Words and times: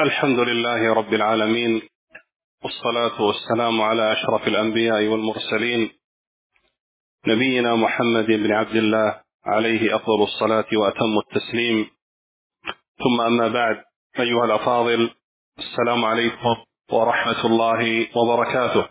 الحمد 0.00 0.38
لله 0.38 0.94
رب 0.94 1.14
العالمين 1.14 1.82
والصلاة 2.64 3.22
والسلام 3.22 3.80
على 3.80 4.12
أشرف 4.12 4.48
الأنبياء 4.48 5.06
والمرسلين 5.06 5.90
نبينا 7.26 7.76
محمد 7.76 8.26
بن 8.26 8.52
عبد 8.52 8.76
الله 8.76 9.20
عليه 9.44 9.96
أفضل 9.96 10.22
الصلاة 10.22 10.64
وأتم 10.72 11.18
التسليم. 11.18 11.90
ثم 12.98 13.20
أما 13.20 13.48
بعد 13.48 13.84
أيها 14.20 14.44
الأفاضل 14.44 15.10
السلام 15.58 16.04
عليكم 16.04 16.56
ورحمة 16.92 17.46
الله 17.46 18.08
وبركاته. 18.16 18.88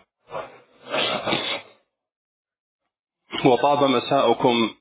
وطاب 3.44 3.90
مساؤكم 3.90 4.74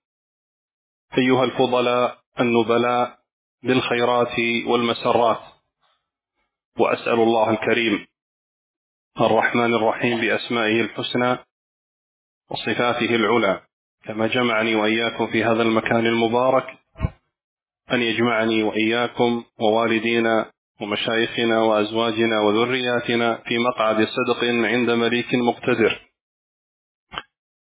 أيها 1.18 1.43
الفضلاء 1.43 2.20
النبلاء 2.39 3.18
بالخيرات 3.64 4.39
والمسرات. 4.68 5.59
وأسأل 6.80 7.14
الله 7.14 7.50
الكريم 7.50 8.08
الرحمن 9.22 9.73
الرحيم 9.73 10.22
بأسمائه 10.22 10.81
الحسنى 10.81 11.38
وصفاته 12.49 13.16
العلى. 13.16 13.62
كما 14.03 14.27
جمعني 14.27 14.76
وإياكم 14.76 15.27
في 15.31 15.44
هذا 15.44 15.62
المكان 15.62 16.05
المبارك 16.05 16.80
أن 17.91 18.02
يجمعني 18.02 18.63
وإياكم 18.63 19.44
ووالدينا 19.59 20.52
ومشايخنا 20.81 21.62
وأزواجنا 21.62 22.39
وذرياتنا 22.39 23.36
في 23.36 23.58
مقعد 23.58 24.08
صدق 24.08 24.44
عند 24.44 24.89
مليك 24.89 25.36
مقتدر. 25.36 26.09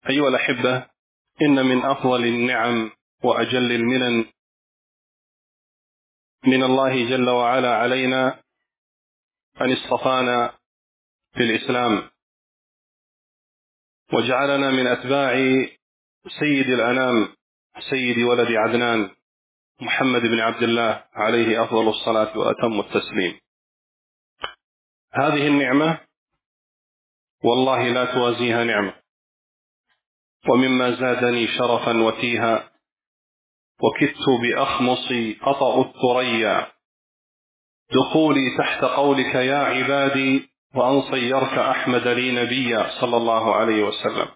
أيها 0.09 0.27
الأحبة 0.27 0.85
إن 1.41 1.65
من 1.65 1.85
أفضل 1.85 2.25
النعم 2.25 2.91
وأجل 3.23 3.71
المنن 3.71 4.25
من 6.47 6.63
الله 6.63 7.09
جل 7.09 7.29
وعلا 7.29 7.75
علينا 7.75 8.39
أن 9.61 9.71
اصطفانا 9.73 10.57
في 11.33 11.43
الإسلام 11.43 12.09
وجعلنا 14.13 14.69
من 14.69 14.87
أتباع 14.87 15.33
سيد 16.39 16.69
الأنام 16.69 17.35
سيد 17.89 18.17
ولد 18.17 18.51
عدنان 18.51 19.09
محمد 19.81 20.21
بن 20.21 20.39
عبد 20.39 20.63
الله 20.63 21.05
عليه 21.13 21.63
أفضل 21.63 21.89
الصلاة 21.89 22.37
وأتم 22.37 22.79
التسليم. 22.79 23.39
هذه 25.13 25.47
النعمة 25.47 25.99
والله 27.43 27.87
لا 27.89 28.05
توازيها 28.13 28.63
نعمة 28.63 28.93
ومما 30.49 30.95
زادني 30.95 31.47
شرفا 31.47 32.03
وتيها 32.03 32.71
وكدت 33.81 34.25
بأخمصي 34.41 35.39
أطأ 35.41 35.81
الثريا. 35.81 36.74
دخولي 37.91 38.57
تحت 38.57 38.83
قولك 38.83 39.35
يا 39.35 39.57
عبادي 39.57 40.49
وأن 40.75 41.01
صيرت 41.11 41.57
أحمد 41.57 42.07
لي 42.07 42.43
نبيا 42.43 43.01
صلى 43.01 43.17
الله 43.17 43.55
عليه 43.55 43.83
وسلم. 43.83 44.27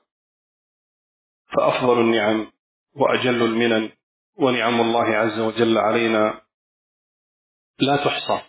فأفضل 1.58 2.00
النعم 2.02 2.52
وأجل 2.96 3.42
المنن 3.44 3.92
ونعم 4.38 4.82
الله 4.82 5.06
عز 5.06 5.40
وجل 5.40 5.78
علينا 5.78 6.42
لا 7.80 7.96
تحصى 8.06 8.42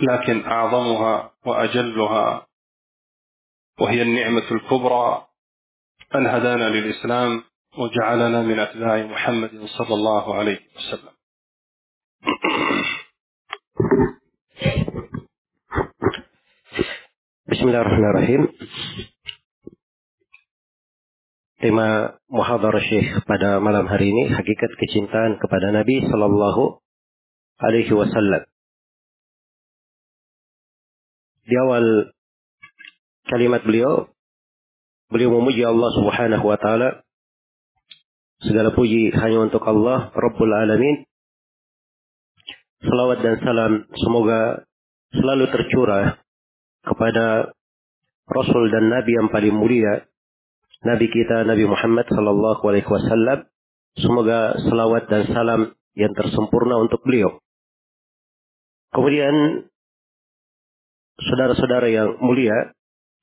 لكن 0.00 0.44
أعظمها 0.44 1.34
وأجلها 1.46 2.46
وهي 3.80 4.02
النعمة 4.02 4.50
الكبرى 4.52 5.26
أن 6.14 6.26
هدانا 6.26 6.68
للإسلام 6.68 7.44
وجعلنا 7.78 8.42
من 8.42 8.58
أتباع 8.58 8.96
محمد 9.02 9.66
صلى 9.78 9.94
الله 9.94 10.34
عليه 10.34 10.60
وسلم. 10.76 11.11
Bismillahirrahmanirrahim. 17.48 18.52
Tema 21.56 22.20
muhadhar 22.28 22.76
Syekh 22.84 23.24
pada 23.24 23.64
malam 23.64 23.88
hari 23.88 24.12
ini 24.12 24.28
hakikat 24.28 24.76
kecintaan 24.76 25.40
kepada 25.40 25.72
Nabi 25.72 26.04
sallallahu 26.04 26.84
alaihi 27.64 27.96
wasallam. 27.96 28.44
Di 31.48 31.56
awal 31.56 32.12
kalimat 33.32 33.64
beliau 33.64 34.12
beliau 35.08 35.32
memuji 35.32 35.64
Allah 35.64 35.90
Subhanahu 35.96 36.44
wa 36.44 36.60
taala. 36.60 37.08
Segala 38.44 38.76
puji 38.76 39.16
hanya 39.16 39.48
untuk 39.48 39.64
Allah 39.64 40.12
Rabbul 40.12 40.52
Alamin. 40.52 41.08
Salawat 42.82 43.18
dan 43.22 43.38
salam 43.46 43.72
semoga 43.94 44.66
selalu 45.14 45.44
tercurah 45.54 46.18
kepada 46.82 47.54
Rasul 48.26 48.74
dan 48.74 48.90
Nabi 48.90 49.12
yang 49.14 49.30
paling 49.30 49.54
mulia, 49.54 50.02
Nabi 50.82 51.06
kita 51.06 51.46
Nabi 51.46 51.62
Muhammad 51.62 52.10
Sallallahu 52.10 52.62
Alaihi 52.66 52.90
Wasallam. 52.90 53.46
Semoga 53.92 54.56
selawat 54.66 55.04
dan 55.12 55.28
salam 55.30 55.60
yang 55.94 56.16
tersempurna 56.16 56.80
untuk 56.80 57.04
beliau. 57.04 57.38
Kemudian 58.90 59.68
saudara-saudara 61.20 61.92
yang 61.92 62.16
mulia, 62.18 62.72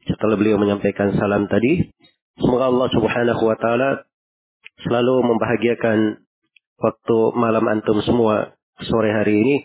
setelah 0.06 0.38
beliau 0.38 0.62
menyampaikan 0.62 1.12
salam 1.18 1.50
tadi, 1.50 1.90
semoga 2.38 2.70
Allah 2.70 2.88
Subhanahu 2.94 3.44
wa 3.44 3.58
taala 3.58 3.90
selalu 4.86 5.16
membahagiakan 5.36 6.22
waktu 6.80 7.18
malam 7.36 7.66
antum 7.68 8.00
semua 8.06 8.56
sore 8.86 9.12
hari 9.12 9.36
ini 9.40 9.56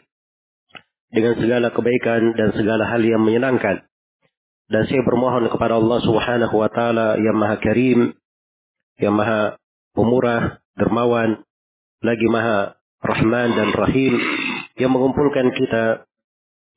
dengan 1.15 1.39
segala 1.39 1.71
kebaikan 1.71 2.35
dan 2.35 2.51
segala 2.59 2.91
hal 2.91 3.03
yang 3.03 3.23
menyenangkan. 3.23 3.87
Dan 4.67 4.83
saya 4.89 5.05
bermohon 5.05 5.47
kepada 5.53 5.79
Allah 5.79 5.99
Subhanahu 6.03 6.55
wa 6.57 6.71
taala 6.73 7.21
yang 7.21 7.37
Maha 7.37 7.61
Karim, 7.61 8.17
yang 8.99 9.15
Maha 9.15 9.61
Pemurah, 9.95 10.59
dermawan, 10.75 11.47
lagi 12.03 12.27
Maha 12.27 12.75
Rahman 13.05 13.55
dan 13.55 13.71
Rahim 13.77 14.19
yang 14.81 14.91
mengumpulkan 14.91 15.55
kita 15.55 16.09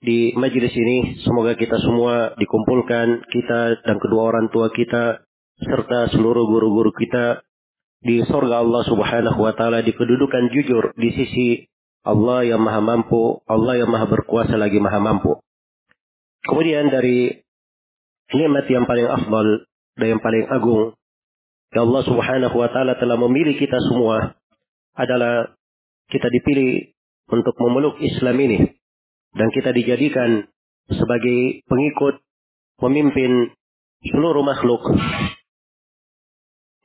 di 0.04 0.36
majelis 0.38 0.76
ini. 0.76 1.18
Semoga 1.26 1.58
kita 1.58 1.80
semua 1.82 2.36
dikumpulkan, 2.38 3.26
kita 3.32 3.82
dan 3.82 3.98
kedua 3.98 4.36
orang 4.36 4.54
tua 4.54 4.70
kita 4.70 5.26
serta 5.58 6.14
seluruh 6.14 6.46
guru-guru 6.46 6.94
kita 6.94 7.42
di 8.06 8.22
surga 8.22 8.62
Allah 8.62 8.84
Subhanahu 8.86 9.40
wa 9.42 9.58
taala 9.58 9.82
di 9.82 9.90
kedudukan 9.90 10.54
jujur 10.54 10.94
di 10.94 11.10
sisi 11.18 11.48
Allah 12.04 12.46
yang 12.46 12.62
maha 12.62 12.82
mampu, 12.84 13.42
Allah 13.48 13.80
yang 13.82 13.90
maha 13.90 14.06
berkuasa 14.10 14.56
lagi 14.56 14.78
maha 14.78 15.00
mampu. 15.02 15.40
Kemudian 16.46 16.88
dari 16.94 17.44
nikmat 18.32 18.66
yang 18.72 18.86
paling 18.88 19.08
afdal 19.08 19.48
dan 20.00 20.08
yang 20.16 20.22
paling 20.24 20.46
agung, 20.48 20.96
ya 21.76 21.84
Allah 21.84 22.02
subhanahu 22.08 22.56
wa 22.56 22.70
ta'ala 22.72 22.96
telah 22.96 23.18
memilih 23.20 23.60
kita 23.60 23.76
semua 23.92 24.38
adalah 24.96 25.52
kita 26.08 26.28
dipilih 26.32 26.96
untuk 27.32 27.56
memeluk 27.60 28.00
Islam 28.00 28.38
ini. 28.40 28.60
Dan 29.36 29.52
kita 29.52 29.76
dijadikan 29.76 30.48
sebagai 30.88 31.62
pengikut, 31.68 32.24
pemimpin 32.80 33.52
seluruh 34.08 34.42
makhluk, 34.42 34.82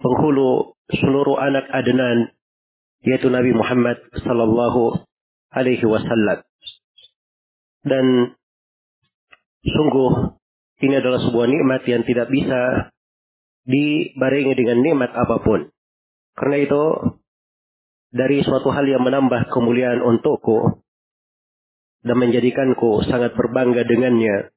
penghulu 0.03 0.75
seluruh 0.91 1.39
anak 1.39 1.71
Adnan, 1.71 2.35
yaitu 3.03 3.29
Nabi 3.31 3.51
Muhammad 3.55 3.99
sallallahu 4.23 5.03
alaihi 5.51 5.85
wasallam. 5.87 6.47
Dan 7.83 8.39
sungguh 9.63 10.39
ini 10.83 10.95
adalah 10.99 11.23
sebuah 11.23 11.47
nikmat 11.47 11.83
yang 11.87 12.03
tidak 12.07 12.31
bisa 12.31 12.91
dibarengi 13.67 14.55
dengan 14.59 14.79
nikmat 14.83 15.11
apa 15.15 15.39
pun. 15.43 15.71
Karena 16.35 16.57
itu 16.63 16.83
dari 18.13 18.43
suatu 18.43 18.71
hal 18.71 18.87
yang 18.87 19.03
menambah 19.03 19.51
kemuliaan 19.51 20.03
untukku 20.03 20.83
dan 22.03 22.17
menjadikanku 22.19 23.07
sangat 23.07 23.35
berbangga 23.39 23.87
dengannya. 23.87 24.51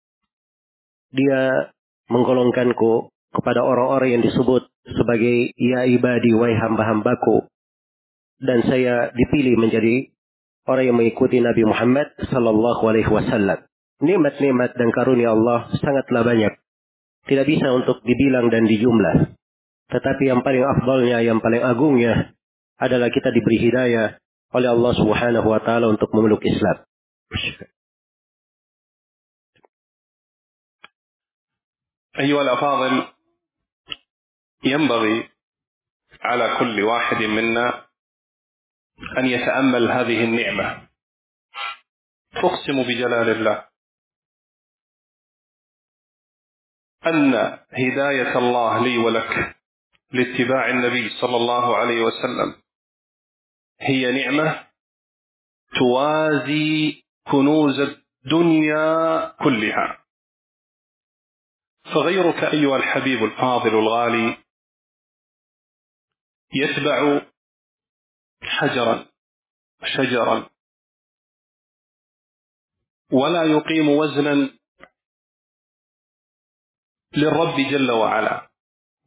Dia 1.14 1.72
menggolongkanku 2.10 3.14
kepada 3.32 3.62
orang-orang 3.62 4.20
yang 4.20 4.24
disebut 4.26 4.68
sebagai 4.90 5.54
ya 5.58 5.86
ibadi 5.86 6.34
wahai 6.34 6.58
hamba-hambaku 6.58 7.50
Dan 8.41 8.65
saya 8.65 9.13
dipilih 9.13 9.61
menjadi 9.61 10.09
orang 10.65 10.85
yang 10.89 10.97
mengikuti 10.97 11.43
Nabi 11.45 11.67
Muhammad 11.69 12.15
sallallahu 12.31 12.83
alaihi 12.89 13.11
wasallam. 13.11 13.65
Nikmat-nikmat 14.01 14.73
dan 14.81 14.89
karunia 14.97 15.37
Allah 15.37 15.69
sangatlah 15.77 16.25
banyak. 16.25 16.57
Tidak 17.29 17.45
bisa 17.45 17.69
untuk 17.77 18.01
dibilang 18.01 18.49
dan 18.49 18.65
dijumlah. 18.65 19.37
Tetapi 19.93 20.23
yang 20.25 20.41
paling 20.41 20.65
afdalnya, 20.65 21.21
yang 21.21 21.45
paling 21.45 21.61
agungnya 21.61 22.33
adalah 22.81 23.13
kita 23.13 23.29
diberi 23.29 23.61
hidayah 23.61 24.17
oleh 24.57 24.69
Allah 24.73 24.93
Subhanahu 24.97 25.47
wa 25.47 25.61
taala 25.61 25.93
untuk 25.93 26.09
memeluk 26.17 26.41
Islam. 26.47 26.89
أيها 32.19 32.43
الأفاضل 32.43 33.07
ينبغي 34.65 35.29
على 36.21 36.57
كل 36.59 36.83
واحد 36.83 37.17
منا 37.23 37.84
أن 39.18 39.26
يتأمل 39.26 39.92
هذه 39.92 40.24
النعمة. 40.24 40.88
أقسم 42.36 42.84
بجلال 42.84 43.30
الله 43.30 43.68
أن 47.08 47.36
هداية 47.72 48.38
الله 48.38 48.84
لي 48.84 48.98
ولك 48.98 49.56
لاتباع 50.12 50.70
النبي 50.70 51.10
صلى 51.10 51.36
الله 51.36 51.78
عليه 51.78 52.02
وسلم 52.02 52.62
هي 53.82 54.12
نعمة 54.24 54.68
توازي 55.80 57.04
كنوز 57.32 57.80
الدنيا 57.80 59.26
كلها. 59.44 60.06
فغيرك 61.94 62.44
أيها 62.44 62.78
الحبيب 62.78 63.24
الفاضل 63.24 63.70
الغالي 63.80 64.38
يتبع 66.54 67.22
حجرا 68.60 69.06
شجرا. 69.84 70.50
ولا 73.12 73.44
يقيم 73.44 73.90
وزنا 73.90 74.58
للرب 77.18 77.56
جل 77.72 77.92
وعلا 77.92 78.50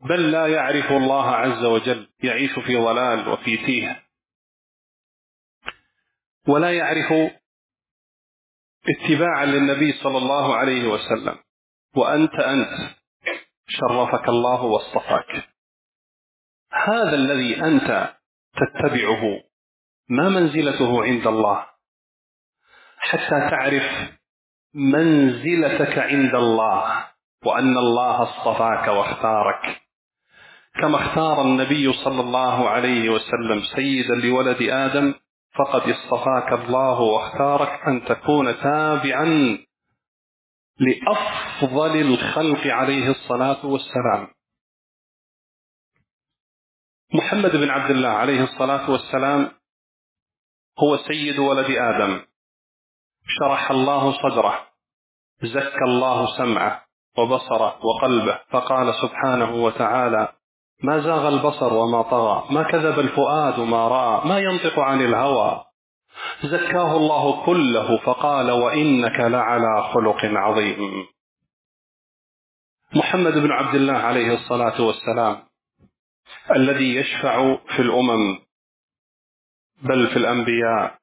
بل 0.00 0.30
لا 0.32 0.46
يعرف 0.46 0.92
الله 0.92 1.30
عز 1.30 1.64
وجل 1.64 2.08
يعيش 2.22 2.50
في 2.52 2.76
ضلال 2.76 3.28
وفي 3.28 3.56
تيه. 3.56 4.08
ولا 6.48 6.76
يعرف 6.76 7.32
اتباعا 8.88 9.44
للنبي 9.44 9.92
صلى 9.92 10.18
الله 10.18 10.56
عليه 10.56 10.88
وسلم. 10.88 11.38
وأنت 11.96 12.34
أنت 12.34 12.96
شرفك 13.68 14.28
الله 14.28 14.62
واصطفاك. 14.62 15.48
هذا 16.72 17.14
الذي 17.14 17.62
أنت 17.64 18.17
تتبعه. 18.60 19.40
ما 20.08 20.28
منزلته 20.28 21.02
عند 21.04 21.26
الله. 21.26 21.66
حتى 22.98 23.50
تعرف 23.50 24.12
منزلتك 24.74 25.98
عند 25.98 26.34
الله 26.34 27.04
وأن 27.44 27.78
الله 27.78 28.22
اصطفاك 28.22 28.88
واختارك. 28.88 29.80
كما 30.80 30.96
اختار 30.96 31.42
النبي 31.42 31.92
صلى 31.92 32.20
الله 32.20 32.68
عليه 32.70 33.08
وسلم 33.08 33.62
سيدا 33.76 34.14
لولد 34.14 34.62
آدم 34.62 35.14
فقد 35.58 35.82
اصطفاك 35.90 36.52
الله 36.52 37.00
واختارك 37.00 37.80
أن 37.88 38.04
تكون 38.04 38.60
تابعا 38.60 39.58
لأفضل 40.78 42.00
الخلق 42.00 42.66
عليه 42.66 43.10
الصلاة 43.10 43.66
والسلام. 43.66 44.28
محمد 47.14 47.56
بن 47.56 47.70
عبد 47.70 47.90
الله 47.90 48.08
عليه 48.08 48.44
الصلاة 48.44 48.90
والسلام 48.90 49.50
هو 50.78 50.96
سيد 50.96 51.38
ولد 51.38 51.70
آدم. 51.70 52.20
شرح 53.38 53.70
الله 53.70 54.12
صدره 54.22 54.58
زكى 55.42 55.84
الله 55.86 56.36
سمعه 56.36 56.84
وبصره 57.18 57.78
وقلبه 57.86 58.38
فقال 58.50 58.94
سبحانه 58.94 59.54
وتعالى 59.54 60.28
ما 60.82 61.00
زاغ 61.00 61.28
البصر 61.28 61.72
وما 61.74 62.02
طغى 62.02 62.54
ما 62.54 62.62
كذب 62.62 62.98
الفؤاد 62.98 63.60
ما 63.60 63.88
رأى 63.88 64.28
ما 64.28 64.38
ينطق 64.38 64.78
عن 64.78 65.00
الهوى. 65.00 65.64
زكاه 66.44 66.96
الله 66.96 67.46
كله 67.46 67.96
فقال 67.96 68.50
وإنك 68.50 69.20
لعلى 69.20 69.82
خلق 69.94 70.24
عظيم. 70.24 71.06
محمد 72.96 73.32
بن 73.32 73.52
عبد 73.52 73.74
الله 73.74 73.96
عليه 73.96 74.34
الصلاة 74.34 74.80
والسلام 74.82 75.47
الذي 76.56 76.94
يشفع 76.96 77.56
في 77.56 77.82
الأمم 77.82 78.38
بل 79.82 80.08
في 80.08 80.16
الأنبياء 80.16 80.98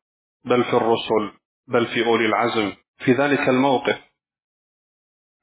بل 0.45 0.63
في 0.63 0.73
الرسل 0.73 1.37
بل 1.67 1.87
في 1.87 2.05
أولي 2.05 2.25
العزم. 2.25 2.73
في 2.97 3.11
ذلك 3.11 3.49
الموقف 3.49 4.01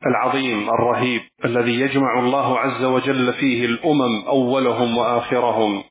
العظيم 0.06 0.70
الرهيب 0.70 1.22
الذي 1.44 1.80
يجمع 1.80 2.18
الله 2.18 2.58
عز 2.58 2.84
وجل 2.84 3.32
فيه 3.32 3.66
الأمم 3.66 4.24
أولهم 4.26 4.96
وآخرهم. 4.96 5.84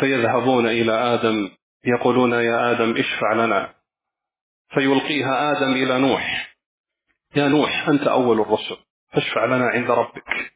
فيذهبون 0.00 0.66
إلى 0.66 0.92
آدم 0.92 1.50
يقولون 1.84 2.32
يا 2.32 2.70
آدم 2.70 2.96
اشفع 2.96 3.32
لنا. 3.32 3.74
فيلقيها 4.74 5.52
آدم 5.52 5.72
إلى 5.72 5.98
نوح. 5.98 6.56
يا 7.36 7.48
نوح 7.48 7.88
أنت 7.88 8.02
أول 8.02 8.40
الرسل 8.40 8.76
فاشفع 9.12 9.44
لنا 9.44 9.64
عند 9.66 9.90
ربك. 9.90 10.53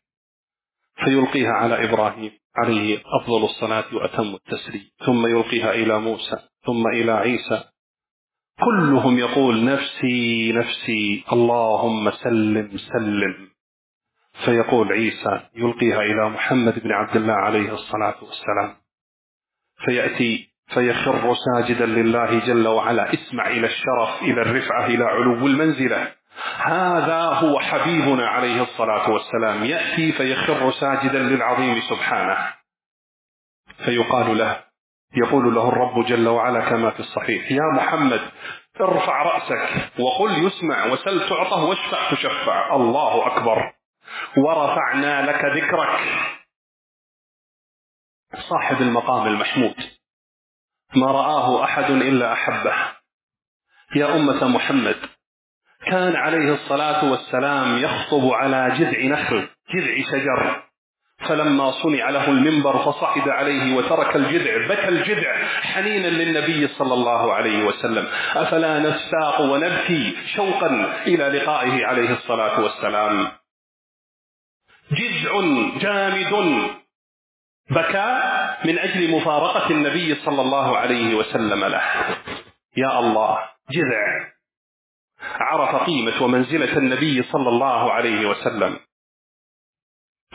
فيلقيها 1.05 1.53
على 1.53 1.85
إبراهيم 1.85 2.31
عليه 2.57 3.03
أفضل 3.23 3.45
الصلاة 3.45 3.85
وأتم 3.95 4.35
التسليم 4.35 4.91
ثم 5.07 5.27
يلقيها 5.27 5.71
إلى 5.75 6.01
موسى 6.01 6.37
ثم 6.67 6.87
إلى 6.87 7.13
عيسى. 7.13 7.65
كلهم 8.61 9.19
يقول 9.19 9.65
نفسي 9.65 10.53
نفسي 10.53 11.25
اللهم 11.33 12.11
سلم 12.11 12.77
سلم. 12.77 13.49
فيقول 14.45 14.93
عيسى 14.93 15.41
يلقيها 15.55 16.01
إلى 16.01 16.31
محمد 16.31 16.79
بن 16.83 16.93
عبد 16.93 17.17
الله 17.17 17.33
عليه 17.33 17.75
الصلاة 17.75 18.15
والسلام. 18.25 18.77
فيأتي 19.85 20.49
فيخر 20.75 21.35
ساجدا 21.35 21.87
لله 21.87 22.47
جل 22.47 22.69
وعلا 22.69 23.15
اسمع 23.15 23.47
إلى 23.51 23.67
الشرف 23.67 24.23
إلى 24.23 24.43
الرفعة 24.43 24.87
إلى 24.87 25.05
علو 25.05 25.47
المنزلة. 25.47 26.18
هذا 26.59 27.23
هو 27.23 27.61
حبيبنا 27.61 28.29
عليه 28.29 28.63
الصلاة 28.63 29.11
والسلام. 29.11 29.65
يأتي 29.65 30.13
فيخر 30.13 30.73
ساجدا 30.73 31.19
للعظيم 31.19 31.81
سبحانه. 31.81 32.55
فيقال 33.85 34.39
له 34.39 34.65
يقول 35.17 35.55
له 35.55 35.69
الرب 35.69 36.07
جل 36.07 36.29
وعلا 36.29 36.71
كما 36.71 36.91
في 36.91 37.01
الصحيح 37.01 37.53
يا 37.53 37.73
محمد 37.77 38.31
ارفع 38.81 39.23
رأسك 39.23 39.91
وقل 40.01 40.47
يسمع 40.47 40.85
وسل 40.85 41.29
تعطه 41.29 41.65
واشفع 41.65 42.11
تشفع. 42.11 42.77
الله 42.77 43.27
أكبر. 43.27 43.73
ورفعنا 44.37 45.27
لك 45.27 45.45
ذكرك. 45.45 46.01
صاحب 48.49 48.83
المقام 48.83 49.27
المحمود. 49.27 49.75
ما 50.97 51.07
رآه 51.07 51.65
أحد 51.65 51.91
إلا 51.91 52.33
أحبه. 52.33 52.75
يا 53.97 54.17
أمة 54.17 54.49
محمد 54.49 54.97
كان 55.91 56.17
عليه 56.17 56.55
الصلاة 56.55 57.11
والسلام 57.11 57.79
يخطب 57.79 58.33
على 58.33 58.75
جذع 58.79 59.05
نخل 59.05 59.49
جذع 59.75 59.95
شجر. 60.13 60.63
فلما 61.19 61.71
صنع 61.71 62.11
له 62.11 62.29
المنبر 62.31 62.79
فصعد 62.79 63.29
عليه 63.29 63.77
وترك 63.77 64.17
الجذع 64.17 64.67
بكى 64.69 64.89
الجذع 64.89 65.47
حنينا 65.61 66.07
للنبي 66.07 66.69
صلى 66.69 66.95
الله 66.95 67.35
عليه 67.35 67.65
وسلم. 67.65 68.09
أفلا 68.37 68.79
نستاق 68.79 69.41
ونبكي 69.41 70.17
شوقا 70.35 71.03
إلى 71.07 71.29
لقائه 71.39 71.87
عليه 71.87 72.11
الصلاة 72.13 72.61
والسلام. 72.61 73.29
جذع 74.93 75.33
جامد. 75.79 76.71
بكى 77.71 78.21
من 78.65 78.79
أجل 78.79 79.11
مفارقة 79.11 79.71
النبي 79.71 80.15
صلى 80.15 80.43
الله 80.43 80.79
عليه 80.79 81.15
وسلم 81.15 81.65
له. 81.65 81.83
يا 82.77 82.99
الله 82.99 83.39
جذع. 83.71 84.38
عرف 85.21 85.83
قيمة 85.87 86.23
ومنزلة 86.23 86.79
النبي 86.79 87.23
صلى 87.23 87.49
الله 87.49 87.93
عليه 87.93 88.27
وسلم. 88.29 88.81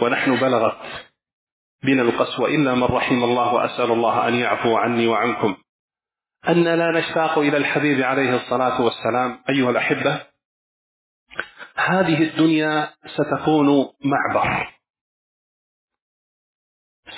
ونحن 0.01 0.35
بلغت 0.35 1.05
بنا 1.83 2.01
القسوة 2.01 2.49
إلا 2.49 2.75
من 2.75 2.83
رحم 2.83 3.23
الله 3.23 3.53
وأسأل 3.53 3.91
الله 3.91 4.27
أن 4.27 4.35
يعفو 4.35 4.77
عني 4.77 5.07
وعنكم. 5.07 5.57
أن 6.49 6.63
لا 6.63 6.99
نشتاق 6.99 7.37
إلى 7.37 7.57
الحبيب 7.57 8.01
عليه 8.01 8.35
الصلاة 8.35 8.81
والسلام. 8.81 9.43
أيها 9.49 9.69
الأحبة 9.69 10.25
هذه 11.75 12.23
الدنيا 12.23 12.93
ستكون 13.05 13.93
معبر. 14.05 14.73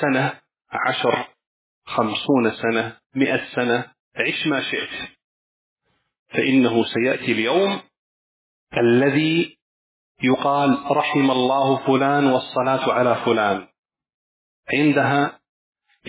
سنة 0.01 0.41
عشر 0.71 1.27
خمسون 1.85 2.51
سنة 2.51 2.97
مئة 3.15 3.45
سنة 3.55 3.93
عش 4.15 4.47
ما 4.47 4.61
شئت. 4.61 5.14
فإنه 6.35 6.85
سيأتي 6.85 7.31
اليوم 7.31 7.81
الذي 8.77 9.57
يقال 10.23 10.91
رحم 10.91 11.31
الله 11.31 11.87
فلان 11.87 12.27
والصلاة 12.27 12.93
على 12.93 13.15
فلان. 13.25 13.67
عندها 14.73 15.39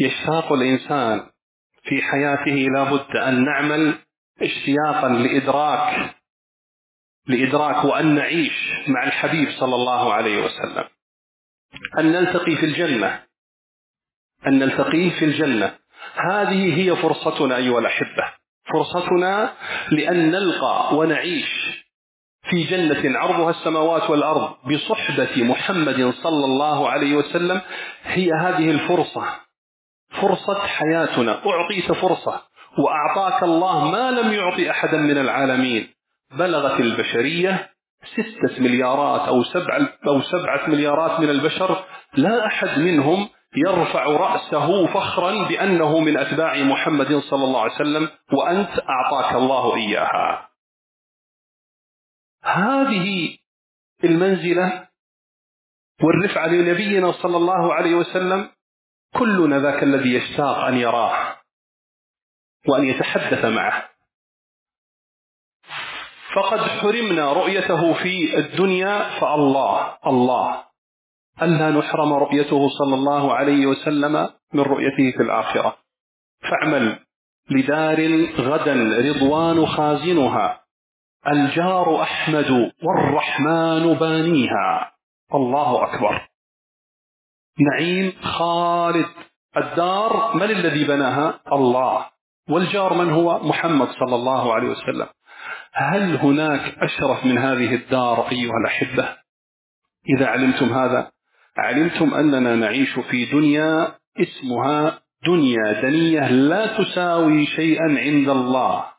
يشتاق 0.00 0.52
الإنسان 0.52 1.30
في 1.82 2.02
حياته 2.02 2.66
لابد 2.74 3.16
أن 3.16 3.44
نعمل 3.44 3.98
اشتياقا 4.42 5.08
لإدراك 5.08 6.14
لإدراك 7.26 7.84
وأن 7.84 8.14
نعيش 8.14 8.88
مع 8.88 9.06
الحبيب 9.06 9.50
صلى 9.50 9.74
الله 9.74 10.12
عليه 10.12 10.44
وسلم. 10.44 10.84
أن 11.98 12.12
نلتقي 12.12 12.56
في 12.56 12.66
الجنة 12.66 13.26
أن 14.46 14.58
نلتقي 14.58 15.10
في 15.18 15.24
الجنة. 15.24 15.78
هذه 16.30 16.78
هي 16.78 16.96
فرصتنا 16.96 17.56
أيها 17.56 17.78
الأحبة. 17.78 18.34
فرصتنا 18.72 19.52
لأن 19.90 20.30
نلقى 20.30 20.96
ونعيش 20.96 21.76
في 22.50 22.62
جنة 22.62 23.18
عرضها 23.18 23.50
السماوات 23.50 24.10
والأرض 24.10 24.54
بصحبة 24.64 25.42
محمد 25.42 26.14
صلى 26.22 26.44
الله 26.44 26.90
عليه 26.90 27.16
وسلم. 27.16 27.60
هي 28.04 28.30
هذه 28.32 28.70
الفرصة 28.70 29.24
فرصة 30.20 30.66
حياتنا. 30.66 31.40
أعطيت 31.46 31.92
فرصة 31.92 32.40
وأعطاك 32.78 33.42
الله 33.42 33.90
ما 33.90 34.10
لم 34.10 34.32
يعطي 34.32 34.70
أحدا 34.70 34.96
من 34.96 35.18
العالمين. 35.18 35.88
بلغت 36.38 36.80
البشرية 36.80 37.70
ستة 38.04 38.62
مليارات 38.62 39.28
أو 39.28 39.42
سبعة, 39.42 39.88
أو 40.06 40.22
سبعة 40.22 40.68
مليارات 40.68 41.20
من 41.20 41.30
البشر. 41.30 41.84
لا 42.14 42.46
أحد 42.46 42.78
منهم 42.78 43.28
يرفع 43.56 44.04
رأسه 44.04 44.86
فخرا 44.86 45.48
بأنه 45.48 46.00
من 46.00 46.18
أتباع 46.18 46.62
محمد 46.62 47.18
صلى 47.18 47.44
الله 47.44 47.60
عليه 47.60 47.74
وسلم 47.74 48.08
وأنت 48.32 48.80
أعطاك 48.88 49.34
الله 49.34 49.76
إياها. 49.76 50.48
هذه 52.42 53.38
المنزلة 54.04 54.88
والرفعة 56.02 56.46
لنبينا 56.46 57.12
صلى 57.12 57.36
الله 57.36 57.74
عليه 57.74 57.94
وسلم 57.94 58.50
كلنا 59.14 59.58
ذاك 59.58 59.82
الذي 59.82 60.14
يشتاق 60.14 60.58
أن 60.58 60.74
يراه 60.76 61.36
وأن 62.68 62.84
يتحدث 62.84 63.44
معه. 63.44 63.88
فقد 66.34 66.60
حرمنا 66.60 67.32
رؤيته 67.32 67.94
في 67.94 68.38
الدنيا 68.38 69.20
فالله 69.20 69.98
الله. 70.06 70.65
ألا 71.42 71.70
نحرم 71.70 72.12
رؤيته 72.12 72.68
صلى 72.68 72.94
الله 72.94 73.34
عليه 73.34 73.66
وسلم 73.66 74.28
من 74.54 74.60
رؤيته 74.60 75.16
في 75.16 75.22
الآخرة. 75.22 75.76
فاعمل 76.42 76.98
لدار 77.50 78.24
غدا 78.40 78.74
رضوان 78.98 79.66
خازنها. 79.66 80.60
الجار 81.28 82.02
أحمد 82.02 82.72
والرحمن 82.82 83.94
بانيها. 83.94 84.92
الله 85.34 85.84
أكبر. 85.84 86.28
نعيم 87.60 88.12
خالد. 88.22 89.06
الدار 89.56 90.36
من 90.36 90.50
الذي 90.50 90.84
بناها؟ 90.84 91.40
الله. 91.52 92.06
والجار 92.50 92.94
من 92.94 93.10
هو؟ 93.10 93.38
محمد 93.38 93.88
صلى 93.88 94.14
الله 94.14 94.54
عليه 94.54 94.68
وسلم. 94.68 95.06
هل 95.72 96.16
هناك 96.16 96.78
أشرف 96.78 97.24
من 97.24 97.38
هذه 97.38 97.74
الدار 97.74 98.28
أيها 98.32 98.56
الأحبة؟ 98.64 99.16
إذا 100.16 100.26
علمتم 100.26 100.72
هذا 100.72 101.10
علمتم 101.56 102.14
أننا 102.14 102.56
نعيش 102.56 102.98
في 103.10 103.24
دنيا 103.24 103.98
اسمها 104.20 105.00
دنيا 105.26 105.82
دنية 105.82 106.28
لا 106.30 106.76
تساوي 106.76 107.46
شيئا 107.46 107.88
عند 107.98 108.28
الله 108.28 108.96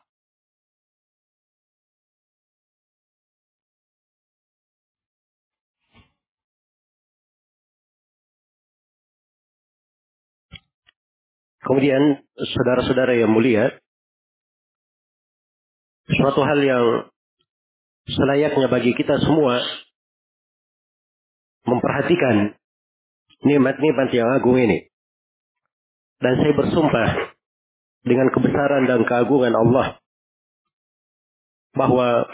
Kemudian 11.68 12.24
saudara-saudara 12.32 13.12
yang 13.12 13.28
mulia, 13.28 13.68
suatu 16.08 16.40
hal 16.40 16.64
yang 16.64 16.86
selayaknya 18.08 18.72
bagi 18.72 18.96
kita 18.96 19.20
semua 19.20 19.60
memperhatikan 21.68 22.56
nikmat-nikmat 23.44 24.08
yang 24.10 24.28
agung 24.32 24.58
ini. 24.58 24.88
Dan 26.18 26.34
saya 26.42 26.52
bersumpah 26.56 27.08
dengan 28.02 28.32
kebesaran 28.34 28.90
dan 28.90 29.06
keagungan 29.06 29.54
Allah 29.54 30.02
bahwa 31.76 32.26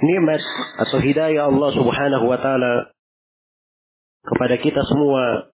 nikmat 0.00 0.40
atau 0.80 0.98
hidayah 1.02 1.50
Allah 1.50 1.70
Subhanahu 1.76 2.24
wa 2.24 2.38
taala 2.40 2.94
kepada 4.24 4.56
kita 4.56 4.80
semua 4.88 5.52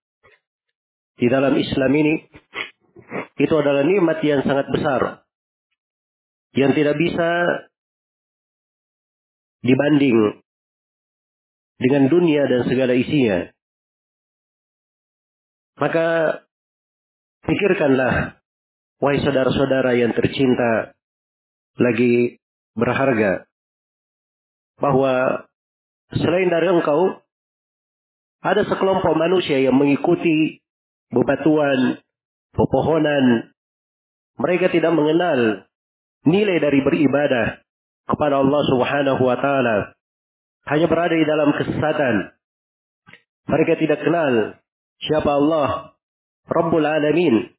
di 1.19 1.27
dalam 1.27 1.59
Islam 1.59 1.91
ini 1.91 2.15
itu 3.41 3.55
adalah 3.57 3.83
nikmat 3.83 4.23
yang 4.23 4.47
sangat 4.47 4.71
besar 4.71 5.25
yang 6.55 6.75
tidak 6.75 6.95
bisa 6.99 7.29
dibanding 9.63 10.43
dengan 11.81 12.13
dunia 12.13 12.45
dan 12.45 12.69
segala 12.69 12.93
isinya. 12.93 13.49
Maka 15.81 16.09
pikirkanlah, 17.49 18.37
wahai 19.01 19.25
saudara-saudara 19.25 19.97
yang 19.97 20.13
tercinta, 20.13 20.93
lagi 21.81 22.37
berharga, 22.77 23.49
bahwa 24.77 25.49
selain 26.13 26.53
dari 26.53 26.69
engkau, 26.69 27.25
ada 28.45 28.65
sekelompok 28.69 29.17
manusia 29.17 29.61
yang 29.61 29.77
mengikuti 29.77 30.61
bebatuan, 31.13 32.01
pepohonan. 32.53 33.53
Mereka 34.41 34.73
tidak 34.73 34.97
mengenal 34.97 35.69
nilai 36.25 36.57
dari 36.61 36.81
beribadah 36.81 37.61
kepada 38.09 38.41
Allah 38.41 38.63
Subhanahu 38.69 39.23
wa 39.25 39.37
taala. 39.37 40.00
Hanya 40.69 40.87
berada 40.91 41.15
di 41.17 41.25
dalam 41.25 41.57
kesesatan. 41.57 42.37
Mereka 43.49 43.81
tidak 43.81 44.05
kenal 44.05 44.61
siapa 45.01 45.31
Allah, 45.33 45.97
Rabbul 46.47 46.85
Alamin. 46.85 47.57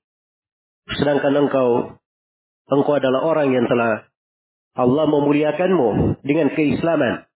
Sedangkan 0.97 1.33
engkau, 1.35 1.97
engkau 2.69 2.93
adalah 2.95 3.25
orang 3.25 3.53
yang 3.53 3.65
telah 3.65 4.05
Allah 4.77 5.05
memuliakanmu 5.09 6.21
dengan 6.23 6.47
keislaman 6.55 7.31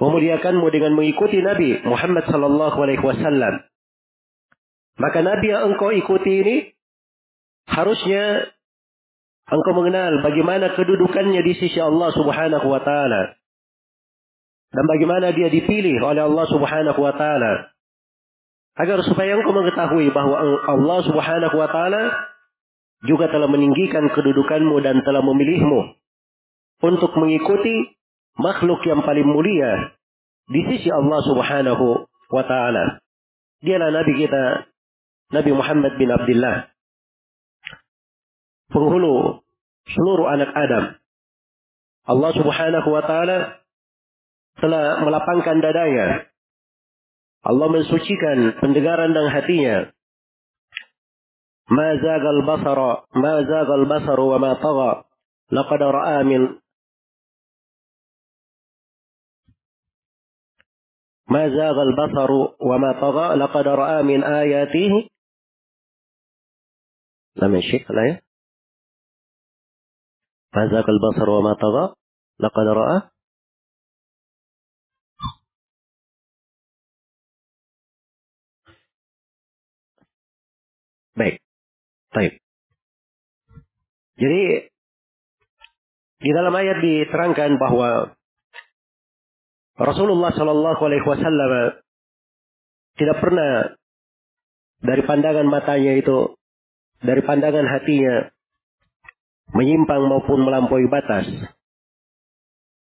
memuliakanmu 0.00 0.66
dengan 0.72 0.96
mengikuti 0.96 1.44
Nabi 1.44 1.84
Muhammad 1.84 2.24
sallallahu 2.26 2.76
alaihi 2.80 3.04
wasallam. 3.04 3.60
Maka 4.96 5.20
Nabi 5.20 5.52
yang 5.52 5.76
engkau 5.76 5.92
ikuti 5.92 6.32
ini 6.40 6.56
harusnya 7.68 8.48
engkau 9.50 9.72
mengenal 9.74 10.22
bagaimana 10.22 10.72
kedudukannya 10.78 11.42
di 11.42 11.52
sisi 11.58 11.78
Allah 11.82 12.10
Subhanahu 12.14 12.66
wa 12.70 12.80
taala. 12.80 13.34
Dan 14.70 14.84
bagaimana 14.86 15.34
dia 15.34 15.50
dipilih 15.50 15.98
oleh 15.98 16.22
Allah 16.22 16.46
Subhanahu 16.46 17.00
wa 17.02 17.12
taala. 17.18 17.74
Agar 18.78 19.02
supaya 19.02 19.34
engkau 19.34 19.50
mengetahui 19.50 20.14
bahwa 20.14 20.38
Allah 20.70 20.98
Subhanahu 21.04 21.56
wa 21.58 21.68
taala 21.68 22.02
juga 23.04 23.26
telah 23.28 23.50
meninggikan 23.50 24.06
kedudukanmu 24.14 24.78
dan 24.80 25.02
telah 25.02 25.24
memilihmu 25.26 25.98
untuk 26.80 27.12
mengikuti 27.18 27.96
makhluk 28.38 28.80
yang 28.86 29.02
paling 29.02 29.26
mulia 29.26 29.92
di 30.48 30.60
sisi 30.70 30.88
Allah 30.88 31.20
Subhanahu 31.26 32.06
wa 32.06 32.44
taala. 32.46 33.02
Dialah 33.60 33.90
nabi 33.92 34.16
kita 34.16 34.70
Nabi 35.30 35.50
Muhammad 35.54 35.94
bin 35.94 36.10
Abdullah. 36.10 36.69
Penghulu 38.70 39.42
seluruh 39.90 40.26
anak 40.30 40.50
Adam. 40.54 40.84
Allah 42.06 42.30
subhanahu 42.34 42.88
wa 42.90 43.02
ta'ala 43.02 43.38
telah 44.58 45.02
melapangkan 45.02 45.58
dadanya. 45.58 46.30
Allah 47.46 47.66
mensucikan 47.72 48.58
pendengaran 48.62 49.10
dan 49.10 49.26
hatinya. 49.30 49.76
Ma 51.70 51.88
zagal 52.02 52.38
basara, 52.46 53.06
ma 53.14 53.34
zagal 53.46 53.82
basaru 53.86 54.24
wa 54.36 54.38
ma 54.42 54.52
tagha. 54.58 54.92
Laqad 55.50 55.82
ra'a 55.82 56.22
min 56.22 56.60
ما 61.30 61.48
زاغ 61.48 61.82
البصر 61.82 62.30
وما 62.60 63.00
طغى 63.00 63.34
لقد 63.34 63.68
رأى 63.68 64.02
من 64.02 64.24
آياته 64.24 65.08
لم 67.36 67.56
يشك 67.56 67.90
الآية 67.90 68.22
Fazakal 70.50 70.98
البصر 70.98 71.30
وما 71.30 71.54
ma 71.54 71.94
لقد 72.40 72.66
رأى 72.66 72.98
Baik. 81.20 81.36
Baik. 82.16 82.32
Jadi 84.16 84.42
di 86.20 86.30
dalam 86.32 86.54
ayat 86.56 86.80
diterangkan 86.80 87.60
bahwa 87.60 88.16
Rasulullah 89.76 90.32
Shallallahu 90.32 90.80
Alaihi 90.80 91.04
Wasallam 91.04 91.52
tidak 92.96 93.16
pernah 93.20 93.76
dari 94.80 95.02
pandangan 95.04 95.44
matanya 95.48 95.92
itu, 95.96 96.36
dari 97.04 97.20
pandangan 97.20 97.68
hatinya, 97.68 98.32
menyimpang 99.54 100.02
maupun 100.06 100.42
melampaui 100.42 100.86
batas. 100.86 101.26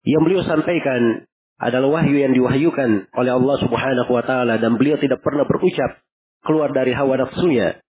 Yang 0.07 0.23
beliau 0.23 0.43
sampaikan 0.47 1.27
adalah 1.59 2.01
wahyu 2.01 2.21
yang 2.21 2.33
diwahyukan 2.37 3.11
oleh 3.17 3.33
Allah 3.33 3.57
Subhanahu 3.65 4.11
wa 4.13 4.23
taala 4.23 4.61
dan 4.61 4.77
beliau 4.77 5.01
tidak 5.01 5.25
pernah 5.25 5.49
berucap 5.49 6.05
keluar 6.45 6.71
dari 6.71 6.93
hawa 6.93 7.19
nafsunya. 7.19 7.81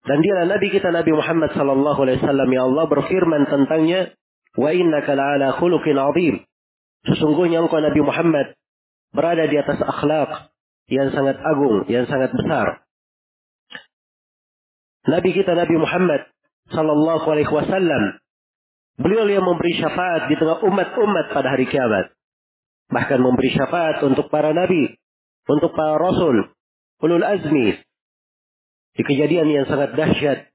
Dan 0.00 0.18
dia 0.24 0.48
Nabi 0.48 0.68
kita 0.72 0.88
Nabi 0.94 1.12
Muhammad 1.12 1.52
sallallahu 1.52 2.00
alaihi 2.08 2.24
wasallam 2.24 2.48
ya 2.48 2.62
Allah 2.64 2.84
berfirman 2.88 3.42
tentangnya 3.52 4.16
wa 4.56 4.70
innaka 4.72 5.12
la'ala 5.12 5.58
khuluqin 5.60 5.96
'azim. 5.96 6.34
Sesungguhnya 7.04 7.64
engkau 7.64 7.80
Nabi 7.80 8.00
Muhammad 8.00 8.56
berada 9.12 9.44
di 9.48 9.56
atas 9.60 9.80
akhlak 9.80 10.52
yang 10.88 11.12
sangat 11.12 11.36
agung, 11.40 11.84
yang 11.88 12.04
sangat 12.08 12.32
besar. 12.32 12.84
Nabi 15.08 15.30
kita 15.32 15.56
Nabi 15.56 15.76
Muhammad 15.80 16.28
sallallahu 16.70 17.26
alaihi 17.26 17.50
wasallam 17.50 18.20
Beliau 19.00 19.24
yang 19.32 19.40
memberi 19.40 19.80
syafaat 19.80 20.28
di 20.28 20.36
tengah 20.36 20.60
umat-umat 20.60 21.32
pada 21.32 21.56
hari 21.56 21.64
kiamat. 21.64 22.12
Bahkan 22.92 23.16
memberi 23.16 23.48
syafaat 23.56 24.04
untuk 24.04 24.28
para 24.28 24.52
nabi, 24.52 24.92
untuk 25.48 25.72
para 25.72 25.96
rasul, 25.96 26.52
ulul 27.00 27.24
azmi. 27.24 27.80
Di 28.92 29.02
kejadian 29.06 29.48
yang 29.48 29.64
sangat 29.64 29.96
dahsyat 29.96 30.52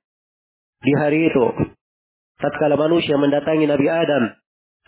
di 0.86 0.94
hari 0.94 1.26
itu, 1.26 1.74
tatkala 2.38 2.78
manusia 2.78 3.18
mendatangi 3.18 3.66
Nabi 3.66 3.88
Adam 3.90 4.24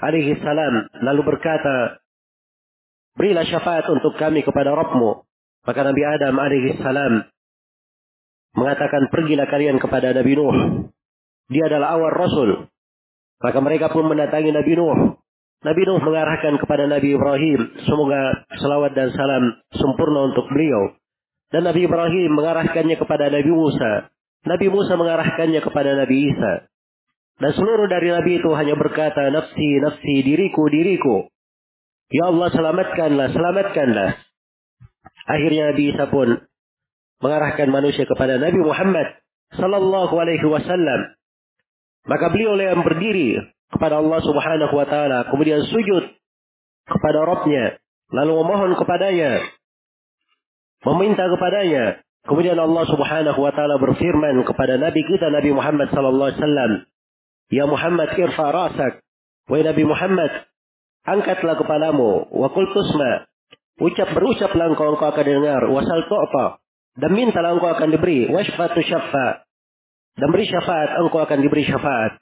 alaihi 0.05 0.37
salam 0.37 0.93
lalu 1.01 1.21
berkata, 1.25 1.97
"Berilah 3.17 3.47
syafaat 3.47 3.89
untuk 3.89 4.13
kami 4.21 4.45
kepada 4.45 4.77
Rabbmu." 4.77 5.25
Maka 5.65 5.79
Nabi 5.81 6.03
Adam 6.05 6.35
alaihi 6.37 6.77
salam 6.77 7.25
mengatakan, 8.53 9.09
"Pergilah 9.09 9.49
kalian 9.49 9.81
kepada 9.81 10.13
Nabi 10.13 10.37
Nuh. 10.37 10.57
Dia 11.47 11.71
adalah 11.71 11.95
awal 11.95 12.11
rasul. 12.11 12.49
Maka 13.39 13.59
mereka 13.61 13.87
pun 13.93 14.09
mendatangi 14.09 14.51
Nabi 14.51 14.73
Nuh. 14.75 15.19
Nabi 15.63 15.81
Nuh 15.87 16.01
mengarahkan 16.03 16.59
kepada 16.59 16.89
Nabi 16.89 17.15
Ibrahim. 17.15 17.59
Semoga 17.87 18.45
selawat 18.59 18.91
dan 18.93 19.13
salam 19.15 19.43
sempurna 19.73 20.33
untuk 20.33 20.45
beliau. 20.51 20.97
Dan 21.47 21.63
Nabi 21.63 21.87
Ibrahim 21.87 22.35
mengarahkannya 22.35 22.95
kepada 22.99 23.31
Nabi 23.31 23.51
Musa. 23.51 24.11
Nabi 24.43 24.67
Musa 24.67 24.93
mengarahkannya 24.99 25.61
kepada 25.63 25.95
Nabi 25.95 26.31
Isa. 26.31 26.53
Dan 27.37 27.51
seluruh 27.53 27.85
dari 27.85 28.09
Nabi 28.09 28.41
itu 28.41 28.49
hanya 28.57 28.73
berkata, 28.73 29.29
nafsi, 29.29 29.77
nafsi, 29.79 30.25
diriku, 30.25 30.65
diriku. 30.67 31.29
Ya 32.09 32.33
Allah 32.33 32.49
selamatkanlah, 32.49 33.27
selamatkanlah. 33.35 34.09
Akhirnya 35.27 35.75
Nabi 35.75 35.83
Isa 35.93 36.07
pun 36.07 36.39
mengarahkan 37.19 37.67
manusia 37.69 38.07
kepada 38.07 38.39
Nabi 38.39 38.59
Muhammad 38.63 39.19
sallallahu 39.53 40.13
alaihi 40.15 40.47
wasallam. 40.47 41.16
Maka 42.07 42.31
beliau 42.31 42.55
yang 42.55 42.87
berdiri 42.87 43.35
kepada 43.67 43.99
Allah 43.99 44.19
Subhanahu 44.23 44.73
wa 44.73 44.87
taala, 44.87 45.27
kemudian 45.27 45.59
sujud 45.67 46.03
kepada 46.87 47.19
Rabbnya, 47.27 47.83
lalu 48.15 48.33
memohon 48.47 48.71
kepadanya, 48.79 49.43
meminta 50.87 51.27
kepadanya. 51.27 51.99
Kemudian 52.27 52.59
Allah 52.59 52.83
Subhanahu 52.87 53.39
wa 53.39 53.51
taala 53.51 53.75
berfirman 53.79 54.43
kepada 54.47 54.79
nabi 54.79 55.03
kita 55.03 55.31
Nabi 55.31 55.51
Muhammad 55.51 55.91
sallallahu 55.91 56.27
alaihi 56.31 56.39
wasallam, 56.39 56.71
"Ya 57.51 57.65
Muhammad, 57.67 58.07
irfa 58.15 58.47
rasak." 58.55 58.93
Wahai 59.47 59.63
Nabi 59.63 59.87
Muhammad, 59.87 60.31
angkatlah 61.07 61.55
kepalamu, 61.55 62.27
wa 62.31 62.47
qul. 62.51 62.67
Ucap 63.77 64.09
berucaplah 64.11 64.73
engkau 64.73 64.91
engkau 64.91 65.07
akan 65.07 65.23
dengar, 65.23 65.61
wasal 65.71 66.03
tu'ta. 66.09 66.59
Dan 66.99 67.15
mintalah 67.15 67.55
engkau 67.55 67.71
akan 67.71 67.93
diberi, 67.95 68.27
washfatu 68.27 68.83
syafa 68.83 69.46
dan 70.17 70.27
beri 70.33 70.49
syafaat, 70.49 70.97
engkau 71.05 71.21
akan 71.21 71.39
diberi 71.45 71.63
syafaat. 71.69 72.17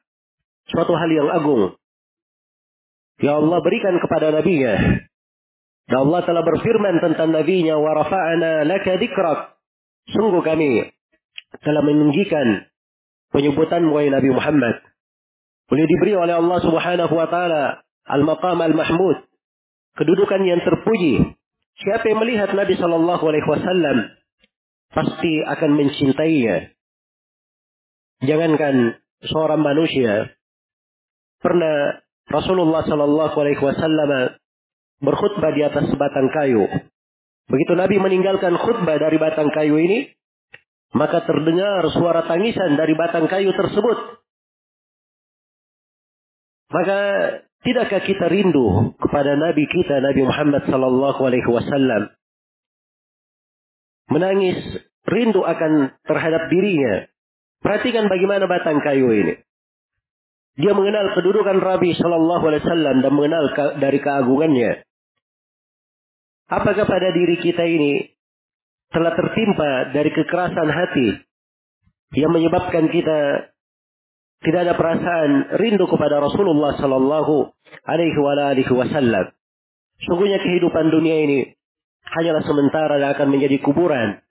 Suatu 0.67 0.91
hal 0.99 1.09
yang 1.09 1.31
agung. 1.31 1.79
Ya 3.23 3.39
Allah 3.39 3.63
berikan 3.63 3.95
kepada 4.03 4.35
nabinya. 4.35 4.75
Dan 5.87 5.97
Allah 6.09 6.21
telah 6.27 6.43
berfirman 6.43 6.99
tentang 6.99 7.31
nabinya, 7.31 7.79
wa 7.79 7.95
rafa'ana 7.95 8.67
laka 8.67 8.99
dikrak. 8.99 9.55
Sungguh 10.11 10.43
kami 10.43 10.91
telah 11.63 11.81
meninggikan 11.87 12.67
penyebutan 13.31 13.87
wahai 13.89 14.11
Nabi 14.11 14.29
Muhammad. 14.35 14.75
Boleh 15.71 15.87
diberi 15.87 16.13
oleh 16.19 16.35
Allah 16.35 16.59
Subhanahu 16.61 17.13
wa 17.15 17.27
taala 17.31 17.81
al-maqam 18.05 18.59
al-mahmud, 18.59 19.17
kedudukan 19.97 20.41
yang 20.45 20.61
terpuji. 20.61 21.33
Siapa 21.79 22.05
yang 22.11 22.19
melihat 22.21 22.53
Nabi 22.53 22.75
sallallahu 22.77 23.23
alaihi 23.23 23.47
wasallam 23.49 23.97
pasti 24.93 25.41
akan 25.41 25.71
mencintainya. 25.75 26.74
Jangankan 28.23 28.95
seorang 29.27 29.59
manusia, 29.59 30.31
pernah 31.43 31.99
Rasulullah 32.31 32.87
Shallallahu 32.87 33.35
Alaihi 33.35 33.61
Wasallam 33.61 34.39
berkhutbah 35.03 35.51
di 35.51 35.61
atas 35.67 35.91
batang 35.99 36.31
kayu. 36.31 36.63
Begitu 37.45 37.73
Nabi 37.75 37.99
meninggalkan 38.01 38.55
khutbah 38.57 38.97
dari 38.97 39.19
batang 39.19 39.51
kayu 39.51 39.77
ini, 39.77 40.09
maka 40.95 41.27
terdengar 41.27 41.85
suara 41.91 42.25
tangisan 42.25 42.79
dari 42.79 42.95
batang 42.95 43.27
kayu 43.27 43.51
tersebut. 43.53 43.97
Maka 46.71 46.99
tidakkah 47.61 48.01
kita 48.01 48.25
rindu 48.31 48.97
kepada 48.97 49.37
Nabi 49.37 49.69
kita 49.69 50.01
Nabi 50.01 50.21
Muhammad 50.25 50.63
Sallallahu 50.65 51.21
Alaihi 51.21 51.49
Wasallam 51.49 52.09
menangis 54.09 54.57
rindu 55.05 55.41
akan 55.45 55.93
terhadap 56.05 56.49
dirinya 56.49 57.09
Perhatikan 57.63 58.11
bagaimana 58.11 58.45
batang 58.49 58.79
kayu 58.83 59.11
ini. 59.11 59.35
Dia 60.55 60.71
mengenal 60.71 61.11
kedudukan 61.11 61.59
Rabi 61.59 61.91
Shallallahu 61.99 62.43
Alaihi 62.47 62.63
Wasallam 62.63 62.95
dan 63.03 63.11
mengenal 63.11 63.45
dari 63.75 63.99
keagungannya. 63.99 64.87
Apakah 66.47 66.85
pada 66.87 67.09
diri 67.11 67.35
kita 67.43 67.67
ini 67.67 68.15
telah 68.93 69.11
tertimpa 69.17 69.91
dari 69.91 70.13
kekerasan 70.15 70.69
hati 70.71 71.07
yang 72.15 72.31
menyebabkan 72.31 72.87
kita 72.87 73.51
tidak 74.45 74.59
ada 74.69 74.73
perasaan 74.77 75.57
rindu 75.57 75.89
kepada 75.89 76.21
Rasulullah 76.21 76.77
Shallallahu 76.79 77.51
Alaihi 77.89 78.69
Wasallam. 78.71 79.35
Sungguhnya 80.05 80.39
kehidupan 80.39 80.93
dunia 80.93 81.17
ini 81.25 81.39
hanyalah 82.05 82.45
sementara 82.45 83.01
dan 83.01 83.17
akan 83.17 83.27
menjadi 83.33 83.57
kuburan. 83.59 84.21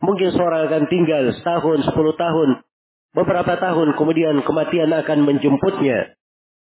Mungkin 0.00 0.32
seorang 0.32 0.66
akan 0.68 0.84
tinggal 0.88 1.28
setahun, 1.38 1.86
sepuluh 1.86 2.16
tahun, 2.16 2.64
Beberapa 3.10 3.58
tahun 3.58 3.98
kemudian 3.98 4.46
kematian 4.46 4.90
akan 4.94 5.18
menjemputnya. 5.26 6.14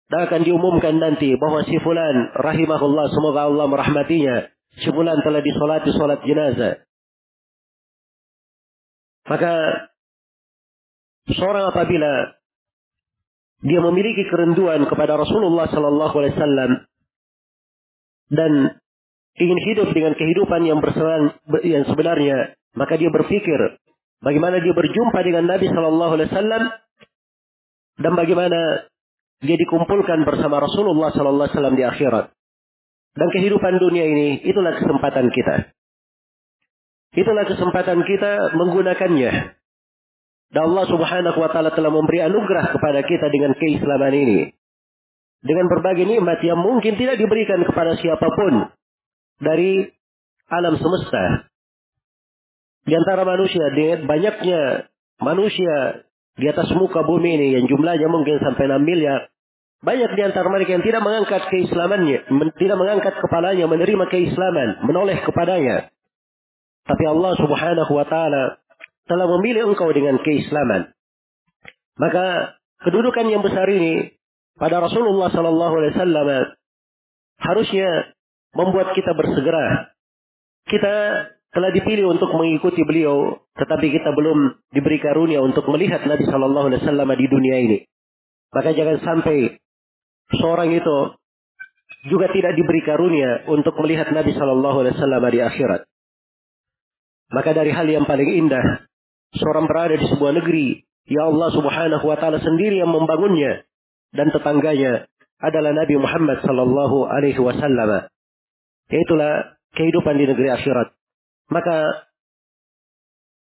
Dan 0.06 0.20
akan 0.30 0.46
diumumkan 0.46 1.02
nanti 1.02 1.34
bahwa 1.34 1.66
si 1.66 1.74
fulan 1.82 2.30
rahimahullah 2.38 3.10
semoga 3.10 3.50
Allah 3.50 3.66
merahmatinya. 3.66 4.46
Si 4.78 4.86
fulan 4.94 5.18
telah 5.26 5.42
disolati 5.42 5.90
solat 5.90 6.22
jenazah. 6.22 6.86
Maka 9.26 9.54
seorang 11.34 11.74
apabila 11.74 12.38
dia 13.66 13.80
memiliki 13.82 14.22
kerinduan 14.30 14.86
kepada 14.86 15.18
Rasulullah 15.18 15.66
Sallallahu 15.66 16.14
Alaihi 16.22 16.34
Wasallam 16.38 16.70
dan 18.30 18.52
ingin 19.34 19.58
hidup 19.66 19.90
dengan 19.90 20.14
kehidupan 20.14 20.62
yang 20.62 20.78
yang 21.66 21.84
sebenarnya, 21.90 22.54
maka 22.78 22.94
dia 22.94 23.10
berpikir 23.10 23.80
Bagaimana 24.24 24.60
dia 24.64 24.72
berjumpa 24.72 25.18
dengan 25.22 25.44
Nabi 25.44 25.66
Shallallahu 25.68 26.12
Alaihi 26.16 26.28
Wasallam 26.32 26.62
dan 28.00 28.12
bagaimana 28.16 28.88
dia 29.44 29.56
dikumpulkan 29.60 30.24
bersama 30.24 30.60
Rasulullah 30.64 31.12
Shallallahu 31.12 31.46
Alaihi 31.46 31.56
Wasallam 31.56 31.76
di 31.76 31.84
akhirat. 31.84 32.26
Dan 33.16 33.28
kehidupan 33.32 33.80
dunia 33.80 34.04
ini 34.04 34.44
itulah 34.44 34.76
kesempatan 34.76 35.32
kita. 35.32 35.72
Itulah 37.16 37.48
kesempatan 37.48 38.04
kita 38.04 38.52
menggunakannya. 38.60 39.32
Dan 40.52 40.62
Allah 40.72 40.84
Subhanahu 40.84 41.38
wa 41.40 41.48
taala 41.48 41.72
telah 41.72 41.88
memberi 41.88 42.22
anugerah 42.22 42.76
kepada 42.76 43.00
kita 43.08 43.26
dengan 43.32 43.56
keislaman 43.56 44.14
ini. 44.14 44.40
Dengan 45.40 45.66
berbagai 45.72 46.04
nikmat 46.04 46.44
yang 46.44 46.60
mungkin 46.60 46.96
tidak 47.00 47.16
diberikan 47.16 47.64
kepada 47.64 47.96
siapa 47.96 48.28
pun 48.28 48.68
dari 49.40 49.88
alam 50.52 50.76
semesta. 50.76 51.48
Di 52.86 52.94
antara 52.94 53.26
manusia, 53.26 53.66
di 53.74 54.06
banyaknya 54.06 54.86
manusia 55.18 56.06
di 56.38 56.46
atas 56.46 56.70
muka 56.76 57.02
bumi 57.02 57.34
ini 57.34 57.48
yang 57.58 57.64
jumlahnya 57.66 58.06
mungkin 58.06 58.38
sampai 58.38 58.70
6 58.70 58.78
miliar. 58.86 59.26
Banyak 59.82 60.10
di 60.14 60.22
antara 60.24 60.48
mereka 60.48 60.78
yang 60.78 60.84
tidak 60.86 61.02
mengangkat 61.04 61.42
keislamannya, 61.52 62.18
tidak 62.56 62.78
mengangkat 62.78 63.14
kepalanya, 63.18 63.66
menerima 63.68 64.04
keislaman, 64.08 64.86
menoleh 64.86 65.20
kepadanya. 65.20 65.92
Tapi 66.86 67.04
Allah 67.10 67.32
subhanahu 67.34 67.92
wa 67.92 68.06
ta'ala 68.06 68.62
telah 69.10 69.26
memilih 69.36 69.74
engkau 69.74 69.90
dengan 69.90 70.22
keislaman. 70.22 70.94
Maka 71.98 72.56
kedudukan 72.86 73.26
yang 73.26 73.42
besar 73.42 73.66
ini 73.66 74.14
pada 74.54 74.78
Rasulullah 74.78 75.28
sallallahu 75.34 75.74
alaihi 75.80 75.94
wasallam 75.98 76.28
harusnya 77.42 77.88
membuat 78.56 78.96
kita 78.96 79.12
bersegera. 79.12 79.92
Kita 80.66 80.94
telah 81.56 81.72
dipilih 81.72 82.12
untuk 82.12 82.28
mengikuti 82.36 82.84
beliau, 82.84 83.40
tetapi 83.56 83.88
kita 83.88 84.12
belum 84.12 84.60
diberi 84.76 85.00
karunia 85.00 85.40
untuk 85.40 85.64
melihat 85.72 86.04
Nabi 86.04 86.28
Shallallahu 86.28 86.68
Alaihi 86.68 86.84
Wasallam 86.84 87.08
di 87.16 87.26
dunia 87.32 87.56
ini. 87.64 87.78
Maka 88.52 88.76
jangan 88.76 89.00
sampai 89.00 89.56
seorang 90.36 90.76
itu 90.76 90.96
juga 92.12 92.28
tidak 92.28 92.60
diberi 92.60 92.84
karunia 92.84 93.48
untuk 93.48 93.72
melihat 93.80 94.12
Nabi 94.12 94.36
Shallallahu 94.36 94.84
Alaihi 94.84 94.94
Wasallam 95.00 95.24
di 95.32 95.40
akhirat. 95.40 95.80
Maka 97.32 97.50
dari 97.56 97.72
hal 97.72 97.88
yang 97.88 98.04
paling 98.04 98.28
indah, 98.36 98.84
seorang 99.40 99.64
berada 99.64 99.96
di 99.96 100.04
sebuah 100.12 100.36
negeri, 100.36 100.84
ya 101.08 101.24
Allah 101.24 101.56
Subhanahu 101.56 102.04
Wa 102.04 102.20
Taala 102.20 102.36
sendiri 102.44 102.84
yang 102.84 102.92
membangunnya 102.92 103.64
dan 104.12 104.28
tetangganya 104.28 105.08
adalah 105.40 105.72
Nabi 105.72 105.96
Muhammad 105.96 106.44
Shallallahu 106.44 107.08
Alaihi 107.08 107.40
Wasallam. 107.40 108.12
Itulah 108.92 109.56
kehidupan 109.72 110.20
di 110.20 110.28
negeri 110.28 110.52
akhirat. 110.52 110.95
Maka 111.51 112.07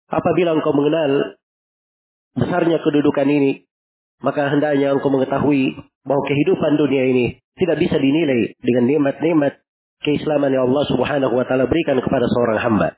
apabila 0.10 0.58
engkau 0.58 0.74
mengenal 0.74 1.38
besarnya 2.34 2.82
kedudukan 2.82 3.28
ini, 3.30 3.70
maka 4.22 4.50
hendaknya 4.50 4.94
engkau 4.94 5.14
mengetahui 5.14 5.78
bahwa 6.02 6.24
kehidupan 6.26 6.82
dunia 6.82 7.04
ini 7.10 7.26
tidak 7.58 7.78
bisa 7.78 7.98
dinilai 8.02 8.58
dengan 8.58 8.90
nikmat-nikmat 8.90 9.62
keislaman 10.02 10.50
yang 10.50 10.66
Allah 10.70 10.86
Subhanahu 10.90 11.34
wa 11.38 11.46
taala 11.46 11.70
berikan 11.70 12.02
kepada 12.02 12.26
seorang 12.30 12.60
hamba. 12.62 12.90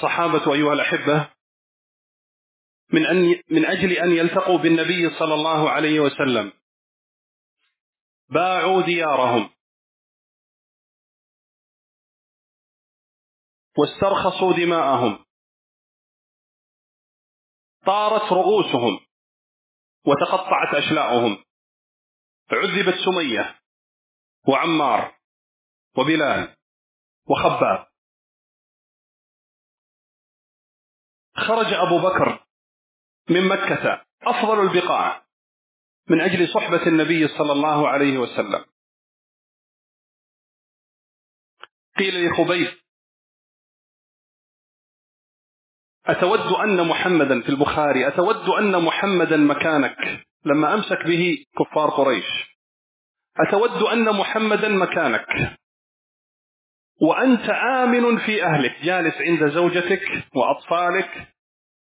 الصحابة 0.00 0.52
أيها 0.52 0.72
الأحبة 0.72 1.28
من 2.92 3.06
أن 3.06 3.36
من 3.50 3.64
أجل 3.64 3.92
أن 3.92 4.10
يلتقوا 4.10 4.58
بالنبي 4.58 5.10
صلى 5.10 5.34
الله 5.34 5.70
عليه 5.70 6.00
وسلم 6.00 6.52
باعوا 8.29 8.81
ديارهم. 8.81 9.55
واسترخصوا 13.77 14.53
دماءهم. 14.53 15.25
طارت 17.85 18.31
رؤوسهم. 18.31 19.05
وتقطعت 20.07 20.75
أشلاؤهم. 20.75 21.43
عذبت 22.51 22.95
سمية 23.05 23.59
وعمار 24.47 25.19
وبلال 25.97 26.57
وخباب. 27.29 27.87
خرج 31.35 31.73
أبو 31.73 31.97
بكر 32.07 32.45
من 33.29 33.47
مكة. 33.47 34.05
أفضل 34.21 34.59
البقاع. 34.59 35.24
من 36.09 36.21
أجل 36.21 36.49
صحبة 36.49 36.87
النبي 36.87 37.27
صلى 37.27 37.51
الله 37.51 37.89
عليه 37.89 38.17
وسلم. 38.17 38.65
قيل 41.97 42.25
لخبيب 42.25 42.67
أتود 46.05 46.39
أن 46.39 46.87
محمدا 46.87 47.41
في 47.41 47.49
البخاري 47.49 48.07
أتود 48.07 48.49
أن 48.49 48.83
محمدا 48.83 49.37
مكانك 49.37 50.25
لما 50.45 50.73
أمسك 50.73 51.05
به 51.05 51.45
كفار 51.59 51.89
قريش. 51.89 52.25
أتود 53.37 53.83
أن 53.83 54.15
محمدا 54.15 54.67
مكانك. 54.67 55.27
وأنت 57.01 57.49
آمن 57.49 58.17
في 58.17 58.43
أهلك 58.43 58.81
جالس 58.83 59.15
عند 59.15 59.53
زوجتك 59.53 60.01
وأطفالك. 60.35 61.34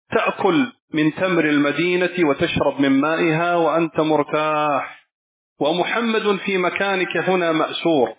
تأكل 0.09 0.73
من 0.93 1.15
تمر 1.15 1.45
المدينة 1.45 2.29
وتشرب 2.29 2.81
من 2.81 3.01
مائها 3.01 3.55
وأنت 3.55 3.99
مرتاح. 3.99 5.07
ومحمد 5.59 6.39
في 6.45 6.57
مكانك 6.57 7.17
هنا 7.17 7.51
مأسور. 7.51 8.15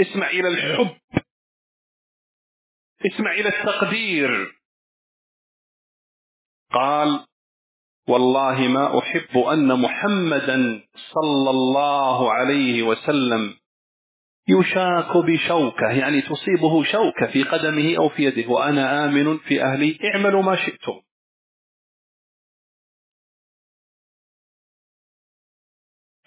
اسمع 0.00 0.30
إلى 0.30 0.48
الحب. 0.48 0.96
اسمع 3.06 3.32
إلى 3.32 3.48
التقدير. 3.48 4.52
قال 6.72 7.26
والله 8.08 8.68
ما 8.68 8.98
أحب 8.98 9.38
أن 9.38 9.80
محمدا 9.80 10.82
صلى 11.14 11.50
الله 11.50 12.32
عليه 12.32 12.82
وسلم 12.82 13.54
يشاك 14.48 15.16
بشوكة 15.16 15.90
يعني 15.90 16.22
تصيبه 16.22 16.84
شوكة 16.84 17.26
في 17.32 17.42
قدمه 17.42 17.96
أو 17.98 18.08
في 18.08 18.22
يده 18.22 18.50
وأنا 18.50 19.04
آمن 19.04 19.38
في 19.38 19.62
أهلي 19.62 19.98
اعملوا 20.14 20.42
ما 20.42 20.56
شئتم. 20.56 21.00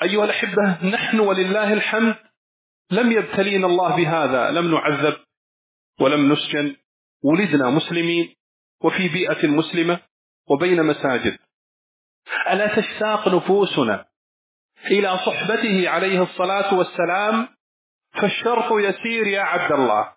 أيها 0.01 0.25
الأحبة 0.25 0.85
نحن 0.89 1.19
ولله 1.19 1.73
الحمد 1.73 2.15
لم 2.91 3.11
يبتلينا 3.11 3.67
الله 3.67 3.95
بهذا 3.95 4.51
لم 4.51 4.71
نعذب 4.71 5.17
ولم 5.99 6.33
نسجن 6.33 6.75
ولدنا 7.23 7.69
مسلمين 7.69 8.35
وفي 8.83 9.09
بيئة 9.09 9.47
مسلمة 9.47 9.99
وبين 10.49 10.83
مساجد. 10.83 11.39
ألا 12.51 12.75
تشتاق 12.75 13.27
نفوسنا 13.27 14.05
إلى 14.85 15.17
صحبته 15.17 15.89
عليه 15.89 16.23
الصلاة 16.23 16.73
والسلام؟ 16.73 17.58
فالشرط 18.13 18.71
يسير 18.71 19.27
يا 19.27 19.41
عبد 19.41 19.71
الله. 19.71 20.13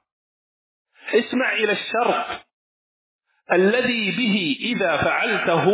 اسمع 1.15 1.53
إلى 1.53 1.73
الشرط. 1.73 2.47
الذي 3.53 4.11
به 4.11 4.57
إذا 4.61 4.97
فعلته 5.05 5.67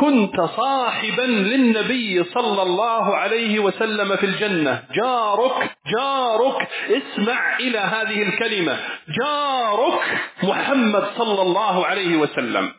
كنت 0.00 0.40
صاحبا 0.40 1.22
للنبي 1.22 2.24
صلى 2.24 2.62
الله 2.62 3.16
عليه 3.16 3.58
وسلم 3.58 4.16
في 4.16 4.26
الجنة. 4.26 4.88
جارك 4.92 5.76
جارك 5.96 6.68
اسمع 6.90 7.56
إلى 7.56 7.78
هذه 7.78 8.22
الكلمة. 8.22 8.98
جارك 9.08 10.20
محمد 10.42 11.04
صلى 11.18 11.42
الله 11.42 11.86
عليه 11.86 12.16
وسلم. 12.16 12.74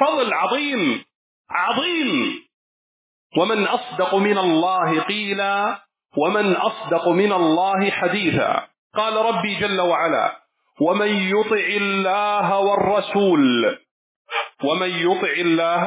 فضل 0.00 0.34
عظيم 0.34 1.04
عظيم. 1.50 2.45
ومن 3.36 3.66
أصدق 3.66 4.14
من 4.14 4.38
الله 4.38 5.00
قيلا 5.00 5.78
ومن 6.16 6.56
أصدق 6.56 7.08
من 7.08 7.32
الله 7.32 7.90
حديثا. 7.90 8.66
قال 8.96 9.16
ربي 9.16 9.54
جل 9.60 9.80
وعلا 9.80 10.36
ومن 10.80 11.08
يطع 11.08 11.66
الله 11.76 12.58
والرسول 12.58 13.78
ومن 14.64 14.90
يطع 14.90 15.32
الله 15.38 15.84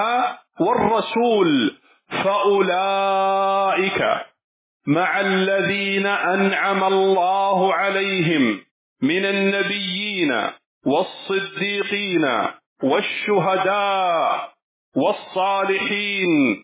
والرسول 0.61 1.77
فأولئك 2.23 4.01
مع 4.87 5.19
الذين 5.19 6.05
أنعم 6.05 6.83
الله 6.83 7.73
عليهم 7.73 8.61
من 9.01 9.25
النبيين 9.25 10.49
والصديقين 10.85 12.25
والشهداء 12.83 14.49
والصالحين 14.95 16.63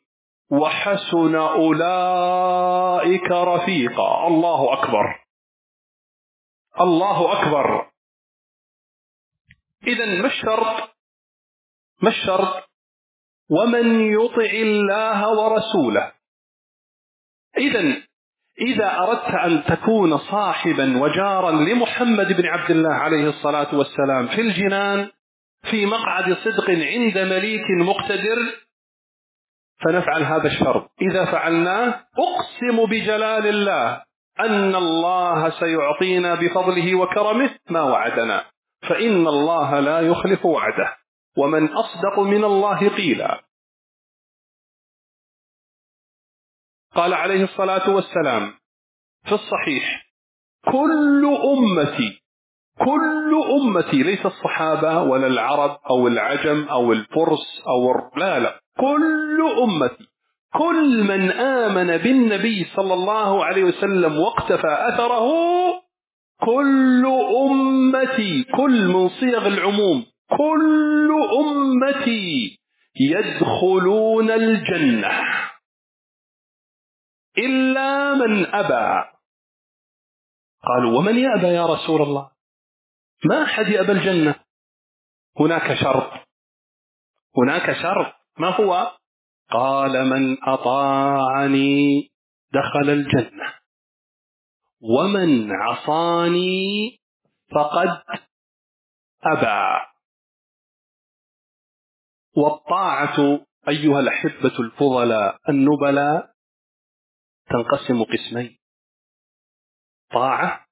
وحسن 0.52 1.36
أولئك 1.36 3.32
رفيقا. 3.32 4.28
الله 4.28 4.74
أكبر. 4.74 5.26
الله 6.82 7.42
أكبر. 7.42 7.88
إذا 9.88 10.06
ما 10.06 10.28
الشرط؟ 10.28 10.90
ما 12.02 12.10
الشرط؟ 12.10 12.64
ومن 13.50 14.14
يطع 14.14 14.52
الله 14.54 15.30
ورسوله. 15.30 16.12
إذا 17.58 18.02
إذا 18.62 18.98
أردت 18.98 19.36
أن 19.36 19.64
تكون 19.64 20.18
صاحبا 20.18 20.98
وجارا 20.98 21.52
لمحمد 21.52 22.34
بن 22.34 22.46
عبد 22.46 22.72
الله 22.72 22.94
عليه 22.94 23.30
الصلاة 23.30 23.76
والسلام 23.76 24.28
في 24.28 24.42
الجنان 24.42 25.10
في 25.72 25.86
مقعد 25.86 26.34
صدق 26.34 26.70
عند 26.70 27.18
مليك 27.18 27.66
مقتدر 27.80 28.65
فنفعل 29.86 30.24
هذا 30.24 30.48
الشرط. 30.48 30.92
إذا 31.02 31.26
فعلناه 31.26 32.06
أقسم 32.18 32.86
بجلال 32.86 33.48
الله 33.48 34.04
أن 34.40 34.76
الله 34.76 35.50
سيعطينا 35.50 36.36
بفضله 36.36 36.96
وكرمه 36.96 37.56
ما 37.70 37.82
وعدنا. 37.82 38.46
فإن 38.90 39.28
الله 39.28 39.80
لا 39.80 40.02
يخلف 40.02 40.46
وعده. 40.46 40.98
ومن 41.38 41.68
أصدق 41.74 42.20
من 42.20 42.44
الله 42.44 42.90
قيلا. 42.90 43.42
قال 46.96 47.14
عليه 47.14 47.44
الصلاة 47.44 47.90
والسلام 47.90 48.54
في 49.24 49.32
الصحيح 49.32 50.06
كل 50.66 51.38
أمتي 51.44 52.25
كل 52.80 53.44
أمتي 53.62 54.04
ليس 54.04 54.26
الصحابة 54.26 55.02
ولا 55.02 55.28
العرب 55.28 55.78
أو 55.90 56.08
العجم 56.08 56.64
أو 56.70 56.92
الفرس 56.92 57.62
أو 57.68 58.10
لا 58.18 58.40
لا. 58.40 58.60
كل 58.80 59.42
أمتي 59.64 60.08
كل 60.54 61.04
من 61.04 61.32
آمن 61.32 61.98
بالنبي 61.98 62.66
صلى 62.76 62.94
الله 62.94 63.46
عليه 63.46 63.64
وسلم 63.64 64.20
واقتفى 64.20 64.68
أثره 64.94 65.30
كل 66.46 67.06
أمتي 67.50 68.44
كل 68.44 68.88
من 68.88 69.10
صيغ 69.10 69.48
العموم 69.48 70.06
كل 70.38 71.12
أمتي 71.40 72.60
يدخلون 73.00 74.32
الجنة. 74.32 75.12
إلا 77.38 78.14
من 78.14 78.46
أبى. 78.46 79.10
قالوا 80.64 80.98
ومن 81.00 81.18
يأبى 81.18 81.48
يا 81.48 81.66
رسول 81.66 82.02
الله؟ 82.02 82.35
ما 83.24 83.44
أحد 83.44 83.68
يأبى 83.68 83.92
الجنة. 83.92 84.36
هناك 85.40 85.74
شرط 85.74 86.12
هناك 87.38 87.74
شرط 87.82 88.14
ما 88.38 88.50
هو؟ 88.50 88.98
قال 89.50 90.10
من 90.10 90.38
أطاعني 90.44 92.12
دخل 92.54 92.90
الجنة. 92.90 93.54
ومن 94.82 95.52
عصاني 95.52 97.00
فقد 97.52 98.04
أبى. 99.24 99.86
والطاعة 102.38 103.46
أيها 103.68 104.00
الأحبة 104.00 104.60
الفضلاء 104.60 105.40
النبلاء 105.50 106.36
تنقسم 107.50 108.04
قسمين. 108.04 108.58
الطاعة 110.04 110.66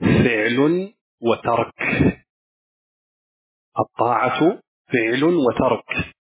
فعل 0.00 0.94
وترك. 1.20 1.74
الطاعة 3.78 4.62
فعل 4.92 5.24
وترك. 5.24 6.14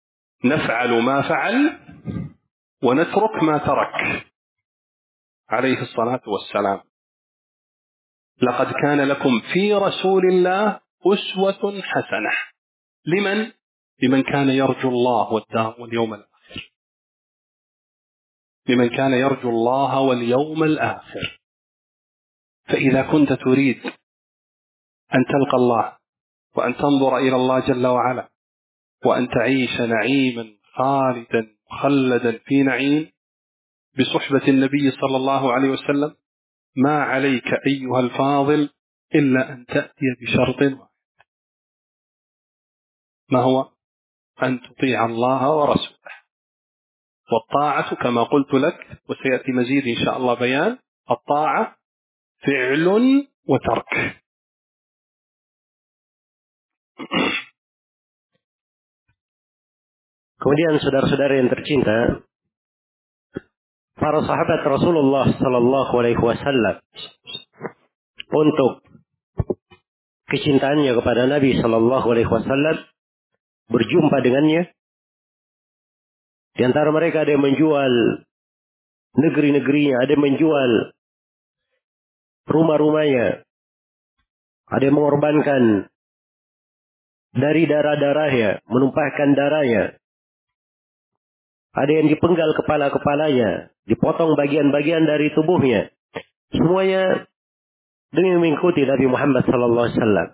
نفعل 0.46 1.02
ما 1.02 1.22
فعل 1.22 1.80
ونترك 2.84 3.44
ما 3.44 3.58
ترك. 3.58 4.26
عليه 5.50 5.82
الصلاة 5.82 6.22
والسلام. 6.28 6.82
لقد 8.42 8.74
كان 8.82 9.02
لكم 9.02 9.42
في 9.54 9.74
رسول 9.74 10.26
الله 10.26 10.80
أسوة 11.06 11.82
حسنة. 11.82 12.32
لمن؟ 13.06 13.52
لمن 14.02 14.24
كان 14.24 14.50
يرجو 14.50 14.90
الله 14.90 15.34
والدار 15.34 15.82
واليوم 15.82 16.14
الآخر. 16.14 16.72
لمن 18.68 18.90
كان 18.90 19.14
يرجو 19.14 19.50
الله 19.50 20.00
واليوم 20.00 20.64
الآخر. 20.64 21.40
فإذا 22.68 23.12
كنت 23.12 23.34
تريد 23.34 23.94
أن 25.14 25.26
تلقى 25.26 25.58
الله 25.58 25.98
وأن 26.56 26.76
تنظر 26.76 27.18
إلى 27.18 27.36
الله 27.36 27.60
جل 27.68 27.88
وعلا 27.88 28.30
وأن 29.06 29.30
تعيش 29.30 29.82
نعيما 29.82 30.58
خالدا 30.74 31.58
مخلدا 31.72 32.40
في 32.46 32.64
نعيم 32.64 33.12
بصحبة 34.00 34.48
النبي 34.48 34.92
صلى 34.92 35.18
الله 35.18 35.54
عليه 35.54 35.70
وسلم. 35.70 36.16
ما 36.76 37.04
عليك 37.04 37.48
أيها 37.68 38.00
الفاضل 38.00 38.70
إلا 39.16 39.54
أن 39.54 39.66
تأتي 39.66 40.06
بشرط 40.22 40.62
واحد. 40.62 40.90
ما 43.32 43.40
هو؟ 43.40 43.72
أن 44.44 44.62
تطيع 44.62 45.06
الله 45.06 45.56
ورسوله. 45.56 45.98
والطاعة 47.32 47.96
كما 47.96 48.24
قلت 48.24 48.54
لك 48.54 49.02
وسيأتي 49.10 49.52
مزيد 49.52 49.88
إن 49.88 50.06
شاء 50.06 50.18
الله 50.18 50.34
بيان 50.34 50.78
الطاعة 51.12 51.78
فعل 52.46 52.88
وترك. 53.48 54.22
Kemudian 60.38 60.80
saudara-saudara 60.82 61.34
yang 61.38 61.50
tercinta, 61.50 62.22
para 63.98 64.22
sahabat 64.22 64.62
Rasulullah 64.66 65.34
Sallallahu 65.34 65.94
Alaihi 65.98 66.22
Wasallam 66.22 66.78
untuk 68.30 68.86
kecintaannya 70.30 70.94
kepada 70.94 71.26
Nabi 71.26 71.58
Sallallahu 71.58 72.08
Alaihi 72.14 72.30
Wasallam 72.30 72.78
berjumpa 73.74 74.18
dengannya. 74.22 74.72
Di 76.58 76.66
antara 76.66 76.90
mereka 76.90 77.22
ada 77.22 77.38
yang 77.38 77.46
menjual 77.46 77.94
negeri-negerinya, 79.18 80.02
ada 80.02 80.12
yang 80.14 80.24
menjual 80.26 80.72
rumah-rumahnya, 82.50 83.46
ada 84.70 84.84
yang 84.86 84.96
mengorbankan 84.98 85.92
dari 87.38 87.70
darah-darahnya, 87.70 88.66
menumpahkan 88.68 89.30
darahnya 89.38 89.98
ada 91.78 91.92
yang 91.94 92.10
dipenggal 92.10 92.58
kepala-kepalanya, 92.58 93.70
dipotong 93.86 94.34
bagian-bagian 94.34 95.06
dari 95.06 95.30
tubuhnya. 95.38 95.94
Semuanya 96.50 97.30
demi 98.10 98.34
mengikuti 98.34 98.82
Nabi 98.82 99.06
Muhammad 99.06 99.46
sallallahu 99.46 99.86
alaihi 99.86 100.00
wasallam. 100.02 100.28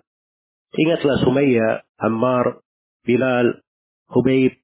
Ingatlah 0.73 1.15
Sumayyah, 1.19 1.71
Ammar, 1.99 2.63
Bilal, 3.03 3.59
Hubayb, 4.07 4.55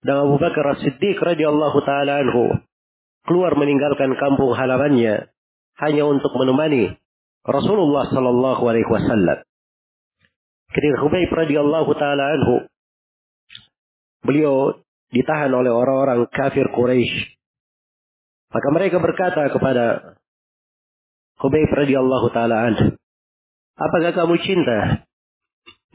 dan 0.00 0.24
Abu 0.24 0.40
Bakar 0.40 0.64
As-Siddiq 0.72 1.20
radhiyallahu 1.20 1.78
taala 1.84 2.24
anhu 2.24 2.64
keluar 3.28 3.52
meninggalkan 3.58 4.16
kampung 4.16 4.56
halamannya 4.56 5.28
hanya 5.82 6.02
untuk 6.08 6.32
menemani 6.32 6.96
Rasulullah 7.44 8.08
sallallahu 8.08 8.62
alaihi 8.64 8.88
wasallam. 8.88 9.44
Ketika 10.76 11.00
Hubayb 11.00 11.32
radhiyallahu 11.32 11.90
taala 11.96 12.36
anhu 12.36 12.68
beliau 14.20 14.76
ditahan 15.08 15.48
oleh 15.48 15.72
orang-orang 15.72 16.28
kafir 16.28 16.68
Quraisy. 16.68 17.32
Maka 18.52 18.68
mereka 18.76 19.00
berkata 19.00 19.48
kepada 19.48 20.16
Khubayb 21.40 21.72
radhiyallahu 21.72 22.28
taala 22.36 22.68
anhu, 22.68 22.92
"Apakah 23.80 24.12
kamu 24.12 24.36
cinta 24.44 25.08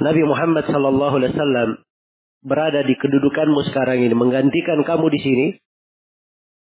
Nabi 0.02 0.26
Muhammad 0.26 0.66
sallallahu 0.66 1.14
alaihi 1.22 1.34
wasallam 1.38 1.70
berada 2.42 2.82
di 2.82 2.98
kedudukanmu 2.98 3.70
sekarang 3.70 4.02
ini 4.02 4.18
menggantikan 4.18 4.82
kamu 4.82 5.14
di 5.14 5.20
sini 5.22 5.48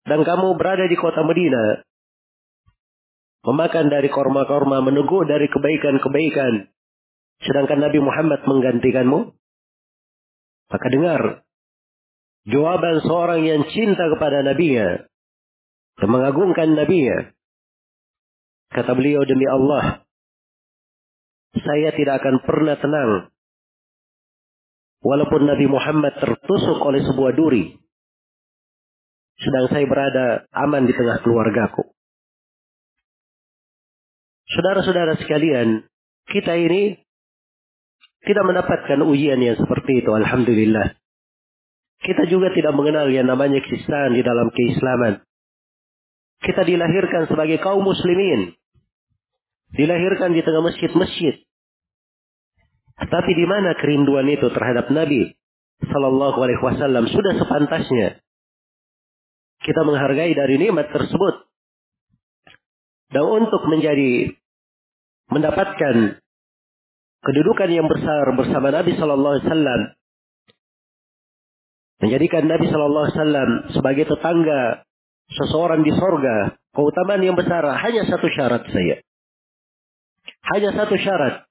dan 0.04 0.28
kamu 0.28 0.60
berada 0.60 0.84
di 0.92 1.00
kota 1.00 1.24
Medina 1.24 1.88
memakan 3.48 3.88
dari 3.88 4.12
korma-korma 4.12 4.84
meneguk 4.84 5.24
dari 5.24 5.48
kebaikan-kebaikan 5.48 6.68
sedangkan 7.44 7.80
Nabi 7.84 8.00
Muhammad 8.00 8.42
menggantikanmu 8.48 9.36
maka 10.74 10.88
dengar 10.90 11.22
jawaban 12.50 13.04
seorang 13.06 13.46
yang 13.46 13.62
cinta 13.70 14.10
kepada 14.10 14.42
nabinya 14.42 15.06
dan 16.02 16.10
mengagungkan 16.10 16.74
nabinya. 16.74 17.30
Kata 18.74 18.98
beliau 18.98 19.22
demi 19.22 19.46
Allah, 19.46 20.02
saya 21.54 21.94
tidak 21.94 22.26
akan 22.26 22.42
pernah 22.42 22.74
tenang 22.82 23.30
walaupun 25.06 25.46
Nabi 25.46 25.70
Muhammad 25.70 26.18
tertusuk 26.18 26.82
oleh 26.82 27.06
sebuah 27.06 27.38
duri. 27.38 27.78
Sedang 29.38 29.70
saya 29.70 29.86
berada 29.86 30.50
aman 30.58 30.90
di 30.90 30.94
tengah 30.98 31.22
keluargaku. 31.22 31.86
Saudara-saudara 34.58 35.22
sekalian, 35.22 35.86
kita 36.30 36.58
ini 36.58 36.98
tidak 38.24 38.44
mendapatkan 38.48 39.00
ujian 39.04 39.40
yang 39.40 39.60
seperti 39.60 40.04
itu. 40.04 40.12
Alhamdulillah. 40.12 40.96
Kita 42.04 42.28
juga 42.28 42.52
tidak 42.52 42.76
mengenal 42.76 43.08
yang 43.12 43.28
namanya 43.28 43.64
kisah 43.64 44.12
di 44.12 44.20
dalam 44.24 44.52
keislaman. 44.52 45.24
Kita 46.44 46.68
dilahirkan 46.68 47.32
sebagai 47.32 47.64
kaum 47.64 47.84
muslimin. 47.84 48.56
Dilahirkan 49.72 50.36
di 50.36 50.44
tengah 50.44 50.64
masjid-masjid. 50.68 51.40
Tapi 53.00 53.32
di 53.32 53.46
mana 53.48 53.74
kerinduan 53.80 54.28
itu 54.28 54.52
terhadap 54.52 54.92
Nabi 54.92 55.34
Sallallahu 55.84 56.38
Alaihi 56.40 56.62
Wasallam 56.62 57.10
sudah 57.10 57.34
sepantasnya 57.42 58.24
kita 59.64 59.82
menghargai 59.84 60.36
dari 60.36 60.60
nikmat 60.60 60.92
tersebut 60.92 61.48
dan 63.12 63.26
untuk 63.28 63.64
menjadi 63.68 64.36
mendapatkan 65.32 66.23
kedudukan 67.24 67.70
yang 67.72 67.88
besar 67.88 68.26
bersama 68.36 68.68
Nabi 68.70 68.94
Sallallahu 69.00 69.34
Alaihi 69.40 69.48
Wasallam 69.48 69.82
menjadikan 72.04 72.44
Nabi 72.52 72.68
Shallallahu 72.68 73.04
Alaihi 73.08 73.16
Wasallam 73.16 73.50
sebagai 73.72 74.06
tetangga 74.12 74.84
seseorang 75.32 75.88
di 75.88 75.92
sorga, 75.96 76.60
keutamaan 76.76 77.24
yang 77.24 77.40
besar 77.40 77.64
hanya 77.64 78.04
satu 78.12 78.28
syarat 78.28 78.68
saya. 78.68 79.00
Hanya 80.52 80.76
satu 80.76 81.00
syarat. 81.00 81.48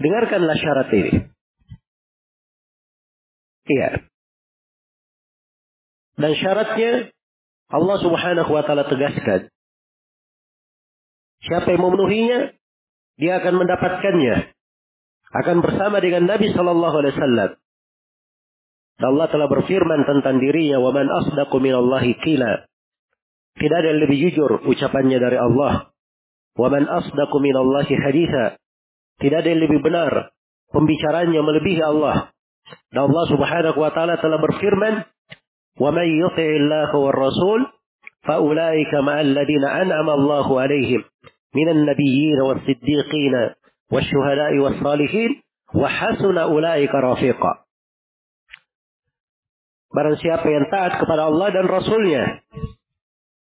Dengarkanlah 0.00 0.56
syarat 0.56 0.88
ini. 0.96 1.12
Iya. 3.68 3.90
Dan 6.16 6.32
syaratnya 6.40 6.92
Allah 7.72 7.96
Subhanahu 8.00 8.50
wa 8.52 8.62
taala 8.64 8.88
tegaskan. 8.88 9.48
Siapa 11.42 11.68
yang 11.74 11.82
memenuhinya, 11.82 12.54
dia 13.20 13.40
akan 13.40 13.54
mendapatkannya. 13.60 14.36
Akan 15.32 15.64
bersama 15.64 16.00
dengan 16.04 16.28
Nabi 16.28 16.52
Shallallahu 16.52 16.96
alaihi 17.00 17.14
wasallam. 17.16 17.50
Allah 19.02 19.26
telah 19.32 19.48
berfirman 19.48 20.04
tentang 20.04 20.38
dirinya, 20.38 20.78
"Wa 20.78 20.92
man 20.92 21.08
asdaqu 21.08 21.56
minallahi 21.58 22.14
qila." 22.20 22.68
Tidak 23.56 23.76
ada 23.76 23.88
yang 23.92 24.00
lebih 24.04 24.18
jujur 24.28 24.64
ucapannya 24.68 25.18
dari 25.18 25.40
Allah. 25.40 25.92
"Wa 26.54 26.68
man 26.68 26.84
asdaqu 26.84 27.36
minallahi 27.40 27.96
haditha." 27.96 28.60
Tidak 29.20 29.38
ada 29.40 29.48
yang 29.48 29.64
lebih 29.64 29.80
benar 29.80 30.32
pembicaranya 30.72 31.40
melebihi 31.40 31.82
Allah. 31.84 32.32
Dan 32.92 33.12
Allah 33.12 33.24
Subhanahu 33.28 33.76
wa 33.76 33.90
taala 33.92 34.16
telah 34.20 34.40
berfirman, 34.40 35.04
"Wa 35.76 35.90
man 35.92 36.06
yuti'illaha 36.08 36.96
war 36.96 37.16
rasul, 37.16 37.60
fa 38.24 38.40
ulaika 38.40 39.04
ma'al 39.04 39.32
ladina 39.36 39.68
an'ama 39.82 40.12
Allahu 40.16 40.52
'alaihim 40.56 41.04
nabiyyin 41.54 42.38
was-siddiqin 42.40 43.34
wasyuhada'i 43.92 44.58
was-salihin 44.60 45.40
wa 45.76 45.88
hasuna 45.88 46.48
ulaika 46.48 47.00
rafiqa." 47.00 47.62
Barang 49.92 50.16
siapa 50.16 50.48
yang 50.48 50.72
taat 50.72 50.96
kepada 50.96 51.28
Allah 51.28 51.52
dan 51.52 51.68
Rasulnya. 51.68 52.40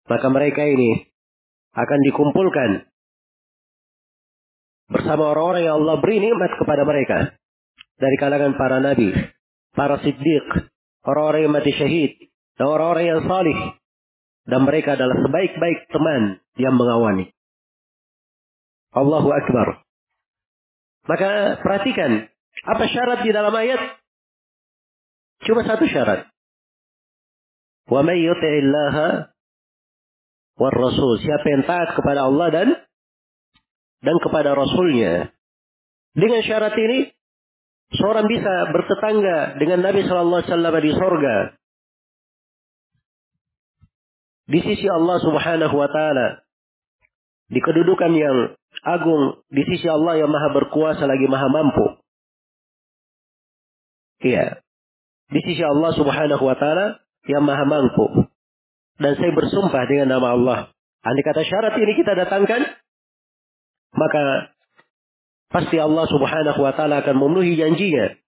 Maka 0.08 0.26
mereka 0.32 0.64
ini 0.64 1.04
akan 1.76 1.98
dikumpulkan. 2.08 2.70
Bersama 4.90 5.36
orang-orang 5.36 5.62
yang 5.68 5.76
Allah 5.84 5.96
beri 6.00 6.18
nikmat 6.18 6.56
kepada 6.56 6.82
mereka. 6.88 7.36
Dari 8.00 8.16
kalangan 8.16 8.56
para 8.56 8.80
nabi, 8.80 9.12
para 9.76 10.00
siddiq, 10.00 10.72
orang-orang 11.04 11.40
yang 11.44 11.52
mati 11.52 11.72
syahid, 11.76 12.12
dan 12.56 12.66
orang-orang 12.72 13.04
yang 13.06 13.20
salih. 13.28 13.58
Dan 14.48 14.64
mereka 14.64 14.96
adalah 14.96 15.20
sebaik-baik 15.20 15.92
teman 15.92 16.40
yang 16.56 16.74
mengawani. 16.74 17.30
Allahu 18.90 19.30
Akbar. 19.30 19.86
Maka 21.06 21.58
perhatikan, 21.62 22.26
apa 22.66 22.84
syarat 22.90 23.22
di 23.22 23.30
dalam 23.30 23.54
ayat? 23.54 23.98
Cuma 25.46 25.64
satu 25.64 25.86
syarat. 25.88 26.28
Wa 27.88 28.04
may 28.04 28.20
yuti'illaha 28.22 29.32
war 30.60 30.74
rasul. 30.74 31.18
Siapa 31.22 31.46
yang 31.48 31.64
taat 31.64 31.96
kepada 31.96 32.28
Allah 32.28 32.48
dan 32.52 32.68
dan 34.00 34.16
kepada 34.20 34.56
Rasulnya. 34.56 35.32
Dengan 36.16 36.40
syarat 36.42 36.74
ini, 36.76 37.12
seorang 37.94 38.26
bisa 38.26 38.72
bertetangga 38.72 39.60
dengan 39.60 39.84
Nabi 39.84 40.04
Shallallahu 40.04 40.40
Alaihi 40.40 40.52
Wasallam 40.52 40.74
di 40.80 40.92
sorga. 40.96 41.36
Di 44.50 44.60
sisi 44.66 44.86
Allah 44.90 45.16
Subhanahu 45.22 45.74
Wa 45.78 45.88
Taala. 45.88 46.28
Di 47.50 47.60
kedudukan 47.62 48.12
yang 48.14 48.36
agung. 48.84 49.42
Di 49.50 49.62
sisi 49.66 49.86
Allah 49.86 50.20
yang 50.20 50.30
maha 50.30 50.54
berkuasa 50.54 51.04
lagi 51.04 51.26
maha 51.26 51.48
mampu. 51.50 51.86
Iya. 54.20 54.60
Di 55.30 55.40
sisi 55.46 55.62
Allah 55.62 55.90
Subhanahu 55.94 56.44
Wa 56.44 56.56
Taala 56.58 57.00
yang 57.30 57.44
maha 57.44 57.64
mampu. 57.66 58.30
Dan 59.00 59.16
saya 59.16 59.32
bersumpah 59.32 59.88
dengan 59.88 60.12
nama 60.12 60.36
Allah. 60.36 60.60
Andai 61.00 61.24
kata 61.24 61.40
syarat 61.40 61.72
ini 61.80 61.96
kita 61.96 62.12
datangkan, 62.12 62.60
maka 63.96 64.52
pasti 65.48 65.80
Allah 65.80 66.04
Subhanahu 66.04 66.60
wa 66.60 66.76
taala 66.76 67.00
akan 67.00 67.16
memenuhi 67.16 67.56
janjinya. 67.56 68.20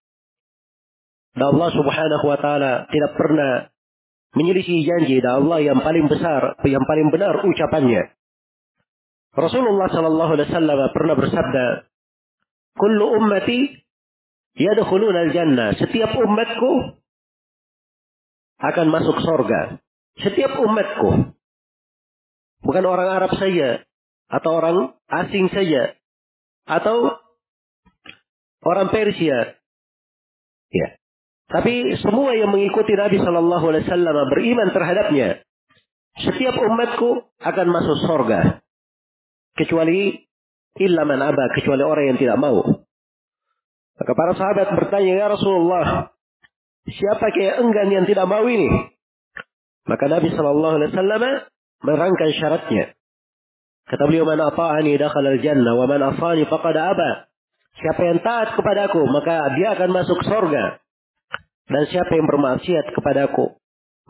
Dan 1.37 1.45
Allah 1.53 1.69
Subhanahu 1.77 2.25
wa 2.25 2.39
taala 2.41 2.89
tidak 2.89 3.13
pernah 3.21 3.69
menyelisih 4.33 4.81
janji 4.89 5.21
dan 5.21 5.45
Allah 5.45 5.61
yang 5.61 5.85
paling 5.85 6.09
besar, 6.09 6.57
yang 6.65 6.85
paling 6.89 7.13
benar 7.13 7.45
ucapannya. 7.45 8.09
Rasulullah 9.33 9.89
sallallahu 9.89 10.33
alaihi 10.37 10.49
wasallam 10.53 10.79
pernah 10.93 11.15
bersabda, 11.17 11.65
"Kullu 12.77 13.17
ummati 13.17 13.81
yadkhuluna 14.61 15.29
al-jannah." 15.29 15.73
Setiap 15.81 16.13
umatku 16.21 17.01
akan 18.61 18.87
masuk 18.93 19.17
surga. 19.25 19.81
Setiap 20.21 20.61
umatku. 20.61 21.33
Bukan 22.63 22.85
orang 22.87 23.09
Arab 23.11 23.33
saja 23.41 23.83
atau 24.31 24.51
orang 24.55 24.77
asing 25.11 25.51
saja 25.51 25.97
atau 26.69 27.19
orang 28.63 28.89
Persia. 28.95 29.59
Ya. 30.71 30.89
Tapi 31.51 32.01
semua 32.01 32.33
yang 32.33 32.49
mengikuti 32.49 32.97
Nabi 32.97 33.21
Shallallahu 33.21 33.67
Alaihi 33.75 33.85
Wasallam 33.85 34.17
beriman 34.33 34.69
terhadapnya, 34.73 35.45
setiap 36.17 36.57
umatku 36.57 37.29
akan 37.45 37.67
masuk 37.69 37.99
surga, 38.09 38.62
kecuali 39.57 40.17
illa 40.81 41.03
man 41.05 41.21
aba, 41.21 41.53
kecuali 41.57 41.83
orang 41.85 42.15
yang 42.15 42.19
tidak 42.19 42.39
mau. 42.41 42.65
Maka 44.01 44.13
para 44.17 44.33
sahabat 44.35 44.69
bertanya, 44.73 45.13
ya 45.15 45.27
Rasulullah, 45.31 46.11
siapa 46.89 47.27
kayak 47.31 47.61
enggan 47.61 47.89
yang 47.93 48.05
tidak 48.09 48.27
mau 48.27 48.43
ini? 48.49 48.69
Maka 49.87 50.05
Nabi 50.09 50.31
Shallallahu 50.33 50.75
Alaihi 50.79 50.91
Wasallam 50.95 51.23
merangkai 51.83 52.33
syaratnya. 52.39 52.85
Kata 53.83 54.03
beliau, 54.07 54.25
"Man 54.25 54.39
ata'ani 54.39 54.95
dakhala 54.95 55.37
al-jannah 55.37 55.75
wa 55.75 55.87
man 55.91 56.01
asani 56.15 56.47
faqad 56.47 56.77
aba." 56.79 57.29
Siapa 57.73 58.01
yang 58.05 58.21
taat 58.23 58.55
kepadaku, 58.55 59.01
maka 59.11 59.49
dia 59.59 59.75
akan 59.75 59.91
masuk 59.91 60.21
surga. 60.23 60.79
Dan 61.67 61.83
siapa 61.89 62.13
yang 62.15 62.29
bermaksiat 62.29 62.93
kepadaku, 62.93 63.59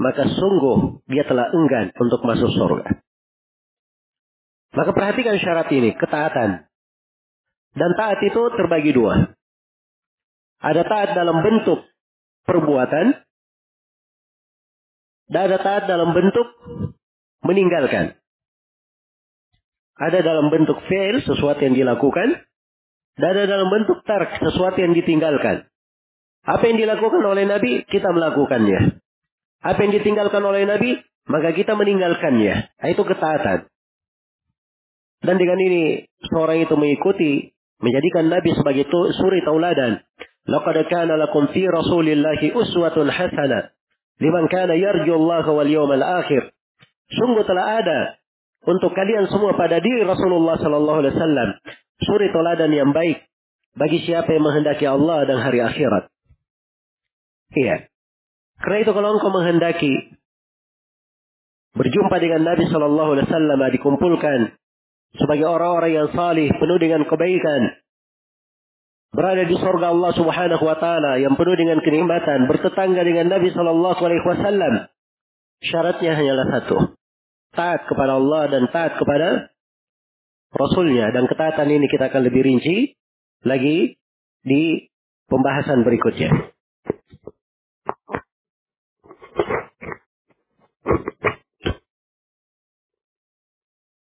maka 0.02 0.26
sungguh 0.28 1.04
dia 1.06 1.22
telah 1.24 1.46
enggan 1.54 1.94
untuk 1.94 2.20
masuk 2.26 2.50
surga. 2.52 3.00
Maka 4.72 4.90
perhatikan 4.96 5.36
syarat 5.36 5.68
ini, 5.72 5.92
ketaatan. 5.92 6.64
Dan 7.72 7.90
taat 7.96 8.20
itu 8.24 8.42
terbagi 8.56 8.92
dua. 8.96 9.32
Ada 10.60 10.82
taat 10.84 11.08
dalam 11.16 11.44
bentuk 11.44 11.84
perbuatan, 12.48 13.06
dan 15.32 15.40
ada 15.48 15.58
taat 15.64 15.88
dalam 15.88 16.12
bentuk 16.12 16.44
meninggalkan. 17.40 18.20
Ada 19.96 20.20
dalam 20.20 20.52
bentuk 20.52 20.76
fail, 20.84 21.24
sesuatu 21.24 21.60
yang 21.64 21.72
dilakukan. 21.72 22.44
Dan 23.16 23.28
ada 23.32 23.44
dalam 23.48 23.68
bentuk 23.72 24.04
tark, 24.04 24.40
sesuatu 24.40 24.76
yang 24.76 24.92
ditinggalkan. 24.92 25.68
Apa 26.44 26.64
yang 26.68 26.80
dilakukan 26.80 27.24
oleh 27.24 27.48
Nabi, 27.48 27.84
kita 27.88 28.12
melakukannya. 28.12 29.00
Apa 29.62 29.78
yang 29.84 29.92
ditinggalkan 29.96 30.42
oleh 30.44 30.68
Nabi, 30.68 31.00
maka 31.28 31.56
kita 31.56 31.76
meninggalkannya. 31.80 32.54
Nah, 32.76 32.88
itu 32.88 33.02
ketaatan. 33.04 33.71
Dan 35.22 35.38
dengan 35.38 35.58
ini, 35.62 36.02
seorang 36.26 36.66
itu 36.66 36.74
mengikuti, 36.74 37.54
menjadikan 37.78 38.26
Nabi 38.26 38.50
sebagai 38.58 38.90
suri 38.90 39.40
tauladan. 39.46 40.02
Laqad 40.50 40.76
kana 40.90 41.14
lakum 41.14 41.46
fi 41.54 41.62
rasulillahi 41.62 42.50
uswatun 42.50 43.06
hasanah. 43.06 43.70
Liman 44.18 44.50
kana 44.50 44.74
yarju 44.74 45.14
Allah 45.14 45.46
wal 45.46 45.70
yawmal 45.70 46.02
akhir. 46.02 46.50
Sungguh 47.14 47.46
telah 47.46 47.82
ada 47.82 48.18
untuk 48.66 48.94
kalian 48.94 49.26
semua 49.30 49.54
pada 49.58 49.82
diri 49.82 50.06
Rasulullah 50.06 50.54
Sallallahu 50.58 50.98
Alaihi 51.02 51.14
Wasallam 51.18 51.48
suri 52.02 52.30
toladan 52.30 52.70
yang 52.70 52.90
baik 52.94 53.26
bagi 53.74 54.02
siapa 54.06 54.30
yang 54.30 54.46
menghendaki 54.46 54.86
Allah 54.86 55.26
dan 55.26 55.42
hari 55.42 55.62
akhirat. 55.62 56.10
Iya. 57.52 57.90
Karena 58.62 58.78
itu 58.86 58.90
kalau 58.94 59.18
engkau 59.18 59.30
menghendaki 59.34 60.14
berjumpa 61.74 62.16
dengan 62.22 62.46
Nabi 62.46 62.64
Sallallahu 62.70 63.10
Alaihi 63.18 63.26
Wasallam 63.28 63.60
dikumpulkan 63.74 64.38
sebagai 65.16 65.48
orang-orang 65.48 65.92
yang 65.92 66.08
salih 66.12 66.48
penuh 66.52 66.78
dengan 66.80 67.04
kebaikan 67.04 67.62
berada 69.12 69.44
di 69.44 69.56
surga 69.56 69.92
Allah 69.92 70.12
Subhanahu 70.16 70.64
wa 70.64 70.76
taala 70.80 71.20
yang 71.20 71.36
penuh 71.36 71.56
dengan 71.56 71.78
kenikmatan 71.84 72.48
bertetangga 72.48 73.04
dengan 73.04 73.28
Nabi 73.28 73.52
sallallahu 73.52 74.00
alaihi 74.00 74.24
wasallam 74.24 74.74
syaratnya 75.60 76.16
hanyalah 76.16 76.46
satu 76.48 76.76
taat 77.52 77.84
kepada 77.84 78.16
Allah 78.16 78.48
dan 78.48 78.62
taat 78.72 78.96
kepada 78.96 79.52
Rasulnya. 80.52 81.08
Dan 81.16 81.24
ketaatan 81.28 81.68
ini 81.68 81.88
kita 81.88 82.12
akan 82.12 82.22
lebih 82.28 82.44
rinci 82.44 82.92
lagi 83.44 83.96
di 84.44 84.62
pembahasan 85.28 85.80
berikutnya. 85.84 86.51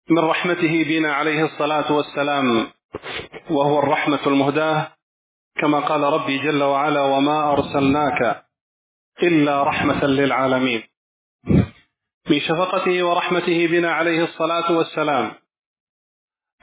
من 0.09 0.19
رحمته 0.19 0.83
بنا 0.83 1.13
عليه 1.13 1.45
الصلاة 1.45 1.91
والسلام 1.91 2.67
وهو 3.49 3.79
الرحمة 3.79 4.27
المهداة 4.27 4.91
كما 5.61 5.79
قال 5.79 6.01
ربي 6.01 6.37
جل 6.37 6.63
وعلا 6.63 7.01
وما 7.01 7.51
أرسلناك 7.51 8.45
إلا 9.23 9.63
رحمة 9.63 10.05
للعالمين. 10.05 10.83
من 12.29 12.39
شفقته 12.39 13.03
ورحمته 13.03 13.67
بنا 13.67 13.91
عليه 13.91 14.23
الصلاة 14.23 14.71
والسلام 14.71 15.31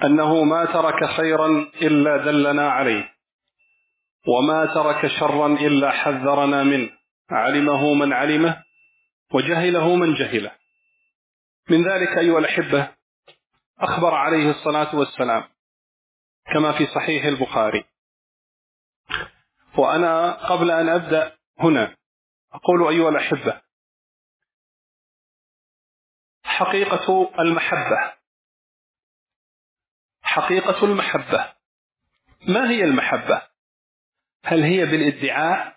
أنه 0.04 0.44
ما 0.44 0.64
ترك 0.64 1.10
خيرا 1.10 1.70
إلا 1.82 2.16
دلنا 2.16 2.70
عليه 2.70 3.12
وما 4.28 4.66
ترك 4.74 5.06
شرا 5.06 5.46
إلا 5.46 5.90
حذرنا 5.90 6.62
منه 6.62 6.90
علمه 7.30 7.94
من 7.94 8.12
علمه 8.12 8.62
وجهله 9.32 9.96
من 9.96 10.14
جهله. 10.14 10.50
من 11.70 11.88
ذلك 11.88 12.18
أيها 12.18 12.38
الأحبة 12.38 12.95
أخبر 13.78 14.14
عليه 14.14 14.50
الصلاة 14.50 14.94
والسلام 14.96 15.48
كما 16.54 16.78
في 16.78 16.86
صحيح 16.86 17.24
البخاري. 17.24 17.84
وأنا 19.78 20.32
قبل 20.32 20.70
أن 20.70 20.88
أبدأ 20.88 21.36
هنا 21.60 21.96
أقول 22.52 22.88
أيها 22.88 23.08
الأحبة 23.08 23.60
حقيقة 26.44 27.32
المحبة 27.40 28.12
حقيقة 30.22 30.84
المحبة. 30.84 31.52
ما 32.48 32.70
هي 32.70 32.84
المحبة؟ 32.84 33.42
هل 34.44 34.62
هي 34.62 34.86
بالادعاء؟ 34.86 35.76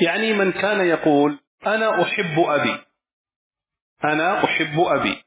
يعني 0.00 0.32
من 0.32 0.52
كان 0.52 0.86
يقول 0.86 1.40
أنا 1.66 2.02
أحب 2.02 2.38
أبي 2.38 2.84
أنا 4.04 4.44
أحب 4.44 4.80
أبي. 4.80 5.24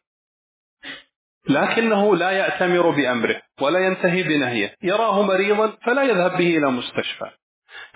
لكنه 1.51 2.15
لا 2.15 2.31
يأتمر 2.31 2.89
بأمره 2.89 3.41
ولا 3.61 3.79
ينتهي 3.79 4.23
بنهيه. 4.23 4.75
يراه 4.81 5.21
مريضا 5.21 5.77
فلا 5.85 6.03
يذهب 6.03 6.31
به 6.31 6.57
إلى 6.57 6.71
مستشفى. 6.71 7.31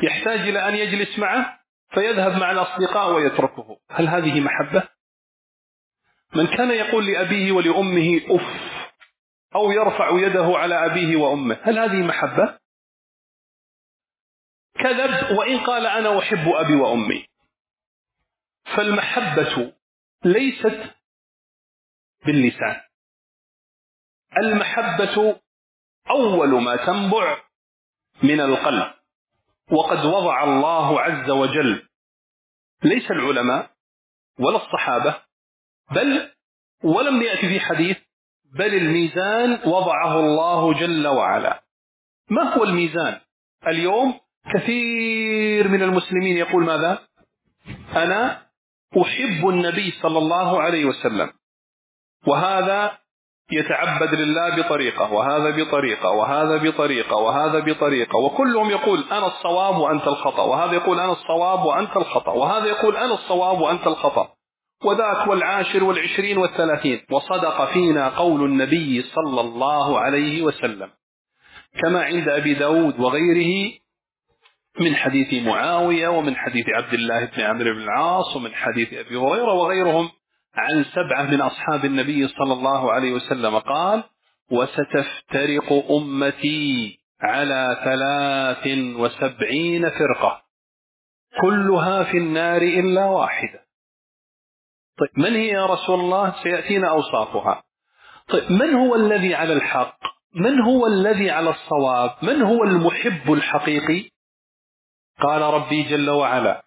يحتاج 0.04 0.40
إلى 0.40 0.70
أن 0.70 0.76
يجلس 0.76 1.20
معه 1.20 1.60
فيذهب 1.94 2.38
مع 2.38 2.52
الأصدقاء 2.52 3.14
ويتركه. 3.14 3.78
هل 3.92 4.08
هذه 4.08 4.42
محبة؟ 4.42 4.84
من 6.36 6.48
كان 6.48 6.72
يقول 6.72 7.08
لأبيه 7.08 7.52
ولأمه 7.52 8.22
أف 8.30 8.76
أو 9.56 9.72
يرفع 9.72 10.10
يده 10.12 10.58
على 10.58 10.86
أبيه 10.86 11.16
وأمه 11.16 11.58
هل 11.64 11.80
هذه 11.80 12.04
محبة؟ 12.04 12.60
كذب 14.80 15.38
وإن 15.38 15.60
قال 15.60 15.86
أنا 15.86 16.20
أحب 16.20 16.48
أبي 16.48 16.76
وأمي. 16.76 17.26
فالمحبة 18.76 19.74
ليست 20.26 20.96
باللسان. 22.26 22.85
المحبة 24.38 25.40
أول 26.10 26.62
ما 26.64 26.76
تنبع 26.76 27.38
من 28.24 28.42
القلب. 28.42 28.94
وقد 29.72 30.06
وضع 30.06 30.44
الله 30.44 31.02
عز 31.02 31.30
وجل 31.30 31.88
ليس 32.84 33.12
العلماء 33.12 33.72
ولا 34.40 34.58
الصحابة 34.58 35.16
بل 35.92 36.32
ولم 36.84 37.22
يأتي 37.22 37.48
في 37.50 37.60
حديث 37.60 37.98
بل 38.46 38.74
الميزان 38.74 39.60
وضعه 39.66 40.20
الله 40.20 40.74
جل 40.74 41.08
وعلا. 41.08 41.64
ما 42.30 42.44
هو 42.56 42.64
الميزان؟ 42.64 43.20
اليوم 43.68 44.20
كثير 44.54 45.68
من 45.68 45.82
المسلمين 45.84 46.38
يقول 46.38 46.64
ماذا؟ 46.66 47.08
أنا 47.96 48.46
أحب 49.02 49.48
النبي 49.48 49.92
صلى 49.92 50.18
الله 50.18 50.62
عليه 50.62 50.86
وسلم 50.86 51.34
وهذا 52.28 52.98
يتعبد 53.52 54.14
لله 54.14 54.56
بطريقة 54.56 55.14
وهذا 55.14 55.50
بطريقة 55.64 56.10
وهذا 56.12 56.58
بطريقة 56.58 57.16
وهذا 57.16 57.60
بطريقة 57.60 58.18
وكلهم 58.18 58.70
يقول 58.70 59.04
أنا 59.12 59.28
الصواب 59.28 59.78
وأنت 59.78 60.08
الخطأ 60.08 60.44
وهذا 60.44 60.74
يقول 60.74 61.00
أنا 61.00 61.12
الصواب 61.12 61.66
وأنت 61.66 61.98
الخطأ 61.98 62.32
وهذا 62.32 62.66
يقول 62.66 62.98
أنا 62.98 63.14
الصواب 63.14 63.62
وأنت 63.62 63.88
الخطأ. 63.88 64.30
وذاك 64.86 65.28
والعاشر 65.28 65.84
والعشرين 65.84 66.38
والثلاثين 66.38 67.02
وصدق 67.12 67.66
فينا 67.66 68.10
قول 68.10 68.44
النبي 68.44 69.02
صلى 69.02 69.42
الله 69.42 70.00
عليه 70.00 70.42
وسلم. 70.42 70.90
كما 71.82 72.04
عند 72.04 72.30
أبي 72.30 72.54
داود 72.54 73.00
وغيره 73.00 73.72
من 74.80 74.96
حديث 74.96 75.48
معاوية 75.48 76.08
ومن 76.08 76.36
حديث 76.36 76.66
عبد 76.70 76.94
الله 76.94 77.26
بن 77.26 77.42
عمرو 77.42 77.74
بن 77.74 77.82
العاص 77.82 78.36
ومن 78.36 78.54
حديث 78.54 78.94
أبي 78.94 79.16
هريرة 79.16 79.54
وغيرهم. 79.54 80.10
عن 80.56 80.84
سبعة 80.84 81.24
من 81.24 81.42
أصحاب 81.42 81.86
النبي 81.86 82.28
صلى 82.28 82.54
الله 82.54 82.94
عليه 82.94 83.12
وسلم 83.12 83.60
قال 83.60 84.04
وستفترق 84.52 85.92
أمتي 85.92 87.00
على 87.22 87.82
ثلاث 87.84 88.78
وسبعين 88.98 89.90
فرقة 89.90 90.42
كلها 91.42 92.04
في 92.04 92.18
النار 92.18 92.62
إلا 92.62 93.06
واحدة. 93.06 93.66
طيب 94.98 95.26
من 95.26 95.36
هي 95.36 95.48
يا 95.48 95.66
رسول 95.66 96.00
الله؟ 96.00 96.44
سيأتينا 96.44 96.90
أوصافها. 96.90 97.64
طيب 98.30 98.52
من 98.52 98.74
هو 98.74 98.96
الذي 98.96 99.36
على 99.36 99.54
الحق؟ 99.54 99.98
من 100.36 100.62
هو 100.62 100.88
الذي 100.88 101.32
على 101.32 101.50
الصواب؟ 101.50 102.12
من 102.24 102.42
هو 102.42 102.64
المحب 102.64 103.34
الحقيقي؟ 103.34 104.10
قال 105.22 105.42
ربي 105.42 105.84
جل 105.84 106.10
وعلا 106.10 106.65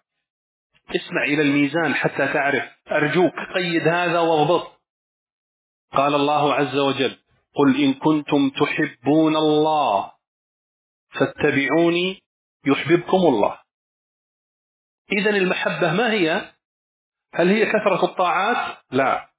اسمع 0.95 1.23
إلى 1.23 1.41
الميزان 1.41 1.95
حتى 1.95 2.33
تعرف. 2.33 2.63
أرجوك 2.91 3.33
قيد 3.55 3.87
هذا 3.87 4.19
واضبط 4.19 4.81
قال 5.93 6.15
الله 6.15 6.53
عز 6.53 6.77
وجل 6.77 7.19
قل 7.55 7.83
إن 7.83 7.93
كنتم 7.93 8.49
تحبون 8.49 9.35
الله 9.35 10.11
فاتبعوني 11.19 12.21
يحببكم 12.65 13.17
الله. 13.17 13.59
إذا 15.11 15.29
المحبة 15.29 15.93
ما 15.93 16.11
هي؟ 16.11 16.53
هل 17.33 17.49
هي 17.49 17.65
كثرة 17.65 18.05
الطاعات؟ 18.05 18.77
لا. 18.91 19.29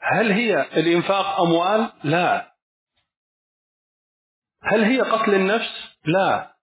هل 0.00 0.32
هي 0.32 0.62
الإنفاق 0.62 1.40
أموال؟ 1.40 1.92
لا. 2.04 2.56
هل 4.62 4.84
هي 4.84 5.00
قتل 5.00 5.34
النفس؟ 5.34 5.96
لا. 6.04 6.56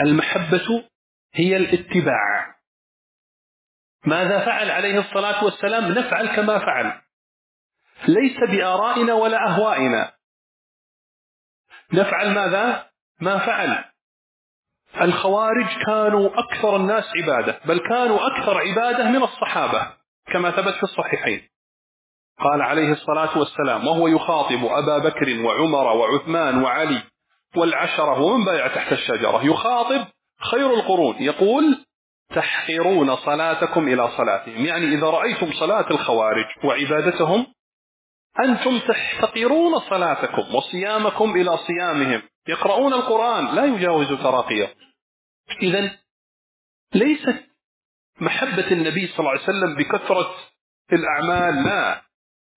المحبة 0.00 0.88
هي 1.36 1.56
الاتباع. 1.56 2.56
ماذا 4.04 4.44
فعل 4.44 4.70
عليه 4.70 5.00
الصلاة 5.00 5.44
والسلام؟ 5.44 5.92
نفعل 5.92 6.36
كما 6.36 6.58
فعل. 6.58 7.00
ليس 8.08 8.36
بآرائنا 8.50 9.14
ولا 9.14 9.48
أهوائنا. 9.48 10.12
نفعل 11.92 12.30
ماذا؟ 12.30 12.90
ما 13.20 13.38
فعل. 13.38 13.84
الخوارج 15.00 15.66
كانوا 15.86 16.30
أكثر 16.38 16.76
الناس 16.76 17.04
عبادة 17.16 17.60
بل 17.64 17.78
كانوا 17.78 18.26
أكثر 18.26 18.58
عبادة 18.60 19.04
من 19.04 19.22
الصحابة 19.22 19.92
كما 20.26 20.50
ثبت 20.50 20.74
في 20.74 20.82
الصحيحين. 20.82 21.48
قال 22.40 22.62
عليه 22.62 22.92
الصلاة 22.92 23.38
والسلام 23.38 23.86
وهو 23.86 24.08
يخاطب 24.08 24.64
أبا 24.64 24.98
بكر 24.98 25.40
وعمر 25.44 25.86
وعثمان 25.96 26.62
وعلي 26.62 27.02
والعشرة 27.56 28.20
ومن 28.20 28.44
بايع 28.44 28.68
تحت 28.68 28.92
الشجرة. 28.92 29.44
يخاطب 29.44 30.06
خير 30.40 30.74
القرون. 30.74 31.16
يقول 31.22 31.84
تحقرون 32.34 33.16
صلاتكم 33.16 33.88
إلى 33.88 34.10
صلاتهم. 34.16 34.66
يعني 34.66 34.84
إذا 34.84 35.06
رأيتم 35.06 35.52
صلاة 35.52 35.90
الخوارج 35.90 36.44
وعبادتهم 36.64 37.46
أنتم 38.44 38.78
تحتقرون 38.78 39.80
صلاتكم 39.80 40.54
وصيامكم 40.54 41.36
إلى 41.36 41.56
صيامهم. 41.56 42.22
يقرؤون 42.48 42.92
القرآن 42.92 43.54
لا 43.54 43.64
يجاوز 43.64 44.08
تراقيه. 44.08 44.74
إذا 45.62 45.90
ليست 46.94 47.44
محبة 48.20 48.70
النبي 48.70 49.06
صلى 49.06 49.18
الله 49.18 49.30
عليه 49.30 49.42
وسلم 49.42 49.74
بكثرة 49.74 50.34
الأعمال 50.92 51.64
لا. 51.64 52.02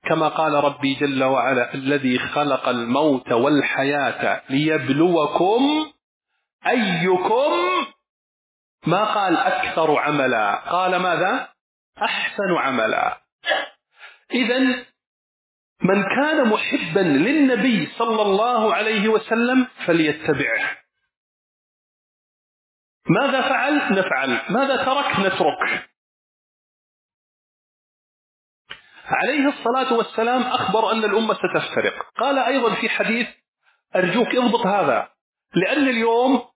كما 0.04 0.28
قال 0.28 0.54
ربي 0.54 0.94
جل 0.94 1.24
وعلا 1.24 1.74
الذي 1.74 2.20
خلق 2.20 2.70
الموت 2.70 3.32
والحياة 3.32 4.42
ليبلوكم 4.50 5.92
أيكم 6.68 7.52
ما 8.88 9.14
قال 9.14 9.38
أكثر 9.38 10.00
عملا؟ 10.00 10.56
قال 10.56 10.96
ماذا؟ 10.96 11.54
أحسن 12.04 12.58
عملا. 12.58 13.22
إذا 14.32 14.60
من 15.82 16.04
كان 16.04 16.48
محبا 16.48 17.00
للنبي 17.00 17.92
صلى 17.98 18.22
الله 18.22 18.76
عليه 18.76 19.08
وسلم 19.08 19.68
فليتبعه. 19.86 20.78
ماذا 23.10 23.42
فعل؟ 23.42 24.00
نفعل. 24.00 24.42
ماذا 24.50 24.86
ترك؟ 24.86 25.20
نترك. 25.20 25.90
عليه 29.06 29.48
الصلاة 29.48 29.94
والسلام 29.94 30.42
أخبر 30.42 30.92
أن 30.92 31.04
الأمة 31.04 31.34
ستفترق. 31.34 32.12
قال 32.18 32.40
أيضا 32.40 32.76
في 32.82 32.90
حديث 32.90 33.28
أرجوك 33.96 34.36
اضبط 34.36 34.66
هذا. 34.66 35.10
لأن 35.54 35.88
اليوم 35.88 36.49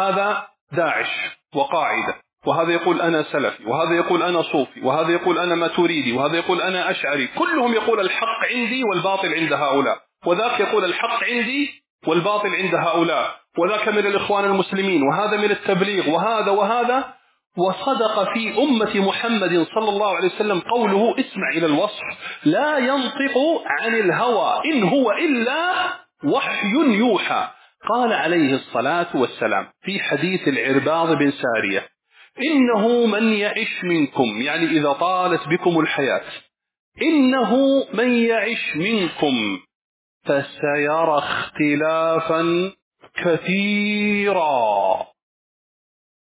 هذا 0.00 0.46
داعش 0.72 1.08
وقاعدة 1.54 2.14
وهذا 2.46 2.72
يقول 2.72 3.00
أنا 3.00 3.22
سلفي 3.22 3.64
وهذا 3.66 3.94
يقول 3.96 4.22
أنا 4.22 4.42
صوفي 4.42 4.80
وهذا 4.80 5.10
يقول 5.12 5.38
أنا 5.38 5.54
ماتوريدي 5.54 6.12
وهذا 6.12 6.36
يقول 6.36 6.60
أنا 6.62 6.90
أشعري 6.90 7.26
كلهم 7.26 7.72
يقول 7.72 8.00
الحق 8.00 8.46
عندي 8.54 8.84
والباطل 8.84 9.34
عند 9.34 9.52
هؤلاء 9.52 9.98
وذاك 10.26 10.60
يقول 10.60 10.84
الحق 10.84 11.24
عندي 11.24 11.70
والباطل 12.06 12.48
عند 12.54 12.74
هؤلاء 12.74 13.36
وذاك 13.58 13.88
من 13.88 14.06
الإخوان 14.06 14.44
المسلمين 14.44 15.02
وهذا 15.02 15.36
من 15.36 15.50
التبليغ 15.50 16.10
وهذا 16.10 16.50
وهذا 16.50 17.04
وصدق 17.58 18.32
في 18.34 18.58
أمة 18.62 19.08
محمد 19.08 19.66
صلى 19.74 19.88
الله 19.88 20.16
عليه 20.16 20.28
وسلم 20.28 20.60
قوله 20.60 21.14
اسمع 21.20 21.48
إلى 21.56 21.66
الوصف 21.66 22.02
لا 22.44 22.78
ينطق 22.78 23.36
عن 23.80 23.94
الهوى 23.94 24.60
إن 24.72 24.82
هو 24.82 25.12
إلا 25.12 25.72
وحي 26.24 26.72
يوحى. 26.98 27.48
قال 27.88 28.12
عليه 28.12 28.54
الصلاة 28.54 29.16
والسلام 29.16 29.68
في 29.82 30.00
حديث 30.00 30.48
العرباض 30.48 31.18
بن 31.18 31.30
سارية 31.30 31.88
إنه 32.38 33.06
من 33.06 33.32
يعش 33.32 33.84
منكم 33.84 34.42
يعني 34.42 34.64
إذا 34.64 34.92
طالت 34.92 35.48
بكم 35.48 35.80
الحياة 35.80 36.22
إنه 37.02 37.84
من 37.94 38.12
يعش 38.12 38.76
منكم 38.76 39.60
فسيرى 40.24 41.18
اختلافا 41.18 42.72
كثيرا. 43.14 45.06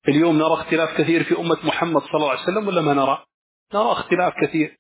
اليوم 0.08 0.38
نرى 0.38 0.53
اختلاف 0.53 0.97
كثير 0.97 1.24
في 1.24 1.39
أمة 1.39 1.58
محمد 1.64 2.01
صلى 2.01 2.16
الله 2.16 2.30
عليه 2.30 2.41
وسلم 2.41 2.68
ولا 2.68 2.82
ما 2.82 2.93
نرى؟ 2.93 3.24
نرى 3.74 3.91
اختلاف 3.91 4.34
كثير. 4.41 4.78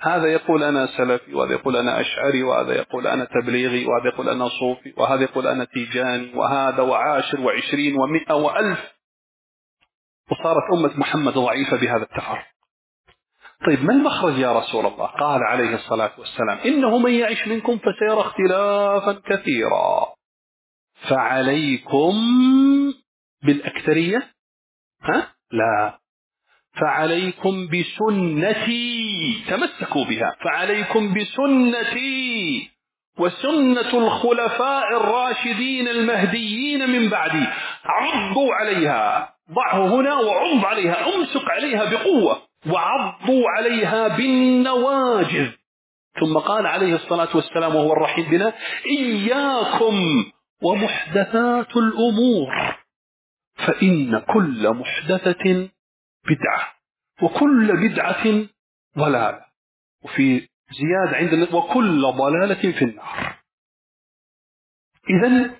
هذا 0.00 0.32
يقول 0.32 0.62
أنا 0.62 0.86
سلفي 0.86 1.34
وهذا 1.34 1.52
يقول 1.52 1.76
أنا 1.76 2.00
أشعري 2.00 2.42
وهذا 2.42 2.74
يقول 2.74 3.06
أنا 3.06 3.24
تبليغي 3.24 3.86
وهذا 3.86 4.08
يقول 4.08 4.28
أنا 4.28 4.48
صوفي 4.48 4.94
وهذا 4.96 5.22
يقول 5.22 5.46
أنا 5.46 5.64
تيجاني 5.64 6.34
وهذا 6.34 6.82
وعاشر 6.82 7.40
وعشرين 7.40 7.96
ومئة 8.00 8.34
وألف. 8.34 8.78
وصارت 10.30 10.72
أمة 10.72 11.00
محمد 11.00 11.32
ضعيفة 11.32 11.76
بهذا 11.76 12.02
التفرق 12.02 12.46
طيب 13.66 13.84
ما 13.84 13.92
المخرج 13.92 14.38
يا 14.38 14.58
رسول 14.58 14.86
الله؟ 14.86 15.06
قال 15.06 15.42
عليه 15.42 15.74
الصلاة 15.74 16.12
والسلام 16.18 16.58
إنه 16.58 16.98
من 16.98 17.12
يعيش 17.12 17.48
منكم 17.48 17.78
فسيرى 17.78 18.20
اختلافا 18.20 19.12
كثيرا. 19.12 20.06
فعليكم 21.08 22.14
بالأكثرية؟ 23.42 24.34
ها؟ 25.02 25.34
لا. 25.50 25.99
فعليكم 26.72 27.68
بسنتي 27.68 29.44
تمسكوا 29.48 30.04
بها. 30.04 30.36
فعليكم 30.44 31.14
بسنتي 31.14 32.70
وسنة 33.18 33.92
الخلفاء 33.94 34.96
الراشدين 34.96 35.88
المهديين 35.88 36.90
من 36.90 37.08
بعدي. 37.08 37.46
عضوا 37.84 38.54
عليها. 38.54 39.34
ضعه 39.52 39.86
هنا 39.86 40.14
وعض 40.14 40.64
عليها. 40.64 41.14
امسك 41.14 41.50
عليها 41.50 41.84
بقوة. 41.84 42.42
وعضوا 42.66 43.44
عليها 43.56 44.08
بالنواجذ. 44.08 45.50
ثم 46.20 46.38
قال 46.38 46.66
عليه 46.66 46.94
الصلاة 46.94 47.28
والسلام 47.34 47.74
وهو 47.76 47.92
الرحيم 47.92 48.24
بنا 48.30 48.52
إياكم 48.86 50.24
ومحدثات 50.62 51.76
الأمور. 51.76 52.76
فإن 53.66 54.18
كل 54.18 54.70
محدثة 54.70 55.68
بدعة. 56.24 56.74
وكل 57.22 57.88
بدعة 57.88 58.46
ضلالة 58.98 59.44
وفي 60.02 60.48
زيادة 60.70 61.16
عند 61.16 61.54
وكل 61.54 62.02
ضلالة 62.02 62.72
في 62.72 62.84
النار. 62.84 63.38
إذا 65.10 65.56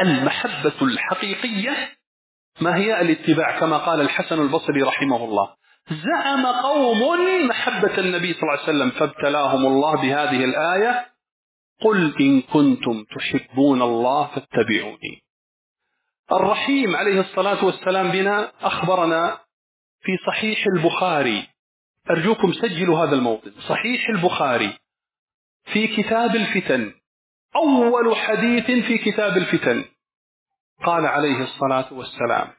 المحبة 0.00 0.82
الحقيقية 0.82 1.96
ما 2.60 2.76
هي؟ 2.76 3.00
الاتباع 3.00 3.60
كما 3.60 3.78
قال 3.78 4.00
الحسن 4.00 4.40
البصري 4.40 4.82
رحمه 4.82 5.24
الله. 5.24 5.56
زعم 5.90 6.46
قوم 6.46 7.00
محبة 7.48 7.98
النبي 7.98 8.32
صلى 8.32 8.42
الله 8.42 8.52
عليه 8.52 8.62
وسلم 8.62 8.90
فابتلاهم 8.90 9.66
الله 9.66 9.94
بهذه 10.02 10.44
الآية 10.44 11.06
قل 11.80 12.14
إن 12.20 12.42
كنتم 12.42 13.04
تحبون 13.04 13.82
الله 13.82 14.26
فاتبعوني. 14.26 15.22
الرحيم 16.32 16.96
عليه 16.96 17.20
الصلاة 17.20 17.64
والسلام 17.64 18.12
بنا 18.12 18.52
أخبرنا 18.60 19.40
في 20.02 20.16
صحيح 20.26 20.64
البخاري. 20.76 21.48
أرجوكم 22.10 22.52
سجلوا 22.52 22.98
هذا 22.98 23.14
الموطن. 23.14 23.50
صحيح 23.68 24.08
البخاري. 24.08 24.78
في 25.72 25.88
كتاب 25.96 26.36
الفتن. 26.36 26.94
أول 27.56 28.16
حديث 28.16 28.64
في 28.86 28.98
كتاب 28.98 29.36
الفتن. 29.36 29.84
قال 30.84 31.06
عليه 31.06 31.42
الصلاة 31.42 31.92
والسلام. 31.92 32.52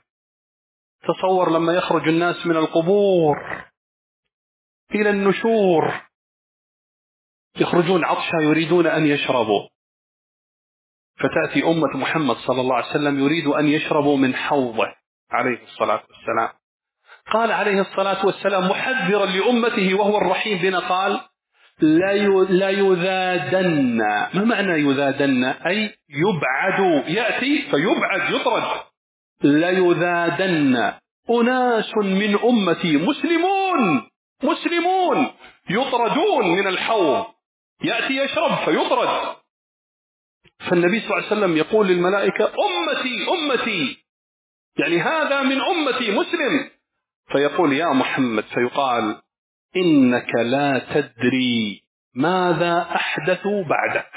تصور 1.03 1.51
لما 1.51 1.73
يخرج 1.73 2.07
الناس 2.07 2.45
من 2.45 2.57
القبور 2.57 3.37
إلى 4.91 5.09
النشور. 5.09 6.01
يخرجون 7.57 8.05
عطشا 8.05 8.37
يريدون 8.41 8.87
أن 8.87 9.05
يشربوا. 9.05 9.69
فتأتي 11.15 11.63
أمة 11.63 11.97
محمد 11.97 12.35
صلى 12.35 12.61
الله 12.61 12.75
عليه 12.75 12.89
وسلم 12.89 13.19
يريد 13.19 13.47
أن 13.47 13.67
يشربوا 13.67 14.17
من 14.17 14.35
حوضه 14.35 14.95
عليه 15.31 15.63
الصلاة 15.63 16.03
والسلام. 16.09 16.62
قال 17.33 17.51
عليه 17.51 17.81
الصلاة 17.81 18.25
والسلام 18.25 18.69
محذرا 18.69 19.25
لأمته 19.25 19.93
وهو 19.93 20.17
الرحيم 20.17 20.57
بنا 20.57 20.79
قال 20.79 21.19
لا 22.49 22.69
يذادن. 22.69 23.97
ما 24.33 24.43
معنى 24.43 24.81
يذادن؟ 24.81 25.43
أي 25.43 25.95
يبعد 26.09 27.03
يأتي 27.07 27.61
فيبعد 27.71 28.33
يطرد. 28.33 28.63
لا 29.41 29.69
يذادن. 29.69 30.93
أناس 31.29 31.97
من 31.97 32.39
أمتي 32.43 32.97
مسلمون 32.97 34.07
مسلمون 34.43 35.31
يطردون 35.69 36.47
من 36.47 36.67
الحوض. 36.67 37.25
يأتي 37.83 38.17
يشرب 38.17 38.55
فيطرد. 38.65 39.35
فالنبي 40.69 40.99
صلى 40.99 41.17
الله 41.17 41.27
عليه 41.27 41.37
وسلم 41.37 41.57
يقول 41.57 41.87
للملائكة 41.87 42.45
أمتي 42.45 43.15
أمتي. 43.31 43.97
يعني 44.79 45.01
هذا 45.01 45.41
من 45.41 45.61
أمتي 45.61 46.11
مسلم. 46.11 46.69
فيقول 47.31 47.73
يا 47.73 47.93
محمد 47.93 48.43
فيقال 48.43 49.21
إنك 49.75 50.35
لا 50.35 50.79
تدري 50.93 51.83
ماذا 52.15 52.81
أحدثوا 52.95 53.63
بعدك. 53.63 54.11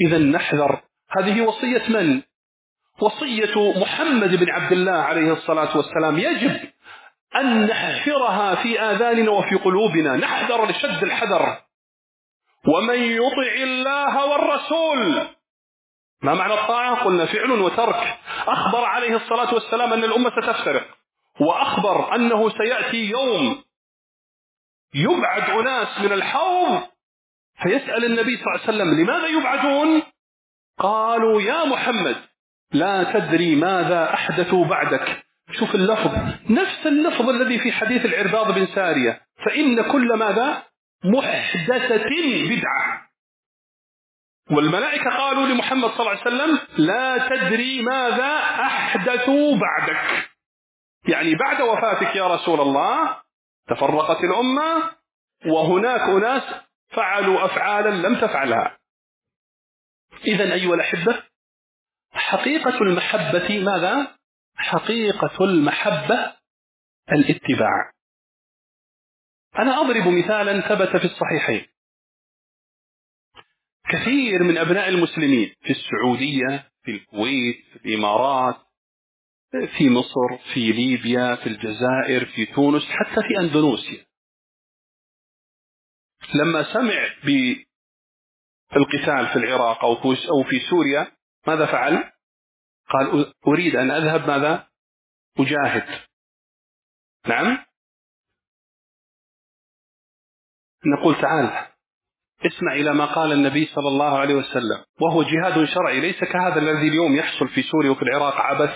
إذا 0.00 0.18
نحذر. 0.18 0.82
هذه 1.10 1.40
وصية 1.40 1.88
من؟ 1.88 2.22
وصية 3.00 3.80
محمد 3.80 4.34
بن 4.34 4.50
عبد 4.50 4.72
الله 4.72 4.92
عليه 4.92 5.32
الصلاة 5.32 5.76
والسلام. 5.76 6.18
يجب 6.18 6.60
أن 7.36 7.66
نحفرها 7.66 8.54
في 8.54 8.80
آذاننا 8.80 9.30
وفي 9.30 9.54
قلوبنا. 9.54 10.16
نحذر 10.16 10.70
لشد 10.70 11.02
الحذر. 11.02 11.58
ومن 12.66 12.98
يطع 13.02 13.52
الله 13.62 14.26
والرسول 14.26 15.37
ما 16.22 16.34
معنى 16.34 16.54
الطاعة؟ 16.54 17.04
قلنا 17.04 17.26
فعل 17.26 17.50
وترك. 17.50 18.18
أخبر 18.46 18.84
عليه 18.84 19.16
الصلاة 19.16 19.54
والسلام 19.54 19.92
أن 19.92 20.04
الأمة 20.04 20.30
ستفترق 20.30 20.86
وأخبر 21.40 22.14
أنه 22.14 22.50
سيأتي 22.50 23.10
يوم 23.10 23.62
يبعد 24.94 25.50
أناس 25.50 26.00
من 26.00 26.12
الحوض 26.12 26.82
فيسأل 27.62 28.04
النبي 28.04 28.36
صلى 28.36 28.46
الله 28.46 28.60
عليه 28.62 28.62
وسلم 28.64 29.00
لماذا 29.00 29.26
يبعدون؟ 29.26 30.02
قالوا 30.78 31.42
يا 31.42 31.64
محمد 31.64 32.16
لا 32.72 33.12
تدري 33.12 33.54
ماذا 33.56 34.14
أحدثوا 34.14 34.64
بعدك. 34.64 35.24
شوف 35.52 35.74
اللفظ 35.74 36.12
نفس 36.50 36.86
اللفظ 36.86 37.28
الذي 37.28 37.58
في 37.58 37.72
حديث 37.72 38.04
العرباض 38.04 38.54
بن 38.54 38.66
سارية. 38.66 39.20
فإن 39.46 39.82
كل 39.92 40.08
ماذا؟ 40.18 40.62
محدثة 41.04 42.10
بدعة. 42.50 43.07
والملائكة 44.50 45.10
قالوا 45.10 45.46
لمحمد 45.46 45.90
صلى 45.90 46.00
الله 46.00 46.10
عليه 46.10 46.20
وسلم 46.20 46.58
لا 46.78 47.28
تدري 47.28 47.82
ماذا 47.82 48.36
أحدثوا 48.38 49.56
بعدك. 49.56 50.28
يعني 51.08 51.34
بعد 51.34 51.60
وفاتك 51.60 52.16
يا 52.16 52.26
رسول 52.34 52.60
الله 52.60 53.16
تفرقت 53.68 54.24
الأمة 54.24 54.90
وهناك 55.46 56.00
أناس 56.00 56.42
فعلوا 56.88 57.44
أفعالا 57.44 58.08
لم 58.08 58.20
تفعلها. 58.20 58.78
إذا 60.26 60.54
أيها 60.54 60.74
الأحبة 60.74 61.22
حقيقة 62.12 62.78
المحبة 62.78 63.60
ماذا؟ 63.64 64.18
حقيقة 64.56 65.44
المحبة 65.44 66.32
الاتباع. 67.12 67.92
أنا 69.58 69.80
أضرب 69.80 70.08
مثالا 70.08 70.60
ثبت 70.60 70.96
في 70.96 71.04
الصحيحين. 71.04 71.66
كثير 73.90 74.42
من 74.42 74.58
أبناء 74.58 74.88
المسلمين 74.88 75.54
في 75.62 75.70
السعودية 75.70 76.70
في 76.82 76.90
الكويت 76.90 77.64
في 77.72 77.76
الإمارات 77.88 78.56
في 79.76 79.90
مصر 79.90 80.38
في 80.54 80.72
ليبيا 80.72 81.34
في 81.36 81.46
الجزائر 81.46 82.26
في 82.26 82.46
تونس 82.46 82.82
حتى 82.84 83.22
في 83.28 83.38
أندونوسيا 83.40 84.06
لما 86.34 86.72
سمع 86.72 87.08
بالقتال 87.24 87.66
في 89.28 89.36
العراق 89.36 89.84
أو 89.84 89.94
في 90.42 90.60
سوريا 90.70 91.12
ماذا 91.46 91.66
فعل؟ 91.66 92.12
قال 92.88 93.34
أريد 93.46 93.76
أن 93.76 93.90
أذهب 93.90 94.28
ماذا؟ 94.28 94.68
أجاهد 95.38 96.00
نعم 97.26 97.66
نقول 100.86 101.20
تعال 101.20 101.68
اسمع 102.46 102.72
إلى 102.72 102.94
ما 102.94 103.04
قال 103.04 103.32
النبي 103.32 103.66
صلى 103.66 103.88
الله 103.88 104.18
عليه 104.18 104.34
وسلم 104.34 104.84
وهو 105.00 105.22
جهاد 105.22 105.64
شرعي 105.64 106.00
ليس 106.00 106.24
كهذا 106.24 106.58
الذي 106.60 106.88
اليوم 106.88 107.16
يحصل 107.16 107.48
في 107.48 107.62
سوريا 107.62 107.90
وفي 107.90 108.02
العراق 108.02 108.36
عبث 108.36 108.74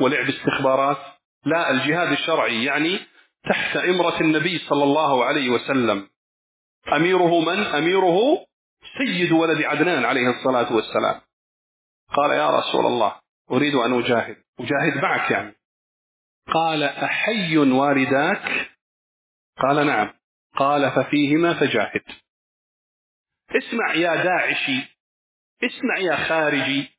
ولعب 0.00 0.28
استخبارات. 0.28 0.98
لا 1.44 1.70
الجهاد 1.70 2.12
الشرعي 2.12 2.64
يعني 2.64 3.00
تحت 3.44 3.76
إمرة 3.76 4.20
النبي 4.20 4.58
صلى 4.58 4.84
الله 4.84 5.24
عليه 5.24 5.50
وسلم. 5.50 6.08
أميره 6.96 7.40
من؟ 7.40 7.58
أميره 7.58 8.18
سيد 8.98 9.32
ولد 9.32 9.62
عدنان 9.62 10.04
عليه 10.04 10.30
الصلاة 10.30 10.72
والسلام. 10.72 11.20
قال 12.16 12.30
يا 12.30 12.50
رسول 12.50 12.86
الله 12.86 13.14
أريد 13.50 13.74
أن 13.74 13.98
أجاهد. 13.98 14.36
أجاهد 14.60 15.02
معك 15.02 15.30
يعني. 15.30 15.56
قال 16.54 16.82
أحي 16.82 17.58
والداك 17.58 18.70
قال 19.58 19.86
نعم. 19.86 20.12
قال 20.56 20.90
ففيهما 20.90 21.54
فجاهد. 21.54 22.02
اسمع 23.56 23.94
يا 23.94 24.22
داعشي 24.22 24.96
اسمع 25.64 25.98
يا 25.98 26.16
خارجي 26.16 26.90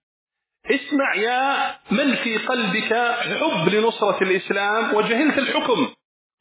اسمع 0.66 1.16
يا 1.16 1.76
من 1.92 2.16
في 2.16 2.38
قلبك 2.38 2.94
حب 3.40 3.70
لنصرة 3.70 4.24
الإسلام 4.24 4.96
وجهلت 4.96 5.38
الحكم. 5.38 5.94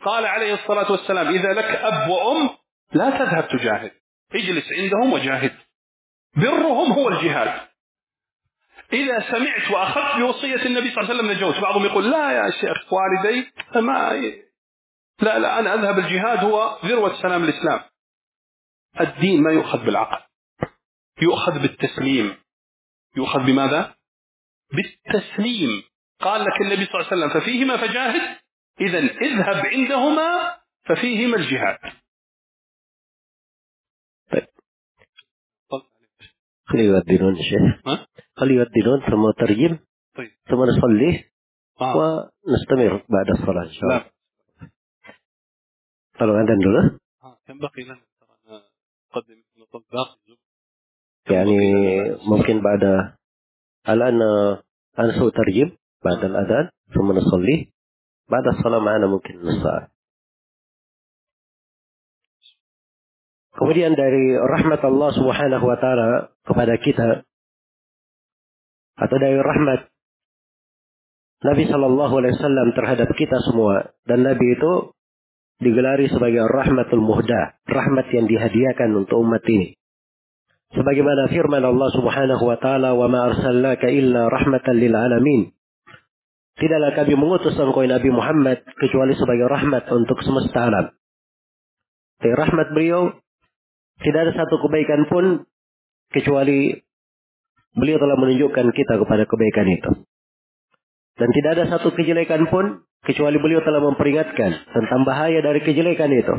قال 0.05 0.27
عليه 0.27 0.55
الصلاة 0.55 0.93
والسلام 0.93 1.29
إذا 1.29 1.53
لك 1.53 1.65
أب 1.65 2.11
وأم 2.11 2.51
لا 2.93 3.11
تذهب 3.11 3.49
تجاهد. 3.49 3.93
اجلس 4.35 4.73
عندهم 4.73 5.13
وجاهد. 5.13 5.53
برهم 6.37 6.93
هو 6.93 7.09
الجهاد. 7.09 7.61
إذا 8.93 9.21
سمعت 9.31 9.71
وأخذت 9.71 10.21
بوصية 10.21 10.67
النبي 10.67 10.91
صلى 10.91 11.03
الله 11.03 11.11
عليه 11.11 11.15
وسلم 11.15 11.31
نجوت 11.31 11.61
بعضهم 11.61 11.85
يقول 11.85 12.11
لا 12.11 12.33
يا 12.33 12.51
شيخ 12.51 12.93
والدي 12.93 13.53
ما 13.75 14.13
لا 15.21 15.39
لا 15.39 15.59
أنا 15.59 15.75
أذهب 15.75 15.99
الجهاد 15.99 16.45
هو 16.45 16.79
ذروة 16.85 17.23
سلام 17.23 17.45
الإسلام. 17.45 17.81
الدين 19.01 19.43
ما 19.43 19.53
يؤخذ 19.53 19.84
بالعقل. 19.84 20.26
يؤخذ 21.22 21.62
بالتسليم. 21.62 22.36
يؤخذ 23.16 23.41
بماذا؟ 23.47 23.95
بالتسليم. 24.72 25.82
قال 26.20 26.41
لك 26.41 26.61
النبي 26.61 26.86
صلى 26.86 27.01
الله 27.01 27.07
عليه 27.07 27.16
وسلم 27.16 27.41
ففيهما 27.41 27.76
فجاهد 27.76 28.38
إذا 28.80 28.99
اذهب 28.99 29.66
عندهما 29.66 30.61
ففيهما 30.84 31.36
الجهاد. 31.36 31.78
طيب. 34.30 34.47
خلي 36.64 36.84
يودينون 36.84 37.36
شيخ. 37.36 37.99
خلي 38.36 38.55
يودينون 38.55 39.01
ثم 39.01 39.30
ترجم 39.47 39.78
طيب. 40.16 40.30
ثم 40.49 40.64
نصلي 40.64 41.30
آه. 41.80 41.97
ونستمر 41.97 43.05
بعد 43.09 43.30
الصلاة 43.30 43.62
إن 43.64 43.72
شاء 43.72 43.84
الله. 43.84 44.11
Tolong 46.20 46.36
adzan 46.36 46.61
dulu. 46.61 46.82
ينبغي 46.84 47.01
لنا. 47.24 47.41
نقدم 47.49 47.57
نقدم 47.57 47.59
باقي 47.59 48.10
يعني 51.30 51.58
ممكن 52.28 52.62
بعد 52.62 52.84
الآن 53.89 54.22
أنا 55.00 55.12
سأترجم 55.20 55.70
بعد 56.06 56.24
الأذان 56.26 56.70
ثم 56.93 57.12
نصلي 57.12 57.72
بعد 58.30 58.48
الصلاة 58.48 58.80
معنا 58.80 59.08
ممكن 59.08 59.41
نص 59.41 59.64
ساعة 59.64 59.96
Kemudian 63.56 63.96
dari 63.96 64.36
rahmat 64.36 64.84
Allah 64.84 65.10
Subhanahu 65.16 65.64
wa 65.64 65.80
taala 65.80 66.28
kepada 66.43 66.76
kita 66.76 67.24
atau 69.00 69.16
dari 69.16 69.39
rahmat 69.39 69.88
Nabi 71.39 71.64
Shallallahu 71.64 72.14
alaihi 72.20 72.36
wasallam 72.36 72.68
terhadap 72.76 73.08
kita 73.16 73.38
semua 73.48 73.96
dan 74.04 74.28
Nabi 74.28 74.60
itu 74.60 74.91
digelari 75.61 76.09
sebagai 76.09 76.41
rahmatul 76.49 77.05
muhda, 77.05 77.61
rahmat 77.69 78.09
yang 78.11 78.27
dihadiahkan 78.27 78.91
untuk 78.97 79.21
umat 79.21 79.45
ini. 79.47 79.77
Sebagaimana 80.73 81.29
firman 81.29 81.61
Allah 81.61 81.89
Subhanahu 81.93 82.45
wa 82.47 82.57
taala, 82.57 82.97
"Wa 82.97 83.07
ma 83.11 83.29
arsalnaka 83.29 83.91
illa 83.93 84.31
rahmatan 84.33 84.75
lil 84.81 84.95
alamin." 84.97 85.53
Tidaklah 86.57 86.93
kami 86.97 87.15
mengutus 87.17 87.57
engkau 87.57 87.85
Nabi 87.85 88.11
Muhammad 88.13 88.65
kecuali 88.77 89.17
sebagai 89.17 89.49
rahmat 89.49 89.89
untuk 89.93 90.21
semesta 90.21 90.69
alam. 90.69 90.93
Dari 92.21 92.37
rahmat 92.37 92.77
beliau 92.77 93.17
tidak 94.05 94.21
ada 94.29 94.33
satu 94.45 94.61
kebaikan 94.69 95.09
pun 95.09 95.25
kecuali 96.13 96.77
beliau 97.77 97.97
telah 97.97 98.17
menunjukkan 98.21 98.67
kita 98.77 98.95
kepada 99.01 99.25
kebaikan 99.25 99.67
itu. 99.73 99.91
Dan 101.17 101.29
tidak 101.33 101.51
ada 101.57 101.65
satu 101.77 101.93
kejelekan 101.97 102.49
pun 102.49 102.85
kecuali 103.05 103.37
beliau 103.41 103.65
telah 103.65 103.81
memperingatkan 103.81 104.51
tentang 104.71 105.01
bahaya 105.09 105.41
dari 105.41 105.61
kejelekan 105.65 106.13
itu. 106.13 106.35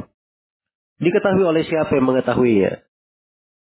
Diketahui 1.02 1.46
oleh 1.46 1.66
siapa 1.66 1.98
yang 1.98 2.06
mengetahuinya. 2.06 2.86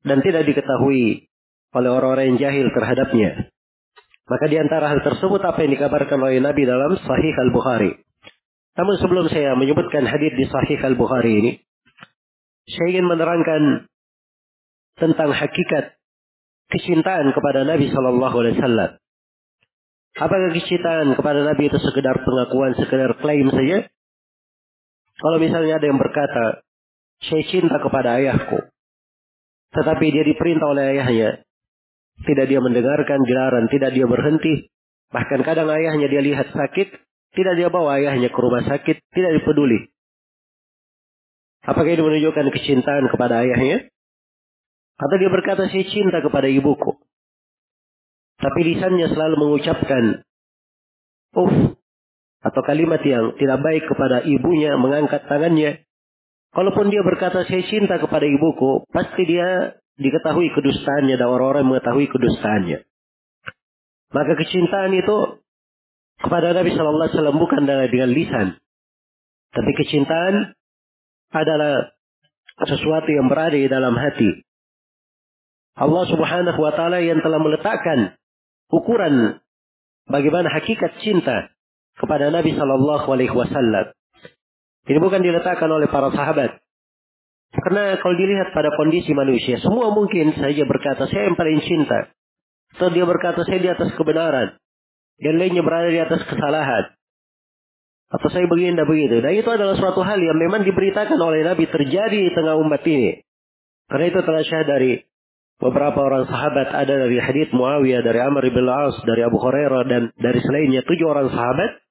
Dan 0.03 0.19
tidak 0.23 0.47
diketahui 0.47 1.31
oleh 1.75 1.89
orang-orang 1.91 2.35
yang 2.35 2.39
jahil 2.49 2.67
terhadapnya. 2.71 3.51
Maka 4.29 4.45
di 4.45 4.57
antara 4.61 4.93
hal 4.93 5.01
tersebut 5.01 5.41
apa 5.41 5.65
yang 5.65 5.73
dikabarkan 5.73 6.19
oleh 6.21 6.37
Nabi 6.37 6.67
dalam 6.67 6.93
Sahih 7.01 7.33
Al-Bukhari. 7.49 7.97
Namun 8.77 8.95
sebelum 9.01 9.25
saya 9.27 9.57
menyebutkan 9.57 10.05
hadis 10.05 10.31
di 10.37 10.45
Sahih 10.45 10.79
Al-Bukhari 10.85 11.33
ini, 11.33 11.51
saya 12.69 12.87
ingin 12.93 13.09
menerangkan 13.09 13.89
tentang 15.01 15.33
hakikat 15.33 15.97
kecintaan 16.69 17.33
kepada 17.33 17.65
Nabi 17.65 17.89
Shallallahu 17.89 18.35
Alaihi 18.45 18.55
Wasallam. 18.61 18.91
Apakah 20.17 20.49
kecintaan 20.55 21.13
kepada 21.13 21.45
Nabi 21.45 21.69
itu 21.69 21.77
sekedar 21.77 22.25
pengakuan, 22.25 22.73
sekedar 22.79 23.13
klaim 23.21 23.51
saja? 23.53 23.85
Kalau 25.19 25.37
misalnya 25.37 25.77
ada 25.77 25.85
yang 25.85 25.99
berkata, 25.99 26.63
saya 27.19 27.43
cinta 27.51 27.77
kepada 27.83 28.17
ayahku, 28.17 28.57
tetapi 29.75 30.05
dia 30.09 30.23
diperintah 30.23 30.67
oleh 30.71 30.95
ayahnya, 30.95 31.43
tidak 32.23 32.45
dia 32.47 32.59
mendengarkan 32.63 33.19
gelaran, 33.27 33.67
tidak 33.67 33.91
dia 33.91 34.07
berhenti, 34.07 34.71
bahkan 35.11 35.43
kadang 35.43 35.67
ayahnya 35.71 36.07
dia 36.07 36.23
lihat 36.23 36.51
sakit, 36.55 36.87
tidak 37.35 37.53
dia 37.59 37.67
bawa 37.67 37.99
ayahnya 37.99 38.31
ke 38.31 38.39
rumah 38.39 38.63
sakit, 38.63 38.97
tidak 39.11 39.31
dipeduli. 39.39 39.91
Apakah 41.63 41.91
ini 41.91 42.01
menunjukkan 42.01 42.47
kecintaan 42.55 43.11
kepada 43.11 43.43
ayahnya? 43.43 43.91
Atau 44.99 45.15
dia 45.15 45.31
berkata, 45.31 45.71
saya 45.71 45.85
cinta 45.87 46.19
kepada 46.19 46.51
ibuku. 46.51 46.98
Tapi 48.39 48.59
lisannya 48.63 49.07
selalu 49.11 49.35
mengucapkan, 49.35 50.23
uff, 51.35 51.75
atau 52.39 52.61
kalimat 52.63 53.03
yang 53.03 53.35
tidak 53.35 53.59
baik 53.59 53.83
kepada 53.83 54.23
ibunya, 54.23 54.79
mengangkat 54.79 55.27
tangannya. 55.27 55.83
Kalaupun 56.55 56.87
dia 56.87 57.03
berkata, 57.03 57.43
saya 57.43 57.63
cinta 57.67 57.99
kepada 57.99 58.23
ibuku, 58.23 58.87
pasti 58.89 59.27
dia 59.27 59.75
diketahui 59.99 60.55
kedustaannya 60.55 61.19
dan 61.19 61.27
orang-orang 61.27 61.67
mengetahui 61.67 62.07
kedustaannya. 62.07 62.87
Maka 64.15 64.33
kecintaan 64.39 64.95
itu 64.95 65.43
kepada 66.23 66.55
Nabi 66.55 66.73
Shallallahu 66.73 67.05
Alaihi 67.05 67.15
Wasallam 67.19 67.37
bukan 67.37 67.61
dengan 67.67 68.09
lisan, 68.09 68.47
tapi 69.53 69.71
kecintaan 69.77 70.55
adalah 71.29 71.93
sesuatu 72.65 73.09
yang 73.11 73.29
berada 73.29 73.55
di 73.55 73.69
dalam 73.69 73.93
hati. 73.93 74.47
Allah 75.79 76.03
Subhanahu 76.11 76.59
wa 76.59 76.73
taala 76.75 76.99
yang 76.99 77.23
telah 77.23 77.39
meletakkan 77.39 78.18
ukuran 78.69 79.41
bagaimana 80.05 80.49
hakikat 80.53 81.01
cinta 81.01 81.53
kepada 81.97 82.31
Nabi 82.31 82.55
Shallallahu 82.55 83.07
alaihi 83.11 83.33
wasallam. 83.35 83.91
Ini 84.89 84.97
bukan 84.97 85.21
diletakkan 85.21 85.69
oleh 85.69 85.85
para 85.91 86.09
sahabat. 86.09 86.63
Karena 87.49 87.97
kalau 87.97 88.13
dilihat 88.13 88.53
pada 88.53 88.69
kondisi 88.77 89.13
manusia, 89.13 89.57
semua 89.61 89.89
mungkin 89.93 90.33
saja 90.37 90.63
berkata, 90.65 91.09
saya 91.09 91.29
yang 91.29 91.37
paling 91.37 91.61
cinta. 91.65 92.13
Atau 92.77 92.93
dia 92.93 93.05
berkata, 93.05 93.41
saya 93.41 93.57
di 93.57 93.69
atas 93.69 93.89
kebenaran. 93.97 94.57
Dan 95.17 95.41
lainnya 95.41 95.65
berada 95.65 95.89
di 95.89 95.99
atas 95.99 96.21
kesalahan. 96.29 96.93
Atau 98.09 98.29
saya 98.33 98.45
begini 98.49 98.77
dan 98.77 98.85
begitu. 98.85 99.21
Dan 99.21 99.33
itu 99.33 99.49
adalah 99.49 99.77
suatu 99.77 100.01
hal 100.01 100.17
yang 100.21 100.37
memang 100.37 100.65
diberitakan 100.65 101.17
oleh 101.17 101.45
Nabi 101.45 101.69
terjadi 101.69 102.17
di 102.17 102.31
tengah 102.33 102.57
umat 102.57 102.81
ini. 102.85 103.21
Karena 103.89 104.05
itu 104.09 104.19
telah 104.21 104.41
syah 104.45 104.65
dari 104.65 105.01
beberapa 105.59 105.99
orang 105.99 106.25
sahabat. 106.25 106.71
Ada 106.71 107.07
dari 107.07 107.19
hadith 107.19 107.51
Muawiyah, 107.51 108.01
dari 108.01 108.19
Amr 108.23 108.47
ibn 108.47 108.65
As, 108.65 108.95
dari 109.03 109.21
Abu 109.27 109.37
Hurairah, 109.37 109.83
dan 109.85 110.01
dari 110.15 110.39
selainnya 110.41 110.81
tujuh 110.87 111.05
orang 111.05 111.29
sahabat. 111.29 111.83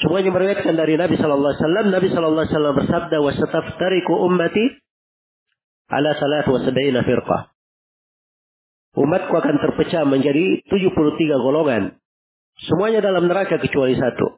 Semuanya 0.00 0.34
meriwayatkan 0.34 0.74
dari 0.74 0.96
Nabi 0.96 1.14
Sallallahu 1.20 1.52
Alaihi 1.52 1.62
Wasallam. 1.62 1.86
Nabi 1.92 2.08
Sallallahu 2.10 2.42
Alaihi 2.42 2.54
Wasallam 2.56 2.76
bersabda, 2.80 3.16
"Wasataftariku 3.22 4.12
ummati 4.24 4.64
ala 5.92 6.10
salat 6.16 6.46
wa 6.48 6.58
sab'ina 6.64 7.04
firqah." 7.04 7.52
Umatku 8.92 9.32
akan 9.32 9.56
terpecah 9.62 10.04
menjadi 10.04 10.64
73 10.68 11.38
golongan. 11.40 11.96
Semuanya 12.60 13.00
dalam 13.00 13.24
neraka 13.24 13.56
kecuali 13.56 13.96
satu. 13.96 14.36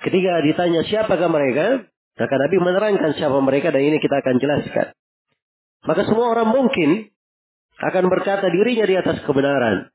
Ketika 0.00 0.38
ditanya 0.46 0.86
siapakah 0.86 1.26
mereka, 1.26 1.82
maka 2.14 2.34
Nabi 2.36 2.56
menerangkan 2.62 3.10
siapa 3.18 3.38
mereka 3.42 3.74
dan 3.74 3.82
ini 3.82 3.98
kita 3.98 4.22
akan 4.22 4.38
jelaskan. 4.38 4.86
Maka 5.84 6.04
semua 6.04 6.36
orang 6.36 6.52
mungkin 6.52 7.08
akan 7.80 8.04
berkata 8.12 8.52
dirinya 8.52 8.84
di 8.84 8.94
atas 9.00 9.24
kebenaran. 9.24 9.88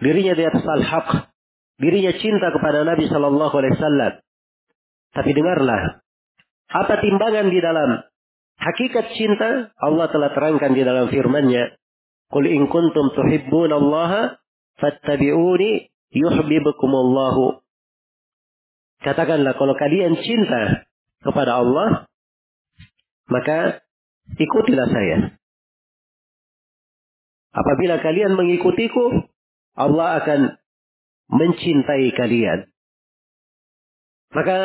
Dirinya 0.00 0.34
di 0.36 0.44
atas 0.44 0.64
al-haq. 0.64 1.32
Dirinya 1.80 2.12
cinta 2.20 2.52
kepada 2.52 2.84
Nabi 2.84 3.08
Shallallahu 3.08 3.54
Alaihi 3.56 3.74
Wasallam. 3.80 4.12
Tapi 5.16 5.30
dengarlah, 5.32 6.04
apa 6.70 6.94
timbangan 7.00 7.48
di 7.48 7.58
dalam 7.58 8.04
hakikat 8.60 9.16
cinta 9.16 9.72
Allah 9.80 10.06
telah 10.12 10.30
terangkan 10.36 10.76
di 10.76 10.82
dalam 10.84 11.08
firman-Nya. 11.08 11.80
Qul 12.30 12.46
in 12.46 12.68
kuntum 12.70 13.10
tuhibbun 13.16 13.72
Allah 13.74 14.38
fattabi'uni 14.78 15.90
yuhibbukumullahu 16.14 17.58
Katakanlah 19.00 19.56
kalau 19.56 19.72
kalian 19.80 20.12
cinta 20.20 20.84
kepada 21.24 21.64
Allah, 21.64 22.04
maka 23.32 23.80
ikutilah 24.38 24.88
saya. 24.90 25.18
Apabila 27.50 27.98
kalian 27.98 28.38
mengikutiku, 28.38 29.26
Allah 29.74 30.22
akan 30.22 30.40
mencintai 31.30 32.14
kalian. 32.14 32.70
Maka 34.30 34.58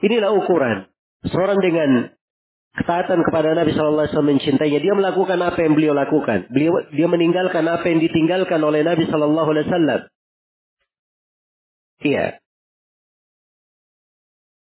inilah 0.00 0.32
ukuran. 0.32 0.88
Seorang 1.28 1.60
dengan 1.60 2.16
ketaatan 2.80 3.20
kepada 3.24 3.52
Nabi 3.52 3.76
Wasallam 3.76 4.36
mencintainya, 4.36 4.80
dia 4.80 4.94
melakukan 4.96 5.36
apa 5.40 5.58
yang 5.60 5.76
beliau 5.76 5.92
lakukan. 5.92 6.48
Beliau 6.48 6.80
dia 6.92 7.08
meninggalkan 7.08 7.64
apa 7.68 7.84
yang 7.92 8.00
ditinggalkan 8.00 8.60
oleh 8.64 8.80
Nabi 8.80 9.04
Wasallam. 9.04 10.08
Iya. 12.00 12.40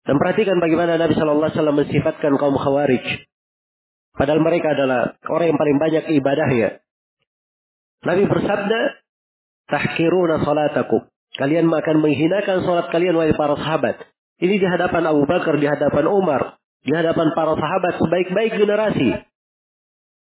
Dan 0.05 0.15
perhatikan 0.21 0.61
bagaimana 0.61 1.01
Nabi 1.01 1.17
Shallallahu 1.17 1.49
Alaihi 1.49 1.57
Wasallam 1.57 1.79
mensifatkan 1.81 2.33
kaum 2.37 2.55
khawarij. 2.55 3.25
Padahal 4.15 4.39
mereka 4.39 4.71
adalah 4.71 5.19
orang 5.27 5.51
yang 5.51 5.59
paling 5.59 5.77
banyak 5.77 6.03
ibadahnya. 6.15 6.79
Nabi 8.07 8.23
bersabda, 8.31 8.79
tahkiruna 9.67 10.41
salatakum. 10.47 11.11
Kalian 11.35 11.67
akan 11.67 11.97
menghinakan 11.99 12.63
salat 12.63 12.87
kalian 12.95 13.19
wahai 13.19 13.35
para 13.35 13.59
sahabat. 13.59 14.07
Ini 14.39 14.55
di 14.55 14.67
hadapan 14.67 15.03
Abu 15.11 15.27
Bakar, 15.27 15.59
di 15.59 15.67
hadapan 15.67 16.07
Umar, 16.07 16.55
di 16.79 16.95
hadapan 16.95 17.35
para 17.35 17.59
sahabat 17.59 17.99
sebaik-baik 17.99 18.55
generasi. 18.55 19.19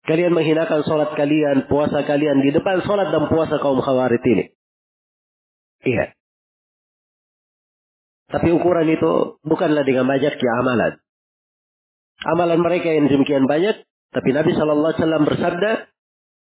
Kalian 0.08 0.32
menghinakan 0.32 0.82
salat 0.88 1.12
kalian, 1.12 1.68
puasa 1.68 2.02
kalian 2.08 2.40
di 2.40 2.50
depan 2.50 2.80
salat 2.88 3.12
dan 3.12 3.28
puasa 3.28 3.60
kaum 3.60 3.78
khawarij 3.84 4.24
ini. 4.24 4.44
Iya. 5.84 6.16
Tapi 8.32 8.48
ukuran 8.56 8.88
itu 8.88 9.36
bukanlah 9.44 9.84
dengan 9.84 10.08
banyaknya 10.08 10.50
amalan. 10.64 10.92
Amalan 12.22 12.62
mereka 12.62 12.88
yang 12.90 13.10
demikian 13.10 13.50
banyak, 13.50 13.82
tapi 14.14 14.28
Nabi 14.30 14.54
Shallallahu 14.54 14.92
Alaihi 14.94 15.02
Wasallam 15.02 15.24
bersabda 15.26 15.70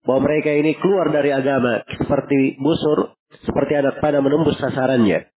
bahwa 0.07 0.19
mereka 0.25 0.49
ini 0.55 0.73
keluar 0.79 1.11
dari 1.11 1.35
agama 1.35 1.83
seperti 1.85 2.57
busur, 2.57 3.13
seperti 3.43 3.73
anak 3.77 3.99
panah 3.99 4.23
menembus 4.23 4.57
sasarannya. 4.57 5.27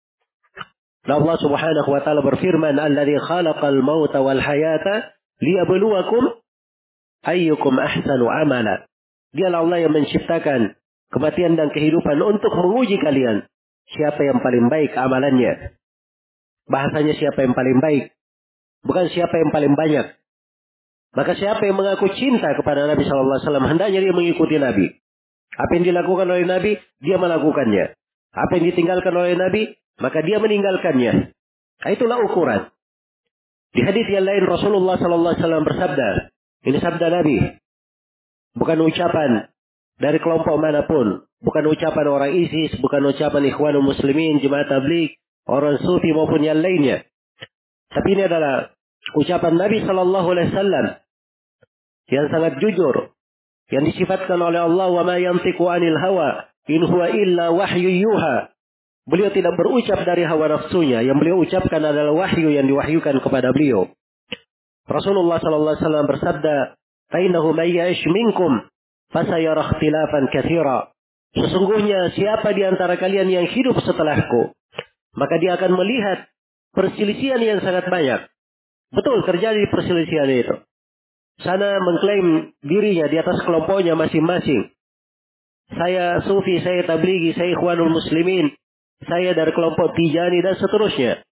Dan 1.04 1.14
Allah 1.24 1.36
Subhanahu 1.40 1.88
wa 1.90 2.00
taala 2.04 2.22
berfirman, 2.22 2.76
"Alladzi 2.76 3.16
khalaqal 3.18 3.80
mauta 3.82 4.20
wal 4.20 4.38
hayata 4.38 5.16
liyabluwakum 5.40 6.38
ayyukum 7.24 7.74
ahsanu 7.76 8.28
amala. 8.28 8.86
Dialah 9.34 9.62
Allah 9.64 9.78
yang 9.88 9.92
menciptakan 9.94 10.76
kematian 11.10 11.54
dan 11.58 11.70
kehidupan 11.74 12.18
untuk 12.20 12.52
menguji 12.54 12.98
kalian. 13.00 13.46
Siapa 13.90 14.22
yang 14.22 14.38
paling 14.38 14.70
baik 14.70 14.94
amalannya. 14.94 15.74
Bahasanya 16.70 17.14
siapa 17.18 17.42
yang 17.42 17.54
paling 17.58 17.78
baik. 17.82 18.04
Bukan 18.86 19.10
siapa 19.10 19.34
yang 19.34 19.50
paling 19.50 19.74
banyak. 19.74 20.19
Maka 21.10 21.34
siapa 21.34 21.66
yang 21.66 21.74
mengaku 21.74 22.06
cinta 22.14 22.54
kepada 22.54 22.86
Nabi 22.86 23.02
Shallallahu 23.02 23.34
Alaihi 23.34 23.46
Wasallam 23.46 23.66
hendaknya 23.66 23.98
dia 23.98 24.14
mengikuti 24.14 24.56
Nabi. 24.62 24.86
Apa 25.58 25.70
yang 25.74 25.84
dilakukan 25.90 26.26
oleh 26.30 26.46
Nabi, 26.46 26.72
dia 27.02 27.16
melakukannya. 27.18 27.84
Apa 28.30 28.52
yang 28.56 28.64
ditinggalkan 28.70 29.10
oleh 29.10 29.34
Nabi, 29.34 29.74
maka 29.98 30.22
dia 30.22 30.38
meninggalkannya. 30.38 31.34
Nah, 31.82 31.90
itulah 31.90 32.22
ukuran. 32.22 32.70
Di 33.74 33.82
hadis 33.82 34.06
yang 34.10 34.26
lain 34.26 34.46
Rasulullah 34.46 34.98
Sallallahu 34.98 35.34
Alaihi 35.34 35.42
Wasallam 35.42 35.64
bersabda, 35.66 36.08
ini 36.70 36.78
sabda 36.78 37.06
Nabi, 37.10 37.36
bukan 38.54 38.78
ucapan 38.82 39.30
dari 39.98 40.18
kelompok 40.18 40.56
mana 40.58 40.86
pun, 40.86 41.26
bukan 41.42 41.64
ucapan 41.70 42.06
orang 42.06 42.32
ISIS, 42.34 42.78
bukan 42.78 43.02
ucapan 43.10 43.46
Ikhwanul 43.50 43.86
Muslimin, 43.86 44.42
Jemaat 44.42 44.70
Tabligh, 44.70 45.14
orang 45.46 45.78
Sufi 45.82 46.10
maupun 46.14 46.42
yang 46.42 46.58
lainnya. 46.58 47.06
Tapi 47.90 48.08
ini 48.14 48.22
adalah 48.26 48.70
ucapan 49.16 49.54
Nabi 49.56 49.82
Sallallahu 49.82 50.28
Alaihi 50.32 50.48
Wasallam 50.52 50.86
yang 52.10 52.26
sangat 52.30 52.58
jujur, 52.58 53.14
yang 53.70 53.86
disifatkan 53.86 54.38
oleh 54.42 54.66
Allah 54.66 54.88
wa 54.90 55.02
ma 55.06 55.16
yantiqu 55.16 55.62
anil 55.70 55.96
hawa 55.98 56.50
in 56.66 56.82
huwa 56.84 57.06
illa 57.10 57.54
wahyu 57.54 57.90
yuha. 57.90 58.50
Beliau 59.08 59.30
tidak 59.34 59.56
berucap 59.58 60.06
dari 60.06 60.22
hawa 60.22 60.46
nafsunya, 60.50 61.02
yang 61.02 61.18
beliau 61.18 61.42
ucapkan 61.42 61.82
adalah 61.82 62.14
wahyu 62.14 62.52
yang 62.52 62.68
diwahyukan 62.68 63.18
kepada 63.22 63.50
beliau. 63.50 63.90
Rasulullah 64.86 65.38
sallallahu 65.38 65.74
alaihi 65.74 65.86
wasallam 65.86 66.06
bersabda, 66.06 66.56
"Fainahu 67.14 67.54
may 67.54 67.70
ya'ish 67.74 68.02
minkum 68.06 68.66
fasayara 69.14 69.66
ikhtilafan 69.70 70.30
katsira." 70.30 70.90
Sesungguhnya 71.30 72.10
siapa 72.18 72.50
di 72.54 72.66
antara 72.66 72.98
kalian 72.98 73.30
yang 73.30 73.46
hidup 73.46 73.78
setelahku, 73.86 74.50
maka 75.14 75.34
dia 75.38 75.54
akan 75.54 75.78
melihat 75.78 76.26
perselisihan 76.74 77.38
yang 77.38 77.62
sangat 77.62 77.86
banyak. 77.86 78.26
Betul 78.90 79.22
terjadi 79.22 79.70
perselisihan 79.70 80.30
itu. 80.30 80.56
Sana 81.40 81.80
mengklaim 81.80 82.52
dirinya 82.60 83.06
di 83.08 83.16
atas 83.16 83.40
kelompoknya 83.46 83.96
masing-masing. 83.96 84.74
Saya 85.70 86.20
sufi, 86.26 86.58
saya 86.60 86.82
tabligi, 86.84 87.32
saya 87.38 87.54
ikhwanul 87.54 87.94
muslimin. 87.94 88.50
Saya 89.00 89.32
dari 89.32 89.54
kelompok 89.54 89.96
tijani 89.96 90.44
dan 90.44 90.58
seterusnya. 90.60 91.24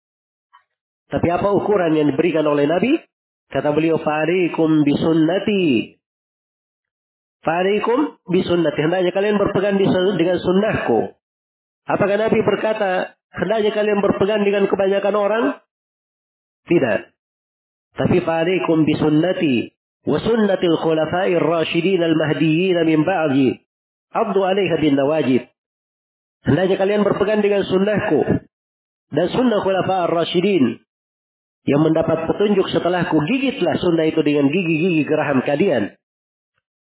Tapi 1.11 1.29
apa 1.33 1.51
ukuran 1.51 1.97
yang 1.97 2.13
diberikan 2.15 2.47
oleh 2.47 2.69
Nabi? 2.69 3.01
Kata 3.51 3.75
beliau, 3.75 3.99
Farikum 3.99 4.87
bisunnati. 4.87 5.97
Farikum 7.43 8.21
bisunnati. 8.31 8.79
Hendaknya 8.79 9.11
kalian 9.11 9.41
berpegang 9.41 9.81
dengan 9.81 10.39
sunnahku. 10.39 11.15
Apakah 11.87 12.19
Nabi 12.19 12.39
berkata, 12.43 13.19
hendaknya 13.35 13.71
kalian 13.75 14.03
berpegang 14.03 14.43
dengan 14.43 14.67
kebanyakan 14.67 15.15
orang? 15.15 15.45
Tidak. 16.67 17.16
Tapi 17.97 18.21
farikum 18.21 18.85
bisunnati. 18.85 19.73
Wa 20.07 20.21
sunnatil 20.23 20.77
khulafair 20.79 21.43
rasyidin 21.43 22.05
al-mahdiyyin 22.05 22.79
min 22.87 23.03
ba'di. 23.03 23.59
Abdu 24.13 24.41
alaiha 24.45 24.77
bin 24.79 24.95
nawajib. 24.95 25.43
Hendaknya 26.47 26.77
kalian 26.79 27.03
berpegang 27.03 27.43
dengan 27.43 27.67
sunnahku. 27.67 28.47
Dan 29.11 29.27
sunnah 29.33 29.65
khulafa 29.65 30.07
ar-rasyidin 30.07 30.79
yang 31.67 31.83
mendapat 31.83 32.31
petunjuk 32.31 32.71
setelahku, 32.71 33.19
gigitlah 33.27 33.75
sunnah 33.83 34.07
itu 34.07 34.23
dengan 34.23 34.47
gigi-gigi 34.47 35.03
geraham 35.03 35.43
kalian. 35.43 35.99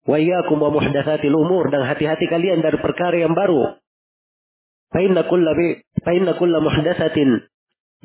Wa 0.04 0.20
iyyakum 0.20 0.60
wa 0.60 0.70
muhdatsatil 0.70 1.32
umur 1.32 1.72
dan 1.72 1.88
hati-hati 1.88 2.28
kalian 2.28 2.60
dari 2.60 2.78
perkara 2.84 3.16
yang 3.16 3.32
baru. 3.32 3.80
Fa 4.92 5.00
kulla 5.02 5.52
bi 5.56 5.82
fa 6.04 6.12
inna 6.14 6.38
kulla 6.38 6.62
muhdatsatin 6.62 7.48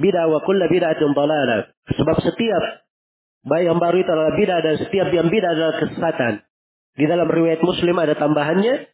bid'ah 0.01 0.27
wa 0.31 0.41
kulla 0.47 0.71
bid'atin 0.71 1.11
dhalalah. 1.13 1.71
Sebab 1.91 2.17
setiap 2.25 2.63
baik 3.47 3.65
yang 3.73 3.79
baru 3.81 3.97
itu 4.01 4.11
adalah 4.11 4.35
bid'ah 4.37 4.61
dan 4.61 4.75
setiap 4.85 5.09
yang 5.13 5.29
bid'ah 5.33 5.53
adalah 5.53 5.75
kesesatan. 5.81 6.33
Di 6.99 7.05
dalam 7.07 7.29
riwayat 7.31 7.61
Muslim 7.65 7.97
ada 7.97 8.15
tambahannya 8.19 8.91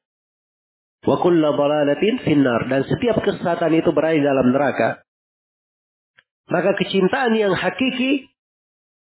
wa 1.06 1.16
kulla 1.22 1.54
dhalalatin 1.54 2.22
finnar 2.22 2.66
dan 2.70 2.82
setiap 2.86 3.22
kesesatan 3.22 3.72
itu 3.74 3.90
berada 3.90 4.20
dalam 4.20 4.54
neraka. 4.54 5.02
Maka 6.46 6.78
kecintaan 6.78 7.34
yang 7.34 7.58
hakiki 7.58 8.30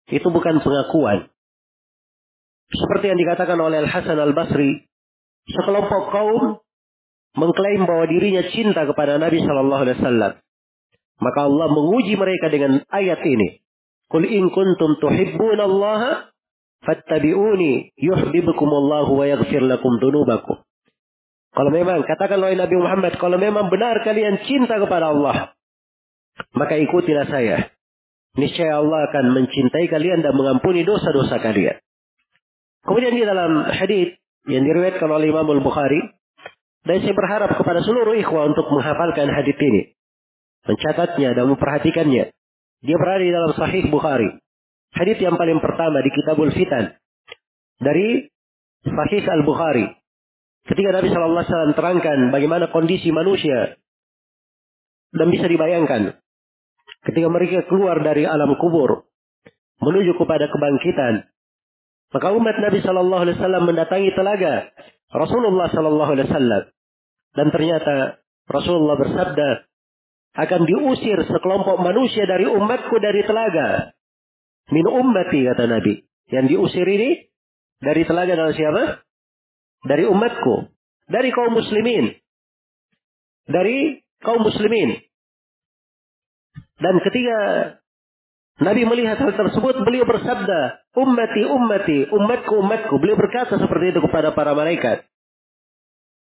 itu 0.09 0.29
bukan 0.29 0.65
pengakuan. 0.65 1.29
Seperti 2.73 3.13
yang 3.13 3.21
dikatakan 3.21 3.61
oleh 3.61 3.85
Al-Hasan 3.85 4.17
Al-Basri, 4.17 4.89
sekelompok 5.45 6.09
kaum 6.09 6.65
mengklaim 7.37 7.85
bahwa 7.85 8.09
dirinya 8.09 8.43
cinta 8.49 8.89
kepada 8.89 9.21
Nabi 9.21 9.45
Shallallahu 9.45 9.83
Alaihi 9.85 9.99
Wasallam. 10.01 10.33
Maka 11.21 11.41
Allah 11.47 11.69
menguji 11.71 12.15
mereka 12.17 12.51
dengan 12.51 12.83
ayat 12.91 13.21
ini. 13.23 13.64
Qul 14.13 14.29
in 14.29 14.53
kuntum 14.53 15.01
tuhibbun 15.01 15.59
Allah 15.59 16.29
fattabi'uni 16.85 17.97
yuhibbukum 17.97 18.69
Allah 18.69 19.07
wa 19.09 19.25
yaghfir 19.25 19.65
lakum 19.65 19.97
dunubakum. 19.99 20.61
Kalau 21.55 21.71
memang 21.71 22.03
katakan 22.03 22.43
oleh 22.43 22.59
Nabi 22.59 22.75
Muhammad, 22.75 23.15
kalau 23.23 23.39
memang 23.39 23.71
benar 23.71 24.03
kalian 24.03 24.43
cinta 24.43 24.75
kepada 24.75 25.15
Allah, 25.15 25.55
maka 26.59 26.75
ikutilah 26.79 27.31
saya. 27.31 27.71
Niscaya 28.35 28.83
Allah 28.83 29.07
akan 29.07 29.31
mencintai 29.31 29.87
kalian 29.87 30.27
dan 30.27 30.35
mengampuni 30.35 30.83
dosa-dosa 30.83 31.39
kalian. 31.39 31.79
Kemudian 32.83 33.15
di 33.15 33.23
dalam 33.23 33.71
hadis 33.71 34.19
yang 34.51 34.67
diriwayatkan 34.67 35.07
oleh 35.07 35.31
Imam 35.31 35.47
Al-Bukhari, 35.47 36.03
dan 36.85 37.01
saya 37.01 37.15
berharap 37.17 37.57
kepada 37.57 37.81
seluruh 37.81 38.13
ikhwah 38.19 38.51
untuk 38.51 38.69
menghafalkan 38.69 39.31
hadis 39.31 39.57
ini, 39.57 39.95
mencatatnya 40.69 41.33
dan 41.33 41.49
memperhatikannya. 41.49 42.35
Dia 42.85 42.97
berada 43.01 43.25
di 43.25 43.33
dalam 43.33 43.53
Sahih 43.57 43.89
Bukhari. 43.89 44.29
Hadis 44.93 45.17
yang 45.19 45.41
paling 45.41 45.59
pertama 45.59 46.05
di 46.05 46.11
Kitabul 46.13 46.53
Fitan 46.53 46.95
dari 47.81 48.29
Sahih 48.85 49.25
Al-Bukhari. 49.25 49.89
Ketika 50.69 50.93
Nabi 50.93 51.09
Shallallahu 51.09 51.41
Alaihi 51.41 51.51
Wasallam 51.53 51.75
terangkan 51.77 52.19
bagaimana 52.33 52.69
kondisi 52.69 53.09
manusia 53.13 53.77
dan 55.13 55.29
bisa 55.33 55.49
dibayangkan 55.49 56.17
ketika 57.05 57.29
mereka 57.29 57.69
keluar 57.69 58.01
dari 58.01 58.25
alam 58.25 58.57
kubur 58.57 59.09
menuju 59.81 60.17
kepada 60.21 60.49
kebangkitan. 60.49 61.29
Maka 62.13 62.33
umat 62.37 62.57
Nabi 62.61 62.79
Shallallahu 62.85 63.23
Alaihi 63.29 63.37
Wasallam 63.41 63.65
mendatangi 63.65 64.11
telaga 64.13 64.71
Rasulullah 65.13 65.67
Shallallahu 65.73 66.11
Alaihi 66.15 66.29
Wasallam 66.31 66.63
dan 67.35 67.47
ternyata 67.51 67.95
Rasulullah 68.47 68.97
bersabda 69.01 69.49
akan 70.35 70.61
diusir 70.67 71.19
sekelompok 71.31 71.79
manusia 71.79 72.27
dari 72.27 72.51
umatku 72.51 72.99
dari 72.99 73.23
telaga. 73.23 73.95
Min 74.75 74.87
ummati 74.91 75.47
kata 75.47 75.71
Nabi. 75.71 76.03
Yang 76.27 76.45
diusir 76.51 76.87
ini 76.89 77.31
dari 77.79 78.03
telaga 78.03 78.35
adalah 78.35 78.55
siapa? 78.57 78.83
Dari 79.87 80.05
umatku. 80.11 80.75
Dari 81.07 81.31
kaum 81.31 81.55
muslimin. 81.55 82.19
Dari 83.47 84.03
kaum 84.25 84.43
muslimin. 84.43 84.99
Dan 86.81 86.99
ketika 87.05 87.39
Nabi 88.55 88.83
melihat 88.87 89.19
hal 89.19 89.35
tersebut, 89.35 89.83
beliau 89.83 90.07
bersabda, 90.07 90.87
ummati, 90.95 91.43
ummati, 91.47 91.99
umatku, 92.11 92.55
umatku. 92.59 92.95
Beliau 92.99 93.19
berkata 93.19 93.59
seperti 93.61 93.95
itu 93.95 94.01
kepada 94.03 94.35
para 94.35 94.55
malaikat. 94.57 95.07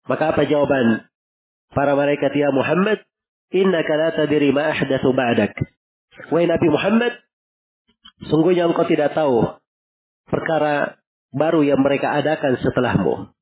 Maka 0.05 0.37
apa 0.37 0.45
jawaban 0.45 1.09
para 1.73 1.97
malaikat 1.97 2.33
ya 2.37 2.53
Muhammad? 2.53 3.01
Inna 3.53 3.85
la 3.85 4.09
tadiri 4.15 4.55
ma 4.55 4.73
ahdathu 4.73 5.13
ba'dak. 5.13 5.53
Wahai 6.31 6.47
Nabi 6.47 6.69
Muhammad, 6.71 7.13
sungguhnya 8.31 8.71
engkau 8.71 8.87
tidak 8.87 9.13
tahu 9.13 9.59
perkara 10.31 10.97
baru 11.35 11.67
yang 11.67 11.83
mereka 11.83 12.15
adakan 12.15 12.57
setelahmu. 12.63 13.35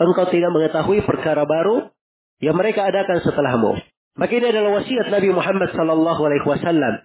Engkau 0.00 0.26
tidak 0.32 0.50
mengetahui 0.54 1.04
perkara 1.04 1.44
baru 1.44 1.92
yang 2.40 2.56
mereka 2.56 2.88
adakan 2.88 3.20
setelahmu. 3.20 3.76
Maka 4.16 4.32
ini 4.32 4.46
adalah 4.48 4.80
wasiat 4.80 5.12
Nabi 5.12 5.28
Muhammad 5.30 5.70
sallallahu 5.76 6.20
alaihi 6.24 6.46
wasallam. 6.46 7.04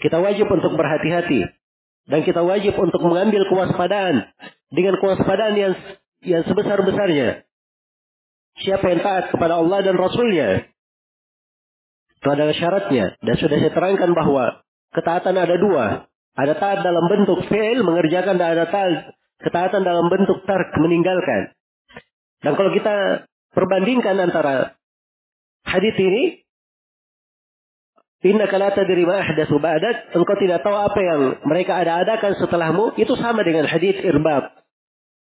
Kita 0.00 0.20
wajib 0.20 0.50
untuk 0.50 0.74
berhati-hati 0.74 1.48
dan 2.10 2.20
kita 2.26 2.42
wajib 2.42 2.74
untuk 2.76 3.00
mengambil 3.00 3.46
kewaspadaan 3.46 4.26
dengan 4.74 4.94
kewaspadaan 4.98 5.54
yang 5.54 5.72
yang 6.22 6.42
sebesar-besarnya. 6.44 7.46
Siapa 8.62 8.84
yang 8.84 9.00
taat 9.00 9.32
kepada 9.32 9.58
Allah 9.58 9.80
dan 9.80 9.96
Rasulnya. 9.96 10.71
Itu 12.22 12.30
adalah 12.30 12.54
syaratnya. 12.54 13.18
Dan 13.18 13.34
sudah 13.34 13.58
saya 13.58 13.74
terangkan 13.74 14.14
bahwa 14.14 14.62
ketaatan 14.94 15.34
ada 15.34 15.58
dua. 15.58 16.06
Ada 16.38 16.54
taat 16.54 16.86
dalam 16.86 17.10
bentuk 17.10 17.44
fi'il, 17.50 17.82
mengerjakan, 17.82 18.38
dan 18.38 18.56
ada 18.56 18.70
taat, 18.70 19.10
ketaatan 19.42 19.82
dalam 19.82 20.06
bentuk 20.06 20.46
tark, 20.46 20.70
meninggalkan. 20.78 21.50
Dan 22.46 22.54
kalau 22.54 22.70
kita 22.70 23.26
perbandingkan 23.52 24.16
antara 24.22 24.78
hadis 25.66 25.98
ini 25.98 26.42
Inna 28.22 28.46
kalata 28.46 28.86
ma 28.86 29.18
ahdatsu 29.18 29.58
ba'dak. 29.58 30.14
Engkau 30.14 30.38
tidak 30.38 30.62
tahu 30.62 30.78
apa 30.78 31.00
yang 31.02 31.20
mereka 31.42 31.82
ada-adakan 31.82 32.38
setelahmu. 32.38 32.94
Itu 32.94 33.18
sama 33.18 33.42
dengan 33.42 33.66
hadis 33.66 33.98
Irbab. 33.98 34.62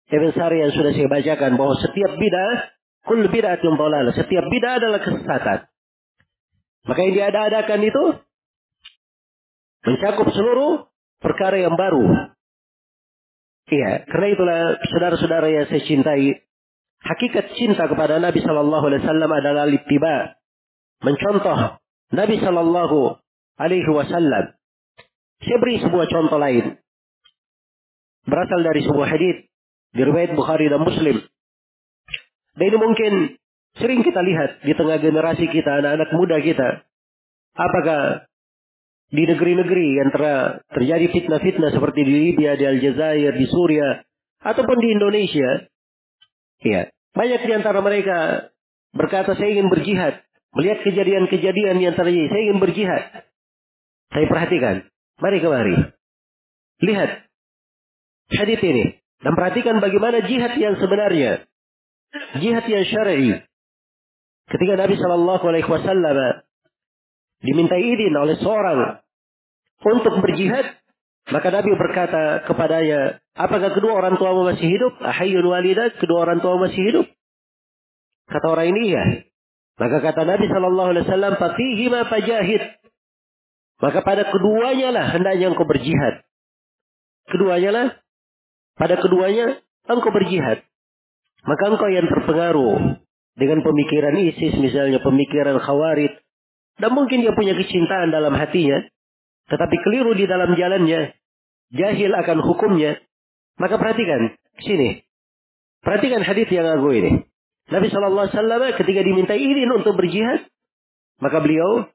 Ibn 0.10 0.30
Sari 0.34 0.66
yang 0.66 0.74
sudah 0.74 0.98
saya 0.98 1.06
bacakan 1.06 1.62
bahwa 1.62 1.78
setiap 1.78 2.18
bid'ah 2.18 2.74
kul 3.06 3.22
bid'atun 3.30 3.78
dhalalah. 3.78 4.18
Setiap 4.18 4.50
bid'ah 4.50 4.82
adalah 4.82 5.00
kesesatan. 5.06 5.70
Maka 6.88 7.00
yang 7.04 7.14
diada-adakan 7.14 7.82
itu 7.84 8.04
mencakup 9.84 10.28
seluruh 10.32 10.88
perkara 11.20 11.60
yang 11.60 11.76
baru. 11.76 12.32
Iya, 13.68 14.08
karena 14.08 14.28
itulah 14.32 14.60
saudara-saudara 14.88 15.48
yang 15.52 15.66
saya 15.68 15.84
cintai, 15.84 16.40
hakikat 17.04 17.52
cinta 17.60 17.92
kepada 17.92 18.16
Nabi 18.24 18.40
Shallallahu 18.40 18.86
Alaihi 18.88 19.04
Wasallam 19.04 19.32
adalah 19.36 19.68
littiba, 19.68 20.40
mencontoh 21.04 21.76
Nabi 22.16 22.36
Shallallahu 22.40 23.20
Alaihi 23.60 23.92
Wasallam. 23.92 24.56
Saya 25.44 25.58
beri 25.60 25.84
sebuah 25.84 26.08
contoh 26.08 26.40
lain. 26.40 26.80
Berasal 28.28 28.60
dari 28.64 28.82
sebuah 28.88 29.08
hadis 29.08 29.48
di 29.92 30.02
riwayat 30.04 30.36
Bukhari 30.36 30.72
dan 30.72 30.84
Muslim. 30.84 31.24
Dan 32.58 32.64
ini 32.74 32.78
mungkin 32.80 33.37
sering 33.78 34.02
kita 34.02 34.22
lihat 34.22 34.64
di 34.66 34.74
tengah 34.74 34.98
generasi 35.02 35.46
kita, 35.50 35.82
anak-anak 35.82 36.10
muda 36.14 36.38
kita. 36.42 36.70
Apakah 37.58 38.28
di 39.08 39.24
negeri-negeri 39.24 39.88
yang 40.04 40.10
ter 40.12 40.24
terjadi 40.76 41.06
fitnah-fitnah 41.16 41.72
seperti 41.72 42.02
di 42.04 42.14
Libya, 42.32 42.60
di 42.60 42.66
Aljazair, 42.68 43.34
di 43.34 43.48
Suria, 43.48 44.04
ataupun 44.44 44.78
di 44.84 44.90
Indonesia. 44.92 45.50
Ya, 46.62 46.92
banyak 47.16 47.42
di 47.46 47.52
antara 47.56 47.80
mereka 47.80 48.50
berkata 48.92 49.38
saya 49.38 49.50
ingin 49.54 49.72
berjihad. 49.72 50.26
Melihat 50.58 50.80
kejadian-kejadian 50.84 51.78
yang 51.84 51.94
terjadi, 51.94 52.28
saya 52.34 52.42
ingin 52.50 52.60
berjihad. 52.60 53.04
Saya 54.10 54.26
perhatikan. 54.26 54.76
Mari 55.22 55.38
kemari. 55.44 55.76
Lihat. 56.82 57.10
Hadith 58.34 58.64
ini. 58.64 58.98
Dan 59.22 59.34
perhatikan 59.38 59.78
bagaimana 59.84 60.26
jihad 60.26 60.58
yang 60.58 60.76
sebenarnya. 60.82 61.46
Jihad 62.42 62.66
yang 62.66 62.86
syar'i. 62.90 63.44
Ketika 64.48 64.74
Nabi 64.80 64.96
Shallallahu 64.96 65.44
Alaihi 65.44 65.68
Wasallam 65.68 66.18
diminta 67.44 67.76
izin 67.76 68.16
oleh 68.16 68.40
seorang 68.40 69.04
untuk 69.84 70.24
berjihad, 70.24 70.80
maka 71.28 71.52
Nabi 71.52 71.76
berkata 71.76 72.48
kepadanya, 72.48 73.20
apakah 73.36 73.76
kedua 73.76 74.00
orang 74.00 74.16
tua 74.16 74.32
masih 74.48 74.64
hidup? 74.64 74.96
Ahayyun 75.04 75.44
walidat, 75.44 76.00
kedua 76.00 76.24
orang 76.24 76.40
tua 76.40 76.56
masih 76.56 76.80
hidup? 76.80 77.06
Kata 78.32 78.46
orang 78.48 78.72
ini 78.72 78.96
ya. 78.96 79.04
Maka 79.78 80.00
kata 80.00 80.24
Nabi 80.24 80.48
Shallallahu 80.48 80.90
Alaihi 80.96 81.06
Wasallam, 81.06 81.34
ma 81.92 82.02
fajahid. 82.08 82.64
Maka 83.78 84.00
pada 84.02 84.24
keduanya 84.32 84.90
lah 84.90 85.06
hendaknya 85.14 85.54
engkau 85.54 85.68
berjihad. 85.68 86.26
Keduanya 87.30 87.70
lah, 87.76 87.88
pada 88.80 88.96
keduanya 88.98 89.60
engkau 89.86 90.10
berjihad. 90.10 90.64
Maka 91.46 91.64
engkau 91.70 91.92
yang 91.92 92.08
terpengaruh 92.10 93.06
dengan 93.38 93.62
pemikiran 93.62 94.18
ISIS, 94.18 94.58
misalnya 94.58 94.98
pemikiran 95.00 95.62
Khawarid, 95.62 96.10
dan 96.78 96.94
mungkin 96.94 97.26
dia 97.26 97.34
punya 97.34 97.54
kecintaan 97.58 98.14
dalam 98.14 98.34
hatinya. 98.38 98.82
Tetapi 99.48 99.76
keliru 99.82 100.14
di 100.14 100.30
dalam 100.30 100.54
jalannya. 100.54 101.16
Jahil 101.74 102.12
akan 102.14 102.38
hukumnya. 102.44 103.02
Maka 103.58 103.82
perhatikan. 103.82 104.38
Sini. 104.62 105.02
Perhatikan 105.82 106.22
hadis 106.22 106.50
yang 106.54 106.68
agung 106.68 106.94
ini. 106.94 107.12
Nabi 107.68 107.92
Shallallahu 107.92 108.28
Alaihi 108.28 108.38
Wasallam 108.40 108.62
ketika 108.80 109.02
diminta 109.04 109.36
izin 109.36 109.70
untuk 109.76 110.00
berjihad, 110.00 110.48
maka 111.20 111.44
beliau 111.44 111.90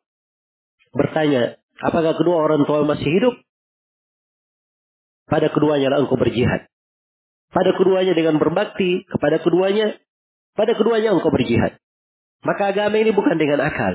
bertanya, 0.92 1.56
apakah 1.80 2.12
kedua 2.12 2.44
orang 2.44 2.68
tua 2.68 2.84
masih 2.84 3.08
hidup? 3.08 3.34
Pada 5.24 5.48
keduanya 5.48 5.88
lah 5.88 6.04
engkau 6.04 6.20
berjihad. 6.20 6.68
Pada 7.52 7.72
keduanya 7.76 8.12
dengan 8.12 8.36
berbakti 8.36 9.08
kepada 9.08 9.40
keduanya, 9.40 9.96
pada 10.52 10.72
keduanya 10.76 11.16
engkau 11.16 11.32
berjihad. 11.32 11.80
Maka 12.42 12.74
agama 12.74 12.98
ini 12.98 13.14
bukan 13.14 13.38
dengan 13.38 13.62
akal. 13.62 13.94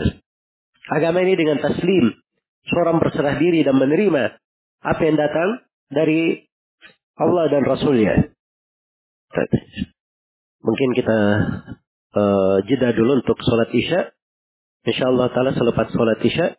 Agama 0.87 1.19
ini 1.21 1.35
dengan 1.35 1.59
taslim. 1.59 2.15
Seorang 2.67 2.99
berserah 2.99 3.39
diri 3.39 3.63
dan 3.63 3.79
menerima 3.79 4.39
apa 4.83 5.01
yang 5.03 5.15
datang 5.15 5.63
dari 5.91 6.47
Allah 7.15 7.47
dan 7.51 7.63
Rasulnya. 7.63 8.31
Mungkin 10.63 10.89
kita 10.95 11.19
uh, 12.15 12.57
jeda 12.67 12.91
dulu 12.95 13.23
untuk 13.23 13.39
sholat 13.39 13.71
isya. 13.71 14.11
InsyaAllah 14.87 15.27
ta'ala 15.35 15.51
selepas 15.51 15.91
sholat 15.91 16.19
isya, 16.23 16.55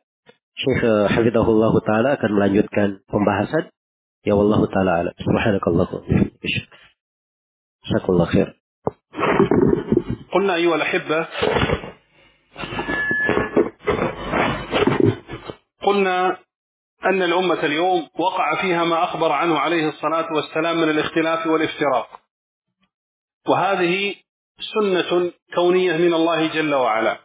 Syekh 0.58 0.82
Hafidahullah 1.14 1.72
ta'ala 1.86 2.18
akan 2.18 2.30
melanjutkan 2.34 3.00
pembahasan. 3.08 3.70
Ya 4.26 4.34
Allah 4.34 4.60
ta'ala 4.66 4.92
ala. 5.06 5.10
Subhanakallah. 5.16 5.86
Jazakallah 7.86 8.26
khair. 8.28 8.57
قلنا 10.32 10.54
أيها 10.54 10.74
الأحبة 10.74 11.28
قلنا 15.82 16.38
أن 17.04 17.22
الأمة 17.22 17.64
اليوم 17.64 18.08
وقع 18.18 18.62
فيها 18.62 18.84
ما 18.84 19.04
أخبر 19.04 19.32
عنه 19.32 19.58
عليه 19.58 19.88
الصلاة 19.88 20.32
والسلام 20.32 20.76
من 20.76 20.90
الاختلاف 20.90 21.46
والافتراق. 21.46 22.20
وهذه 23.48 24.14
سنة 24.74 25.32
كونية 25.54 25.92
من 25.92 26.14
الله 26.14 26.46
جل 26.46 26.74
وعلا. 26.74 27.18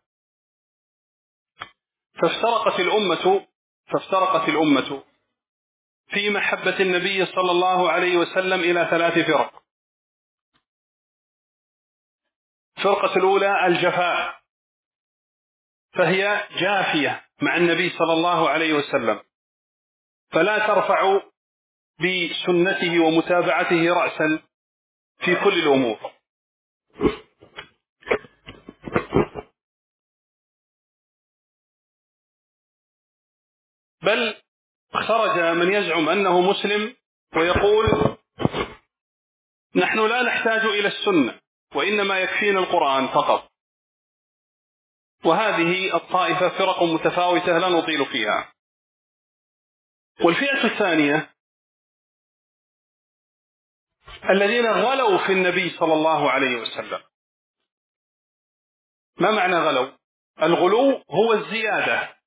فافترقت 2.21 2.79
الأمة 2.79 3.45
فافترقت 3.91 4.49
الأمة 4.49 5.03
في 6.07 6.29
محبة 6.29 6.79
النبي 6.79 7.25
صلى 7.25 7.51
الله 7.51 7.91
عليه 7.91 8.17
وسلم 8.17 8.59
إلى 8.59 8.87
ثلاث 8.91 9.13
فرق. 9.27 9.63
الفرقة 12.83 13.17
الأولى 13.17 13.67
الجفاء 13.67 14.39
فهي 15.93 16.47
جافية 16.59 17.25
مع 17.41 17.57
النبي 17.57 17.89
صلى 17.89 18.13
الله 18.13 18.49
عليه 18.49 18.73
وسلم. 18.73 19.21
فلا 20.31 20.67
ترفع 20.67 21.21
بسنته 21.99 22.99
ومتابعته 22.99 23.93
رأسا 23.93 24.39
في 25.17 25.35
كل 25.35 25.53
الأمور. 25.53 26.11
بل 34.01 34.35
خرج 34.93 35.39
من 35.39 35.73
يزعم 35.73 36.09
أنه 36.09 36.41
مسلم 36.41 36.95
ويقول 37.35 38.17
نحن 39.75 40.07
لا 40.07 40.23
نحتاج 40.23 40.65
إلى 40.65 40.87
السنة. 40.87 41.42
وإنما 41.75 42.19
يكفينا 42.19 42.59
القرآن 42.59 43.07
فقط. 43.07 43.51
وهذه 45.25 45.95
الطائفة 45.95 46.49
فرق 46.49 46.83
متفاوتة 46.83 47.57
لا 47.57 47.69
نطيل 47.69 48.05
فيها. 48.05 48.53
والفئة 50.21 50.65
الثانية 50.65 51.33
الذين 54.29 54.65
غلوا 54.65 55.27
في 55.27 55.31
النبي 55.33 55.69
صلى 55.69 55.93
الله 55.93 56.31
عليه 56.31 56.55
وسلم. 56.61 57.03
ما 59.17 59.31
معنى 59.31 59.55
غلوا 59.55 59.91
الغلو 60.41 61.03
هو 61.11 61.33
الزيادة. 61.33 62.17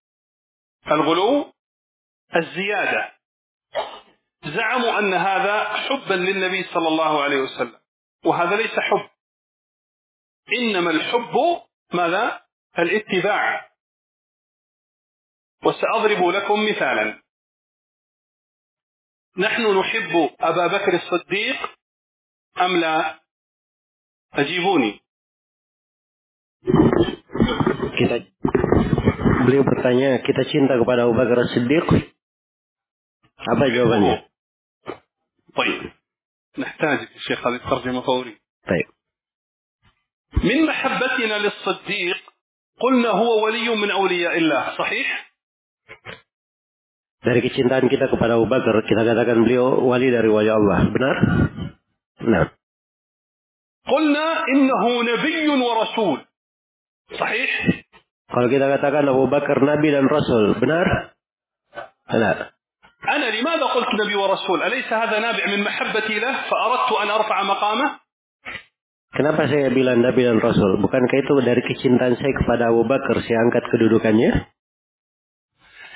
الغلو 0.86 1.52
الزيادة. 2.36 3.16
زعموا 4.44 4.98
أن 4.98 5.14
هذا 5.14 5.64
حبا 5.64 6.14
للنبي 6.14 6.64
صلى 6.64 6.88
الله 6.88 7.22
عليه 7.22 7.36
وسلم. 7.36 7.80
وهذا 8.24 8.56
ليس 8.56 8.80
حب. 8.80 9.15
إنما 10.52 10.90
الحب 10.90 11.34
ماذا؟ 11.94 12.40
الاتباع. 12.78 13.70
وسأضرب 15.64 16.24
لكم 16.28 16.58
مثالا. 16.70 17.22
نحن 19.38 19.78
نحب 19.78 20.30
أبا 20.40 20.66
بكر 20.66 20.94
الصديق 20.94 21.56
أم 22.60 22.80
لا؟ 22.80 23.20
أجيبوني. 24.34 25.00
Kita 27.96 28.16
beliau 29.48 29.64
bertanya 29.64 30.20
kita 30.20 30.42
cinta 30.52 30.76
kepada 30.76 31.08
Abu 31.08 31.16
Bakar 31.16 31.48
Siddiq 31.48 31.86
apa 33.40 33.64
jawabannya? 33.72 34.28
طيب. 35.56 35.92
نحتاج 36.58 36.98
الشيخ 37.16 37.46
هذه 37.46 37.54
الترجمة 37.54 38.00
فوري. 38.00 38.40
طيب. 38.68 38.95
من 40.44 40.66
محبتنا 40.66 41.34
للصديق 41.38 42.16
قلنا 42.80 43.08
هو 43.08 43.44
ولي 43.44 43.68
من 43.76 43.90
أولياء 43.90 44.38
الله 44.38 44.76
صحيح 44.78 45.26
Dari 47.26 47.42
kecintaan 47.42 47.90
kita 47.90 48.06
kepada 48.06 48.38
Abu 48.38 48.46
Bakar, 48.46 48.86
kita 48.86 49.02
katakan 49.02 49.42
beliau 49.42 49.82
wali 49.82 50.14
dari 50.14 50.30
wali 50.30 50.46
Allah. 50.46 50.86
Benar? 50.94 51.16
Nah. 52.22 52.46
قلنا 53.86 54.28
إنه 54.54 54.82
نبي 55.02 55.48
ورسول 55.50 56.18
صحيح 57.18 57.50
Kalau 58.26 58.46
kita 58.50 58.66
katakan 58.78 59.06
Abu 59.10 59.26
Bakar 59.26 59.58
Nabi 59.58 59.90
dan 59.90 60.06
Rasul, 60.06 60.58
benar? 60.58 60.86
لا 62.14 62.50
أنا 63.10 63.26
لماذا 63.30 63.64
قلت 63.64 63.90
نبي 64.06 64.14
ورسول 64.14 64.62
أليس 64.62 64.86
هذا 64.86 65.18
نابع 65.18 65.46
من 65.46 65.62
محبتي 65.62 66.18
له 66.18 66.34
فأردت 66.50 66.90
أن 67.02 67.10
أرفع 67.10 67.42
مقامه 67.42 68.05
Kenapa 69.16 69.48
saya 69.48 69.72
bilang 69.72 70.04
Nabi 70.04 70.28
dan 70.28 70.36
Rasul? 70.44 70.76
Bukankah 70.84 71.16
itu 71.24 71.34
dari 71.40 71.64
kecintaan 71.64 72.20
saya 72.20 72.32
kepada 72.36 72.68
Abu 72.68 72.84
Bakar? 72.84 73.16
Saya 73.24 73.40
angkat 73.48 73.64
kedudukannya? 73.72 74.52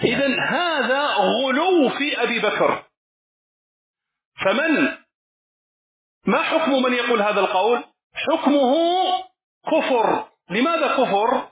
إذا 0.00 0.28
هذا 0.48 1.02
غلو 1.20 1.88
في 1.88 2.22
أبي 2.22 2.40
بكر 2.40 2.82
فمن 4.44 4.72
ما 6.26 6.42
حكم 6.42 6.72
من 6.82 6.92
يقول 6.92 7.22
هذا 7.22 7.40
القول 7.40 7.84
حكمه 8.14 8.72
كفر 9.68 10.24
لماذا 10.50 10.88
كفر 10.96 11.48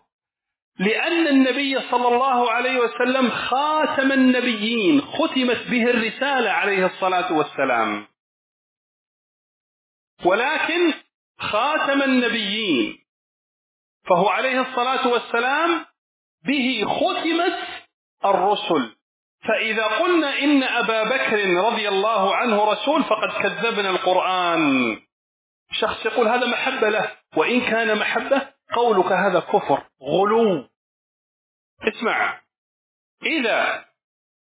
لأن 0.78 1.26
النبي 1.26 1.80
صلى 1.90 2.08
الله 2.08 2.50
عليه 2.50 2.76
وسلم 2.78 3.30
خاتم 3.30 4.12
النبيين 4.12 5.00
ختمت 5.00 5.60
به 5.70 5.84
الرسالة 5.90 6.50
عليه 6.50 6.86
الصلاة 6.86 7.32
والسلام. 7.32 8.06
ولكن 10.24 10.92
خاتم 11.38 12.02
النبيين 12.02 12.98
فهو 14.08 14.28
عليه 14.28 14.60
الصلاة 14.60 15.08
والسلام 15.08 15.86
به 16.44 16.84
ختمت 16.84 17.58
الرسل. 18.24 18.96
فإذا 19.48 19.84
قلنا 19.84 20.38
إن 20.38 20.62
أبا 20.62 21.02
بكر 21.04 21.54
رضي 21.54 21.88
الله 21.88 22.36
عنه 22.36 22.64
رسول 22.64 23.04
فقد 23.04 23.42
كذبنا 23.42 23.90
القرآن. 23.90 24.96
شخص 25.72 26.06
يقول 26.06 26.28
هذا 26.28 26.46
محبة 26.46 26.88
له 26.88 27.10
وإن 27.36 27.60
كان 27.60 27.98
محبة 27.98 28.52
قولك 28.74 29.12
هذا 29.12 29.40
كفر 29.40 29.82
غلو. 30.02 30.68
اسمع 31.88 32.40
إذا 33.22 33.84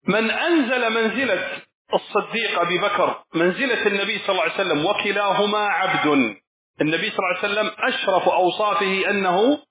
من 0.07 0.31
أنزل 0.31 0.89
منزلة 0.89 1.61
الصديق 1.93 2.59
أبي 2.59 2.77
بكر 2.77 3.23
منزلة 3.35 3.87
النبي 3.87 4.19
صلى 4.19 4.29
الله 4.29 4.41
عليه 4.41 4.53
وسلم 4.53 4.85
وكلاهما 4.85 5.67
عبد. 5.67 6.37
النبي 6.81 7.09
صلى 7.11 7.19
الله 7.19 7.37
عليه 7.37 7.39
وسلم 7.39 7.71
أشرف 7.79 8.29
أوصافه 8.29 9.09
أنه 9.09 9.63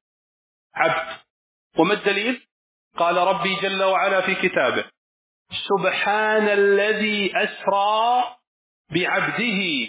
عبد. 0.75 1.17
وما 1.79 1.95
الدليل؟ 1.95 2.47
قال 2.97 3.17
ربي 3.17 3.55
جل 3.63 3.83
وعلا 3.83 4.21
في 4.21 4.35
كتابه 4.35 4.85
سبحان 5.69 6.49
الذي 6.49 7.33
أسرى 7.37 8.25
بعبده. 8.91 9.87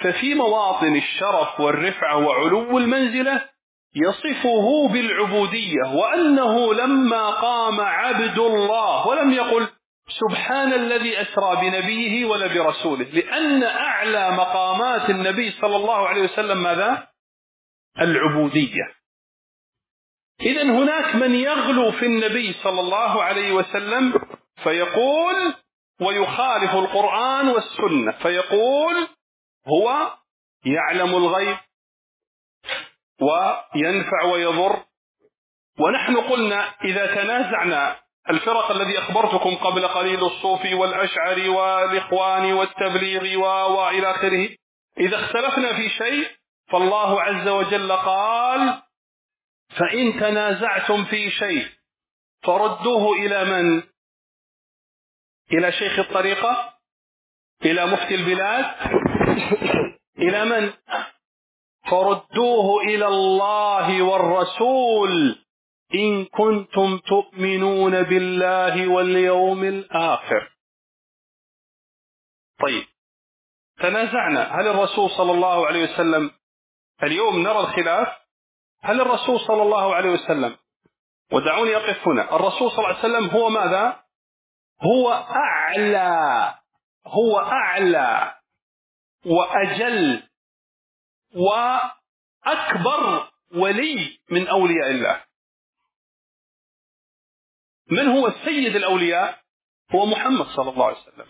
ففي 0.00 0.34
مواطن 0.34 0.96
الشرف 0.96 1.60
والرفعة 1.60 2.16
وعلو 2.16 2.78
المنزلة 2.78 3.48
يصفه 3.94 4.88
بالعبودية 4.88 5.82
وأنه 5.94 6.74
لما 6.74 7.30
قام 7.30 7.80
عبد 7.80 8.38
الله 8.38 9.06
ولم 9.06 9.32
يقل 9.32 9.68
سبحان 10.10 10.72
الذي 10.72 11.22
أسرى 11.22 11.56
بنبيه 11.56 12.24
ولا 12.24 12.46
برسوله. 12.46 13.04
لأن 13.04 13.62
أعلى 13.62 14.30
مقامات 14.30 15.10
النبي 15.10 15.50
صلى 15.50 15.76
الله 15.76 16.08
عليه 16.08 16.22
وسلم 16.22 16.62
ماذا؟ 16.62 17.08
العبودية. 18.00 18.94
إذا 20.40 20.62
هناك 20.62 21.14
من 21.14 21.34
يغلو 21.34 21.92
في 21.92 22.06
النبي 22.06 22.52
صلى 22.52 22.80
الله 22.80 23.22
عليه 23.22 23.52
وسلم 23.52 24.14
فيقول 24.62 25.54
ويخالف 26.00 26.74
القرآن 26.74 27.48
والسنة. 27.48 28.12
فيقول 28.12 29.08
هو 29.68 30.16
يعلم 30.64 31.14
الغيب 31.16 31.56
وينفع 33.20 34.24
ويضر. 34.24 34.84
ونحن 35.78 36.16
قلنا 36.16 36.74
إذا 36.84 37.14
تنازعنا 37.14 37.96
الفرق 38.30 38.70
الذي 38.70 38.98
أخبرتكم 38.98 39.56
قبل 39.56 39.88
قليل 39.88 40.24
الصوفي 40.24 40.74
والأشعري 40.74 41.48
والإخوان 41.48 42.52
والتبليغ 42.52 43.38
وإلى 43.70 44.10
آخره 44.10 44.48
إذا 44.98 45.16
اختلفنا 45.24 45.76
في 45.76 45.88
شيء 45.88 46.28
فالله 46.70 47.22
عز 47.22 47.48
وجل 47.48 47.92
قال 47.92 48.82
فإن 49.78 50.20
تنازعتم 50.20 51.04
في 51.04 51.30
شيء 51.30 51.66
فردوه 52.42 53.12
إلى 53.12 53.44
من؟ 53.44 53.82
إلى 55.52 55.72
شيخ 55.72 55.98
الطريقة؟ 55.98 56.74
إلى 57.64 57.86
مفتي 57.86 58.14
البلاد؟ 58.14 58.64
إلى 60.18 60.44
من؟ 60.44 60.72
فردوه 61.90 62.82
إلى 62.82 63.06
الله 63.06 64.02
والرسول 64.02 65.38
إن 65.94 66.24
كنتم 66.24 66.98
تؤمنون 66.98 68.02
بالله 68.02 68.88
واليوم 68.88 69.64
الآخر. 69.64 70.52
طيب 72.60 72.84
تنازعنا. 73.78 74.60
هل 74.60 74.68
الرسول 74.68 75.10
صلى 75.10 75.32
الله 75.32 75.66
عليه 75.66 75.84
وسلم 75.84 76.30
اليوم 77.02 77.42
نرى 77.42 77.60
الخلاف؟ 77.60 78.08
هل 78.82 79.00
الرسول 79.00 79.40
صلى 79.40 79.62
الله 79.62 79.94
عليه 79.94 80.10
وسلم 80.10 80.56
ودعوني 81.32 81.76
أقف 81.76 82.08
هنا 82.08 82.36
الرسول 82.36 82.70
صلى 82.70 82.78
الله 82.78 82.88
عليه 82.88 82.98
وسلم 82.98 83.26
هو 83.30 83.48
ماذا؟ 83.50 84.02
هو 84.82 85.12
أعلى 85.30 86.54
هو 87.06 87.38
أعلى 87.38 88.34
وأجل 89.26 90.22
وأكبر 91.34 93.28
ولي 93.54 94.18
من 94.30 94.48
أولياء 94.48 94.90
الله. 94.90 95.24
من 97.90 98.08
هو 98.08 98.32
سيد 98.44 98.76
الأولياء؟ 98.76 99.38
هو 99.94 100.06
محمد 100.06 100.46
صلى 100.46 100.70
الله 100.70 100.86
عليه 100.86 100.96
وسلم. 100.96 101.26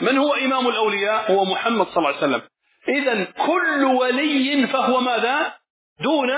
من 0.00 0.18
هو 0.18 0.34
إمام 0.34 0.68
الأولياء؟ 0.68 1.32
هو 1.32 1.44
محمد 1.44 1.86
صلى 1.86 1.96
الله 1.96 2.08
عليه 2.08 2.18
وسلم. 2.18 2.42
إذا 2.88 3.24
كل 3.24 3.84
ولي 3.84 4.66
فهو 4.66 5.00
ماذا؟ 5.00 5.54
دون 6.00 6.28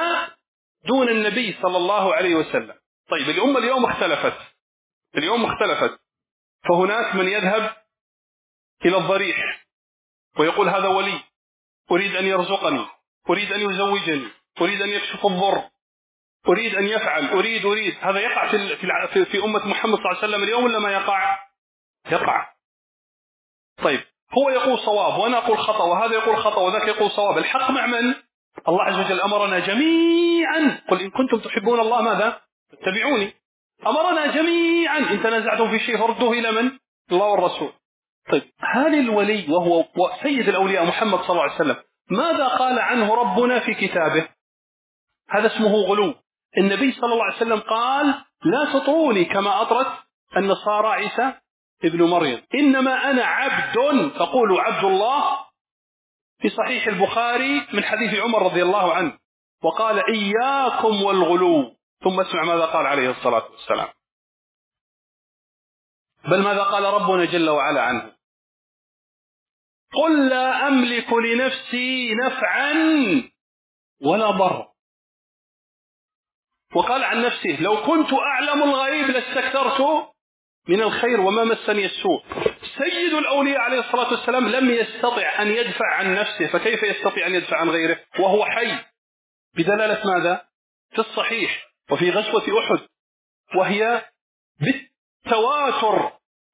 دون 0.84 1.08
النبي 1.08 1.56
صلى 1.62 1.76
الله 1.76 2.14
عليه 2.14 2.34
وسلم. 2.34 2.74
طيب 3.10 3.28
الأمة 3.30 3.58
اليوم 3.58 3.84
اختلفت. 3.84 4.38
اليوم 5.16 5.44
اختلفت. 5.44 6.00
فهناك 6.68 7.14
من 7.14 7.28
يذهب 7.28 7.76
إلى 8.84 8.96
الضريح 8.96 9.66
ويقول 10.38 10.68
هذا 10.68 10.88
ولي. 10.88 11.20
أريد 11.90 12.16
أن 12.16 12.24
يرزقني. 12.24 12.86
أريد 13.30 13.52
أن 13.52 13.60
يزوجني. 13.60 14.28
أريد 14.60 14.82
أن 14.82 14.88
يكشف 14.88 15.26
الضر. 15.26 15.62
أريد 16.48 16.74
أن 16.74 16.86
يفعل 16.86 17.28
أريد 17.28 17.66
أريد. 17.66 17.94
هذا 18.00 18.20
يقع 18.20 18.50
في 18.50 18.76
في 19.12 19.24
في 19.24 19.44
أمة 19.44 19.66
محمد 19.68 19.98
صلى 19.98 20.06
الله 20.06 20.18
عليه 20.22 20.28
وسلم 20.28 20.42
اليوم 20.42 20.64
ولا 20.64 20.78
ما 20.78 20.92
يقع؟ 20.92 21.38
يقع. 22.10 22.46
طيب 23.82 24.00
هو 24.38 24.50
يقول 24.50 24.78
صواب 24.78 25.18
وأنا 25.18 25.38
أقول 25.38 25.58
خطأ 25.58 25.84
وهذا 25.84 26.14
يقول 26.14 26.36
خطأ 26.36 26.60
وذاك 26.60 26.88
يقول 26.88 27.10
صواب. 27.10 27.38
الحق 27.38 27.70
مع 27.70 27.86
من؟ 27.86 28.14
الله 28.68 28.82
عز 28.82 28.98
وجل 28.98 29.20
أمرنا 29.20 29.58
جميعا. 29.58 30.80
قل 30.90 31.00
إن 31.00 31.10
كنتم 31.10 31.38
تحبون 31.38 31.80
الله 31.80 32.02
ماذا؟ 32.02 32.40
اتبعوني 32.72 33.34
أمرنا 33.86 34.26
جميعا. 34.26 34.98
إن 34.98 35.22
تنازعتم 35.22 35.70
في 35.70 35.78
شيء 35.78 35.98
فردوه 35.98 36.32
إلى 36.32 36.52
من؟ 36.52 36.78
الله 37.12 37.26
والرسول. 37.26 37.72
طيب 38.30 38.42
هل 38.60 38.94
الولي 38.94 39.52
وهو 39.52 39.84
سيد 40.22 40.48
الأولياء 40.48 40.84
محمد 40.84 41.18
صلى 41.18 41.30
الله 41.30 41.42
عليه 41.42 41.54
وسلم 41.54 41.76
ماذا 42.10 42.48
قال 42.48 42.78
عنه 42.78 43.14
ربنا 43.14 43.60
في 43.60 43.74
كتابه؟ 43.74 44.28
هذا 45.30 45.46
اسمه 45.46 45.72
غلو. 45.72 46.14
النبي 46.58 46.92
صلى 46.92 47.12
الله 47.12 47.24
عليه 47.24 47.36
وسلم 47.36 47.60
قال 47.60 48.24
لا 48.44 48.64
تطروني 48.72 49.24
كما 49.24 49.62
أطرت 49.62 49.92
النصارى 50.36 50.88
عيسى 50.88 51.32
ابن 51.84 52.02
مريم. 52.02 52.42
إنما 52.54 53.10
أنا 53.10 53.24
عبد 53.24 54.10
فقولوا 54.18 54.60
عبد 54.60 54.84
الله. 54.84 55.38
في 56.38 56.48
صحيح 56.48 56.86
البخاري 56.86 57.66
من 57.72 57.84
حديث 57.84 58.14
عمر 58.20 58.42
رضي 58.42 58.62
الله 58.62 58.94
عنه 58.94 59.18
وقال 59.62 60.02
إياكم 60.14 61.02
والغلو. 61.02 61.76
ثم 62.04 62.20
اسمع 62.20 62.44
ماذا 62.44 62.64
قال 62.64 62.86
عليه 62.86 63.10
الصلاة 63.10 63.50
والسلام. 63.50 63.88
بل 66.24 66.42
ماذا 66.42 66.62
قال 66.62 66.84
ربنا 66.84 67.24
جل 67.24 67.50
وعلا 67.50 67.82
عنه؟ 67.82 68.12
قل 69.94 70.28
لا 70.28 70.68
أملك 70.68 71.12
لنفسي 71.12 72.14
نفعا 72.14 72.72
ولا 74.02 74.30
ضرا. 74.30 74.67
وقال 76.74 77.04
عن 77.04 77.22
نفسه 77.22 77.60
لو 77.60 77.82
كنت 77.82 78.12
أعلم 78.12 78.62
الغيب 78.62 79.10
لاستكثرت 79.10 80.08
من 80.68 80.82
الخير 80.82 81.20
وما 81.20 81.44
مسني 81.44 81.84
السوء. 81.84 82.24
سيد 82.78 83.12
الأولياء 83.12 83.58
عليه 83.60 83.80
الصلاة 83.80 84.10
والسلام 84.10 84.48
لم 84.48 84.70
يستطع 84.70 85.42
أن 85.42 85.48
يدفع 85.48 85.94
عن 85.94 86.14
نفسه 86.14 86.46
فكيف 86.46 86.82
يستطيع 86.82 87.26
أن 87.26 87.34
يدفع 87.34 87.56
عن 87.56 87.70
غيره؟ 87.70 88.00
وهو 88.18 88.44
حي. 88.44 88.78
بدلالة 89.54 90.02
ماذا؟ 90.06 90.46
في 90.90 90.98
الصحيح 90.98 91.68
وفي 91.90 92.10
غزوة 92.10 92.58
أحد 92.58 92.80
وهي 93.56 94.04
بالتواتر 94.60 96.12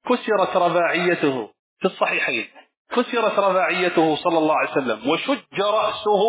كسرت 0.09 0.57
رباعيته 0.57 1.53
في 1.79 1.85
الصحيحين. 1.85 2.47
كسرت 2.89 3.39
رباعيته 3.39 4.15
صلى 4.15 4.37
الله 4.37 4.55
عليه 4.55 4.71
وسلم 4.71 5.09
وشج 5.09 5.61
رأسه 5.61 6.23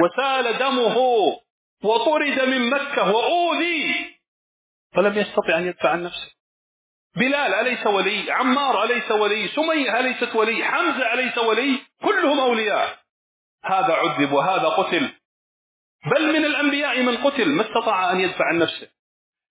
وسال 0.00 0.58
دمه 0.58 0.96
وطرد 1.82 2.40
من 2.40 2.70
مكة 2.70 3.12
وأوذي. 3.12 4.14
فلم 4.92 5.18
يستطع 5.18 5.58
أن 5.58 5.66
يدفع 5.66 5.90
عن 5.90 6.02
نفسه. 6.02 6.34
بلال 7.16 7.54
أليس 7.54 7.86
ولي؟ 7.86 8.32
عمار 8.32 8.84
أليس 8.84 9.10
ولي؟ 9.10 9.48
سمية 9.48 10.00
أليست 10.00 10.36
ولي؟ 10.36 10.64
حمزة 10.64 11.12
أليس 11.12 11.38
ولي؟ 11.38 11.78
كلهم 12.02 12.40
أولياء. 12.40 12.98
هذا 13.64 13.94
عذب 13.94 14.32
وهذا 14.32 14.68
قتل. 14.68 15.10
بل 16.06 16.32
من 16.32 16.44
الأنبياء 16.44 17.02
من 17.02 17.16
قتل. 17.16 17.48
ما 17.48 17.62
استطاع 17.62 18.12
أن 18.12 18.20
يدفع 18.20 18.44
عن 18.44 18.58
نفسه. 18.58 18.88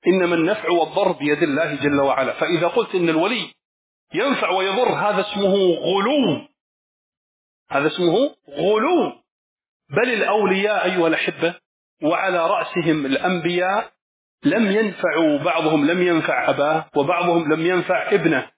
إنما 0.07 0.35
النفع 0.35 0.69
والضر 0.69 1.11
بيد 1.11 1.43
الله 1.43 1.75
جل 1.75 2.01
وعلا. 2.01 2.33
فإذا 2.33 2.67
قلت 2.67 2.95
إن 2.95 3.09
الولي 3.09 3.53
ينفع 4.13 4.49
ويضر 4.49 4.89
هذا 4.89 5.21
اسمه 5.21 5.55
غلو. 5.75 6.47
هذا 7.69 7.87
اسمه 7.87 8.35
غلو. 8.49 9.23
بل 9.89 10.13
الأولياء 10.13 10.85
أيها 10.85 11.07
الأحبة 11.07 11.55
وعلى 12.01 12.47
رأسهم 12.47 13.05
الأنبياء 13.05 13.93
لم 14.43 14.71
ينفعوا 14.71 15.37
بعضهم 15.43 15.85
لم 15.85 16.01
ينفع 16.01 16.49
أباه 16.49 16.89
وبعضهم 16.95 17.53
لم 17.53 17.65
ينفع 17.65 18.11
ابنه. 18.11 18.51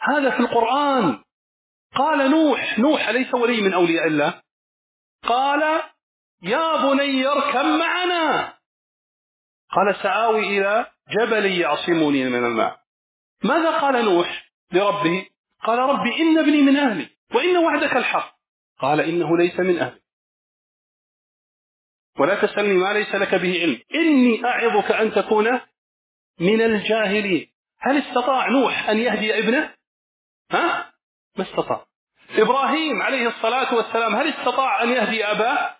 هذا 0.00 0.30
في 0.30 0.40
القرآن. 0.40 1.18
قال 1.94 2.30
نوح 2.30 2.78
نوح 2.78 3.08
أليس 3.08 3.34
ولي 3.34 3.60
من 3.60 3.72
أولياء 3.72 4.06
الله. 4.06 4.42
قال 5.26 5.82
يا 6.42 6.76
بني 6.76 7.26
اركب 7.26 7.64
معنا. 7.64 8.54
قال 9.70 9.96
سآوي 10.02 10.58
إلى 10.58 10.86
جبل 11.10 11.46
يعصمني 11.46 12.24
من 12.24 12.44
الماء. 12.44 12.80
ماذا 13.44 13.78
قال 13.78 14.04
نوح 14.04 14.50
لربه؟ 14.72 15.26
قال 15.62 15.78
ربي 15.78 16.22
إن 16.22 16.38
ابني 16.38 16.62
من 16.62 16.76
أهلي 16.76 17.08
وإن 17.34 17.56
وعدك 17.56 17.96
الحق. 17.96 18.34
قال 18.78 19.00
إنه 19.00 19.36
ليس 19.36 19.60
من 19.60 19.78
أهلي. 19.78 19.99
ولا 22.20 22.34
تسألني 22.34 22.74
ما 22.74 22.92
ليس 22.92 23.14
لك 23.14 23.34
به 23.34 23.60
علم. 23.62 23.80
إني 23.94 24.44
أعظك 24.44 24.92
أن 24.92 25.12
تكون 25.12 25.60
من 26.40 26.62
الجاهلين. 26.62 27.50
هل 27.80 27.98
استطاع 27.98 28.48
نوح 28.48 28.88
أن 28.88 28.98
يهدي 28.98 29.38
ابنه؟ 29.38 29.74
ها؟ 30.52 30.92
ما 31.36 31.44
استطاع. 31.44 31.86
إبراهيم 32.30 33.02
عليه 33.02 33.28
الصلاة 33.28 33.74
والسلام 33.74 34.16
هل 34.16 34.28
استطاع 34.28 34.82
أن 34.82 34.88
يهدي 34.88 35.24
أباه؟ 35.24 35.76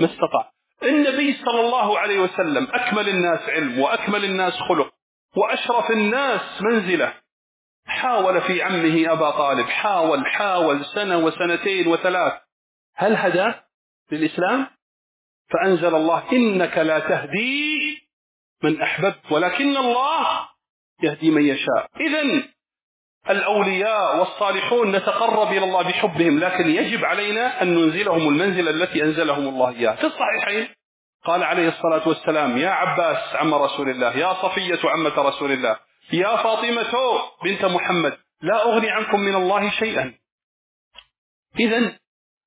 ما 0.00 0.06
استطاع. 0.06 0.52
النبي 0.82 1.36
صلى 1.44 1.60
الله 1.60 1.98
عليه 1.98 2.18
وسلم 2.20 2.68
أكمل 2.72 3.08
الناس 3.08 3.40
علم 3.48 3.78
وأكمل 3.78 4.24
الناس 4.24 4.52
خلق 4.52 4.94
وأشرف 5.36 5.90
الناس 5.90 6.62
منزلة. 6.62 7.14
حاول 7.86 8.40
في 8.40 8.62
عمه 8.62 9.12
أبا 9.12 9.30
طالب 9.30 9.66
حاول 9.66 10.26
حاول 10.26 10.84
سنة 10.84 11.18
وسنتين 11.18 11.86
وثلاث. 11.86 12.32
هل 12.96 13.16
هدى 13.16 13.54
للإسلام؟ 14.12 14.77
فأنزل 15.52 15.94
الله 15.94 16.32
إنك 16.32 16.78
لا 16.78 16.98
تهدي 16.98 17.98
من 18.62 18.82
أحببت 18.82 19.32
ولكن 19.32 19.76
الله 19.76 20.48
يهدي 21.02 21.30
من 21.30 21.46
يشاء. 21.46 21.86
إذا 22.00 22.42
الأولياء 23.30 24.18
والصالحون 24.18 24.96
نتقرب 24.96 25.48
إلى 25.52 25.64
الله 25.64 25.82
بحبهم 25.82 26.38
لكن 26.38 26.70
يجب 26.70 27.04
علينا 27.04 27.62
أن 27.62 27.74
ننزلهم 27.74 28.28
المنزلة 28.28 28.70
التي 28.70 29.02
أنزلهم 29.02 29.48
الله 29.48 29.68
إياها 29.68 29.96
في 29.96 30.06
الصحيحين 30.06 30.68
قال 31.24 31.42
عليه 31.42 31.68
الصلاة 31.68 32.08
والسلام 32.08 32.58
يا 32.58 32.70
عباس 32.70 33.36
عم 33.36 33.54
رسول 33.54 33.88
الله 33.88 34.16
يا 34.16 34.34
صفية 34.42 34.80
عمة 34.84 35.14
رسول 35.18 35.52
الله 35.52 35.78
يا 36.12 36.36
فاطمة 36.36 37.18
بنت 37.44 37.64
محمد 37.64 38.18
لا 38.42 38.62
أغني 38.62 38.90
عنكم 38.90 39.20
من 39.20 39.34
الله 39.34 39.70
شيئا. 39.70 40.14
إذا 41.60 41.98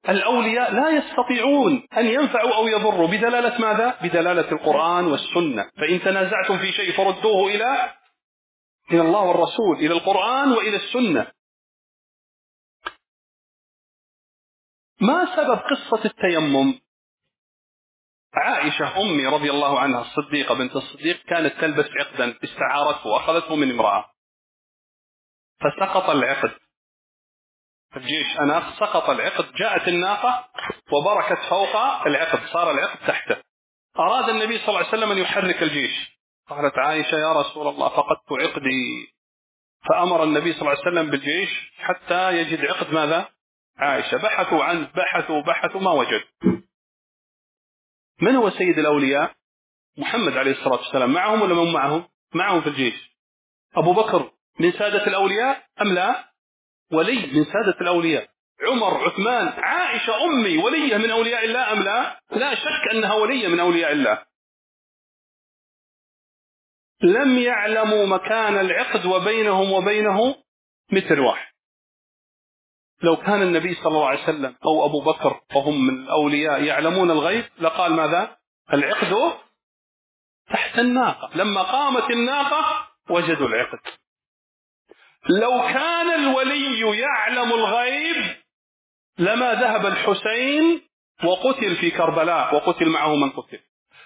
الأولياء 0.09 0.73
لا 0.73 0.89
يستطيعون 0.89 1.87
أن 1.97 2.05
ينفعوا 2.05 2.55
أو 2.55 2.67
يضروا. 2.67 3.07
بدلالة 3.07 3.61
ماذا؟ 3.61 3.97
بدلالة 4.03 4.51
القرآن 4.51 5.05
والسنة. 5.05 5.71
فإن 5.77 6.01
تنازعتم 6.01 6.57
في 6.57 6.71
شيء 6.71 6.97
فردوه 6.97 7.47
إلى 7.49 7.93
إلى 8.91 9.01
الله 9.01 9.21
والرسول 9.21 9.75
إلى 9.75 9.93
القرآن 9.93 10.51
وإلى 10.51 10.75
السنة. 10.75 11.31
ما 15.01 15.35
سبب 15.35 15.59
قصة 15.59 16.05
التيمم؟ 16.05 16.79
عائشة 18.33 19.01
أمي 19.01 19.27
رضي 19.27 19.51
الله 19.51 19.79
عنها 19.79 20.01
الصديقة 20.01 20.55
بنت 20.55 20.75
الصديق 20.75 21.23
كانت 21.23 21.53
تلبس 21.61 21.89
عقدا 21.99 22.37
استعارته 22.43 23.07
وأخذته 23.07 23.55
من 23.55 23.71
امرأة. 23.71 24.05
فسقط 25.59 26.09
العقد. 26.09 26.51
الجيش 27.97 28.39
أنا 28.39 28.73
سقط 28.79 29.09
العقد 29.09 29.53
جاءت 29.53 29.87
الناقة 29.87 30.49
وبركت 30.91 31.39
فوق 31.49 31.75
العقد 32.07 32.45
صار 32.53 32.71
العقد 32.71 33.07
تحته. 33.07 33.35
أراد 33.99 34.29
النبي 34.29 34.57
صلى 34.57 34.67
الله 34.67 34.77
عليه 34.77 34.87
وسلم 34.87 35.11
أن 35.11 35.17
يحرك 35.17 35.63
الجيش. 35.63 36.21
قالت 36.49 36.77
عائشة 36.77 37.15
يا 37.15 37.33
رسول 37.33 37.67
الله 37.67 37.89
فقدت 37.89 38.31
عقدي. 38.31 39.13
فأمر 39.89 40.23
النبي 40.23 40.53
صلى 40.53 40.61
الله 40.61 40.71
عليه 40.71 40.81
وسلم 40.81 41.11
بالجيش 41.11 41.71
حتى 41.77 42.37
يجد 42.37 42.65
عقد 42.65 42.93
ماذا؟ 42.93 43.29
عائشة. 43.77 44.17
بحثوا 44.17 44.63
عنه 44.63 44.91
بحثوا 44.95 45.41
بحثوا 45.41 45.81
ما 45.81 45.91
وجد. 45.91 46.23
من 48.21 48.35
هو 48.35 48.49
سيد 48.49 48.79
الأولياء؟ 48.79 49.33
محمد 49.97 50.37
عليه 50.37 50.51
الصلاة 50.51 50.77
والسلام. 50.77 51.13
معهم 51.13 51.41
ولا 51.41 51.53
من 51.53 51.73
معهم؟ 51.73 52.07
معهم 52.33 52.61
في 52.61 52.69
الجيش. 52.69 53.11
أبو 53.75 53.93
بكر 53.93 54.31
من 54.59 54.71
سادة 54.71 55.07
الأولياء 55.07 55.63
أم 55.81 55.93
لا؟ 55.93 56.30
ولي 56.91 57.27
من 57.27 57.45
سادة 57.45 57.81
الأولياء. 57.81 58.27
عمر 58.61 59.07
عثمان 59.07 59.47
عائشة 59.47 60.23
أمي 60.23 60.57
ولية 60.57 60.97
من 60.97 61.11
أولياء 61.11 61.45
الله 61.45 61.71
أم 61.71 61.83
لا؟ 61.83 62.21
لا 62.31 62.55
شك 62.55 62.91
أنها 62.91 63.13
ولية 63.13 63.47
من 63.47 63.59
أولياء 63.59 63.91
الله. 63.91 64.25
لم 67.03 67.37
يعلموا 67.37 68.05
مكان 68.05 68.57
العقد 68.57 69.05
وبينهم 69.05 69.71
وبينه 69.71 70.35
متر 70.91 71.19
واحد. 71.19 71.51
لو 73.03 73.15
كان 73.15 73.41
النبي 73.41 73.73
صلى 73.75 73.87
الله 73.87 74.07
عليه 74.07 74.23
وسلم 74.23 74.55
أو 74.65 74.85
أبو 74.85 75.01
بكر 75.01 75.41
وهم 75.55 75.87
من 75.87 76.03
الأولياء 76.03 76.63
يعلمون 76.63 77.11
الغيب 77.11 77.45
لقال 77.59 77.93
ماذا؟ 77.93 78.37
العقد 78.73 79.37
تحت 80.49 80.79
الناقة. 80.79 81.37
لما 81.37 81.61
قامت 81.61 82.11
الناقة 82.11 82.87
وجدوا 83.09 83.47
العقد. 83.47 83.79
لو 85.29 85.61
كان 85.61 86.09
الولي 86.09 86.99
يعلم 86.99 87.53
الغيب 87.53 88.35
لما 89.17 89.53
ذهب 89.53 89.85
الحسين 89.85 90.81
وقتل 91.23 91.75
في 91.75 91.91
كربلاء 91.91 92.55
وقتل 92.55 92.89
معه 92.89 93.15
من 93.15 93.29
قتل. 93.29 93.59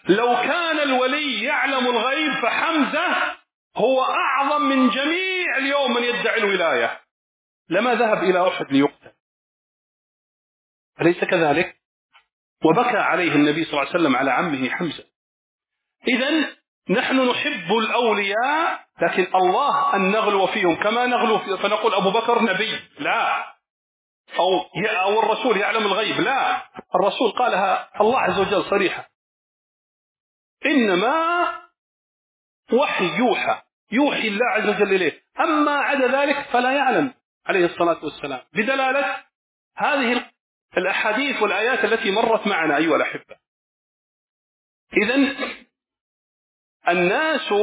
لو 0.10 0.36
كان 0.36 0.80
الولي 0.80 1.44
يعلم 1.44 1.88
الغيب 1.88 2.34
فحمزة 2.34 3.36
هو 3.76 4.04
أعظم 4.04 4.62
من 4.62 4.90
جميع 4.90 5.58
اليوم 5.58 5.94
من 5.94 6.04
يدعي 6.04 6.38
الولاية. 6.38 7.02
لما 7.70 7.96
ذهب 7.96 8.24
إلى 8.24 8.48
أحد 8.48 8.72
ليقتل. 8.72 9.12
أليس 11.02 11.24
كذلك؟ 11.24 11.82
وبكى 12.66 12.98
عليه 12.98 13.32
النبي 13.32 13.64
صلى 13.64 13.74
الله 13.74 13.90
عليه 13.90 14.00
وسلم 14.00 14.16
على 14.16 14.32
عمه 14.32 14.70
حمزة. 14.70 15.06
إذا 16.08 16.56
نحن 16.90 17.30
نحب 17.30 17.72
الأولياء 17.72 18.86
لكن 19.02 19.36
الله 19.36 19.96
أن 19.96 20.12
نغلو 20.12 20.48
فيهم 20.48 20.76
كما 20.76 21.06
نغلو 21.06 21.40
فيهم 21.40 21.58
فنقول 21.58 21.94
أبو 21.94 22.12
بكر 22.12 22.42
نبي. 22.42 22.80
لا. 23.00 23.46
أو 24.40 24.62
أو 25.02 25.20
الرسول 25.20 25.58
يعلم 25.58 25.86
الغيب. 25.86 26.22
لا. 26.22 26.62
الرسول 26.96 27.32
قالها 27.32 28.02
الله 28.02 28.20
عز 28.20 28.40
وجل 28.40 28.64
صريحة. 28.70 29.10
إنما 30.66 31.46
وحي 32.74 33.18
يوحى. 33.18 33.62
يوحي 33.92 34.28
الله 34.28 34.46
عز 34.46 34.70
وجل 34.70 34.96
إليه. 34.96 35.24
أما 35.40 35.72
عدا 35.72 36.08
ذلك 36.08 36.50
فلا 36.54 36.72
يعلم 36.72 37.14
عليه 37.46 37.66
الصلاة 37.66 38.04
والسلام. 38.04 38.42
بدلالة 38.54 39.24
هذه 39.78 40.32
الأحاديث 40.78 41.42
والآيات 41.42 41.86
التي 41.86 42.12
مرت 42.12 42.48
معنا 42.48 42.78
أيها 42.78 42.96
الأحبة. 42.96 43.36
إذا 45.04 45.36
الناس 46.90 47.54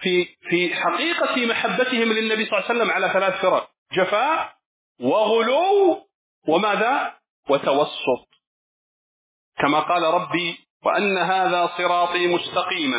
في 0.00 0.24
في 0.50 0.74
حقيقة 0.74 1.46
محبتهم 1.46 2.12
للنبي 2.12 2.46
صلى 2.46 2.58
الله 2.58 2.64
عليه 2.68 2.78
وسلم 2.78 2.90
على 2.90 3.08
ثلاث 3.12 3.42
فرق 3.42 3.70
جفاء 3.92 4.56
وغلو 5.00 6.06
وماذا؟ 6.48 7.14
وتوسط. 7.48 8.28
كما 9.58 9.80
قال 9.80 10.02
ربي 10.02 10.58
وأن 10.84 11.18
هذا 11.18 11.70
صراطي 11.78 12.26
مستقيما 12.26 12.98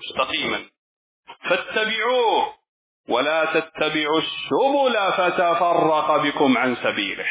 مستقيما. 0.00 0.64
فاتبعوه 1.50 2.54
ولا 3.08 3.44
تتبعوا 3.44 4.20
السبل 4.20 5.12
فتفرق 5.12 6.16
بكم 6.16 6.58
عن 6.58 6.76
سبيله. 6.76 7.26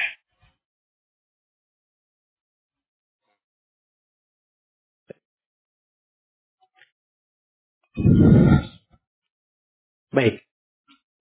Baik, 10.12 10.44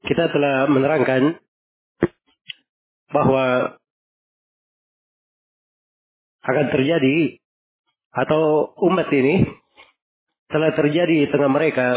kita 0.02 0.34
telah 0.34 0.66
menerangkan 0.66 1.38
bahwa 3.14 3.78
akan 6.42 6.66
terjadi 6.74 7.38
atau 8.10 8.74
umat 8.90 9.06
ini 9.14 9.46
telah 10.50 10.74
terjadi 10.74 11.26
di 11.26 11.28
tengah 11.30 11.46
mereka 11.46 11.94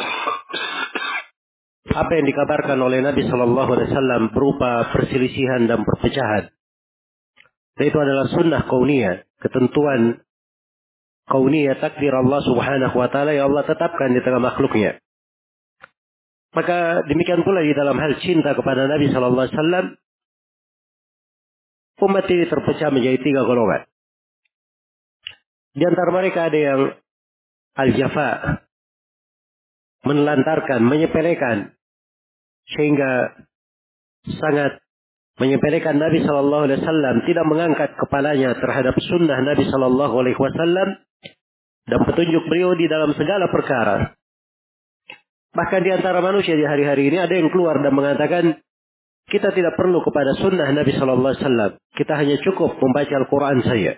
apa 1.94 2.12
yang 2.14 2.26
dikabarkan 2.30 2.78
oleh 2.78 3.02
Nabi 3.02 3.26
Shallallahu 3.26 3.70
Alaihi 3.74 3.90
Wasallam 3.90 4.24
berupa 4.34 4.94
perselisihan 4.94 5.66
dan 5.66 5.86
perpecahan. 5.86 6.54
Dan 7.74 7.84
itu 7.90 7.98
adalah 7.98 8.30
sunnah 8.30 8.62
kauniyah, 8.70 9.26
ketentuan 9.42 10.22
kauniyah 11.26 11.78
takdir 11.82 12.14
Allah 12.14 12.42
Subhanahu 12.46 12.96
Wa 12.98 13.10
Taala 13.10 13.34
yang 13.34 13.50
Allah 13.50 13.66
tetapkan 13.66 14.14
di 14.14 14.22
tengah 14.22 14.42
makhluknya. 14.42 15.02
Maka 16.54 17.02
demikian 17.10 17.42
pula 17.42 17.66
di 17.66 17.74
dalam 17.74 17.98
hal 17.98 18.14
cinta 18.22 18.54
kepada 18.54 18.86
Nabi 18.86 19.10
Shallallahu 19.10 19.44
Alaihi 19.50 19.58
Wasallam, 19.58 19.86
umat 22.06 22.26
ini 22.30 22.46
terpecah 22.46 22.90
menjadi 22.94 23.18
tiga 23.26 23.42
golongan. 23.42 23.90
Di 25.74 25.84
antara 25.90 26.14
mereka 26.14 26.54
ada 26.54 26.60
yang 26.62 26.82
al-jafa, 27.74 28.62
menelantarkan, 30.06 30.86
menyepelekan, 30.86 31.74
sehingga 32.70 33.34
sangat 34.30 34.78
menyepelekan 35.42 35.98
Nabi 35.98 36.22
Shallallahu 36.22 36.70
Alaihi 36.70 36.80
Wasallam, 36.86 37.16
tidak 37.26 37.46
mengangkat 37.50 37.90
kepalanya 37.98 38.54
terhadap 38.62 38.94
sunnah 39.10 39.42
Nabi 39.42 39.66
Shallallahu 39.66 40.16
Alaihi 40.22 40.38
Wasallam 40.38 41.02
dan 41.90 42.00
petunjuk 42.06 42.46
beliau 42.46 42.78
di 42.78 42.86
dalam 42.86 43.10
segala 43.18 43.50
perkara. 43.50 44.14
Bahkan 45.54 45.82
di 45.86 45.92
antara 45.94 46.18
manusia 46.18 46.58
di 46.58 46.66
hari-hari 46.66 47.14
ini 47.14 47.18
ada 47.22 47.34
yang 47.38 47.54
keluar 47.54 47.78
dan 47.78 47.94
mengatakan 47.94 48.58
kita 49.30 49.54
tidak 49.54 49.78
perlu 49.78 50.02
kepada 50.02 50.34
sunnah 50.42 50.66
Nabi 50.74 50.92
Shallallahu 50.98 51.30
Alaihi 51.30 51.44
Wasallam. 51.46 51.72
Kita 51.94 52.14
hanya 52.18 52.38
cukup 52.42 52.76
membaca 52.82 53.14
Al-Quran 53.14 53.58
saja. 53.62 53.94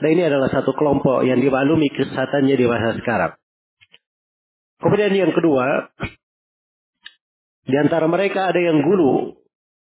Dan 0.00 0.08
ini 0.16 0.22
adalah 0.24 0.48
satu 0.48 0.72
kelompok 0.76 1.24
yang 1.28 1.40
dimaklumi 1.40 1.92
kesehatannya 1.92 2.56
di 2.56 2.64
masa 2.68 2.96
sekarang. 3.00 3.32
Kemudian 4.80 5.12
yang 5.12 5.32
kedua, 5.36 5.92
di 7.68 7.76
antara 7.76 8.08
mereka 8.08 8.48
ada 8.48 8.60
yang 8.60 8.80
gulu 8.80 9.36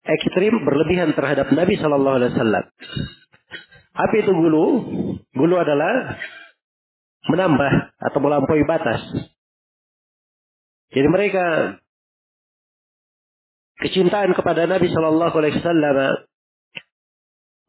ekstrim 0.02 0.66
berlebihan 0.66 1.14
terhadap 1.14 1.54
Nabi 1.54 1.78
Shallallahu 1.78 2.18
Alaihi 2.18 2.34
Wasallam. 2.34 2.66
Apa 3.94 4.14
itu 4.18 4.32
gulu? 4.34 4.66
Gulu 5.38 5.56
adalah 5.62 6.18
menambah 7.30 7.74
atau 8.02 8.20
melampaui 8.24 8.66
batas. 8.66 9.02
Jadi 10.92 11.08
mereka 11.08 11.78
kecintaan 13.82 14.36
kepada 14.36 14.68
Nabi 14.68 14.92
Shallallahu 14.92 15.36
Alaihi 15.40 15.58
Wasallam 15.64 16.28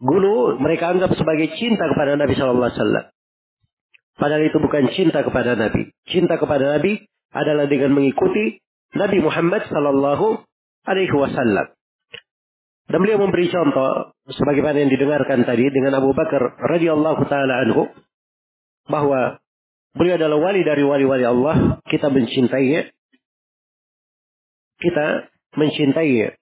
Gulu 0.02 0.58
mereka 0.58 0.90
anggap 0.90 1.14
sebagai 1.14 1.54
cinta 1.54 1.86
kepada 1.86 2.18
Nabi 2.18 2.34
Shallallahu 2.34 2.66
Alaihi 2.66 2.78
Wasallam. 2.82 3.04
Padahal 4.18 4.42
itu 4.50 4.58
bukan 4.58 4.84
cinta 4.98 5.22
kepada 5.22 5.54
Nabi. 5.54 5.94
Cinta 6.10 6.42
kepada 6.42 6.74
Nabi 6.74 7.06
adalah 7.30 7.70
dengan 7.70 7.94
mengikuti 7.94 8.58
Nabi 8.98 9.22
Muhammad 9.22 9.62
Shallallahu 9.70 10.42
Alaihi 10.90 11.14
Wasallam. 11.14 11.70
Dan 12.90 12.98
beliau 12.98 13.22
memberi 13.22 13.46
contoh 13.46 14.10
sebagaimana 14.26 14.82
yang 14.82 14.90
didengarkan 14.90 15.46
tadi 15.46 15.70
dengan 15.70 16.02
Abu 16.02 16.10
Bakar 16.18 16.50
radhiyallahu 16.58 17.22
taala 17.30 17.62
anhu 17.62 17.86
bahwa 18.90 19.38
beliau 19.94 20.18
adalah 20.18 20.38
wali 20.42 20.66
dari 20.66 20.82
wali-wali 20.82 21.22
Allah, 21.22 21.78
kita 21.86 22.10
mencintainya. 22.10 22.90
Kita 24.82 25.30
mencintainya. 25.54 26.34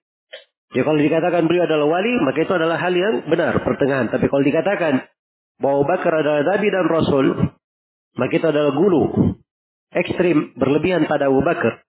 Ya 0.71 0.81
kalau 0.87 0.97
dikatakan 0.97 1.45
beliau 1.51 1.67
adalah 1.67 1.87
wali, 1.99 2.15
maka 2.23 2.41
itu 2.41 2.53
adalah 2.55 2.79
hal 2.79 2.93
yang 2.95 3.27
benar, 3.27 3.59
pertengahan. 3.61 4.07
Tapi 4.07 4.25
kalau 4.31 4.41
dikatakan 4.41 4.93
bahwa 5.59 5.83
Bakar 5.83 6.13
adalah 6.23 6.41
Nabi 6.47 6.67
dan 6.71 6.85
Rasul, 6.87 7.25
maka 8.15 8.33
itu 8.33 8.47
adalah 8.47 8.71
gulu. 8.71 9.35
Ekstrim, 9.91 10.55
berlebihan 10.55 11.05
pada 11.11 11.27
Abu 11.27 11.43
Bakar. 11.43 11.83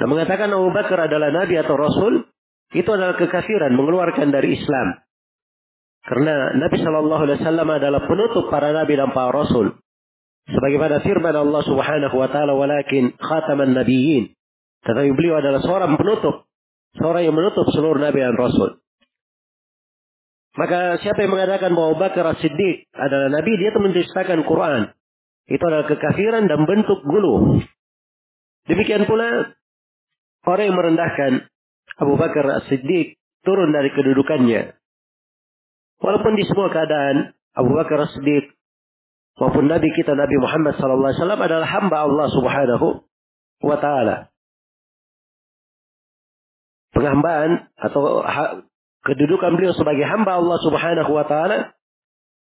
Dan 0.00 0.08
mengatakan 0.08 0.48
Abu 0.48 0.72
Bakar 0.72 1.04
adalah 1.04 1.28
Nabi 1.28 1.60
atau 1.60 1.76
Rasul, 1.76 2.24
itu 2.72 2.88
adalah 2.88 3.20
kekafiran, 3.20 3.76
mengeluarkan 3.76 4.32
dari 4.32 4.56
Islam. 4.56 5.04
Karena 6.00 6.56
Nabi 6.56 6.80
Shallallahu 6.80 7.22
Alaihi 7.28 7.38
Wasallam 7.44 7.68
adalah 7.68 8.00
penutup 8.08 8.48
para 8.48 8.72
Nabi 8.72 8.96
dan 8.96 9.12
para 9.12 9.36
Rasul. 9.36 9.76
Sebagaimana 10.48 11.04
firman 11.04 11.36
Allah 11.36 11.62
Subhanahu 11.68 12.16
Wa 12.16 12.28
Taala, 12.32 12.56
walakin 12.56 13.12
khataman 13.20 13.76
nabiyyin. 13.76 14.32
Tetapi 14.84 15.10
beliau 15.12 15.38
adalah 15.40 15.60
seorang 15.60 15.96
penutup 16.00 16.50
Seorang 16.98 17.22
yang 17.22 17.36
menutup 17.38 17.70
seluruh 17.70 18.02
Nabi 18.02 18.18
dan 18.18 18.34
Rasul. 18.34 18.82
Maka 20.58 20.98
siapa 20.98 21.22
yang 21.22 21.30
mengatakan 21.38 21.70
bahwa 21.78 21.94
Bakar 21.94 22.34
As-Siddiq 22.34 22.90
adalah 22.90 23.30
Nabi, 23.30 23.54
dia 23.54 23.70
itu 23.70 23.78
mendustakan 23.78 24.42
Quran. 24.42 24.90
Itu 25.46 25.62
adalah 25.62 25.86
kekafiran 25.86 26.50
dan 26.50 26.66
bentuk 26.66 26.98
gulu. 27.06 27.62
Demikian 28.66 29.06
pula 29.06 29.54
orang 30.50 30.64
yang 30.66 30.78
merendahkan 30.78 31.32
Abu 32.02 32.18
Bakar 32.18 32.58
As-Siddiq 32.58 33.14
turun 33.46 33.70
dari 33.70 33.94
kedudukannya. 33.94 34.74
Walaupun 36.02 36.32
di 36.34 36.44
semua 36.50 36.74
keadaan 36.74 37.38
Abu 37.54 37.70
Bakar 37.78 38.10
As-Siddiq 38.10 38.50
maupun 39.38 39.70
Nabi 39.70 39.94
kita 39.94 40.18
Nabi 40.18 40.34
Muhammad 40.42 40.74
SAW 40.74 41.14
adalah 41.14 41.68
hamba 41.70 42.02
Allah 42.02 42.26
Subhanahu 42.34 43.06
wa 43.62 43.76
taala 43.78 44.29
penghambaan 47.00 47.72
atau 47.80 48.20
kedudukan 49.08 49.56
beliau 49.56 49.72
sebagai 49.72 50.04
hamba 50.04 50.36
Allah 50.36 50.58
Subhanahu 50.60 51.10
wa 51.16 51.24
taala 51.24 51.72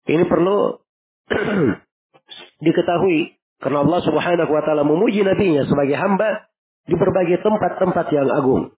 ini 0.09 0.25
perlu 0.25 0.81
diketahui 2.65 3.37
karena 3.61 3.85
Allah 3.85 4.01
Subhanahu 4.01 4.49
wa 4.49 4.63
taala 4.65 4.89
memuji 4.89 5.21
nabinya 5.21 5.69
sebagai 5.69 6.01
hamba 6.01 6.49
di 6.89 6.97
berbagai 6.97 7.45
tempat-tempat 7.45 8.07
yang 8.17 8.33
agung. 8.33 8.73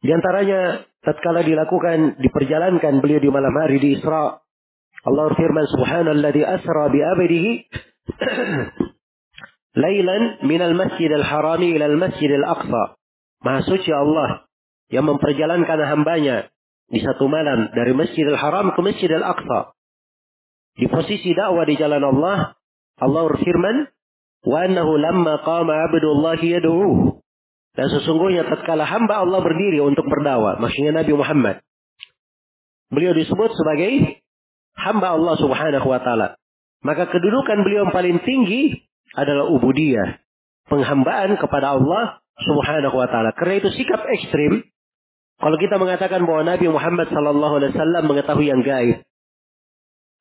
Di 0.00 0.10
antaranya 0.16 0.88
tatkala 1.04 1.44
dilakukan 1.44 2.18
diperjalankan 2.24 3.04
beliau 3.04 3.20
di 3.20 3.28
malam 3.28 3.52
hari 3.52 3.76
di 3.78 4.00
Isra 4.00 4.40
Allah 5.06 5.26
firman 5.38 5.66
subhanalladzi 5.70 6.42
asra 6.42 6.90
bi 6.90 6.98
abdihi 6.98 7.52
lailan 9.82 10.22
minal 10.42 10.74
masjidil 10.74 11.22
harami 11.22 11.78
ila 11.78 11.86
al 11.86 11.96
masjidil 12.00 12.42
aqsa 12.42 12.98
Maha 13.46 13.62
suci 13.62 13.94
Allah 13.94 14.42
yang 14.90 15.06
memperjalankan 15.06 15.78
hambanya 15.86 16.50
di 16.90 16.98
satu 16.98 17.30
malam 17.30 17.70
dari 17.70 17.94
Masjidil 17.94 18.34
Haram 18.34 18.74
ke 18.74 18.80
Masjidil 18.82 19.22
Aqsa. 19.22 19.70
Di 20.74 20.90
posisi 20.90 21.30
dakwah 21.30 21.62
di 21.62 21.78
jalan 21.78 22.02
Allah, 22.02 22.58
Allah 22.98 23.22
berfirman, 23.30 23.86
"Wa 24.42 24.66
annahu 24.66 24.98
lamma 24.98 25.46
qama 25.46 25.78
'abdullah 25.78 26.42
yad'uhu." 26.42 27.22
Dan 27.78 27.86
sesungguhnya 27.92 28.50
tatkala 28.50 28.82
hamba 28.82 29.22
Allah 29.22 29.38
berdiri 29.46 29.78
untuk 29.78 30.10
berdakwah, 30.10 30.58
maksudnya 30.58 30.96
Nabi 30.96 31.12
Muhammad. 31.14 31.62
Beliau 32.90 33.14
disebut 33.14 33.50
sebagai 33.54 34.22
hamba 34.74 35.14
Allah 35.14 35.34
Subhanahu 35.38 35.86
wa 35.86 36.00
taala. 36.02 36.34
Maka 36.82 37.08
kedudukan 37.08 37.62
beliau 37.62 37.88
yang 37.88 37.94
paling 37.94 38.18
tinggi 38.26 38.90
adalah 39.14 39.48
ubudiyah, 39.48 40.18
penghambaan 40.66 41.38
kepada 41.38 41.78
Allah 41.78 42.25
Subhanahu 42.36 42.96
wa 42.96 43.08
taala. 43.08 43.32
Karena 43.32 43.64
itu 43.64 43.72
sikap 43.72 44.04
ekstrim 44.04 44.64
kalau 45.40 45.56
kita 45.60 45.76
mengatakan 45.80 46.24
bahwa 46.24 46.48
Nabi 46.48 46.66
Muhammad 46.68 47.08
sallallahu 47.12 47.54
alaihi 47.60 47.72
wasallam 47.76 48.04
mengetahui 48.08 48.46
yang 48.48 48.60
gaib 48.64 49.04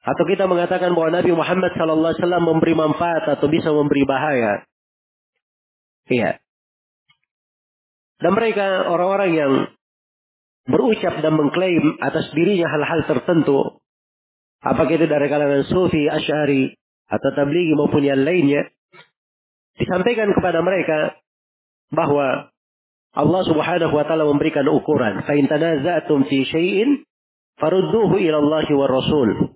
atau 0.06 0.24
kita 0.30 0.46
mengatakan 0.46 0.94
bahwa 0.94 1.18
Nabi 1.18 1.32
Muhammad 1.34 1.72
sallallahu 1.74 2.14
alaihi 2.14 2.22
wasallam 2.22 2.44
memberi 2.46 2.74
manfaat 2.78 3.24
atau 3.26 3.48
bisa 3.50 3.74
memberi 3.74 4.06
bahaya. 4.06 4.62
Iya. 6.06 6.38
Dan 8.22 8.32
mereka 8.38 8.86
orang-orang 8.86 9.32
yang 9.34 9.52
berucap 10.70 11.20
dan 11.26 11.34
mengklaim 11.34 11.98
atas 11.98 12.30
dirinya 12.38 12.70
hal-hal 12.70 13.02
tertentu. 13.10 13.82
Apakah 14.62 14.94
itu 14.94 15.10
dari 15.10 15.26
kalangan 15.26 15.66
sufi, 15.70 16.06
asyari, 16.06 16.74
atau 17.10 17.30
tablighi 17.34 17.74
maupun 17.74 18.02
yang 18.02 18.22
lainnya. 18.22 18.70
Disampaikan 19.76 20.32
kepada 20.32 20.62
mereka 20.62 21.18
bahwa 21.92 22.50
Allah 23.16 23.42
Subhanahu 23.48 23.94
wa 23.96 24.04
taala 24.04 24.28
memberikan 24.28 24.68
ukuran, 24.68 25.24
"Fa 25.24 25.34
in 25.40 25.48
tanaza'tum 25.48 26.28
fi 26.28 26.44
syai'in 26.44 27.08
farudduhu 27.62 28.20
ila 28.20 28.38
Allah 28.44 28.68
wa 28.76 28.88
Rasul. 28.92 29.56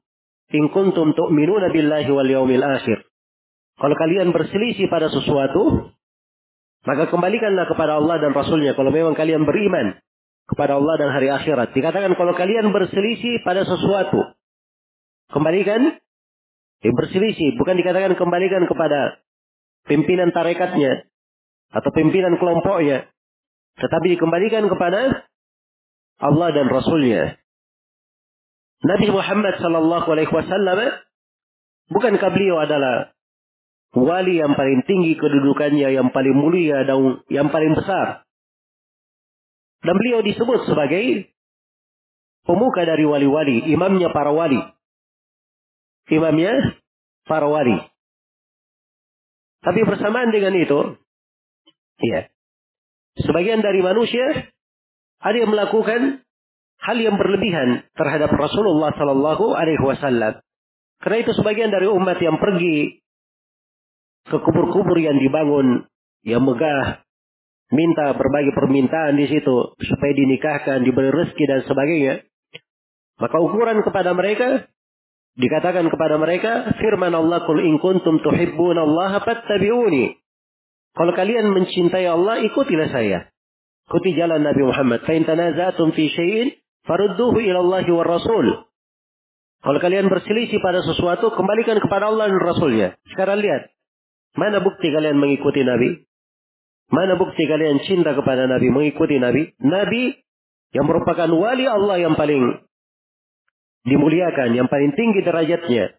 In 0.49 0.71
kuntum 0.73 1.13
tu'minuna 1.13 1.69
billahi 1.69 2.09
wal 2.09 2.29
yawmil 2.29 2.63
akhir." 2.63 3.03
Kalau 3.79 3.95
kalian 3.95 4.35
berselisih 4.35 4.87
pada 4.91 5.07
sesuatu, 5.11 5.91
maka 6.87 7.11
kembalikanlah 7.11 7.67
kepada 7.67 7.99
Allah 7.99 8.19
dan 8.23 8.31
Rasulnya 8.31 8.75
kalau 8.75 8.91
memang 8.91 9.15
kalian 9.15 9.43
beriman 9.43 9.99
kepada 10.47 10.79
Allah 10.79 10.95
dan 10.95 11.09
hari 11.11 11.27
akhirat. 11.27 11.75
Dikatakan 11.75 12.15
kalau 12.15 12.33
kalian 12.35 12.71
berselisih 12.71 13.43
pada 13.43 13.67
sesuatu, 13.67 14.35
kembalikan 15.35 15.99
eh, 16.81 16.93
berselisih, 16.95 17.59
bukan 17.59 17.75
dikatakan 17.75 18.15
kembalikan 18.15 18.63
kepada 18.65 19.19
pimpinan 19.85 20.31
tarekatnya, 20.31 21.07
atau 21.69 21.89
pimpinan 21.93 22.37
kelompoknya. 22.37 23.09
Tetapi 23.79 24.17
dikembalikan 24.17 24.67
kepada 24.67 25.29
Allah 26.19 26.49
dan 26.51 26.67
Rasulnya. 26.67 27.39
Nabi 28.79 29.07
Muhammad 29.11 29.59
Sallallahu 29.59 30.07
Alaihi 30.07 30.31
Wasallam 30.31 30.79
Bukankah 31.89 32.29
beliau 32.29 32.61
adalah 32.61 33.17
wali 33.97 34.37
yang 34.37 34.53
paling 34.53 34.85
tinggi 34.85 35.17
kedudukannya, 35.17 35.89
yang 35.89 36.13
paling 36.13 36.37
mulia 36.37 36.85
dan 36.85 37.25
yang 37.33 37.49
paling 37.49 37.73
besar. 37.73 38.29
Dan 39.81 39.97
beliau 39.97 40.21
disebut 40.21 40.69
sebagai 40.69 41.33
pemuka 42.45 42.85
dari 42.85 43.09
wali-wali, 43.09 43.65
imamnya 43.73 44.13
para 44.13 44.29
wali. 44.29 44.61
Imamnya 46.13 46.77
para 47.25 47.49
wali. 47.49 47.77
Tapi 49.65 49.79
bersamaan 49.81 50.29
dengan 50.29 50.53
itu, 50.61 50.79
ya, 51.99 52.27
sebagian 53.23 53.59
dari 53.63 53.83
manusia 53.83 54.51
ada 55.19 55.35
yang 55.35 55.51
melakukan 55.51 56.23
hal 56.79 56.97
yang 56.97 57.19
berlebihan 57.19 57.83
terhadap 57.95 58.31
Rasulullah 58.31 58.95
Sallallahu 58.95 59.51
Alaihi 59.51 59.83
Wasallam. 59.83 60.39
Karena 60.99 61.17
itu 61.23 61.31
sebagian 61.35 61.71
dari 61.71 61.87
umat 61.87 62.19
yang 62.19 62.39
pergi 62.39 62.99
ke 64.27 64.37
kubur-kubur 64.39 64.99
yang 64.99 65.15
dibangun 65.19 65.87
yang 66.27 66.43
megah, 66.43 67.03
minta 67.71 68.11
berbagai 68.15 68.51
permintaan 68.51 69.15
di 69.15 69.31
situ 69.31 69.75
supaya 69.79 70.11
dinikahkan, 70.11 70.83
diberi 70.83 71.11
rezeki 71.11 71.43
dan 71.47 71.59
sebagainya. 71.63 72.15
Maka 73.19 73.37
ukuran 73.39 73.83
kepada 73.83 74.11
mereka 74.15 74.67
dikatakan 75.39 75.87
kepada 75.87 76.19
mereka 76.19 76.75
firman 76.79 77.15
Allah 77.15 77.47
kul 77.47 77.63
in 77.63 77.79
kuntum 77.79 78.19
Allah 78.19 79.23
fattabi'uni. 79.23 80.18
Kalau 80.99 81.15
kalian 81.15 81.55
mencintai 81.55 82.03
Allah, 82.11 82.43
ikutilah 82.43 82.91
saya. 82.91 83.31
Ikuti 83.87 84.19
jalan 84.19 84.43
Nabi 84.43 84.67
Muhammad. 84.67 85.07
Fa 85.07 85.15
in 85.15 85.23
tanazatum 85.23 85.95
fi 85.95 86.11
syai'in 86.11 86.51
farudduhu 86.83 87.39
ila 87.39 87.59
Allah 87.63 87.87
wa 87.87 88.03
Rasul. 88.03 88.67
Kalau 89.63 89.79
kalian 89.79 90.11
berselisih 90.11 90.59
pada 90.59 90.83
sesuatu, 90.83 91.31
kembalikan 91.31 91.79
kepada 91.79 92.11
Allah 92.11 92.27
dan 92.27 92.39
Rasulnya. 92.43 92.99
Sekarang 93.15 93.39
lihat, 93.39 93.71
Mana 94.37 94.61
bukti 94.61 94.93
kalian 94.93 95.17
mengikuti 95.17 95.65
Nabi? 95.65 96.05
Mana 96.89 97.17
bukti 97.17 97.45
kalian 97.45 97.81
cinta 97.85 98.13
kepada 98.13 98.45
Nabi, 98.45 98.69
mengikuti 98.69 99.17
Nabi? 99.17 99.53
Nabi 99.61 100.13
yang 100.73 100.85
merupakan 100.85 101.29
wali 101.33 101.65
Allah 101.65 101.97
yang 102.01 102.13
paling 102.13 102.61
dimuliakan, 103.85 104.53
yang 104.53 104.69
paling 104.69 104.93
tinggi 104.93 105.25
derajatnya. 105.25 105.97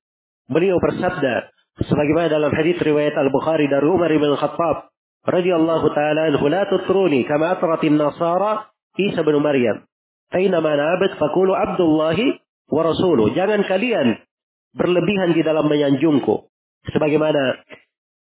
Beliau 0.51 0.79
bersabda, 0.83 1.51
sebagaimana 1.87 2.31
dalam 2.31 2.51
hadis 2.55 2.79
riwayat 2.79 3.15
Al-Bukhari 3.15 3.71
dari 3.71 3.87
Umar 3.87 4.11
bin 4.11 4.35
Khattab 4.35 4.90
radhiyallahu 5.27 5.87
taala 5.93 6.33
anhu 6.33 6.47
la 6.49 6.65
tutruni 6.69 7.25
kama 7.29 7.57
atratin 7.59 7.97
nasara 7.97 8.71
Isa 8.99 9.23
bin 9.23 9.39
Maryam. 9.41 9.87
Aina 10.31 10.63
mana 10.63 10.99
abad 10.99 11.19
fakulu 11.19 11.55
Abdullahi 11.55 12.39
wa 12.71 12.83
rasuluh. 12.87 13.35
Jangan 13.35 13.67
kalian 13.67 14.19
berlebihan 14.75 15.35
di 15.35 15.43
dalam 15.43 15.67
menyanjungku. 15.67 16.47
Sebagaimana 16.91 17.61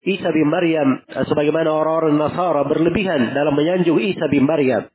Isa 0.08 0.32
bin 0.32 0.48
Maryam 0.48 1.04
eh, 1.04 1.24
sebagaimana 1.28 1.68
orang-orang 1.68 2.16
Nasara 2.16 2.64
berlebihan 2.64 3.34
dalam 3.36 3.54
menyanjung 3.54 4.00
Isa 4.00 4.30
bin 4.30 4.48
Maryam. 4.48 4.88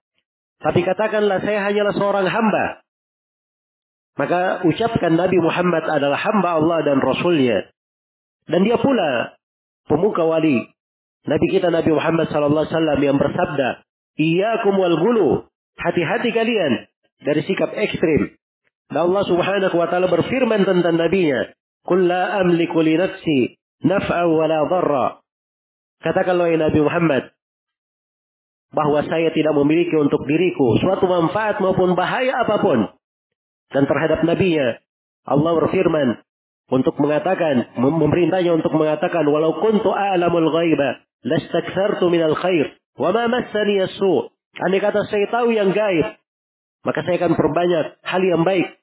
Tapi 0.63 0.79
katakanlah 0.81 1.43
saya 1.43 1.59
hanyalah 1.69 1.93
seorang 1.93 2.27
hamba. 2.31 2.81
Maka 4.15 4.63
ucapkan 4.63 5.17
Nabi 5.17 5.41
Muhammad 5.41 5.83
adalah 5.89 6.17
hamba 6.21 6.49
Allah 6.55 6.79
dan 6.85 6.97
Rasulnya. 7.01 7.67
Dan 8.47 8.63
dia 8.63 8.77
pula 8.79 9.35
pemuka 9.89 10.23
wali. 10.23 10.72
Nabi 11.23 11.45
kita 11.51 11.71
Nabi 11.71 11.95
Muhammad 11.95 12.27
sallallahu 12.27 12.67
alaihi 12.67 12.75
wasallam 12.75 12.99
yang 12.99 13.17
bersabda, 13.19 13.67
"Iyyakum 14.19 14.75
wal 14.75 14.97
gulu." 14.99 15.29
Hati-hati 15.79 16.29
kalian 16.35 16.85
dari 17.23 17.41
sikap 17.47 17.73
ekstrim. 17.73 18.35
Dan 18.91 19.09
Allah 19.09 19.23
Subhanahu 19.25 19.73
wa 19.73 19.87
taala 19.89 20.11
berfirman 20.11 20.67
tentang 20.67 20.99
nabinya, 20.99 21.49
"Qul 21.87 22.05
la 22.05 22.43
amliku 22.43 22.83
li 22.83 22.99
nafsi 22.99 23.57
naf'a 23.87 24.27
wa 24.27 24.45
la 24.45 24.59
dharra. 24.67 25.07
Katakanlah 26.03 26.51
ya 26.51 26.59
Nabi 26.59 26.79
Muhammad 26.83 27.23
bahwa 28.73 29.05
saya 29.05 29.29
tidak 29.31 29.53
memiliki 29.53 29.93
untuk 29.95 30.25
diriku 30.25 30.81
suatu 30.81 31.05
manfaat 31.05 31.61
maupun 31.63 31.93
bahaya 31.93 32.43
apa 32.43 32.59
pun. 32.59 32.79
Dan 33.71 33.87
terhadap 33.87 34.25
nabinya 34.27 34.77
Allah 35.23 35.51
berfirman 35.63 36.19
untuk 36.71 36.95
mengatakan 36.99 37.75
memerintahnya 37.75 38.55
untuk 38.55 38.71
mengatakan 38.75 39.27
walau 39.27 39.59
kuntu 39.59 39.91
a'lamul 39.91 40.47
ghaiba 40.51 41.03
lastakthartu 41.23 42.07
minal 42.07 42.35
khair 42.35 42.75
wa 42.99 43.09
ma 43.11 43.27
massani 43.27 43.83
yasu. 43.83 44.29
Andai 44.53 44.79
kata 44.85 45.09
saya 45.09 45.25
tahu 45.33 45.49
yang 45.49 45.73
gaib, 45.73 46.13
maka 46.85 47.01
saya 47.01 47.17
akan 47.17 47.33
perbanyak 47.33 47.97
hal 48.05 48.21
yang 48.21 48.45
baik. 48.45 48.77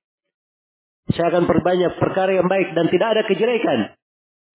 Saya 1.14 1.30
akan 1.30 1.46
perbanyak 1.46 1.94
perkara 1.94 2.34
yang 2.34 2.50
baik 2.50 2.74
dan 2.74 2.90
tidak 2.90 3.08
ada 3.14 3.22
kejelekan 3.30 3.94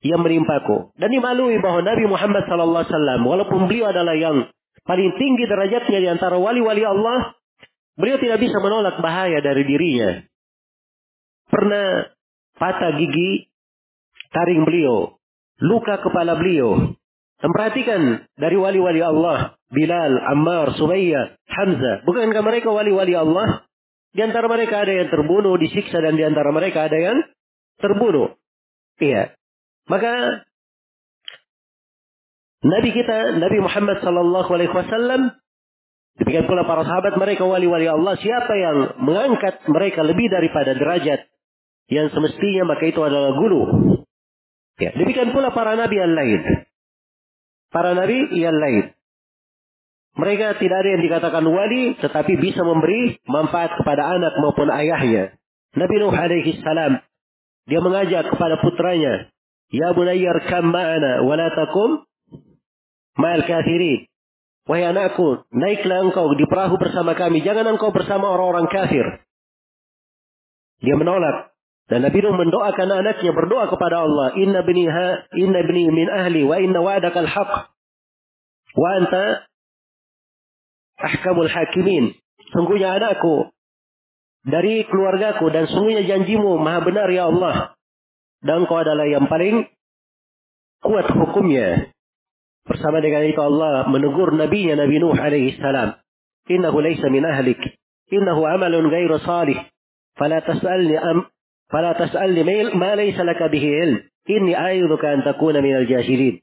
yang 0.03 0.19
menimpaku. 0.19 0.91
Dan 0.99 1.11
dimaklumi 1.11 1.63
bahwa 1.63 1.87
Nabi 1.87 2.03
Muhammad 2.05 2.43
SAW, 2.45 3.23
walaupun 3.23 3.71
beliau 3.71 3.95
adalah 3.95 4.15
yang 4.15 4.51
paling 4.83 5.15
tinggi 5.15 5.47
derajatnya 5.47 5.99
di 6.03 6.07
antara 6.11 6.35
wali-wali 6.35 6.83
Allah, 6.83 7.33
beliau 7.95 8.19
tidak 8.19 8.43
bisa 8.43 8.59
menolak 8.59 8.99
bahaya 8.99 9.39
dari 9.39 9.63
dirinya. 9.63 10.19
Pernah 11.47 12.14
patah 12.55 12.95
gigi 12.99 13.51
taring 14.31 14.67
beliau, 14.67 15.15
luka 15.63 15.99
kepala 16.03 16.35
beliau. 16.35 16.95
Dan 17.35 17.51
perhatikan 17.51 18.01
dari 18.39 18.55
wali-wali 18.55 19.03
Allah, 19.03 19.59
Bilal, 19.67 20.17
Ammar, 20.23 20.71
Sumayyah, 20.79 21.35
Hamzah. 21.45 22.07
Bukankah 22.07 22.41
mereka 22.41 22.71
wali-wali 22.71 23.11
Allah? 23.11 23.67
Di 24.15 24.23
antara 24.23 24.47
mereka 24.47 24.87
ada 24.87 24.95
yang 24.95 25.11
terbunuh, 25.11 25.59
disiksa, 25.59 25.99
dan 25.99 26.15
di 26.15 26.23
antara 26.23 26.55
mereka 26.55 26.87
ada 26.87 26.95
yang 26.95 27.19
terbunuh. 27.83 28.39
Iya. 29.03 29.35
Maka 29.91 30.47
Nabi 32.65 32.89
kita, 32.95 33.37
Nabi 33.37 33.59
Muhammad 33.61 34.01
sallallahu 34.01 34.49
alaihi 34.49 34.73
wasallam 34.73 35.35
demikian 36.17 36.47
pula 36.47 36.63
para 36.63 36.87
sahabat 36.87 37.19
mereka 37.19 37.43
wali-wali 37.45 37.85
Allah, 37.85 38.15
siapa 38.17 38.53
yang 38.55 38.77
mengangkat 39.03 39.67
mereka 39.69 40.01
lebih 40.01 40.31
daripada 40.31 40.73
derajat 40.73 41.27
yang 41.91 42.09
semestinya 42.09 42.73
maka 42.75 42.89
itu 42.89 43.01
adalah 43.01 43.35
guru. 43.37 43.63
Ya, 44.81 44.91
demikian 44.91 45.31
pula 45.31 45.55
para 45.55 45.77
nabi 45.79 45.95
yang 45.95 46.13
lain. 46.13 46.41
Para 47.71 47.95
nabi 47.95 48.31
yang 48.35 48.55
lain. 48.55 48.91
Mereka 50.15 50.63
tidak 50.63 50.77
ada 50.79 50.89
yang 50.95 51.03
dikatakan 51.03 51.43
wali, 51.43 51.99
tetapi 51.99 52.39
bisa 52.39 52.63
memberi 52.63 53.19
manfaat 53.27 53.75
kepada 53.75 54.15
anak 54.15 54.39
maupun 54.39 54.71
ayahnya. 54.71 55.35
Nabi 55.75 55.95
Nuh 55.99 56.15
alaihi 56.15 56.55
salam, 56.63 57.03
dia 57.67 57.83
mengajak 57.83 58.31
kepada 58.31 58.63
putranya 58.63 59.27
Ya 59.73 59.91
bunayya 59.97 60.29
arkam 60.29 60.69
ma'ana 60.69 61.25
wa 61.25 61.35
la 61.35 61.49
ma'al 63.17 63.43
kafirin. 63.47 64.05
Wahai 64.65 64.89
anakku, 64.89 65.45
naiklah 65.53 66.09
engkau 66.09 66.33
di 66.33 66.45
perahu 66.49 66.81
bersama 66.81 67.13
kami. 67.13 67.45
Jangan 67.45 67.77
engkau 67.77 67.93
bersama 67.93 68.33
orang-orang 68.33 68.65
kafir. 68.69 69.05
Dia 70.81 70.95
menolak. 70.97 71.53
Dan 71.85 72.01
Nabi 72.01 72.17
Nuh 72.17 72.33
mendoakan 72.33 72.89
anaknya 72.89 73.29
berdoa 73.29 73.69
kepada 73.69 74.09
Allah. 74.09 74.33
Inna 74.41 74.65
bni, 74.65 74.89
ha, 74.89 75.29
inna 75.37 75.61
bni 75.61 75.85
min 75.93 76.07
ahli 76.09 76.41
wa 76.41 76.57
inna 76.57 76.81
wa'adaka 76.81 77.21
al-haq. 77.21 77.51
Wa 78.73 78.87
anta 78.97 79.45
ahkamul 80.97 81.49
hakimin. 81.49 82.17
Sungguhnya 82.49 82.97
anakku 82.97 83.53
dari 84.45 84.85
keluargaku 84.85 85.49
dan 85.49 85.65
sungguhnya 85.69 86.05
janjimu 86.05 86.61
maha 86.61 86.85
benar 86.85 87.09
ya 87.09 87.29
Allah 87.29 87.73
dan 88.45 88.69
kau 88.69 88.77
adalah 88.77 89.09
yang 89.09 89.25
paling 89.25 89.65
kuat 90.85 91.09
hukumnya. 91.09 91.89
Bersama 92.65 92.97
dengan 92.97 93.25
itu 93.29 93.37
Allah 93.37 93.85
menegur 93.89 94.33
Nabi 94.33 94.69
Nabi 94.73 94.97
Nuh 94.97 95.13
alaihi 95.13 95.57
salam. 95.61 96.01
Innahu 96.49 96.81
laysa 96.81 97.09
min 97.13 97.25
ahlik. 97.25 97.61
Innahu 98.09 98.45
amalun 98.45 98.89
ghairu 98.89 99.21
salih. 99.21 99.57
Fala 100.17 100.41
tas'alni 100.41 100.97
am 100.97 101.29
fala 101.71 101.93
tas'alni 101.97 102.73
ma 102.75 102.97
laysa 102.97 103.23
laka 103.23 103.49
bihi 103.49 103.69
ilm. 103.69 103.97
Inni 104.25 104.57
a'idzuka 104.57 105.05
an 105.05 105.19
takuna 105.21 105.61
minal 105.61 105.85
jahilin. 105.85 106.41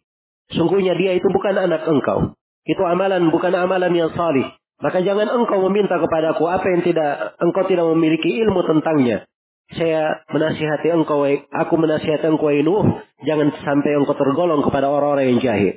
Sungguhnya 0.55 0.95
dia 0.95 1.19
itu 1.19 1.27
bukan 1.33 1.59
anak 1.59 1.83
engkau. 1.87 2.39
Itu 2.63 2.83
amalan 2.87 3.35
bukan 3.35 3.55
amalan 3.59 3.91
yang 3.91 4.11
salih. 4.15 4.47
Maka 4.79 5.03
jangan 5.03 5.31
engkau 5.31 5.63
meminta 5.67 5.99
kepadaku 5.99 6.47
apa 6.47 6.67
yang 6.71 6.83
tidak 6.87 7.35
engkau 7.43 7.67
tidak 7.67 7.87
memiliki 7.91 8.39
ilmu 8.43 8.63
tentangnya 8.67 9.27
saya 9.73 10.21
menasihati 10.29 10.93
engkau, 10.93 11.25
aku 11.49 11.75
menasihati 11.81 12.29
engkau 12.29 12.53
Nuh, 12.61 13.01
jangan 13.25 13.49
sampai 13.65 13.97
engkau 13.97 14.17
tergolong 14.17 14.61
kepada 14.61 14.93
orang-orang 14.93 15.37
yang 15.37 15.41
jahil. 15.41 15.75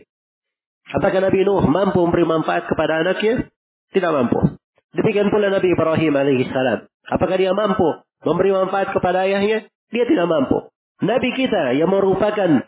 Apakah 0.91 1.23
Nabi 1.23 1.47
Nuh 1.47 1.63
mampu 1.65 2.03
memberi 2.03 2.27
manfaat 2.27 2.67
kepada 2.67 3.01
anaknya? 3.01 3.49
Tidak 3.95 4.11
mampu. 4.11 4.59
Demikian 4.95 5.31
pula 5.31 5.47
Nabi 5.49 5.71
Ibrahim 5.71 6.13
alaihissalam. 6.13 6.79
Apakah 7.09 7.37
dia 7.37 7.53
mampu 7.53 7.85
memberi 8.25 8.51
manfaat 8.53 8.93
kepada 8.93 9.25
ayahnya? 9.29 9.69
Dia 9.93 10.05
tidak 10.09 10.25
mampu. 10.25 10.69
Nabi 11.05 11.29
kita 11.37 11.77
yang 11.77 11.91
merupakan 11.91 12.65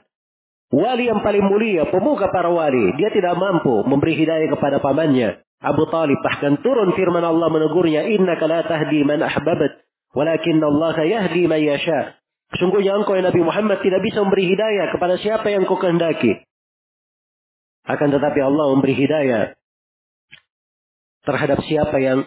wali 0.69 1.05
yang 1.09 1.23
paling 1.25 1.41
mulia, 1.41 1.89
pemuka 1.89 2.29
para 2.29 2.51
wali, 2.53 2.93
dia 2.99 3.09
tidak 3.09 3.33
mampu 3.39 3.81
memberi 3.87 4.13
hidayah 4.13 4.51
kepada 4.53 4.77
pamannya. 4.83 5.41
Abu 5.57 5.89
Talib 5.89 6.21
bahkan 6.21 6.61
turun 6.61 6.93
firman 6.93 7.25
Allah 7.25 7.49
menegurnya, 7.49 8.05
Inna 8.05 8.37
la 8.37 8.61
tahdi 8.61 9.01
man 9.01 9.25
ahbabat 9.25 9.87
Walakin 10.17 10.57
Allah 10.63 10.97
yahdi 11.03 11.45
man 11.45 11.61
yasha. 11.61 12.17
Sungguhnya 12.57 12.95
engkau 12.95 13.19
ya 13.19 13.27
Nabi 13.27 13.43
Muhammad 13.43 13.83
tidak 13.83 13.99
bisa 14.01 14.23
memberi 14.23 14.47
hidayah 14.47 14.89
kepada 14.95 15.19
siapa 15.19 15.51
yang 15.51 15.67
kau 15.67 15.75
kehendaki. 15.75 16.47
Akan 17.83 18.09
tetapi 18.09 18.39
Allah 18.39 18.65
memberi 18.71 18.95
hidayah 18.95 19.53
terhadap 21.27 21.59
siapa 21.67 21.99
yang 21.99 22.23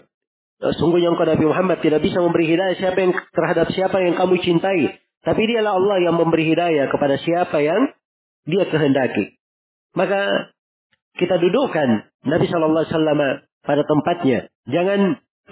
sungguhnya 0.60 1.16
engkau 1.16 1.24
Nabi 1.24 1.44
Muhammad 1.48 1.80
tidak 1.80 2.04
bisa 2.04 2.20
memberi 2.20 2.44
hidayah 2.52 2.76
siapa 2.76 2.98
yang 3.00 3.12
terhadap 3.32 3.66
siapa 3.72 3.96
yang 4.04 4.14
kamu 4.16 4.36
cintai. 4.44 5.00
Tapi 5.20 5.42
dialah 5.48 5.76
Allah 5.76 5.96
yang 6.00 6.16
memberi 6.16 6.48
hidayah 6.48 6.88
kepada 6.92 7.16
siapa 7.20 7.60
yang 7.60 7.92
dia 8.44 8.64
kehendaki. 8.68 9.36
Maka 9.96 10.52
kita 11.16 11.36
dudukkan 11.40 11.88
Nabi 12.24 12.46
Shallallahu 12.48 12.84
Alaihi 12.84 12.92
Wasallam 12.92 13.20
pada 13.64 13.82
tempatnya. 13.84 14.38
Jangan 14.68 15.00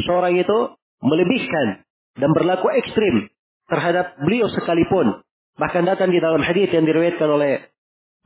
seorang 0.05 0.37
itu 0.41 0.59
melebihkan 1.05 1.85
dan 2.17 2.31
berlaku 2.33 2.73
ekstrim 2.77 3.29
terhadap 3.69 4.17
beliau 4.25 4.49
sekalipun. 4.53 5.25
Bahkan 5.59 5.85
datang 5.85 6.15
di 6.15 6.21
dalam 6.23 6.41
hadis 6.41 6.71
yang 6.71 6.87
diriwayatkan 6.87 7.29
oleh 7.29 7.69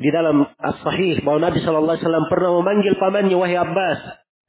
di 0.02 0.10
dalam 0.10 0.46
as-sahih 0.59 1.22
bahwa 1.22 1.46
Nabi 1.46 1.62
Shallallahu 1.62 1.94
Alaihi 1.94 2.04
Wasallam 2.06 2.26
pernah 2.30 2.50
memanggil 2.59 2.94
pamannya 2.98 3.36
wahai 3.38 3.59
Abbas, 3.59 4.00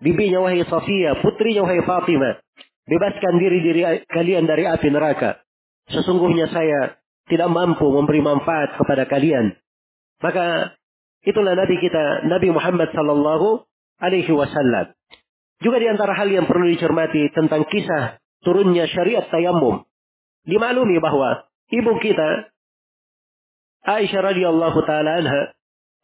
bibinya 0.03 0.43
wahai 0.43 0.67
Safia, 0.67 1.23
putrinya 1.23 1.63
wahai 1.63 1.81
Fatimah, 1.81 2.43
bebaskan 2.85 3.39
diri 3.39 3.59
diri 3.63 3.81
kalian 4.11 4.43
dari 4.43 4.67
api 4.67 4.87
neraka. 4.91 5.39
Sesungguhnya 5.87 6.51
saya 6.51 6.99
tidak 7.31 7.49
mampu 7.49 7.87
memberi 7.87 8.19
manfaat 8.19 8.75
kepada 8.75 9.07
kalian. 9.07 9.55
Maka 10.19 10.75
itulah 11.23 11.55
Nabi 11.55 11.79
kita, 11.79 12.27
Nabi 12.27 12.51
Muhammad 12.51 12.91
Sallallahu 12.91 13.63
Alaihi 14.03 14.31
Wasallam. 14.31 14.91
Juga 15.63 15.79
di 15.79 15.87
antara 15.87 16.11
hal 16.19 16.27
yang 16.27 16.43
perlu 16.43 16.67
dicermati 16.67 17.31
tentang 17.31 17.63
kisah 17.67 18.19
turunnya 18.43 18.83
syariat 18.91 19.23
tayamum. 19.31 19.87
Dimaklumi 20.43 20.99
bahwa 20.99 21.47
ibu 21.71 21.95
kita 22.03 22.51
Aisyah 23.83 24.21
radhiyallahu 24.31 24.79
taala 24.87 25.23
anha 25.23 25.41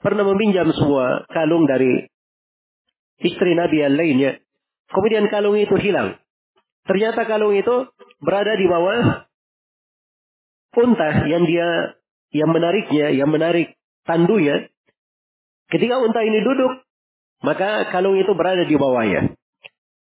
pernah 0.04 0.28
meminjam 0.28 0.68
sebuah 0.72 1.32
kalung 1.32 1.68
dari 1.68 2.08
istri 3.20 3.56
Nabi 3.56 3.84
yang 3.84 3.96
lainnya. 3.96 4.32
Kemudian 4.90 5.30
kalung 5.30 5.60
itu 5.60 5.76
hilang. 5.78 6.18
Ternyata 6.90 7.28
kalung 7.30 7.54
itu 7.54 7.86
berada 8.24 8.58
di 8.58 8.66
bawah 8.66 9.30
unta 10.80 11.10
yang 11.30 11.46
dia 11.46 12.00
yang 12.34 12.50
menariknya, 12.50 13.14
yang 13.14 13.30
menarik 13.30 13.78
tandunya. 14.06 14.70
Ketika 15.70 16.02
unta 16.02 16.26
ini 16.26 16.42
duduk, 16.42 16.82
maka 17.46 17.90
kalung 17.94 18.18
itu 18.18 18.34
berada 18.34 18.66
di 18.66 18.74
bawahnya. 18.74 19.38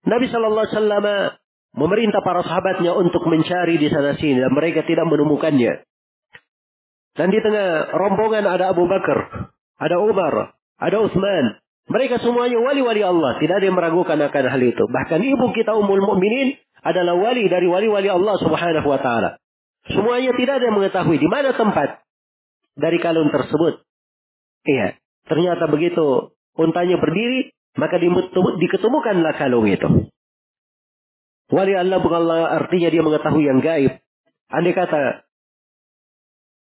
Nabi 0.02 0.26
Shallallahu 0.26 0.66
Alaihi 0.66 0.74
Wasallam 0.74 1.06
memerintah 1.78 2.20
para 2.26 2.42
sahabatnya 2.42 2.92
untuk 2.98 3.22
mencari 3.30 3.78
di 3.78 3.88
sana 3.88 4.18
sini 4.18 4.42
dan 4.42 4.50
mereka 4.50 4.82
tidak 4.82 5.06
menemukannya. 5.06 5.86
Dan 7.12 7.28
di 7.28 7.38
tengah 7.38 7.92
rombongan 7.92 8.48
ada 8.48 8.72
Abu 8.72 8.88
Bakar, 8.88 9.52
ada 9.78 9.96
Umar, 10.00 10.56
ada 10.80 10.96
Utsman. 10.98 11.61
Mereka 11.90 12.22
semuanya 12.22 12.62
wali-wali 12.62 13.02
Allah, 13.02 13.42
tidak 13.42 13.58
ada 13.58 13.66
yang 13.66 13.74
meragukan 13.74 14.14
akan 14.14 14.44
hal 14.46 14.62
itu. 14.62 14.84
Bahkan 14.86 15.18
ibu 15.18 15.46
kita 15.50 15.74
Ummul 15.74 15.98
Mukminin 15.98 16.54
adalah 16.82 17.18
wali 17.18 17.50
dari 17.50 17.66
wali-wali 17.66 18.06
Allah 18.06 18.38
Subhanahu 18.38 18.86
wa 18.86 19.00
taala. 19.02 19.42
Semuanya 19.90 20.30
tidak 20.38 20.62
ada 20.62 20.64
yang 20.70 20.78
mengetahui 20.78 21.18
di 21.18 21.26
mana 21.26 21.50
tempat 21.58 22.06
dari 22.78 23.02
kalung 23.02 23.34
tersebut. 23.34 23.82
Iya, 24.62 24.94
ternyata 25.26 25.66
begitu 25.66 26.38
untanya 26.54 27.02
berdiri, 27.02 27.50
maka 27.74 27.98
diketemukanlah 28.62 29.34
kalung 29.34 29.66
itu. 29.66 30.06
Wali 31.50 31.74
Allah 31.74 31.98
bukan 31.98 32.20
Allah 32.24 32.62
artinya 32.62 32.88
dia 32.88 33.02
mengetahui 33.02 33.44
yang 33.44 33.58
gaib. 33.58 33.98
Andai 34.48 34.72
kata 34.72 35.26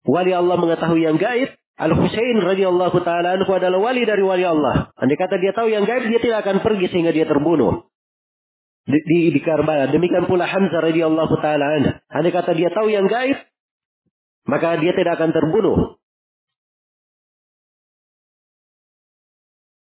wali 0.05 0.32
Allah 0.35 0.57
mengetahui 0.59 1.07
yang 1.07 1.16
gaib, 1.16 1.55
Al-Husain 1.75 2.39
radhiyallahu 2.39 3.03
taala 3.03 3.35
anhu 3.35 3.51
adalah 3.51 3.83
wali 3.83 4.07
dari 4.07 4.23
wali 4.23 4.47
Allah. 4.47 4.95
Andai 4.95 5.19
kata 5.19 5.43
dia 5.43 5.51
tahu 5.51 5.67
yang 5.75 5.83
gaib, 5.83 6.07
dia 6.07 6.23
tidak 6.23 6.47
akan 6.47 6.63
pergi 6.63 6.87
sehingga 6.87 7.11
dia 7.11 7.27
terbunuh 7.27 7.91
di, 8.87 8.99
di, 9.03 9.19
di 9.35 9.41
Karbala. 9.43 9.91
Demikian 9.91 10.31
pula 10.31 10.47
Hamzah 10.47 10.81
radhiyallahu 10.87 11.35
taala 11.43 11.67
anhu. 11.83 11.91
Andai 12.15 12.31
kata 12.31 12.55
dia 12.55 12.71
tahu 12.71 12.95
yang 12.95 13.11
gaib, 13.11 13.43
maka 14.47 14.79
dia 14.79 14.95
tidak 14.95 15.19
akan 15.19 15.35
terbunuh. 15.35 15.99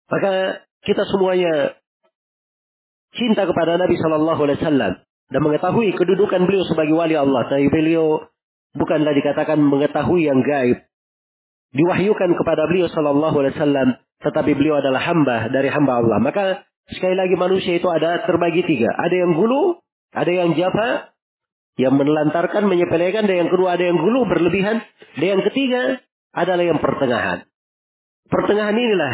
Maka 0.08 0.64
kita 0.86 1.04
semuanya 1.10 1.74
cinta 3.18 3.50
kepada 3.50 3.82
Nabi 3.82 3.98
Shallallahu 3.98 4.42
Alaihi 4.46 4.60
Wasallam 4.62 4.94
dan 5.04 5.42
mengetahui 5.42 5.90
kedudukan 5.98 6.46
beliau 6.46 6.64
sebagai 6.70 6.94
wali 6.94 7.18
Allah. 7.18 7.50
Tapi 7.50 7.66
beliau 7.68 8.22
bukanlah 8.78 9.12
dikatakan 9.12 9.58
mengetahui 9.58 10.30
yang 10.30 10.46
gaib. 10.46 10.86
Diwahyukan 11.74 12.38
kepada 12.38 12.70
beliau 12.70 12.86
Shallallahu 12.90 13.36
Alaihi 13.42 13.58
Wasallam, 13.58 13.88
tetapi 14.22 14.52
beliau 14.54 14.78
adalah 14.78 15.02
hamba 15.02 15.50
dari 15.50 15.74
hamba 15.74 16.00
Allah. 16.00 16.22
Maka 16.22 16.64
Sekali 16.92 17.16
lagi 17.16 17.36
manusia 17.40 17.80
itu 17.80 17.88
ada 17.88 18.28
terbagi 18.28 18.68
tiga. 18.68 18.92
Ada 18.92 19.16
yang 19.24 19.40
gulu, 19.40 19.80
ada 20.12 20.32
yang 20.32 20.52
jafa, 20.60 21.16
yang 21.80 21.96
menelantarkan, 21.96 22.68
menyepelekan, 22.68 23.24
dan 23.24 23.48
yang 23.48 23.50
kedua 23.50 23.80
ada 23.80 23.88
yang 23.88 23.96
gulu, 23.96 24.28
berlebihan. 24.28 24.84
Dan 25.16 25.40
yang 25.40 25.44
ketiga 25.48 26.04
adalah 26.36 26.64
yang 26.68 26.84
pertengahan. 26.84 27.48
Pertengahan 28.28 28.76
inilah 28.76 29.14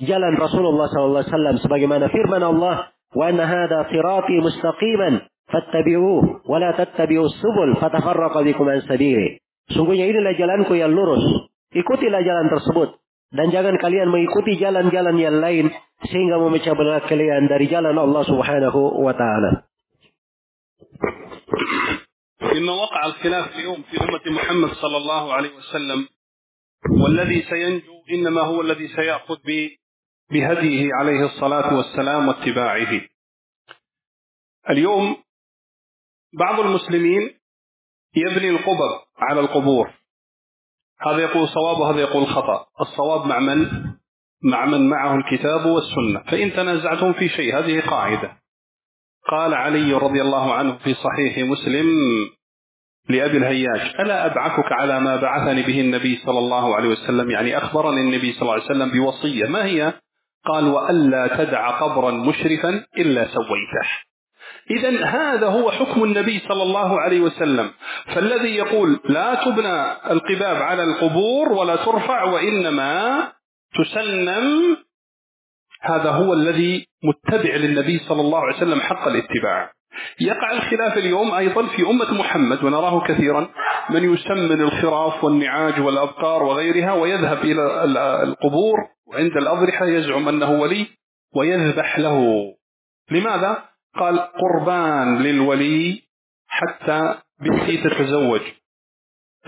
jalan 0.00 0.34
Rasulullah 0.40 0.88
SAW 0.88 1.60
sebagaimana 1.60 2.08
firman 2.08 2.40
Allah, 2.40 2.88
"Wa 3.12 3.28
hadha 3.30 3.78
sirati 3.92 4.40
mustaqiman 4.40 5.28
fattabi'uh 5.52 6.48
wa 6.48 6.56
la 6.56 6.72
tattabi'us 6.72 7.36
subul 7.36 7.76
fatafarraqa 7.78 8.40
bikum 8.48 8.64
an 8.64 8.80
sabili." 8.88 9.44
Sungguhnya 9.70 10.08
inilah 10.08 10.32
jalanku 10.40 10.72
yang 10.76 10.92
lurus. 10.92 11.52
Ikutilah 11.74 12.22
jalan 12.22 12.46
tersebut. 12.50 13.02
Dan 13.34 13.50
jangan 13.50 13.74
kalian 13.82 14.14
mengikuti 14.14 14.54
jalan-jalan 14.62 15.18
yang 15.18 15.42
lain 15.42 15.66
sehingga 16.06 16.38
memecah 16.38 16.78
belah 16.78 17.02
kalian 17.10 17.50
dari 17.50 17.66
jalan 17.66 17.98
Allah 17.98 18.22
Subhanahu 18.22 19.02
wa 19.02 19.14
taala. 19.14 19.66
مما 22.54 22.72
وقع 22.72 23.06
الخلاف 23.06 23.56
اليوم 23.56 23.82
في 23.82 23.98
أمة 24.00 24.24
محمد 24.30 24.68
صلى 24.68 24.96
الله 24.96 25.32
عليه 25.32 25.52
وسلم 25.56 26.08
والذي 27.02 27.42
سينجو 27.42 27.94
إنما 28.10 28.40
هو 28.40 28.60
الذي 28.62 28.88
سيأخذ 28.88 29.38
بهديه 30.30 30.88
عليه 30.94 31.20
الصلاة 31.24 31.76
والسلام 31.76 32.28
واتباعه. 32.28 32.92
اليوم 34.70 35.16
بعض 36.32 36.60
المسلمين 36.60 37.38
يبني 38.16 38.50
القبر 38.50 38.90
على 39.18 39.40
القبور. 39.40 40.03
هذا 41.06 41.18
يقول 41.18 41.48
صواب 41.48 41.78
وهذا 41.78 42.00
يقول 42.00 42.26
خطأ. 42.26 42.66
الصواب 42.80 43.26
مع 43.26 43.38
من؟ 43.38 43.66
مع 44.42 44.64
من 44.64 44.88
معه 44.88 45.16
الكتاب 45.16 45.66
والسنة. 45.66 46.22
فإن 46.30 46.52
تنازعتم 46.52 47.12
في 47.12 47.28
شيء 47.28 47.58
هذه 47.58 47.80
قاعدة. 47.80 48.36
قال 49.28 49.54
علي 49.54 49.92
رضي 49.92 50.22
الله 50.22 50.54
عنه 50.54 50.78
في 50.78 50.94
صحيح 50.94 51.38
مسلم 51.38 51.86
لأبي 53.08 53.36
الهياج 53.36 53.94
ألا 54.00 54.26
أبعثك 54.26 54.72
على 54.72 55.00
ما 55.00 55.16
بعثني 55.16 55.62
به 55.62 55.80
النبي 55.80 56.16
صلى 56.26 56.38
الله 56.38 56.76
عليه 56.76 56.88
وسلم؟ 56.88 57.30
يعني 57.30 57.58
أخبرني 57.58 58.00
النبي 58.00 58.32
صلى 58.32 58.42
الله 58.42 58.52
عليه 58.52 58.64
وسلم 58.64 58.90
بوصية. 58.90 59.46
ما 59.46 59.64
هي؟ 59.64 59.92
قال 60.46 60.68
وألا 60.68 61.44
تدع 61.44 61.70
قبرا 61.70 62.10
مشرفا 62.10 62.84
إلا 62.98 63.26
سويته. 63.26 63.88
إذا 64.70 65.04
هذا 65.04 65.46
هو 65.46 65.70
حكم 65.70 66.04
النبي 66.04 66.42
صلى 66.48 66.62
الله 66.62 67.00
عليه 67.00 67.20
وسلم. 67.20 67.70
فالذي 68.14 68.56
يقول 68.56 69.00
لا 69.08 69.34
تبنى 69.34 69.82
القباب 70.10 70.62
على 70.62 70.84
القبور 70.84 71.52
ولا 71.52 71.76
ترفع 71.76 72.24
وإنما 72.24 73.32
تسلم 73.74 74.76
هذا 75.80 76.10
هو 76.10 76.32
الذي 76.32 76.86
متبع 77.04 77.54
للنبي 77.56 77.98
صلى 77.98 78.20
الله 78.20 78.38
عليه 78.38 78.56
وسلم 78.56 78.80
حق 78.80 79.08
الاتباع. 79.08 79.70
يقع 80.20 80.52
الخلاف 80.52 80.98
اليوم 80.98 81.34
أيضا 81.34 81.66
في 81.66 81.82
أمة 81.82 82.14
محمد 82.14 82.64
ونراه 82.64 83.06
كثيرا 83.06 83.48
من 83.90 84.14
يسمن 84.14 84.60
الخراف 84.60 85.24
والنعاج 85.24 85.80
والأبقار 85.80 86.42
وغيرها 86.42 86.92
ويذهب 86.92 87.38
إلى 87.44 87.84
القبور 88.22 88.78
وعند 89.06 89.36
الأضرحة 89.36 89.86
يزعم 89.86 90.28
أنه 90.28 90.50
ولي 90.50 90.86
ويذبح 91.36 91.98
له. 91.98 92.24
لماذا؟ 93.10 93.64
قال 94.00 94.18
قربان 94.18 95.22
للولي 95.22 96.02
حتى 96.46 97.18
بنتي 97.40 97.76
تتزوج. 97.76 98.40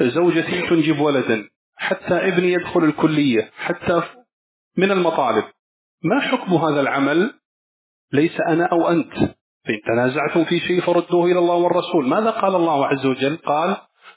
زوجتي 0.01 0.69
تنجب 0.69 1.01
ولدا 1.01 1.49
حتى 1.77 2.15
ابني 2.15 2.53
يدخل 2.53 2.85
الكلية 2.85 3.51
حتى 3.57 4.03
من 4.77 4.91
المطالب. 4.91 5.45
ما 6.03 6.21
حكم 6.21 6.55
هذا 6.55 6.81
العمل؟ 6.81 7.35
ليس 8.13 8.41
أنا 8.49 8.65
أو 8.73 8.89
أنت. 8.89 9.13
فإن 9.65 9.81
تنازعتم 9.87 10.45
في 10.45 10.61
شيء 10.61 10.81
فردوه 10.81 11.27
إلى 11.27 11.39
الله 11.39 11.55
والرسول. 11.55 12.09
ماذا 12.09 12.31
قال 12.31 12.55
الله 12.55 12.87
عز 12.87 13.07
وجل؟ 13.07 13.37
قال 13.37 13.77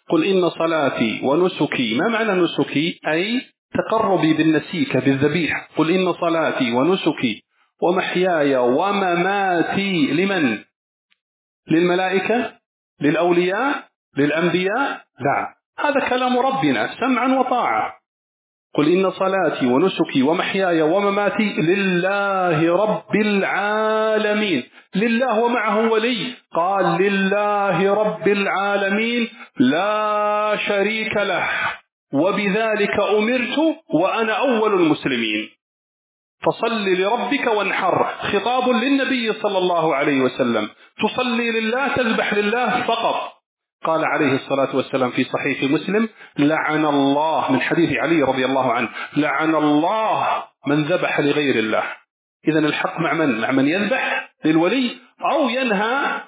قل 0.10 0.26
إن 0.26 0.50
صلاتي 0.50 1.22
ونسكي. 1.24 1.98
ما 1.98 2.08
معنى 2.08 2.42
نسكي؟ 2.42 3.00
أي 3.08 3.42
تقربي 3.74 4.34
بالنسيك 4.34 4.98
بالذبيح 4.98 5.70
قل 5.78 5.92
إن 5.92 6.14
صلاتي 6.14 6.72
ونسكي. 6.72 7.44
ومحياي 7.82 8.56
ومماتي 8.56 10.08
لمن؟ 10.12 10.58
للملائكة؟ 11.72 12.52
للأولياء؟ 13.02 13.88
للأنبياء؟ 14.18 15.02
لا. 15.20 15.56
هذا 15.80 16.10
كلام 16.10 16.40
ربنا 16.40 16.90
سمعا 17.00 17.40
وطاعة. 17.40 17.94
قل 18.76 18.92
إن 18.92 19.12
صلاتي 19.12 19.66
ونسكي 19.66 20.24
ومحياي 20.24 20.82
ومماتي 20.82 21.54
لله 21.62 22.76
رب 22.84 23.16
العالمين. 23.16 24.64
لله 24.96 25.40
ومعه 25.40 25.92
ولي. 25.92 26.34
قال 26.56 27.02
لله 27.02 27.94
رب 27.94 28.28
العالمين 28.28 29.28
لا 29.60 30.58
شريك 30.68 31.18
له. 31.18 31.50
وبذلك 32.14 33.00
أمرت 33.00 33.78
وأنا 33.94 34.34
أول 34.34 34.74
المسلمين. 34.74 35.59
فصل 36.42 36.86
لربك 36.86 37.48
وانحر. 37.48 38.14
خطاب 38.22 38.70
للنبي 38.70 39.34
صلى 39.34 39.58
الله 39.58 39.96
عليه 39.96 40.22
وسلم. 40.22 40.70
تصلي 41.04 41.52
لله 41.52 41.96
تذبح 41.96 42.34
لله 42.34 42.84
فقط. 42.84 43.34
قال 43.84 44.06
عليه 44.06 44.36
الصلاة 44.36 44.76
والسلام 44.76 45.12
في 45.12 45.24
صحيح 45.24 45.64
مسلم 45.64 46.10
لعن 46.38 46.86
الله. 46.86 47.52
من 47.52 47.62
حديث 47.62 47.98
علي 47.98 48.22
رضي 48.24 48.46
الله 48.46 48.74
عنه 48.74 48.90
لعن 49.18 49.56
الله 49.56 50.44
من 50.68 50.84
ذبح 50.84 51.20
لغير 51.20 51.56
الله. 51.56 51.84
إذا 52.48 52.60
الحق 52.60 53.00
مع 53.00 53.14
من؟ 53.14 53.42
مع 53.42 53.52
من 53.52 53.68
يذبح 53.68 54.32
للولي 54.46 54.98
أو 55.32 55.50
ينهى 55.50 56.22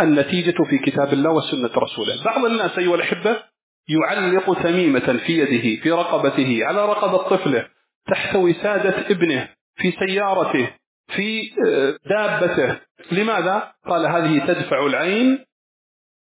النتيجة 0.00 0.62
في 0.70 0.78
كتاب 0.78 1.12
الله 1.12 1.30
وسنة 1.30 1.70
رسوله. 1.76 2.24
بعض 2.24 2.44
الناس 2.44 2.78
أيها 2.78 2.94
الأحبة 2.94 3.51
يعلق 3.88 4.62
تميمة 4.62 5.18
في 5.26 5.38
يده 5.38 5.82
في 5.82 5.90
رقبته 5.90 6.64
على 6.64 6.86
رقبة 6.86 7.36
طفله 7.36 7.68
تحت 8.10 8.36
وسادة 8.36 9.10
ابنه 9.10 9.48
في 9.76 9.92
سيارته 10.06 10.70
في 11.16 11.50
آه، 11.66 11.96
دابته 12.08 12.80
لماذا؟ 13.12 13.72
قال 13.86 14.06
هذه 14.06 14.46
تدفع 14.46 14.86
العين 14.86 15.44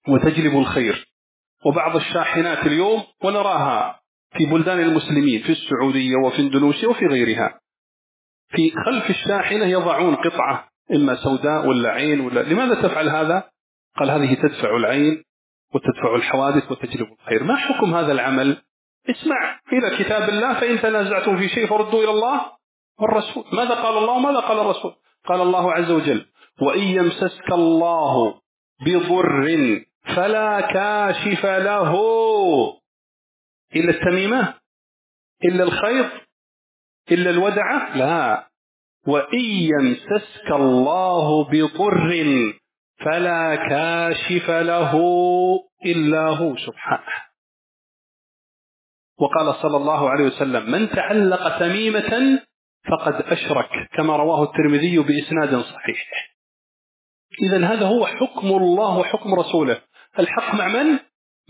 وتجلب 0.08 0.58
الخير 0.58 1.06
وبعض 1.66 1.96
الشاحنات 1.96 2.66
اليوم 2.66 3.02
ونراها 3.24 4.00
في 4.38 4.46
بلدان 4.46 4.80
المسلمين 4.80 5.42
في 5.42 5.52
السعودية 5.52 6.16
وفي 6.16 6.38
اندونيسيا 6.38 6.88
وفي 6.88 7.06
غيرها 7.06 7.60
في 8.48 8.70
خلف 8.86 9.10
الشاحنة 9.10 9.66
يضعون 9.66 10.14
قطعة 10.14 10.68
إما 10.94 11.14
سوداء 11.14 11.66
ولا 11.66 11.90
عين 11.90 12.20
ولا 12.20 12.40
لماذا 12.40 12.88
تفعل 12.88 13.08
هذا؟ 13.08 13.50
قال 13.98 14.10
هذه 14.10 14.34
تدفع 14.34 14.76
العين 14.76 15.24
وتدفع 15.74 16.14
الحوادث 16.14 16.72
وتجلب 16.72 17.12
الخير. 17.12 17.44
ما 17.44 17.56
حكم 17.56 17.94
هذا 17.94 18.12
العمل؟ 18.12 18.62
اسمع 19.10 19.60
إلى 19.72 20.04
كتاب 20.04 20.28
الله 20.28 20.60
فإن 20.60 20.80
تنازعتم 20.80 21.36
في 21.36 21.48
شيء 21.48 21.66
فردوا 21.66 22.02
إلى 22.02 22.10
الله 22.10 22.40
والرسول. 23.00 23.44
ماذا 23.52 23.74
قال 23.74 23.98
الله؟ 23.98 24.12
وماذا 24.12 24.40
قال 24.40 24.58
الرسول؟ 24.60 24.94
قال 25.26 25.40
الله 25.40 25.72
عز 25.72 25.90
وجل 25.90 26.26
وإن 26.62 26.80
يمسسك 26.80 27.52
الله 27.52 28.40
بضر 28.86 29.84
فلا 30.16 30.60
كاشف 30.60 31.46
له 31.46 31.94
إلا 33.76 33.90
التميمة 33.90 34.54
إلا 35.44 35.64
الخيط 35.64 36.06
إلا 37.10 37.30
الودعة. 37.30 37.96
لا. 37.96 38.48
وإن 39.06 39.40
يمسسك 39.40 40.50
الله 40.50 41.44
بضر 41.44 42.54
فلا 42.98 43.56
كاشف 43.56 44.50
له 44.50 44.92
إلا 45.86 46.28
هو. 46.28 46.56
سبحانه. 46.56 47.24
وقال 49.18 49.54
صلى 49.54 49.76
الله 49.76 50.10
عليه 50.10 50.24
وسلم 50.24 50.70
من 50.70 50.90
تعلق 50.90 51.58
تميمة 51.58 52.42
فقد 52.90 53.14
أشرك. 53.14 53.88
كما 53.96 54.16
رواه 54.16 54.42
الترمذي 54.42 54.98
بإسناد 54.98 55.56
صحيح. 55.60 56.34
إذا 57.42 57.66
هذا 57.66 57.86
هو 57.86 58.06
حكم 58.06 58.46
الله 58.46 58.98
وحكم 58.98 59.34
رسوله. 59.34 59.82
الحق 60.18 60.54
مع 60.54 60.68
من؟ 60.68 60.98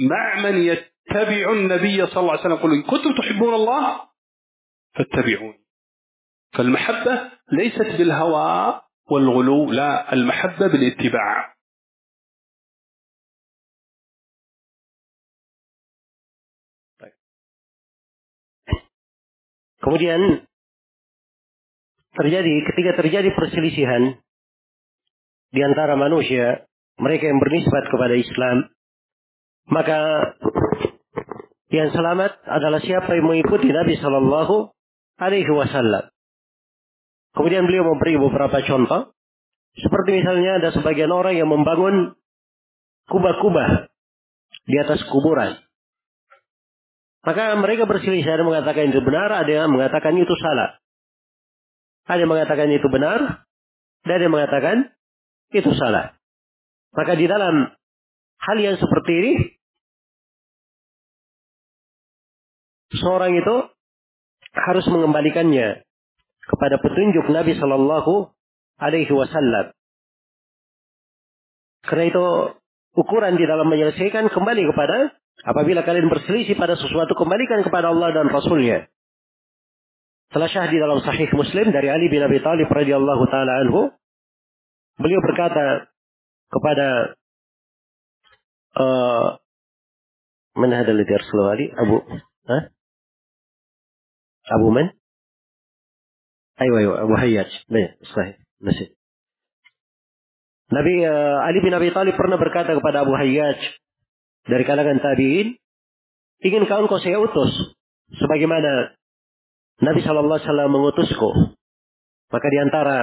مع 0.00 0.40
من 0.40 0.56
يتبع 0.64 1.52
النبي 1.52 2.06
صلى 2.06 2.20
الله 2.20 2.30
عليه 2.30 2.40
وسلم. 2.40 2.56
قل 2.56 2.72
إن 2.72 2.82
كنتم 2.82 3.14
تحبون 3.14 3.54
الله 3.54 4.00
فاتبعوني. 4.94 5.64
فالمحبة 6.52 7.30
ليست 7.52 7.96
بالهوى 7.98 8.80
والغلو 9.11 9.71
لا 9.71 10.13
المحبة 10.13 10.67
بالاتباع 10.67 11.55
Kemudian 19.80 20.43
terjadi 22.19 22.55
ketika 22.67 22.99
terjadi 22.99 23.31
perselisihan 23.31 24.19
di 25.55 25.61
antara 25.63 25.95
manusia, 25.95 26.67
mereka 26.99 27.31
yang 27.31 27.39
bernisbat 27.39 27.88
kepada 27.88 28.13
Islam, 28.19 28.57
maka 29.71 29.99
yang 31.71 31.89
selamat 31.95 32.43
adalah 32.43 32.84
siapa 32.84 33.15
yang 33.15 33.30
mengikuti 33.30 33.71
Nabi 33.71 33.95
Shallallahu 33.97 34.67
Alaihi 35.15 35.47
Wasallam. 35.47 36.11
Kemudian 37.35 37.66
beliau 37.66 37.85
memberi 37.90 38.15
beberapa 38.15 38.62
contoh, 38.62 39.11
seperti 39.74 40.23
misalnya 40.23 40.62
ada 40.62 40.70
sebagian 40.70 41.11
orang 41.11 41.35
yang 41.35 41.51
membangun 41.51 42.15
kubah-kubah 43.11 43.90
di 44.70 44.77
atas 44.78 45.02
kuburan. 45.11 45.59
Maka 47.24 47.56
mereka 47.59 47.90
berselisih, 47.90 48.28
ada 48.28 48.44
mengatakan 48.47 48.93
itu 48.93 49.01
benar, 49.02 49.32
ada 49.32 49.51
yang 49.51 49.73
mengatakan 49.73 50.15
itu 50.15 50.35
salah. 50.39 50.78
Ada 52.05 52.23
yang 52.23 52.32
mengatakan 52.36 52.69
itu 52.70 52.86
benar, 52.93 53.48
dan 54.05 54.12
ada 54.12 54.23
yang 54.23 54.35
mengatakan 54.36 54.77
itu 55.51 55.73
salah. 55.74 56.15
Maka 56.93 57.16
di 57.16 57.27
dalam 57.27 57.73
hal 58.44 58.56
yang 58.61 58.77
seperti 58.77 59.12
ini, 59.16 59.32
seorang 63.01 63.35
itu 63.35 63.56
harus 64.55 64.86
mengembalikannya 64.86 65.84
kepada 66.48 66.76
petunjuk 66.80 67.26
Nabi 67.32 67.56
Shallallahu 67.56 68.30
Alaihi 68.80 69.12
Wasallam. 69.12 69.72
Karena 71.84 72.04
itu 72.08 72.24
ukuran 72.96 73.36
di 73.36 73.44
dalam 73.44 73.68
menyelesaikan 73.68 74.32
kembali 74.32 74.62
kepada 74.72 75.12
apabila 75.44 75.84
kalian 75.84 76.08
berselisih 76.08 76.56
pada 76.56 76.78
sesuatu 76.80 77.12
kembalikan 77.18 77.60
kepada 77.60 77.92
Allah 77.92 78.14
dan 78.16 78.32
Rasulnya. 78.32 78.88
Telah 80.32 80.48
syah 80.50 80.66
di 80.66 80.80
dalam 80.80 80.98
Sahih 81.04 81.30
Muslim 81.36 81.70
dari 81.70 81.92
Ali 81.92 82.10
bin 82.10 82.24
Abi 82.24 82.40
Thalib 82.42 82.66
radhiyallahu 82.66 83.24
taala 83.30 83.52
anhu, 83.62 83.92
beliau 84.98 85.20
berkata 85.22 85.86
kepada 86.50 86.88
uh, 88.78 89.26
mana 90.54 90.86
ada 90.86 90.92
lidir 90.94 91.22
Ali 91.50 91.70
Abu 91.70 92.02
huh? 92.50 92.62
Abu 94.54 94.68
men. 94.70 94.94
من 96.59 96.65
أيوة 96.65 96.80
أيوة 96.80 97.03
أبو 97.03 97.15
حياج 97.15 97.51
صحيح 98.15 98.38
نسيت 98.61 98.99
Nabi 100.69 101.01
uh, 101.01 101.41
Ali 101.49 101.65
bin 101.65 101.73
Abi 101.73 101.89
Thalib 101.89 102.13
pernah 102.13 102.38
berkata 102.38 102.77
kepada 102.77 103.01
Abu 103.01 103.17
Hayyaj 103.17 103.57
dari 104.45 104.63
kalangan 104.69 105.01
tabi'in, 105.01 105.57
ingin 106.45 106.63
kau 106.69 106.85
engkau 106.85 107.01
saya 107.01 107.17
utus 107.17 107.73
sebagaimana 108.21 108.93
Nabi 109.81 110.05
Shallallahu 110.05 110.38
Alaihi 110.38 110.45
Wasallam 110.45 110.69
mengutusku. 110.69 111.30
Maka 112.30 112.47
di 112.53 112.57
antara 112.61 112.97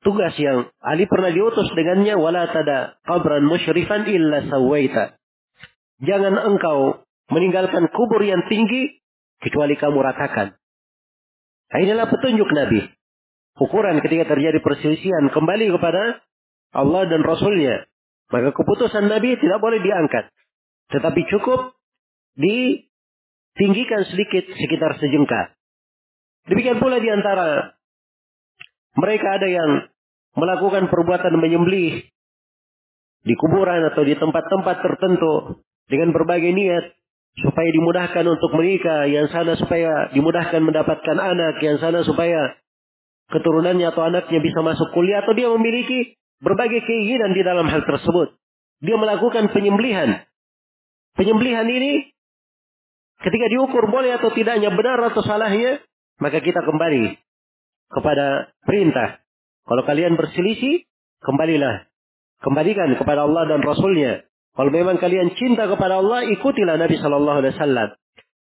tugas 0.00 0.32
yang 0.40 0.72
Ali 0.80 1.04
pernah 1.04 1.28
diutus 1.28 1.68
dengannya, 1.76 2.16
wala 2.16 2.48
tada 2.48 2.96
qabran 3.04 3.44
musyrifan 3.44 4.08
illa 4.08 4.48
sawaita. 4.48 5.20
Jangan 6.00 6.40
engkau 6.40 7.04
meninggalkan 7.28 7.92
kubur 7.92 8.24
yang 8.24 8.48
tinggi 8.48 9.04
kecuali 9.44 9.76
kamu 9.76 10.00
ratakan. 10.00 10.56
Nah, 11.69 11.79
inilah 11.85 12.07
petunjuk 12.09 12.49
Nabi. 12.49 12.81
Ukuran 13.59 14.01
ketika 14.01 14.33
terjadi 14.33 14.57
perselisihan 14.63 15.29
kembali 15.29 15.69
kepada 15.75 16.23
Allah 16.73 17.03
dan 17.09 17.21
Rasulnya. 17.21 17.85
Maka 18.29 18.53
keputusan 18.53 19.09
Nabi 19.09 19.37
tidak 19.37 19.59
boleh 19.61 19.81
diangkat. 19.81 20.29
Tetapi 20.89 21.21
cukup 21.29 21.77
ditinggikan 22.37 24.05
sedikit 24.09 24.49
sekitar 24.53 24.97
sejengkal. 24.97 25.53
Demikian 26.49 26.81
pula 26.81 26.97
di 26.97 27.09
antara 27.13 27.77
mereka 28.97 29.37
ada 29.37 29.47
yang 29.49 29.71
melakukan 30.33 30.89
perbuatan 30.89 31.37
menyembelih 31.37 32.09
di 33.21 33.33
kuburan 33.35 33.85
atau 33.91 34.01
di 34.07 34.15
tempat-tempat 34.15 34.75
tertentu 34.81 35.61
dengan 35.91 36.15
berbagai 36.15 36.49
niat 36.53 36.85
supaya 37.39 37.69
dimudahkan 37.71 38.25
untuk 38.27 38.51
menikah, 38.55 39.07
yang 39.07 39.31
sana 39.31 39.55
supaya 39.55 40.11
dimudahkan 40.11 40.59
mendapatkan 40.59 41.17
anak, 41.17 41.63
yang 41.63 41.79
sana 41.79 42.03
supaya 42.03 42.59
keturunannya 43.31 43.87
atau 43.93 44.03
anaknya 44.03 44.39
bisa 44.41 44.59
masuk 44.65 44.89
kuliah 44.91 45.21
atau 45.23 45.37
dia 45.37 45.47
memiliki 45.47 46.17
berbagai 46.41 46.83
keinginan 46.83 47.31
di 47.31 47.41
dalam 47.45 47.67
hal 47.69 47.85
tersebut. 47.85 48.35
Dia 48.83 48.95
melakukan 48.95 49.51
penyembelihan. 49.51 50.23
Penyembelihan 51.15 51.67
ini 51.67 52.11
ketika 53.19 53.45
diukur 53.51 53.91
boleh 53.91 54.15
atau 54.15 54.31
tidaknya 54.31 54.71
benar 54.71 55.11
atau 55.11 55.19
salahnya 55.19 55.83
maka 56.19 56.39
kita 56.39 56.63
kembali 56.63 57.19
kepada 57.89 58.51
perintah. 58.63 59.23
Kalau 59.65 59.83
kalian 59.85 60.15
berselisih, 60.15 60.85
kembalilah. 61.21 61.87
Kembalikan 62.39 62.95
kepada 62.95 63.27
Allah 63.27 63.51
dan 63.51 63.59
Rasulnya. 63.59 64.23
Kalau 64.59 64.75
memang 64.75 64.99
kalian 64.99 65.39
cinta 65.39 65.71
kepada 65.71 66.03
Allah, 66.03 66.27
ikutilah 66.35 66.75
Nabi 66.75 66.99
Shallallahu 66.99 67.39
Alaihi 67.39 67.55
Wasallam. 67.55 67.89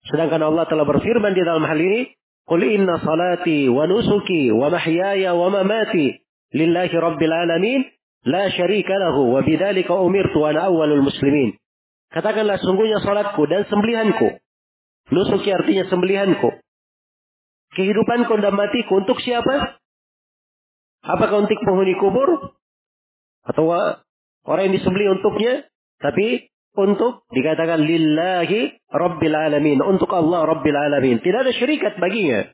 Sedangkan 0.05 0.45
Allah 0.45 0.69
telah 0.69 0.85
berfirman 0.85 1.33
di 1.33 1.41
dalam 1.41 1.65
hal 1.65 1.81
ini, 1.81 2.13
Qul 2.45 2.61
inna 2.61 3.01
salati 3.01 3.73
wa 3.73 3.89
nusuki 3.89 4.53
wa 4.53 4.69
mahyaya 4.69 5.33
wa 5.33 5.49
mamati 5.49 6.21
lillahi 6.53 6.93
rabbil 6.93 7.33
alamin 7.33 7.89
la 8.29 8.53
syarika 8.53 9.01
lahu 9.01 9.33
wa 9.33 9.41
bidzalika 9.41 9.97
umirtu 9.97 10.45
ana 10.45 10.69
awwalul 10.69 11.09
muslimin. 11.09 11.57
Katakanlah 12.13 12.61
sungguhnya 12.61 13.01
salatku 13.01 13.49
dan 13.49 13.65
sembelihanku. 13.65 14.45
Nusuki 15.09 15.57
artinya 15.57 15.89
sembelihanku. 15.89 16.53
Kehidupanku 17.81 18.45
dan 18.45 18.53
matiku 18.53 19.01
untuk 19.01 19.25
siapa? 19.25 19.81
Apakah 21.01 21.49
untuk 21.49 21.57
penghuni 21.65 21.97
kubur? 21.97 22.53
Atau 23.49 23.73
orang 23.73 24.63
yang 24.69 24.77
disembelih 24.77 25.17
untuknya? 25.17 25.65
Tapi 26.01 26.49
untuk 26.75 27.23
dikatakan 27.31 27.79
lillahi 27.87 28.75
rabbil 28.91 29.37
alamin. 29.37 29.79
Untuk 29.83 30.11
Allah 30.11 30.43
rabbil 30.47 30.75
alamin. 30.75 31.23
Tidak 31.23 31.41
ada 31.47 31.53
syarikat 31.55 32.03
baginya. 32.03 32.51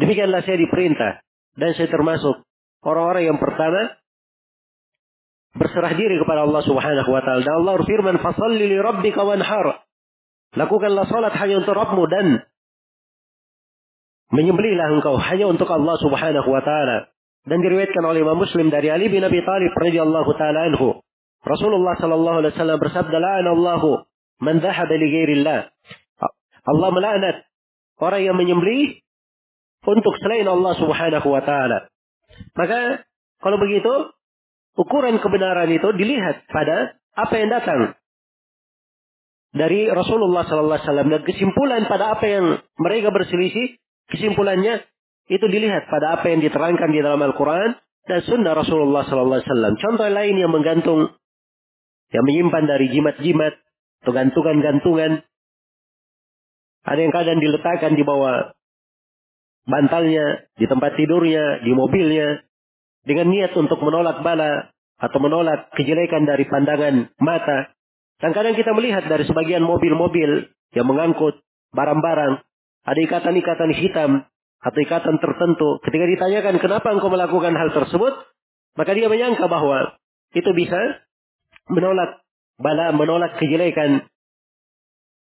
Demikianlah 0.00 0.40
saya 0.44 0.56
diperintah. 0.56 1.20
Dan 1.52 1.76
saya 1.76 1.92
termasuk 1.92 2.40
orang-orang 2.80 3.28
yang 3.28 3.38
pertama 3.38 3.92
berserah 5.52 5.92
diri 5.92 6.16
kepada 6.16 6.48
Allah 6.48 6.62
Subhanahu 6.64 7.10
wa 7.12 7.20
taala. 7.20 7.44
Dan 7.44 7.54
Allah 7.60 7.72
berfirman, 7.76 8.16
"Fashalli 8.24 8.64
li 8.72 8.78
rabbika 8.80 9.20
wanhar." 9.20 9.84
Lakukanlah 10.52 11.08
salat 11.08 11.32
hanya 11.36 11.64
untuk 11.64 11.72
Rabbmu 11.76 12.04
dan 12.12 12.44
menyembelihlah 14.32 15.00
engkau 15.00 15.16
hanya 15.16 15.48
untuk 15.48 15.68
Allah 15.68 15.96
Subhanahu 16.00 16.48
wa 16.48 16.60
taala. 16.64 17.12
Dan 17.42 17.60
diriwayatkan 17.60 18.04
oleh 18.06 18.22
Imam 18.22 18.38
Muslim 18.38 18.70
dari 18.70 18.88
Ali 18.88 19.12
bin 19.12 19.24
Abi 19.24 19.40
Thalib 19.44 19.72
radhiyallahu 19.76 20.30
taala 20.40 20.72
anhu. 20.72 21.04
Rasulullah 21.42 21.98
sallallahu 21.98 22.38
alaihi 22.42 22.54
wasallam 22.54 22.78
bersabda, 22.78 23.16
"La'ana 23.18 23.50
Allahu 23.54 24.06
man 24.38 24.62
dhahaba 24.62 24.94
li 24.94 25.08
ghairillah." 25.10 25.70
Allah 26.62 26.88
melaknat 26.94 27.36
orang 27.98 28.22
yang 28.22 28.36
menyembelih 28.38 29.02
untuk 29.82 30.14
selain 30.22 30.46
Allah 30.46 30.78
Subhanahu 30.78 31.26
wa 31.26 31.42
taala. 31.42 31.90
Maka 32.54 33.02
kalau 33.42 33.58
begitu, 33.58 34.14
ukuran 34.78 35.18
kebenaran 35.18 35.66
itu 35.74 35.90
dilihat 35.98 36.46
pada 36.46 36.94
apa 37.18 37.34
yang 37.34 37.50
datang 37.50 37.98
dari 39.52 39.90
Rasulullah 39.90 40.48
sallallahu 40.48 40.78
alaihi 40.80 40.88
wasallam 40.88 41.10
dan 41.12 41.22
kesimpulan 41.28 41.82
pada 41.84 42.16
apa 42.16 42.24
yang 42.24 42.44
mereka 42.80 43.12
berselisih, 43.12 43.76
kesimpulannya 44.08 44.80
itu 45.28 45.44
dilihat 45.44 45.90
pada 45.92 46.18
apa 46.18 46.32
yang 46.32 46.40
diterangkan 46.40 46.88
di 46.88 47.00
dalam 47.04 47.20
Al-Qur'an 47.20 47.76
dan 48.08 48.20
sunnah 48.24 48.56
Rasulullah 48.56 49.04
sallallahu 49.04 49.38
alaihi 49.42 49.48
wasallam. 49.50 49.74
Contoh 49.78 50.08
lain 50.08 50.34
yang 50.40 50.50
menggantung 50.50 51.12
yang 52.12 52.24
menyimpan 52.28 52.64
dari 52.68 52.86
jimat-jimat 52.92 53.56
atau 54.04 54.12
gantungan-gantungan 54.12 55.24
ada 56.82 56.98
yang 56.98 57.14
kadang 57.14 57.38
diletakkan 57.38 57.94
di 57.94 58.02
bawah 58.02 58.52
bantalnya, 59.66 60.50
di 60.58 60.66
tempat 60.66 60.98
tidurnya, 60.98 61.62
di 61.62 61.70
mobilnya, 61.70 62.42
dengan 63.06 63.30
niat 63.30 63.54
untuk 63.54 63.78
menolak 63.82 64.22
bala 64.26 64.74
atau 64.98 65.18
menolak 65.22 65.70
kejelekan 65.78 66.26
dari 66.26 66.46
pandangan 66.46 67.10
mata. 67.22 67.70
Dan 68.18 68.34
kadang 68.34 68.54
kita 68.54 68.70
melihat 68.74 69.06
dari 69.06 69.26
sebagian 69.26 69.62
mobil-mobil 69.62 70.46
yang 70.74 70.86
mengangkut 70.86 71.42
barang-barang, 71.74 72.42
ada 72.86 73.00
ikatan-ikatan 73.02 73.70
hitam 73.78 74.10
atau 74.62 74.78
ikatan 74.78 75.18
tertentu. 75.18 75.82
Ketika 75.82 76.06
ditanyakan 76.06 76.62
kenapa 76.62 76.94
engkau 76.94 77.10
melakukan 77.10 77.54
hal 77.54 77.74
tersebut, 77.74 78.14
maka 78.78 78.90
dia 78.94 79.10
menyangka 79.10 79.50
bahwa 79.50 79.98
itu 80.34 80.50
bisa 80.54 80.78
menolak 81.70 82.22
bala, 82.58 82.94
menolak 82.94 83.38
kejelekan 83.38 84.06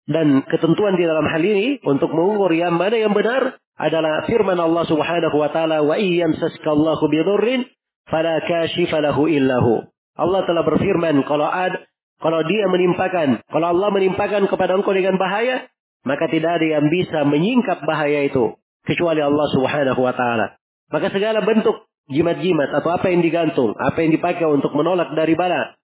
dan 0.07 0.47
ketentuan 0.47 0.95
di 0.95 1.05
dalam 1.05 1.27
hal 1.27 1.43
ini 1.43 1.83
untuk 1.83 2.15
mengukur 2.15 2.55
yang 2.55 2.79
mana 2.79 2.95
yang 2.95 3.13
benar 3.13 3.59
adalah 3.77 4.25
firman 4.25 4.57
Allah 4.57 4.85
Subhanahu 4.89 5.37
wa 5.37 5.51
taala 5.53 5.85
wa 5.85 5.99
iyyam 5.99 6.33
saskallahu 6.39 7.05
bidurrin 7.11 7.67
fala 8.09 8.41
kashifa 8.41 9.03
lahu 9.03 9.29
illahu. 9.29 9.85
Allah 10.17 10.41
telah 10.49 10.65
berfirman 10.65 11.27
kalau 11.29 11.45
ada 11.45 11.85
kalau 12.17 12.41
dia 12.49 12.65
menimpakan, 12.73 13.45
kalau 13.53 13.77
Allah 13.77 13.93
menimpakan 13.93 14.49
kepada 14.49 14.73
engkau 14.73 14.97
dengan 14.97 15.21
bahaya, 15.21 15.69
maka 16.09 16.25
tidak 16.33 16.57
ada 16.57 16.81
yang 16.81 16.89
bisa 16.89 17.29
menyingkap 17.29 17.85
bahaya 17.85 18.25
itu 18.25 18.57
kecuali 18.89 19.21
Allah 19.21 19.47
Subhanahu 19.53 20.01
wa 20.01 20.15
taala. 20.17 20.57
Maka 20.89 21.13
segala 21.13 21.45
bentuk 21.45 21.85
jimat-jimat 22.09 22.73
atau 22.73 22.95
apa 22.95 23.11
yang 23.13 23.21
digantung, 23.21 23.75
apa 23.77 24.01
yang 24.01 24.15
dipakai 24.15 24.47
untuk 24.49 24.73
menolak 24.73 25.13
dari 25.13 25.35
bala, 25.37 25.77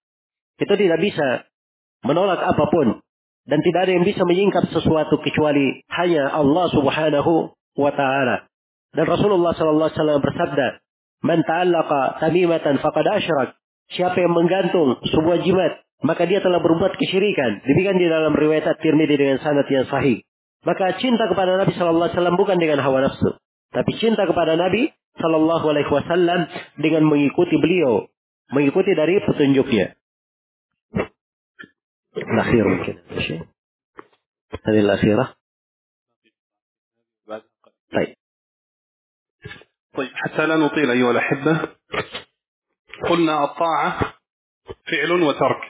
itu 0.62 0.74
tidak 0.78 0.98
bisa 1.02 1.46
menolak 2.06 2.38
apa 2.38 2.64
pun 2.70 3.02
dan 3.50 3.58
tidak 3.60 3.90
ada 3.90 3.92
yang 3.98 4.06
bisa 4.06 4.22
menyingkap 4.22 4.70
sesuatu 4.70 5.18
kecuali 5.18 5.82
hanya 5.90 6.30
Allah 6.30 6.66
Subhanahu 6.70 7.50
wa 7.74 7.90
taala. 7.90 8.46
Dan 8.94 9.08
Rasulullah 9.08 9.56
sallallahu 9.56 9.88
alaihi 9.88 9.98
wasallam 9.98 10.20
bersabda, 10.22 10.66
"Man 11.24 11.38
ta'allaqa 11.42 12.22
tamimatan 12.22 12.78
faqad 12.78 13.06
asyrak." 13.08 13.58
Siapa 13.92 14.16
yang 14.20 14.32
menggantung 14.32 15.00
sebuah 15.04 15.42
jimat 15.42 15.82
maka 16.02 16.26
dia 16.26 16.42
telah 16.42 16.58
berbuat 16.58 16.98
kesyirikan. 16.98 17.62
Demikian 17.62 17.96
di 17.96 18.10
dalam 18.10 18.34
riwayat 18.34 18.66
At-Tirmidzi 18.66 19.16
dengan 19.16 19.38
sanad 19.38 19.66
yang 19.70 19.86
sahih. 19.86 20.26
Maka 20.66 20.98
cinta 20.98 21.26
kepada 21.30 21.58
Nabi 21.58 21.74
Shallallahu 21.74 22.06
Alaihi 22.06 22.18
Wasallam 22.18 22.38
bukan 22.38 22.56
dengan 22.58 22.78
hawa 22.86 23.02
nafsu, 23.02 23.34
tapi 23.74 23.98
cinta 23.98 24.30
kepada 24.30 24.54
Nabi 24.54 24.94
Shallallahu 25.18 25.66
Alaihi 25.66 25.90
Wasallam 25.90 26.46
dengan 26.78 27.02
mengikuti 27.02 27.58
beliau, 27.58 28.06
mengikuti 28.54 28.94
dari 28.94 29.18
petunjuknya. 29.26 29.98
Akhir 32.12 32.64
mungkin. 32.68 32.96
Tadi 34.52 34.80
akhirah. 34.84 35.32
طيب. 37.92 38.16
طيب 39.96 40.12
حتى 40.14 40.46
لا 40.46 40.56
نطيل 40.56 40.90
أيها 40.90 41.10
الأحبة. 41.10 41.76
قلنا 43.08 43.44
الطاعة 43.44 44.14
فعل 44.64 45.12
وترك. 45.22 45.62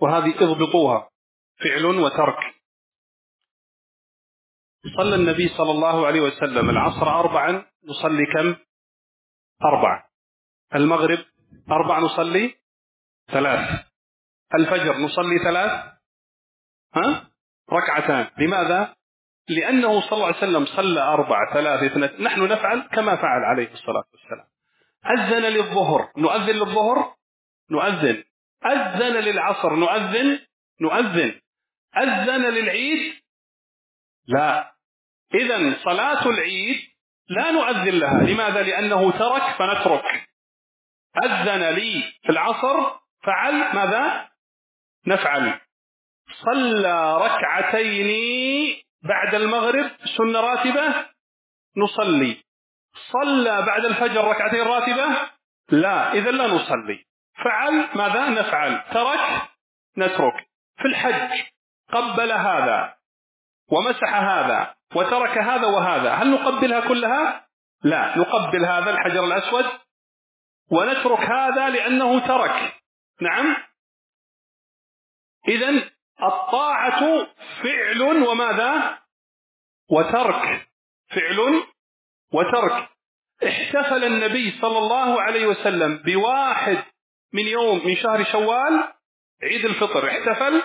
وهذه 0.00 0.32
اضبطوها. 0.40 1.10
فعل 1.64 1.84
وترك. 1.84 2.40
صلى 4.96 5.14
النبي 5.14 5.48
صلى 5.48 5.70
الله 5.70 6.06
عليه 6.06 6.20
وسلم 6.20 6.70
العصر 6.70 7.08
أربعا 7.08 7.66
نصلي 7.84 8.26
كم؟ 8.34 8.56
أربعة. 9.64 10.10
المغرب 10.74 11.24
أربع 11.70 11.98
نصلي 11.98 12.54
ثلاث 13.32 13.93
الفجر 14.54 14.98
نصلي 14.98 15.38
ثلاث 15.38 15.70
ها؟ 16.94 17.30
ركعتان. 17.72 18.30
لماذا؟ 18.38 18.94
لأنه 19.48 20.00
صلى 20.00 20.12
الله 20.12 20.26
عليه 20.26 20.36
وسلم 20.36 20.66
صلى 20.66 21.00
أربع 21.00 21.52
ثلاث 21.52 21.82
اثنين 21.82 22.22
نحن 22.22 22.48
نفعل 22.48 22.80
كما 22.80 23.16
فعل 23.16 23.44
عليه 23.44 23.72
الصلاة 23.72 24.04
والسلام. 24.12 24.46
أذن 25.18 25.42
للظهر. 25.42 26.12
نؤذن 26.16 26.54
للظهر؟ 26.54 27.14
نؤذن. 27.70 28.24
أذن 28.66 29.16
للعصر؟ 29.16 29.76
نؤذن؟ 29.76 30.38
نؤذن. 30.80 31.40
أذن 31.96 32.42
للعيد؟ 32.42 33.14
لا. 34.26 34.74
إذا 35.34 35.76
صلاة 35.84 36.28
العيد 36.28 36.76
لا 37.28 37.50
نؤذن 37.50 37.98
لها. 37.98 38.22
لماذا؟ 38.22 38.62
لأنه 38.62 39.10
ترك 39.10 39.42
فنترك. 39.58 40.28
أذن 41.24 41.74
لي 41.74 42.02
في 42.22 42.30
العصر 42.32 43.00
فعل 43.22 43.74
ماذا؟ 43.74 44.33
نفعل. 45.06 45.60
صلى 46.44 47.16
ركعتين 47.16 48.76
بعد 49.02 49.34
المغرب 49.34 49.90
سنة 50.18 50.40
راتبة 50.40 50.94
نصلي. 51.76 52.44
صلى 53.12 53.62
بعد 53.62 53.84
الفجر 53.84 54.24
ركعتين 54.24 54.62
راتبة؟ 54.62 55.28
لا 55.68 56.12
إذا 56.12 56.30
لا 56.30 56.46
نصلي. 56.46 57.04
فعل 57.44 57.88
ماذا؟ 57.94 58.28
نفعل. 58.28 58.82
ترك 58.92 59.48
نترك. 59.98 60.46
في 60.76 60.84
الحج 60.88 61.42
قبل 61.92 62.32
هذا 62.32 62.94
ومسح 63.70 64.14
هذا 64.14 64.74
وترك 64.94 65.38
هذا 65.38 65.66
وهذا. 65.66 66.14
هل 66.14 66.30
نقبلها 66.30 66.80
كلها؟ 66.80 67.46
لا 67.82 68.18
نقبل 68.18 68.64
هذا 68.64 68.90
الحجر 68.90 69.24
الأسود 69.24 69.64
ونترك 70.70 71.20
هذا 71.20 71.68
لأنه 71.68 72.26
ترك. 72.26 72.74
نعم؟ 73.20 73.56
إذا 75.48 75.90
الطاعة 76.22 77.26
فعل 77.62 78.02
وماذا؟ 78.02 78.98
وترك. 79.90 80.68
فعل 81.10 81.64
وترك. 82.32 82.88
احتفل 83.46 84.04
النبي 84.04 84.58
صلى 84.60 84.78
الله 84.78 85.22
عليه 85.22 85.46
وسلم 85.46 85.96
بواحد 85.96 86.84
من 87.32 87.46
يوم 87.46 87.86
من 87.86 87.96
شهر 87.96 88.24
شوال 88.24 88.92
عيد 89.42 89.64
الفطر. 89.64 90.08
احتفل؟ 90.08 90.62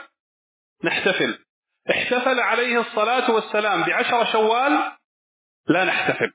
نحتفل. 0.84 1.46
احتفل 1.90 2.40
عليه 2.40 2.80
الصلاة 2.80 3.32
والسلام 3.32 3.84
بعشر 3.84 4.26
شوال 4.32 4.98
لا 5.68 5.86
نحتفل. 5.86 6.32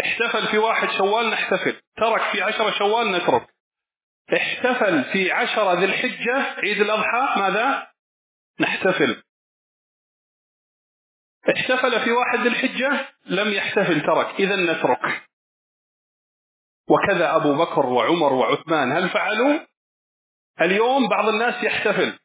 احتفل 0.00 0.46
في 0.46 0.58
واحد 0.58 0.88
شوال 0.98 1.30
نحتفل. 1.30 1.80
ترك 1.96 2.32
في 2.32 2.42
عشر 2.42 2.78
شوال 2.78 3.12
نترك. 3.12 3.53
احتفل 4.32 5.04
في 5.12 5.32
عشر 5.32 5.78
ذي 5.78 5.84
الحجة 5.84 6.36
عيد 6.58 6.80
الأضحى 6.80 7.40
ماذا؟ 7.40 7.86
نحتفل. 8.60 9.22
احتفل 11.56 12.04
في 12.04 12.12
واحد 12.12 12.38
ذي 12.38 12.48
الحجة 12.48 13.08
لم 13.26 13.52
يحتفل 13.52 14.00
ترك. 14.00 14.40
إذا 14.40 14.56
نترك. 14.56 15.22
وكذا 16.88 17.36
أبو 17.36 17.54
بكر 17.54 17.86
وعمر 17.86 18.32
وعثمان. 18.32 18.92
هل 18.92 19.10
فعلوا؟ 19.10 19.60
اليوم 20.60 21.08
بعض 21.08 21.28
الناس 21.28 21.64
يحتفل 21.64 22.18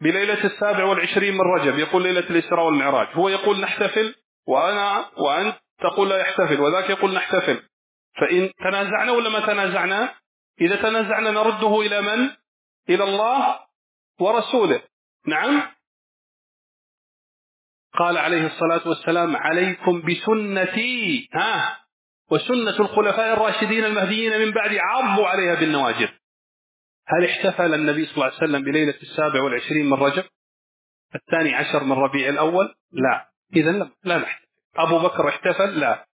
بليلة 0.00 0.44
السابع 0.44 0.84
والعشرين 0.84 1.34
من 1.34 1.40
رجب 1.40 1.78
يقول 1.78 2.02
ليلة 2.02 2.30
الإسراء 2.30 2.66
والمعراج. 2.66 3.08
هو 3.16 3.28
يقول 3.28 3.60
نحتفل 3.60 4.14
وأنا 4.46 5.10
وأنت 5.16 5.56
تقول 5.78 6.08
لا 6.08 6.16
يحتفل 6.18 6.60
وذاك 6.60 6.90
يقول 6.90 7.14
نحتفل. 7.14 7.62
فإن 8.20 8.50
تنازعنا 8.58 9.12
ولا 9.12 9.28
ما 9.28 9.46
تنازعنا؟ 9.46 10.14
إذا 10.60 10.76
تنازعنا 10.76 11.30
نرده 11.30 11.80
إلى 11.80 12.02
من؟ 12.02 12.30
إلى 12.88 13.04
الله 13.04 13.60
ورسوله. 14.20 14.82
نعم. 15.26 15.62
قال 17.94 18.18
عليه 18.18 18.46
الصلاة 18.46 18.88
والسلام 18.88 19.36
عليكم 19.36 20.02
بسنتي. 20.02 21.28
ها. 21.34 21.78
وسنة 22.30 22.80
الخلفاء 22.80 23.32
الراشدين 23.32 23.84
المهديين 23.84 24.38
من 24.38 24.50
بعد 24.50 24.74
عضوا 24.74 25.26
عليها 25.26 25.54
بالنواجذ. 25.54 26.08
هل 27.06 27.24
احتفل 27.24 27.74
النبي 27.74 28.06
صلى 28.06 28.14
الله 28.14 28.24
عليه 28.24 28.36
وسلم 28.36 28.62
بليلة 28.64 28.94
السابع 29.02 29.42
والعشرين 29.42 29.86
من 29.86 29.94
رجب؟ 29.94 30.24
الثاني 31.14 31.54
عشر 31.54 31.84
من 31.84 31.92
ربيع 31.92 32.28
الأول؟ 32.28 32.74
لا. 32.92 33.30
إذا 33.56 33.70
لا, 33.70 33.90
لا 34.04 34.18
نحتفل. 34.18 34.46
أبو 34.76 34.98
بكر 34.98 35.28
احتفل؟ 35.28 35.80
لا. 35.80 36.06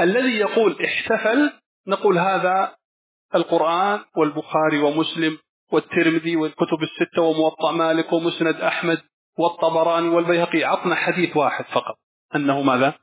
الذي 0.00 0.36
يقول 0.36 0.84
احتفل 0.84 1.52
نقول 1.86 2.18
هذا 2.18 2.76
القرآن 3.34 4.04
والبخاري 4.16 4.78
ومسلم 4.78 5.38
والترمذي 5.72 6.36
والكتب 6.36 6.82
الستة 6.82 7.22
وموطأ 7.22 7.72
مالك 7.72 8.12
ومسند 8.12 8.54
أحمد 8.54 9.02
والطبراني 9.38 10.08
والبيهقي. 10.08 10.64
عطنا 10.64 10.94
حديث 10.94 11.36
واحد 11.36 11.64
فقط 11.64 11.98
أنه 12.34 12.62
ماذا؟ 12.62 12.94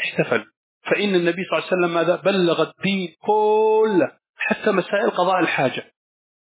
احتفل. 0.00 0.44
فإن 0.82 1.14
النبي 1.14 1.44
صلى 1.44 1.58
الله 1.58 1.66
عليه 1.66 1.76
وسلم 1.76 1.94
ماذا؟ 1.94 2.16
بلغ 2.16 2.62
الدين 2.62 3.14
كله 3.20 4.12
حتى 4.36 4.70
مسائل 4.70 5.10
قضاء 5.10 5.40
الحاجة. 5.40 5.92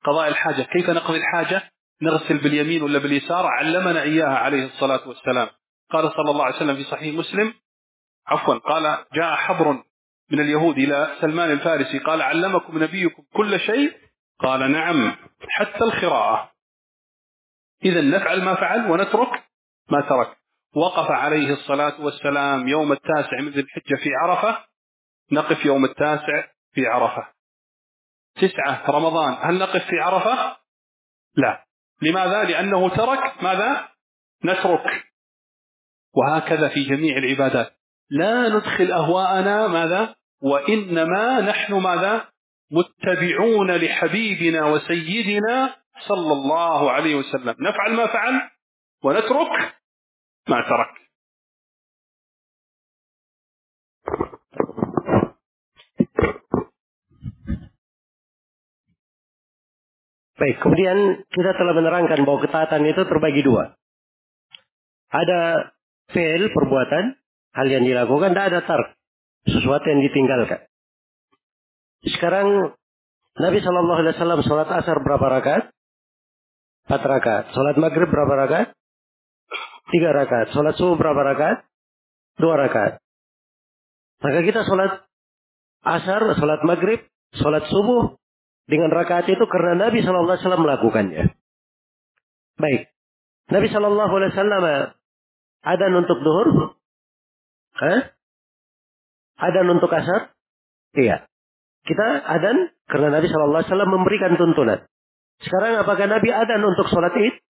قضاء 0.06 0.28
الحاجة. 0.28 0.62
كيف 0.62 0.90
نقضي 0.90 1.18
الحاجة؟ 1.18 1.72
نغسل 2.02 2.38
باليمين 2.38 2.84
ولا 2.84 3.00
باليسار؟ 3.00 3.46
علمنا 3.46 4.02
إياها 4.02 4.38
عليه 4.38 4.66
الصلاة 4.66 5.08
والسلام. 5.08 5.48
قال 5.92 6.12
صلى 6.12 6.32
الله 6.32 6.46
عليه 6.46 6.56
وسلم 6.56 6.76
في 6.76 6.84
صحيح 6.84 7.16
مسلم 7.16 7.54
عفوا 8.28 8.56
قال 8.56 9.06
جاء 9.14 9.36
حبر 9.36 9.84
من 10.32 10.40
اليهود 10.40 10.78
إلى 10.78 11.16
سلمان 11.22 11.52
الفارسي 11.52 12.00
قال 12.00 12.22
علمكم 12.22 12.84
نبيكم 12.84 13.24
كل 13.34 13.60
شيء؟ 13.60 13.98
قال 14.40 14.72
نعم 14.72 15.16
حتى 15.50 15.84
الخراءة 15.84 16.52
إذا 17.86 18.02
نفعل 18.02 18.42
ما 18.44 18.56
فعل 18.56 18.92
ونترك 18.92 19.44
ما 19.90 20.02
ترك. 20.02 20.38
وقف 20.76 21.12
عليه 21.12 21.54
الصلاة 21.54 22.02
والسلام 22.02 22.68
يوم 22.68 22.92
التاسع 22.92 23.42
من 23.42 23.50
ذي 23.50 23.60
الحجة 23.60 23.96
في 24.04 24.10
عرفة. 24.24 24.66
نقف 25.32 25.66
يوم 25.66 25.86
التاسع 25.86 26.44
في 26.74 26.88
عرفة. 26.88 27.28
تسعة 28.36 28.92
رمضان. 28.92 29.38
هل 29.42 29.60
نقف 29.60 29.86
في 29.86 30.00
عرفة؟ 30.00 30.58
لا. 31.36 31.66
لماذا؟ 32.02 32.44
لأنه 32.44 32.90
ترك 32.90 33.44
ماذا؟ 33.44 33.90
نترك. 34.46 35.04
وهكذا 36.14 36.70
في 36.70 36.84
جميع 36.84 37.18
العبادات. 37.18 37.78
لا 38.10 38.50
ندخل 38.50 38.92
أهواءنا 38.92 39.68
ماذا؟ 39.68 40.16
وإنما 40.42 41.42
نحن 41.42 41.74
ماذا 41.74 42.28
متبعون 42.72 43.72
لحبيبنا 43.72 44.66
وسيدنا 44.66 45.76
صلى 46.08 46.34
الله 46.34 46.92
عليه 46.92 47.16
وسلم 47.16 47.56
نفعل 47.60 47.94
ما 47.94 48.08
فعل 48.08 48.42
ونترك 49.04 49.76
ما 50.50 50.62
ترك 50.62 51.02
Baik, 60.42 60.58
kemudian 60.58 61.22
kita 61.30 61.54
telah 61.54 61.70
menerangkan 61.78 62.26
bahwa 62.26 62.42
ketaatan 62.42 62.82
itu 62.90 63.06
terbagi 63.06 63.46
dua. 63.46 63.78
Ada 65.14 65.70
fail 66.10 66.50
perbuatan, 66.50 67.14
hal 67.54 67.68
yang 67.70 67.86
dilakukan, 67.86 68.34
dan 68.34 68.50
ada 68.50 68.66
tar, 68.66 68.98
sesuatu 69.46 69.86
yang 69.90 70.02
ditinggalkan. 70.06 70.68
Sekarang 72.06 72.78
Nabi 73.38 73.58
Shallallahu 73.62 74.00
Alaihi 74.04 74.14
Wasallam 74.18 74.42
sholat 74.44 74.70
asar 74.70 74.98
berapa 75.02 75.26
rakaat? 75.26 75.64
Empat 76.90 77.04
rakaat. 77.06 77.46
Sholat 77.56 77.76
maghrib 77.78 78.10
berapa 78.10 78.34
rakaat? 78.34 78.74
Tiga 79.94 80.10
rakaat. 80.12 80.52
Sholat 80.52 80.76
subuh 80.76 80.98
berapa 80.98 81.22
rakaat? 81.22 81.64
Dua 82.42 82.58
rakaat. 82.58 83.00
Maka 84.22 84.40
kita 84.46 84.62
sholat 84.66 85.06
asar, 85.86 86.22
sholat 86.38 86.62
maghrib, 86.66 87.02
sholat 87.38 87.66
subuh 87.70 88.18
dengan 88.70 88.94
rakaat 88.94 89.30
itu 89.30 89.42
karena 89.50 89.90
Nabi 89.90 90.06
Shallallahu 90.06 90.36
Alaihi 90.36 90.44
Wasallam 90.46 90.64
melakukannya. 90.66 91.24
Baik. 92.62 92.82
Nabi 93.50 93.68
Shallallahu 93.72 94.14
Alaihi 94.14 94.32
Wasallam 94.36 94.64
ada 95.62 95.86
untuk 95.98 96.20
duhur? 96.22 96.48
Hah? 97.78 98.00
Ada 99.42 99.66
untuk 99.66 99.90
asar? 99.90 100.30
Iya. 100.94 101.26
Kita 101.82 102.06
adan 102.30 102.70
karena 102.86 103.10
Nabi 103.10 103.26
Shallallahu 103.26 103.62
Alaihi 103.66 103.72
Wasallam 103.74 103.92
memberikan 103.92 104.32
tuntunan. 104.38 104.86
Sekarang 105.42 105.82
apakah 105.82 106.06
Nabi 106.06 106.30
adan 106.30 106.62
untuk 106.62 106.86
sholat 106.94 107.18
id? 107.18 107.42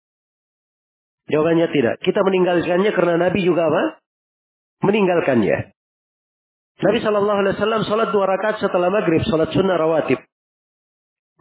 Jawabannya 1.27 1.67
tidak. 1.75 1.99
Kita 1.99 2.23
meninggalkannya 2.23 2.91
karena 2.95 3.15
Nabi 3.19 3.39
juga 3.43 3.67
apa? 3.67 3.83
Meninggalkannya. 4.87 5.75
Nabi 6.81 6.97
Shallallahu 7.03 7.39
Alaihi 7.43 7.55
Wasallam 7.59 7.83
sholat 7.83 8.09
dua 8.15 8.25
rakaat 8.25 8.63
setelah 8.63 8.87
maghrib, 8.87 9.21
sholat 9.27 9.51
sunnah 9.51 9.75
rawatib. 9.75 10.17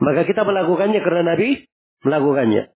Maka 0.02 0.26
kita 0.26 0.42
melakukannya 0.42 1.00
karena 1.00 1.22
Nabi 1.22 1.70
melakukannya. 2.02 2.74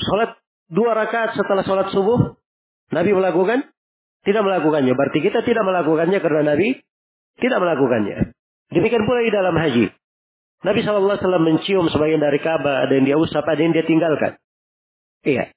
Sholat 0.00 0.40
dua 0.72 0.96
rakaat 0.96 1.36
setelah 1.36 1.62
sholat 1.62 1.92
subuh, 1.92 2.40
Nabi 2.90 3.10
melakukan? 3.12 3.68
Tidak 4.20 4.42
melakukannya. 4.44 4.92
Berarti 4.92 5.18
kita 5.24 5.40
tidak 5.44 5.64
melakukannya 5.64 6.18
karena 6.20 6.42
Nabi 6.54 6.76
tidak 7.40 7.58
melakukannya. 7.58 8.36
Demikian 8.70 9.04
pula 9.08 9.24
di 9.24 9.32
dalam 9.32 9.54
haji. 9.56 9.86
Nabi 10.60 10.78
SAW 10.84 11.40
mencium 11.40 11.88
sebagian 11.88 12.20
dari 12.20 12.36
Ka'bah, 12.36 12.84
ada 12.84 12.92
yang 12.92 13.08
dia 13.08 13.16
usap, 13.16 13.48
ada 13.48 13.60
yang 13.64 13.72
dia 13.72 13.88
tinggalkan. 13.88 14.36
Iya. 15.24 15.56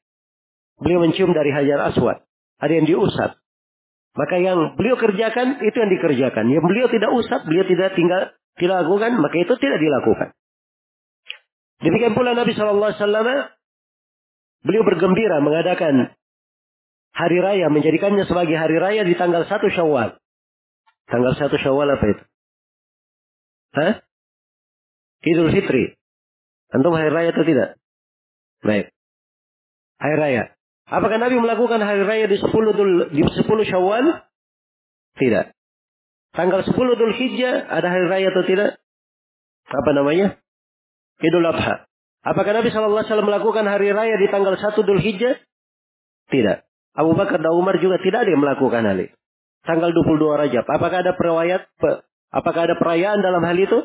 Beliau 0.79 1.03
mencium 1.03 1.35
dari 1.35 1.51
Hajar 1.51 1.91
Aswad, 1.91 2.23
ada 2.63 2.71
yang 2.71 2.87
diusap. 2.87 3.35
Maka 4.15 4.35
yang 4.39 4.79
beliau 4.79 4.95
kerjakan 4.95 5.59
itu 5.59 5.75
yang 5.75 5.91
dikerjakan. 5.91 6.45
Yang 6.47 6.63
beliau 6.63 6.87
tidak 6.87 7.11
usap, 7.11 7.43
beliau 7.43 7.67
tidak 7.67 7.97
tinggal 7.99 8.31
tidak 8.53 8.85
lakukan, 8.85 9.17
maka 9.17 9.35
itu 9.41 9.53
tidak 9.57 9.79
dilakukan. 9.81 10.29
Demikian 11.81 12.13
pula 12.13 12.37
Nabi 12.37 12.53
SAW, 12.53 12.93
beliau 14.63 14.83
bergembira 14.85 15.41
mengadakan 15.41 16.13
hari 17.13 17.37
raya, 17.39 17.69
menjadikannya 17.69 18.25
sebagai 18.25 18.57
hari 18.57 18.77
raya 18.81 19.05
di 19.05 19.13
tanggal 19.13 19.45
1 19.45 19.53
Syawal. 19.69 20.17
Tanggal 21.07 21.33
1 21.37 21.49
Syawal 21.61 21.87
apa 21.93 22.05
itu? 22.09 22.23
Hah? 23.73 23.93
Idul 25.23 25.53
Fitri. 25.53 25.95
Antum 26.73 26.97
hari 26.97 27.13
raya 27.13 27.29
atau 27.31 27.45
tidak? 27.45 27.77
Baik. 28.65 28.89
Hari 30.01 30.15
raya. 30.17 30.43
Apakah 30.89 31.17
Nabi 31.21 31.37
melakukan 31.39 31.79
hari 31.79 32.03
raya 32.03 32.25
di 32.27 32.37
10 32.41 32.49
Dul, 32.49 33.13
di 33.13 33.21
10 33.23 33.45
Syawal? 33.45 34.25
Tidak. 35.15 35.45
Tanggal 36.33 36.65
10 36.65 36.73
Dhul 36.73 37.13
Hijjah 37.13 37.69
ada 37.69 37.87
hari 37.93 38.09
raya 38.09 38.27
atau 38.33 38.43
tidak? 38.49 38.81
Apa 39.69 39.91
namanya? 39.93 40.41
Idul 41.21 41.45
Adha. 41.45 41.85
Apakah 42.25 42.51
Nabi 42.57 42.73
SAW 42.73 43.05
melakukan 43.21 43.69
hari 43.69 43.93
raya 43.93 44.17
di 44.17 44.27
tanggal 44.33 44.57
1 44.57 44.73
Dhul 44.81 45.01
Hijjah? 45.01 45.37
Tidak. 46.33 46.72
Abu 46.93 47.17
Bakar 47.17 47.41
dan 47.41 47.53
Umar 47.53 47.81
juga 47.81 47.97
tidak 48.01 48.25
ada 48.25 48.29
yang 48.29 48.41
melakukan 48.41 48.85
hal 48.85 48.97
itu. 49.01 49.15
Tanggal 49.63 49.89
22 49.95 50.41
Rajab. 50.43 50.65
Apakah 50.67 50.97
ada 51.01 51.13
perayaan 51.15 51.63
Apakah 52.33 52.65
ada 52.65 52.75
perayaan 52.81 53.21
dalam 53.21 53.45
hal 53.45 53.53
itu? 53.61 53.79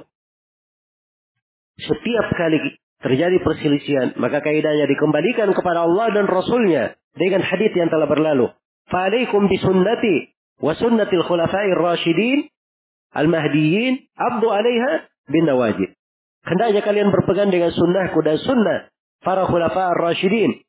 Setiap 1.79 2.27
kali 2.33 2.81
terjadi 3.05 3.39
perselisihan, 3.45 4.17
maka 4.17 4.41
kaidahnya 4.41 4.89
dikembalikan 4.89 5.53
kepada 5.53 5.85
Allah 5.85 6.11
dan 6.17 6.27
Rasulnya 6.27 6.97
dengan 7.15 7.45
hadis 7.45 7.71
yang 7.77 7.93
telah 7.93 8.09
berlalu. 8.09 8.51
Fa'alaikum 8.89 9.47
bisunnati 9.53 10.33
wa 10.65 10.73
sunnatil 10.75 11.23
khulafa'ir 11.29 11.77
rasyidin 11.77 12.49
al-mahdiyyin 13.13 14.09
abdu 14.17 14.49
alaiha 14.49 15.07
bin 15.29 15.45
nawajid. 15.45 15.93
Hendaknya 16.43 16.81
kalian 16.81 17.13
berpegang 17.13 17.53
dengan 17.53 17.71
sunnahku 17.71 18.25
dan 18.25 18.41
sunnah 18.41 18.89
para 19.21 19.45
khulafa'ir 19.45 20.01
rasyidin 20.01 20.65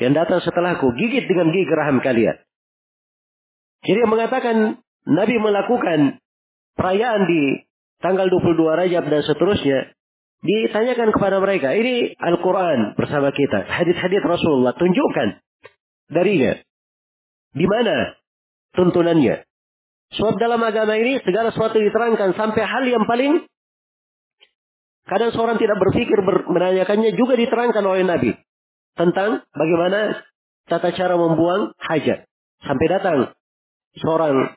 yang 0.00 0.12
datang 0.12 0.40
setelahku. 0.44 0.92
Gigit 0.96 1.24
dengan 1.28 1.52
gigi 1.52 1.72
raham 1.72 2.00
kalian. 2.04 2.36
Jadi 3.86 3.98
yang 4.02 4.12
mengatakan 4.12 4.56
Nabi 5.06 5.36
melakukan 5.38 6.20
perayaan 6.74 7.22
di 7.28 7.64
tanggal 8.02 8.28
22 8.28 8.60
Rajab 8.66 9.04
dan 9.08 9.22
seterusnya 9.24 9.96
Ditanyakan 10.46 11.10
kepada 11.16 11.40
mereka, 11.40 11.72
ini 11.72 12.12
Al-Quran 12.14 12.94
bersama 12.94 13.32
kita. 13.32 13.66
Hadis-hadis 13.66 14.20
Rasulullah, 14.20 14.76
tunjukkan 14.76 15.42
darinya. 16.12 16.60
Di 17.56 17.66
mana 17.66 18.14
tuntunannya? 18.76 19.42
Sebab 20.12 20.38
dalam 20.38 20.62
agama 20.62 20.94
ini 21.00 21.18
segala 21.24 21.50
sesuatu 21.50 21.82
diterangkan 21.82 22.36
sampai 22.38 22.62
hal 22.62 22.84
yang 22.86 23.08
paling 23.10 23.42
kadang 25.10 25.34
seorang 25.34 25.58
tidak 25.58 25.82
berpikir 25.82 26.18
ber, 26.22 26.46
menanyakannya 26.46 27.10
juga 27.18 27.34
diterangkan 27.34 27.82
oleh 27.82 28.06
Nabi 28.06 28.30
tentang 28.96 29.44
bagaimana 29.52 30.24
tata 30.66 30.90
cara 30.96 31.14
membuang 31.14 31.76
hajat. 31.78 32.26
Sampai 32.64 32.86
datang 32.90 33.18
seorang 34.00 34.56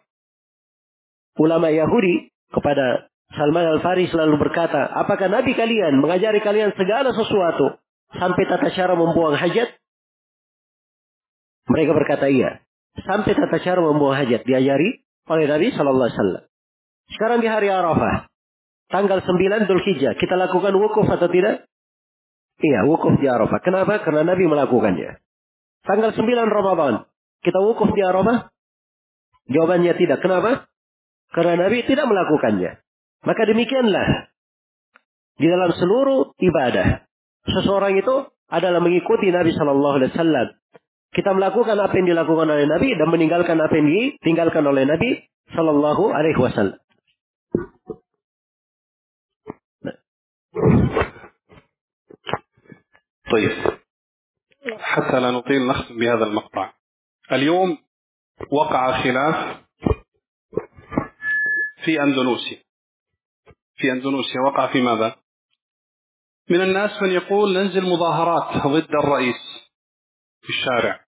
ulama 1.37 1.69
Yahudi 1.69 2.31
kepada 2.49 3.11
Salman 3.29 3.77
Al-Faris 3.77 4.09
selalu 4.09 4.41
berkata, 4.41 4.89
apakah 4.89 5.29
Nabi 5.29 5.53
kalian 5.53 6.01
mengajari 6.01 6.41
kalian 6.41 6.73
segala 6.73 7.13
sesuatu 7.13 7.77
sampai 8.17 8.43
tata 8.49 8.73
cara 8.73 8.97
membuang 8.97 9.37
hajat? 9.37 9.69
Mereka 11.69 11.93
berkata 11.93 12.25
iya. 12.25 12.65
Sampai 13.05 13.37
tata 13.37 13.61
cara 13.61 13.85
membuang 13.85 14.17
hajat 14.17 14.41
diajari 14.49 15.05
oleh 15.29 15.45
Nabi 15.45 15.69
Shallallahu 15.69 16.09
Alaihi. 16.09 16.49
Sekarang 17.13 17.39
di 17.45 17.49
hari 17.49 17.69
Arafah, 17.69 18.25
tanggal 18.89 19.21
9 19.21 19.69
Hijjah, 19.85 20.17
kita 20.17 20.33
lakukan 20.33 20.73
wukuf 20.73 21.05
atau 21.05 21.29
tidak? 21.29 21.68
Iya, 22.59 22.83
wukuf 22.91 23.15
di 23.19 23.27
Arafah. 23.27 23.59
Kenapa? 23.63 24.03
Karena 24.03 24.27
Nabi 24.27 24.43
melakukannya. 24.43 25.23
Tanggal 25.87 26.11
9 26.11 26.27
Ramadan, 26.27 27.07
kita 27.39 27.59
wukuf 27.63 27.95
di 27.95 28.03
Arafah? 28.03 28.51
Jawabannya 29.47 29.95
tidak. 29.95 30.19
Kenapa? 30.19 30.67
Karena 31.31 31.65
Nabi 31.65 31.87
tidak 31.87 32.05
melakukannya. 32.05 32.83
Maka 33.23 33.41
demikianlah 33.47 34.31
di 35.39 35.47
dalam 35.47 35.71
seluruh 35.71 36.35
ibadah 36.35 37.07
seseorang 37.47 37.95
itu 37.95 38.27
adalah 38.51 38.83
mengikuti 38.83 39.31
Nabi 39.31 39.55
Shallallahu 39.55 39.95
Alaihi 40.03 40.11
Wasallam. 40.13 40.47
Kita 41.09 41.33
melakukan 41.33 41.79
apa 41.79 41.93
yang 41.97 42.07
dilakukan 42.11 42.47
oleh 42.47 42.69
Nabi 42.69 42.93
dan 42.93 43.07
meninggalkan 43.09 43.57
apa 43.57 43.73
yang 43.73 43.87
ditinggalkan 43.87 44.61
oleh 44.67 44.85
Nabi 44.85 45.25
Shallallahu 45.55 46.11
Alaihi 46.13 46.37
Wasallam. 46.37 46.79
طيب. 53.31 53.79
حتى 54.79 55.19
لا 55.19 55.31
نطيل 55.31 55.67
نختم 55.67 55.99
بهذا 55.99 56.25
المقطع. 56.25 56.73
اليوم 57.31 57.77
وقع 58.51 59.03
خلاف 59.03 59.63
في 61.85 62.03
أندونوسيا 62.03 62.63
في 63.75 63.91
أندونوسيا 63.91 64.41
وقع 64.41 64.73
في 64.73 64.81
ماذا؟ 64.81 65.15
من 66.49 66.61
الناس 66.61 67.01
من 67.01 67.11
يقول 67.11 67.53
ننزل 67.53 67.81
مظاهرات 67.89 68.67
ضد 68.67 68.95
الرئيس 69.03 69.69
في 70.41 70.49
الشارع. 70.49 71.05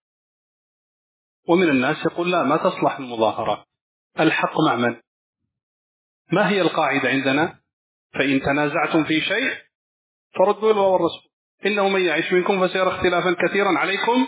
ومن 1.48 1.70
الناس 1.70 1.98
يقول 2.06 2.32
لا 2.32 2.44
ما 2.44 2.58
تصلح 2.58 2.98
المظاهرات. 2.98 3.66
الحق 4.20 4.60
مع 4.68 4.76
من؟ 4.76 5.02
ما 6.32 6.50
هي 6.50 6.62
القاعدة 6.62 7.10
عندنا؟ 7.10 7.62
فإن 8.14 8.42
تنازعتم 8.42 9.04
في 9.04 9.22
شيء 9.22 9.58
فردوا 10.38 10.72
الله 10.72 10.82
والرسول 10.82 11.31
إنه 11.66 11.90
من 11.90 12.02
يعيش 12.02 12.34
منكم 12.34 12.68
فسيرى 12.68 12.88
اختلافا 12.88 13.36
كثيرا 13.48 13.80
عليكم. 13.80 14.28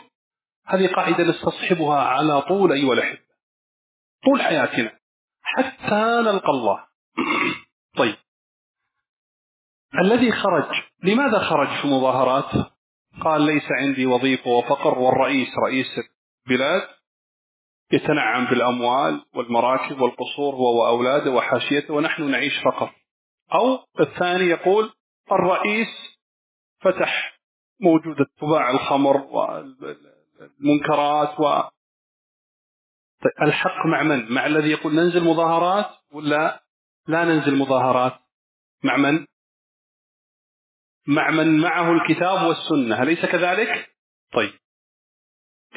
هذه 0.65 0.87
قاعدة 0.87 1.23
نستصحبها 1.23 1.99
على 1.99 2.41
طول 2.41 2.71
أيها 2.71 2.93
الأحبة. 2.93 3.19
طول 4.25 4.41
حياتنا. 4.41 4.99
حتى 5.41 6.21
نلقى 6.25 6.49
الله. 6.49 6.85
طيب. 7.97 8.15
الذي 10.01 10.31
خرج. 10.31 10.81
لماذا 11.03 11.39
خرج 11.39 11.81
في 11.81 11.87
مظاهرات؟ 11.87 12.73
قال 13.21 13.41
ليس 13.41 13.71
عندي 13.71 14.05
وظيفة 14.05 14.49
وفقر 14.49 14.99
والرئيس 14.99 15.47
رئيس 15.67 15.99
البلاد 16.47 16.87
يتنعم 17.91 18.45
بالأموال 18.45 19.25
والمراكب 19.35 20.01
والقصور 20.01 20.55
هو 20.55 20.81
وأولاده 20.81 21.31
وحاشيته 21.31 21.93
ونحن 21.93 22.31
نعيش 22.31 22.53
فقر 22.65 22.91
أو 23.53 23.79
الثاني 23.99 24.43
يقول 24.43 24.93
الرئيس 25.31 26.12
فتح 26.83 27.39
موجودة 27.79 28.25
طباع 28.41 28.71
الخمر 28.71 29.17
والمنكرات 30.59 31.39
و 31.39 31.63
الحق 33.41 33.85
مع 33.85 34.03
من؟ 34.03 34.31
مع 34.33 34.45
الذي 34.45 34.69
يقول 34.71 34.95
ننزل 34.95 35.23
مظاهرات 35.23 35.89
ولا 36.11 36.63
لا 37.07 37.23
ننزل 37.25 37.55
مظاهرات؟ 37.55 38.19
مع 38.83 38.97
من؟ 38.97 39.25
مع 41.07 41.29
من 41.31 41.61
معه 41.61 41.91
الكتاب 41.91 42.47
والسنة 42.47 43.03
أليس 43.03 43.25
كذلك؟ 43.25 43.89
طيب 44.33 44.53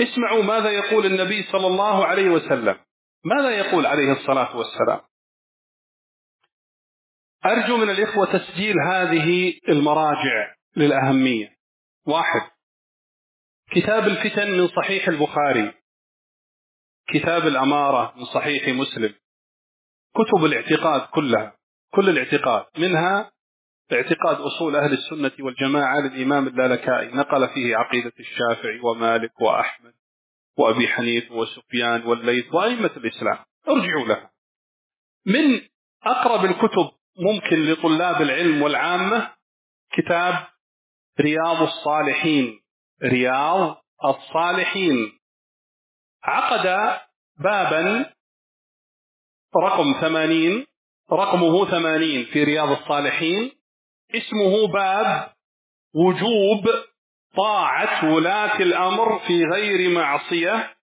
اسمعوا 0.00 0.42
ماذا 0.42 0.70
يقول 0.70 1.06
النبي 1.06 1.42
صلى 1.42 1.66
الله 1.66 2.06
عليه 2.06 2.30
وسلم 2.30 2.78
ماذا 3.24 3.50
يقول 3.50 3.86
عليه 3.86 4.12
الصلاة 4.12 4.56
والسلام 4.56 5.00
أرجو 7.46 7.76
من 7.76 7.90
الإخوة 7.90 8.26
تسجيل 8.38 8.74
هذه 8.88 9.54
المراجع 9.68 10.55
للأهمية. 10.76 11.56
واحد. 12.06 12.50
كتاب 13.70 14.06
الفتن 14.06 14.50
من 14.50 14.68
صحيح 14.68 15.08
البخاري. 15.08 15.74
كتاب 17.08 17.46
الأمارة 17.46 18.14
من 18.16 18.24
صحيح 18.24 18.68
مسلم. 18.68 19.14
كتب 20.14 20.44
الاعتقاد 20.44 21.00
كلها 21.00 21.56
كل 21.94 22.08
الاعتقاد. 22.08 22.64
منها 22.78 23.32
اعتقاد 23.92 24.36
أصول 24.36 24.76
أهل 24.76 24.92
السنة 24.92 25.32
والجماعة 25.40 26.00
للإمام 26.00 26.46
اللالكائي. 26.48 27.08
نقل 27.08 27.48
فيه 27.48 27.76
عقيدة 27.76 28.12
الشافعي 28.20 28.80
ومالك 28.80 29.40
وأحمد 29.40 29.94
وأبي 30.58 30.88
حنيف 30.88 31.32
وسفيان 31.32 32.06
والليث 32.06 32.54
وأئمة 32.54 32.90
الإسلام. 32.96 33.38
ارجعوا 33.68 34.06
لها. 34.06 34.30
من 35.26 35.60
أقرب 36.02 36.44
الكتب 36.44 36.90
ممكن 37.18 37.56
لطلاب 37.72 38.22
العلم 38.22 38.62
والعامة 38.62 39.34
كتاب 39.92 40.46
رياض 41.20 41.62
الصالحين. 41.62 42.60
رياض 43.02 43.76
الصالحين. 44.04 45.12
عقد 46.24 46.98
بابا 47.38 48.12
رقم 49.62 50.00
ثمانين 50.00 50.66
رقمه 51.12 51.70
ثمانين 51.70 52.24
في 52.24 52.44
رياض 52.44 52.68
الصالحين. 52.70 53.52
اسمه 54.14 54.66
باب 54.72 55.32
وجوب 55.94 56.68
طاعة 57.36 58.14
ولاة 58.14 58.56
الأمر 58.56 59.18
في 59.18 59.44
غير 59.44 59.90
معصية 59.90 60.76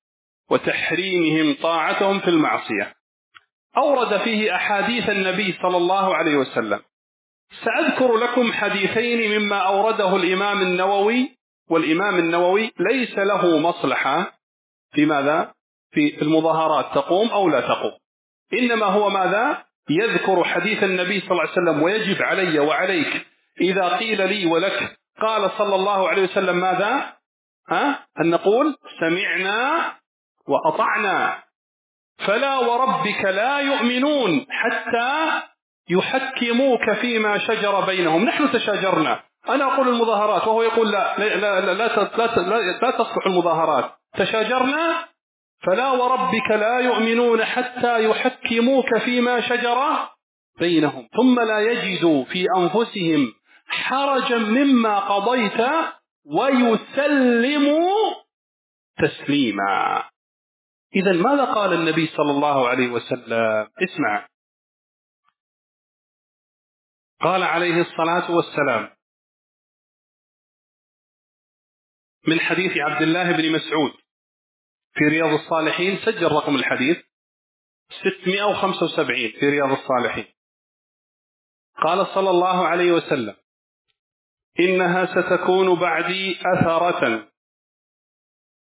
وتحريمهم 0.50 1.56
طاعتهم 1.62 2.20
في 2.20 2.28
المعصية. 2.28 2.96
أورد 3.78 4.22
فيه 4.22 4.56
أحاديث 4.56 5.10
النبي 5.10 5.58
صلى 5.62 5.78
الله 5.78 6.16
عليه 6.16 6.36
وسلم. 6.36 6.80
سأذكر 7.64 8.16
لكم 8.18 8.54
حديثين 8.54 9.40
مما 9.40 9.58
أورده 9.58 10.16
الإمام 10.16 10.62
النووي 10.62 11.38
والإمام 11.70 12.16
النووي 12.16 12.72
ليس 12.80 13.18
له 13.18 13.58
مصلحة 13.58 14.32
في 14.94 15.06
ماذا؟ 15.06 15.54
في 15.92 16.22
المظاهرات 16.22 16.86
تقوم 16.96 17.30
أو 17.30 17.50
لا 17.50 17.62
تقوم 17.62 17.92
إنما 18.54 18.86
هو 18.86 19.10
ماذا؟ 19.10 19.64
يذكر 19.90 20.44
حديث 20.44 20.84
النبي 20.84 21.20
صلى 21.20 21.32
الله 21.32 21.42
عليه 21.42 21.52
وسلم 21.52 21.84
ويجب 21.84 22.22
علي 22.22 22.60
وعليك 22.60 23.26
إذا 23.62 23.98
قيل 23.98 24.30
لي 24.30 24.46
ولك 24.46 24.98
قال 25.22 25.52
صلى 25.58 25.76
الله 25.76 26.10
عليه 26.10 26.24
وسلم 26.24 26.56
ماذا 26.56 27.14
ها؟ 27.70 28.06
أن 28.22 28.30
نقول 28.30 28.76
سمعنا 29.00 29.92
وأطعنا 30.48 31.44
فلا 32.28 32.58
وربك 32.58 33.26
لا 33.26 33.60
يؤمنون 33.60 34.46
حتى 34.50 35.42
يحكموك 35.90 36.92
فيما 36.92 37.38
شجر 37.38 37.86
بينهم. 37.86 38.26
نحن 38.26 38.52
تشاجرنا. 38.52 39.24
أنا 39.50 39.74
أقول 39.74 39.88
المظاهرات 39.90 40.48
وهو 40.48 40.64
يقول 40.64 40.92
لا 40.92 41.18
لا 41.18 41.36
لا 41.36 41.62
لا, 41.62 41.74
لا, 41.74 42.02
لا, 42.42 42.80
لا 42.82 42.92
تصلح 42.92 43.26
المظاهرات. 43.28 43.92
تشاجرنا؟ 44.18 45.06
فلا 45.66 45.92
وربك 45.92 46.52
لا 46.52 46.80
يؤمنون 46.80 47.46
حتى 47.46 48.10
يحكموك 48.10 48.98
فيما 48.98 49.42
شجر 49.42 50.10
بينهم. 50.60 51.08
ثم 51.18 51.40
لا 51.40 51.60
يجدوا 51.60 52.24
في 52.24 52.48
أنفسهم 52.58 53.34
حرجا 53.68 54.38
مما 54.38 55.00
قضيت 55.00 55.62
ويسلموا 56.26 58.14
تسليما. 58.98 60.04
إذا 60.96 61.12
ماذا 61.12 61.44
قال 61.44 61.74
النبي 61.74 62.08
صلى 62.08 62.32
الله 62.32 62.70
عليه 62.70 62.88
وسلم؟ 62.88 63.68
اسمع. 63.84 64.26
قال 67.22 67.44
عليه 67.44 67.82
الصلاة 67.82 68.32
والسلام 68.32 68.90
من 72.28 72.40
حديث 72.40 72.78
عبد 72.78 73.02
الله 73.02 73.32
بن 73.32 73.52
مسعود 73.52 73.92
في 74.94 75.04
رياض 75.10 75.30
الصالحين 75.40 75.98
سجل 76.06 76.32
رقم 76.32 76.56
الحديث 76.56 76.98
675 77.90 79.32
في 79.40 79.50
رياض 79.50 79.70
الصالحين. 79.72 80.26
قال 81.84 82.08
صلى 82.08 82.30
الله 82.30 82.68
عليه 82.68 82.92
وسلم 82.92 83.36
إنها 84.60 85.06
ستكون 85.06 85.80
بعدي 85.80 86.40
أثرة 86.42 87.30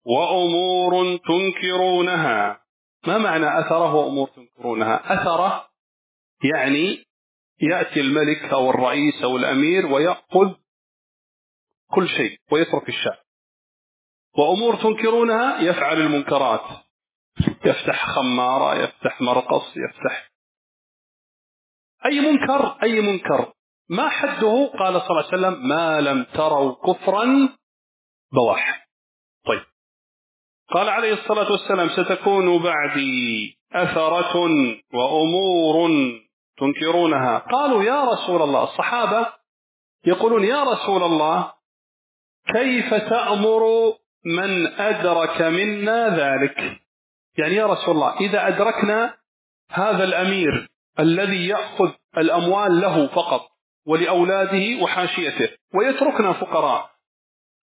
وأمور 0.05 1.17
تنكرونها. 1.17 2.63
ما 3.07 3.19
معنى 3.19 3.61
أثرة 3.61 3.95
وأمور 3.95 4.29
تنكرونها؟ 4.29 5.13
أثرة 5.15 5.69
يعني 6.45 7.07
يأتي 7.61 8.01
الملك 8.01 8.45
أو 8.53 8.71
الرئيس 8.71 9.23
أو 9.23 9.37
الأمير 9.37 9.87
ويأخذ 9.87 10.55
كل 11.95 12.09
شيء 12.09 12.39
ويترك 12.53 12.89
الشعب 12.89 13.19
وأمور 14.39 14.77
تنكرونها 14.77 15.61
يفعل 15.61 15.97
المنكرات. 16.01 16.87
يفتح 17.65 18.07
خمارة 18.07 18.75
يفتح 18.83 19.21
مرقص 19.21 19.77
يفتح 19.77 20.31
أي 22.07 22.21
منكر 22.21 22.79
أي 22.83 23.01
منكر. 23.01 23.53
ما 23.89 24.09
حده 24.09 24.73
قال 24.79 25.01
صلى 25.01 25.11
الله 25.11 25.27
عليه 25.27 25.29
وسلم 25.29 25.69
ما 25.69 26.01
لم 26.01 26.25
تروا 26.25 26.75
كفرا 26.75 27.49
بواح 28.33 28.89
طيب. 29.47 29.65
قال 30.71 30.89
عليه 30.89 31.13
الصلاة 31.13 31.53
والسلام 31.53 31.89
ستكون 31.89 32.63
بعدي 32.63 33.59
أثرة 33.73 34.37
وأمور 34.95 35.91
تنكرونها. 36.59 37.39
قالوا 37.39 37.83
يا 37.83 38.05
رسول 38.05 38.43
الله 38.43 38.65
الصحابة 38.65 39.27
يقولون 40.07 40.45
يا 40.45 40.63
رسول 40.63 41.03
الله 41.03 41.53
كيف 42.53 42.95
تأمر 42.95 43.63
من 44.25 44.67
أدرك 44.67 45.43
منا 45.43 46.09
ذلك؟ 46.17 46.81
يعني 47.39 47.55
يا 47.55 47.67
رسول 47.67 47.95
الله 47.95 48.17
إذا 48.21 48.49
أدركنا 48.49 49.17
هذا 49.71 50.05
الأمير 50.05 50.69
الذي 50.99 51.49
يأخذ 51.49 51.93
الأموال 52.19 52.81
له 52.81 53.07
فقط 53.07 53.49
ولأولاده 53.87 54.83
وحاشيته 54.83 55.49
ويتركنا 55.75 56.33
فقراء 56.33 56.91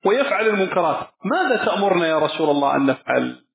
ويفعل 0.06 0.48
المنكرات 0.48 1.10
ماذا 1.26 1.66
تأمرنا 1.66 2.08
يا 2.08 2.20
رسول 2.20 2.50
الله 2.50 2.76
أن 2.76 2.86
نفعل؟ 2.86 3.46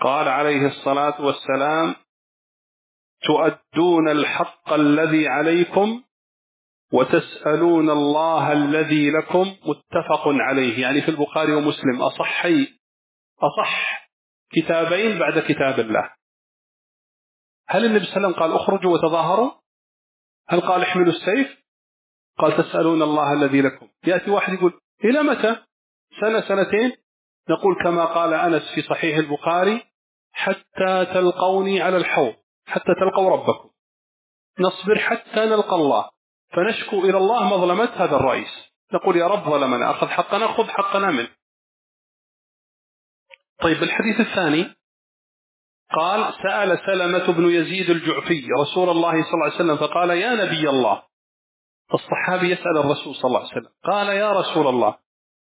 قال 0.00 0.28
عليه 0.28 0.66
الصلاة 0.66 1.24
والسلام 1.24 1.94
تؤدون 3.26 4.08
الحق 4.08 4.72
الذي 4.72 5.28
عليكم 5.28 6.02
وتسألون 6.92 7.90
الله 7.90 8.52
الذي 8.52 9.10
لكم 9.10 9.56
متفق 9.66 10.22
عليه. 10.26 10.82
يعني 10.82 11.02
في 11.02 11.08
البخاري 11.08 11.54
ومسلم 11.54 12.02
أصحي 12.02 12.68
أصح 13.40 14.08
كتابين 14.50 15.18
بعد 15.18 15.38
كتاب 15.38 15.80
الله. 15.80 16.10
هل 17.68 17.84
النبي 17.84 18.04
صلى 18.04 18.16
الله 18.16 18.26
عليه 18.26 18.36
وسلم 18.36 18.42
قال 18.42 18.52
اخرجوا 18.52 18.92
وتظاهروا؟ 18.92 19.50
هل 20.48 20.60
قال 20.60 20.82
احملوا 20.82 21.12
السيف؟ 21.12 21.62
قال 22.38 22.56
تسألون 22.56 23.02
الله 23.02 23.32
الذي 23.32 23.60
لكم. 23.60 23.88
يأتي 24.04 24.30
واحد 24.30 24.52
يقول 24.52 24.80
إلى 25.04 25.22
متى؟ 25.22 25.56
سنة 26.20 26.40
سنتين؟ 26.40 26.92
نقول 27.50 27.76
كما 27.84 28.04
قال 28.04 28.34
أنس 28.34 28.74
في 28.74 28.82
صحيح 28.82 29.16
البخاري 29.16 29.82
حتى 30.32 31.06
تلقوني 31.14 31.80
على 31.80 31.96
الحوض. 31.96 32.34
حتى 32.66 32.94
تلقوا 33.00 33.30
ربكم. 33.30 33.70
نصبر 34.60 34.98
حتى 34.98 35.40
نلقى 35.40 35.74
الله. 35.74 36.10
فنشكو 36.52 37.04
إلى 37.04 37.18
الله 37.18 37.56
مظلمة 37.56 37.84
هذا 37.84 38.16
الرئيس. 38.16 38.72
نقول 38.92 39.16
يا 39.16 39.26
رب 39.26 39.44
ظلمنا 39.44 39.90
أخذ 39.90 40.06
حقنا 40.06 40.52
خذ 40.52 40.68
حقنا 40.68 41.10
منه. 41.10 41.28
طيب 43.62 43.82
الحديث 43.82 44.20
الثاني. 44.20 44.76
قال 45.94 46.34
سأل 46.42 46.78
سلمة 46.86 47.32
بن 47.32 47.50
يزيد 47.50 47.90
الجعفي 47.90 48.48
رسول 48.60 48.88
الله 48.88 49.12
صلى 49.12 49.34
الله 49.34 49.44
عليه 49.44 49.54
وسلم 49.54 49.76
فقال 49.76 50.10
يا 50.10 50.34
نبي 50.34 50.68
الله. 50.68 51.02
الصحابي 51.94 52.50
يسأل 52.50 52.78
الرسول 52.78 53.14
صلى 53.14 53.24
الله 53.24 53.38
عليه 53.38 53.50
وسلم 53.50 53.72
قال 53.84 54.08
يا 54.08 54.32
رسول 54.32 54.66
الله 54.66 54.98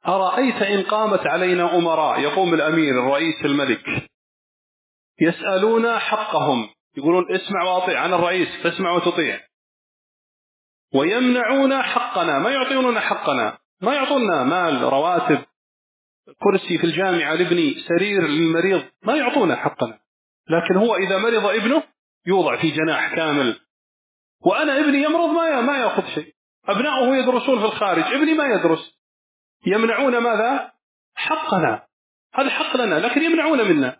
أرأيت 0.07 0.61
إن 0.61 0.83
قامت 0.83 1.27
علينا 1.27 1.75
أمراء 1.75 2.19
يقوم 2.19 2.53
الأمير 2.53 2.91
الرئيس 2.91 3.45
الملك 3.45 4.09
يسألون 5.21 5.99
حقهم. 5.99 6.69
يقولون 6.99 7.35
اسمع 7.35 7.63
واطيع 7.63 8.05
أنا 8.05 8.15
الرئيس 8.15 8.47
فاسمع 8.63 8.91
وتطيع. 8.91 9.39
ويمنعون 10.93 11.81
حقنا 11.81 12.39
ما 12.39 12.49
يعطوننا 12.49 12.99
حقنا 12.99 13.57
ما 13.81 13.93
يعطونا 13.93 14.43
مال 14.43 14.81
رواتب 14.81 15.45
كرسي 16.39 16.77
في 16.77 16.83
الجامعة 16.83 17.33
لابني 17.33 17.73
سرير 17.87 18.27
للمريض 18.27 18.83
ما 19.03 19.15
يعطونا 19.15 19.55
حقنا. 19.55 19.99
لكن 20.49 20.75
هو 20.77 20.95
إذا 20.95 21.17
مرض 21.17 21.45
ابنه 21.45 21.83
يوضع 22.25 22.61
في 22.61 22.71
جناح 22.71 23.15
كامل. 23.15 23.59
وأنا 24.45 24.79
ابني 24.79 25.03
يمرض 25.03 25.29
ما 25.29 25.61
ما 25.61 25.77
يأخذ 25.77 26.07
شيء. 26.15 26.33
أبنائه 26.65 27.15
يدرسون 27.15 27.59
في 27.59 27.65
الخارج 27.65 28.03
ابني 28.03 28.33
ما 28.33 28.45
يدرس. 28.45 28.99
يمنعون 29.65 30.17
ماذا؟ 30.17 30.71
حقنا. 31.15 31.85
هذا 32.33 32.49
حق 32.49 32.77
لنا 32.77 32.95
لكن 32.95 33.21
يمنعون 33.21 33.67
منا. 33.67 33.98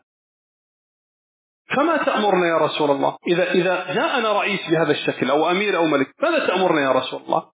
فما 1.75 2.05
تأمرنا 2.05 2.47
يا 2.47 2.57
رسول 2.57 2.91
الله؟ 2.91 3.17
إذا, 3.27 3.51
إذا 3.51 3.93
جاءنا 3.93 4.31
رئيس 4.31 4.59
بهذا 4.69 4.91
الشكل 4.91 5.29
أو 5.29 5.51
أمير 5.51 5.77
أو 5.77 5.85
ملك 5.85 6.13
ماذا 6.23 6.47
تأمرنا 6.47 6.81
يا 6.81 6.91
رسول 6.91 7.21
الله؟ 7.21 7.51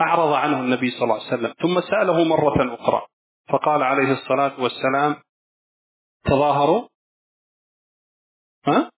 أعرض 0.00 0.32
عنه 0.32 0.60
النبي 0.60 0.90
صلى 0.90 1.02
الله 1.02 1.14
عليه 1.14 1.26
وسلم 1.26 1.54
ثم 1.62 1.80
سأله 1.80 2.24
مرة 2.24 2.74
أخرى 2.74 3.06
فقال 3.48 3.82
عليه 3.82 4.12
الصلاة 4.12 4.60
والسلام 4.60 5.22
تظاهروا؟ 6.24 6.88
ها؟ 8.66 8.90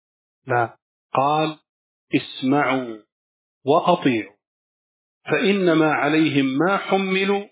لا. 0.47 0.77
قال 1.15 1.59
اسمعوا 2.15 2.99
وأطيعوا 3.65 4.37
فإنما 5.25 5.93
عليهم 5.93 6.47
ما 6.47 6.77
حملوا 6.77 7.49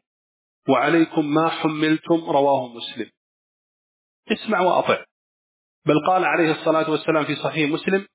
وعليكم 0.68 1.34
ما 1.34 1.48
حملتم 1.48 2.30
رواه 2.30 2.68
مسلم. 2.68 3.10
اسمع 4.32 4.60
وأطع. 4.60 5.04
بل 5.86 6.06
قال 6.06 6.24
عليه 6.24 6.50
الصلاة 6.50 6.90
والسلام 6.90 7.24
في 7.24 7.36
صحيح 7.36 7.70
مسلم 7.70 8.06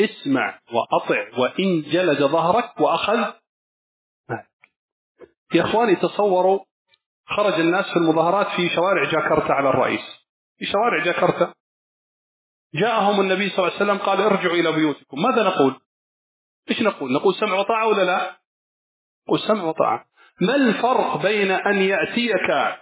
اسمع 0.00 0.60
وأطع 0.72 1.38
وإن 1.38 1.82
جلد 1.82 2.22
ظهرك 2.22 2.80
وأخذ 2.80 3.32
يا 5.54 5.64
إخواني 5.64 5.96
تصوروا 5.96 6.60
خرج 7.26 7.60
الناس 7.60 7.84
في 7.90 7.96
المظاهرات 7.96 8.46
في 8.56 8.68
شوارع 8.68 9.04
جاكرتا 9.04 9.52
على 9.52 9.68
الرئيس. 9.68 10.00
في 10.58 10.66
شوارع 10.66 11.04
جاكرتا. 11.04 11.54
جاءهم 12.74 13.20
النبي 13.20 13.48
صلى 13.48 13.58
الله 13.58 13.76
عليه 13.76 13.84
وسلم 13.84 13.98
قال 13.98 14.20
ارجعوا 14.20 14.54
إلى 14.54 14.72
بيوتكم. 14.72 15.22
ماذا 15.22 15.42
نقول؟ 15.42 15.80
إيش 16.70 16.82
نقول؟ 16.82 17.12
نقول 17.12 17.34
سمع 17.34 17.54
وطاعة 17.54 17.88
ولا 17.88 18.02
لا؟ 18.02 18.40
نقول 19.26 19.40
سمع 19.40 19.64
وطاعة. 19.64 20.04
ما 20.40 20.54
الفرق 20.54 21.16
بين 21.16 21.50
أن 21.50 21.82
يأتيك 21.82 22.76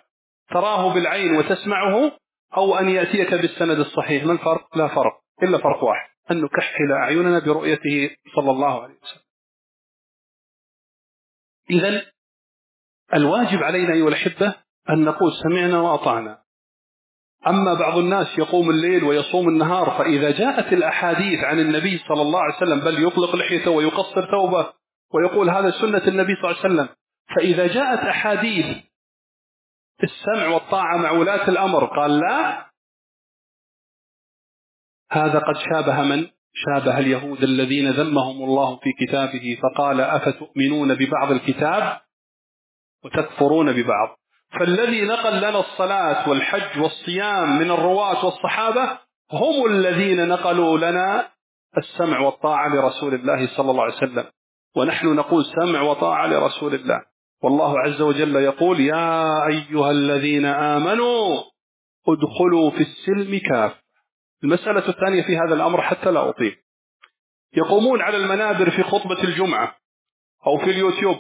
تراه 0.51 0.95
بالعين 0.95 1.37
وتسمعه 1.37 2.13
أو 2.57 2.79
أن 2.79 2.89
يأتيك 2.89 3.35
بالسند 3.35 3.79
الصحيح. 3.79 4.25
ما 4.25 4.33
الفرق 4.33 4.79
لا 4.79 4.89
فرق. 4.89 5.21
إلا 5.43 5.59
فرق 5.59 5.85
واحد. 5.85 6.11
أن 6.31 6.43
نكحل 6.43 6.93
أعيننا 6.93 7.39
برؤيته 7.39 8.17
صلى 8.37 8.51
الله 8.51 8.83
عليه 8.83 8.95
وسلم. 9.03 9.23
إذا 11.71 12.07
الواجب 13.15 13.63
علينا 13.63 13.95
أيها 13.95 14.09
الأحبة 14.09 14.55
أن 14.91 15.05
نقول 15.05 15.33
سمعنا 15.43 15.81
وأطعنا. 15.81 16.43
أما 17.47 17.75
بعض 17.75 17.99
الناس 17.99 18.39
يقوم 18.39 18.71
الليل 18.71 19.05
ويصوم 19.05 19.49
النهار 19.49 19.91
فإذا 19.99 20.31
جاءت 20.31 20.73
الأحاديث 20.73 21.45
عن 21.45 21.61
النبي 21.61 21.99
صلى 22.09 22.23
الله 22.23 22.41
عليه 22.41 22.57
وسلم 22.57 22.81
بل 22.81 23.07
يطلق 23.07 23.37
لحيته 23.37 23.71
ويقصر 23.71 24.31
ثوبه 24.31 24.73
ويقول 25.15 25.51
هذا 25.51 25.71
سنة 25.71 26.03
النبي 26.09 26.35
صلى 26.35 26.51
الله 26.51 26.65
عليه 26.65 26.75
وسلم 26.75 26.89
فإذا 27.37 27.67
جاءت 27.67 27.99
أحاديث 27.99 28.77
السمع 30.03 30.49
والطاعة 30.49 30.97
مع 30.97 31.11
ولاة 31.11 31.49
الأمر. 31.49 31.85
قال 31.85 32.19
لا. 32.19 32.71
هذا 35.11 35.39
قد 35.39 35.57
شابه 35.73 36.03
من؟ 36.03 36.27
شابه 36.55 36.99
اليهود 36.99 37.43
الذين 37.43 37.91
ذمهم 37.91 38.45
الله 38.45 38.77
في 38.77 38.93
كتابه 39.07 39.59
فقال 39.63 40.01
أفتؤمنون 40.01 40.95
ببعض 40.95 41.31
الكتاب 41.31 42.01
وتكفرون 43.05 43.73
ببعض. 43.73 44.19
فالذي 44.61 45.05
نقل 45.05 45.39
لنا 45.39 45.61
الصلاة 45.61 46.29
والحج 46.29 46.81
والصيام 46.81 47.59
من 47.59 47.71
الرواة 47.71 48.25
والصحابة 48.25 48.99
هم 49.33 49.67
الذين 49.67 50.29
نقلوا 50.29 50.79
لنا 50.79 51.31
السمع 51.77 52.21
والطاعة 52.21 52.69
لرسول 52.69 53.15
الله 53.15 53.57
صلى 53.57 53.71
الله 53.71 53.83
عليه 53.83 53.95
وسلم. 53.95 54.25
ونحن 54.77 55.07
نقول 55.07 55.45
سمع 55.45 55.81
وطاعة 55.81 56.27
لرسول 56.27 56.75
الله. 56.75 57.03
والله 57.43 57.81
عز 57.81 58.01
وجل 58.01 58.37
يقول 58.37 58.81
يا 58.81 59.47
أيها 59.47 59.91
الذين 59.91 60.45
آمنوا 60.45 61.43
ادخلوا 62.09 62.71
في 62.71 62.81
السلم 62.81 63.39
كاف. 63.39 63.83
المسألة 64.45 64.89
الثانية 64.89 65.23
في 65.23 65.37
هذا 65.37 65.55
الأمر 65.55 65.83
حتى 65.83 66.11
لا 66.11 66.29
أطيل. 66.29 66.57
يقومون 67.57 68.03
على 68.03 68.17
المنابر 68.17 68.71
في 68.71 68.83
خطبة 68.83 69.25
الجمعة 69.25 69.77
أو 70.47 70.59
في 70.59 70.65
اليوتيوب 70.65 71.17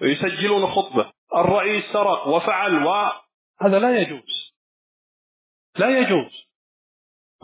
ويسجلون 0.00 0.66
خطبة. 0.66 1.12
الرئيس 1.36 1.84
سرق 1.92 2.28
وفعل 2.28 2.84
وهذا 2.84 3.78
لا 3.78 3.98
يجوز. 3.98 4.54
لا 5.78 5.98
يجوز. 5.98 6.44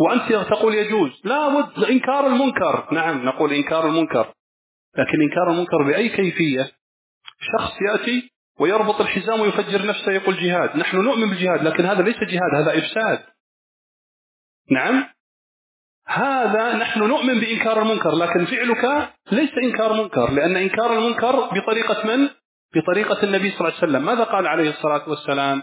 وأنت 0.00 0.48
تقول 0.48 0.74
يجوز. 0.74 1.20
لا 1.24 1.48
بد 1.48 1.84
إنكار 1.84 2.26
المنكر. 2.26 2.88
نعم 2.92 3.24
نقول 3.24 3.52
إنكار 3.52 3.86
المنكر. 3.86 4.34
لكن 4.98 5.22
إنكار 5.22 5.50
المنكر 5.50 5.82
بأي 5.82 6.08
كيفية؟ 6.08 6.80
شخص 7.40 7.72
يأتي 7.88 8.30
ويربط 8.60 9.00
الحزام 9.00 9.40
ويفجر 9.40 9.86
نفسه 9.86 10.12
يقول 10.12 10.36
جهاد. 10.36 10.76
نحن 10.76 10.96
نؤمن 10.96 11.30
بالجهاد 11.30 11.62
لكن 11.62 11.84
هذا 11.84 12.02
ليس 12.02 12.16
جهاد 12.16 12.54
هذا 12.54 12.78
إفساد. 12.78 13.24
نعم؟ 14.70 15.08
هذا 16.06 16.76
نحن 16.76 17.00
نؤمن 17.00 17.40
بإنكار 17.40 17.82
المنكر 17.82 18.10
لكن 18.10 18.46
فعلك 18.46 19.12
ليس 19.32 19.50
إنكار 19.64 19.92
منكر 19.92 20.30
لأن 20.30 20.56
إنكار 20.56 20.98
المنكر 20.98 21.40
بطريقة 21.40 22.06
من؟ 22.06 22.28
بطريقة 22.74 23.22
النبي 23.22 23.50
صلى 23.50 23.60
الله 23.60 23.78
عليه 23.78 23.88
وسلم. 23.88 24.04
ماذا 24.06 24.24
قال 24.24 24.46
عليه 24.46 24.70
الصلاة 24.70 25.08
والسلام؟ 25.08 25.62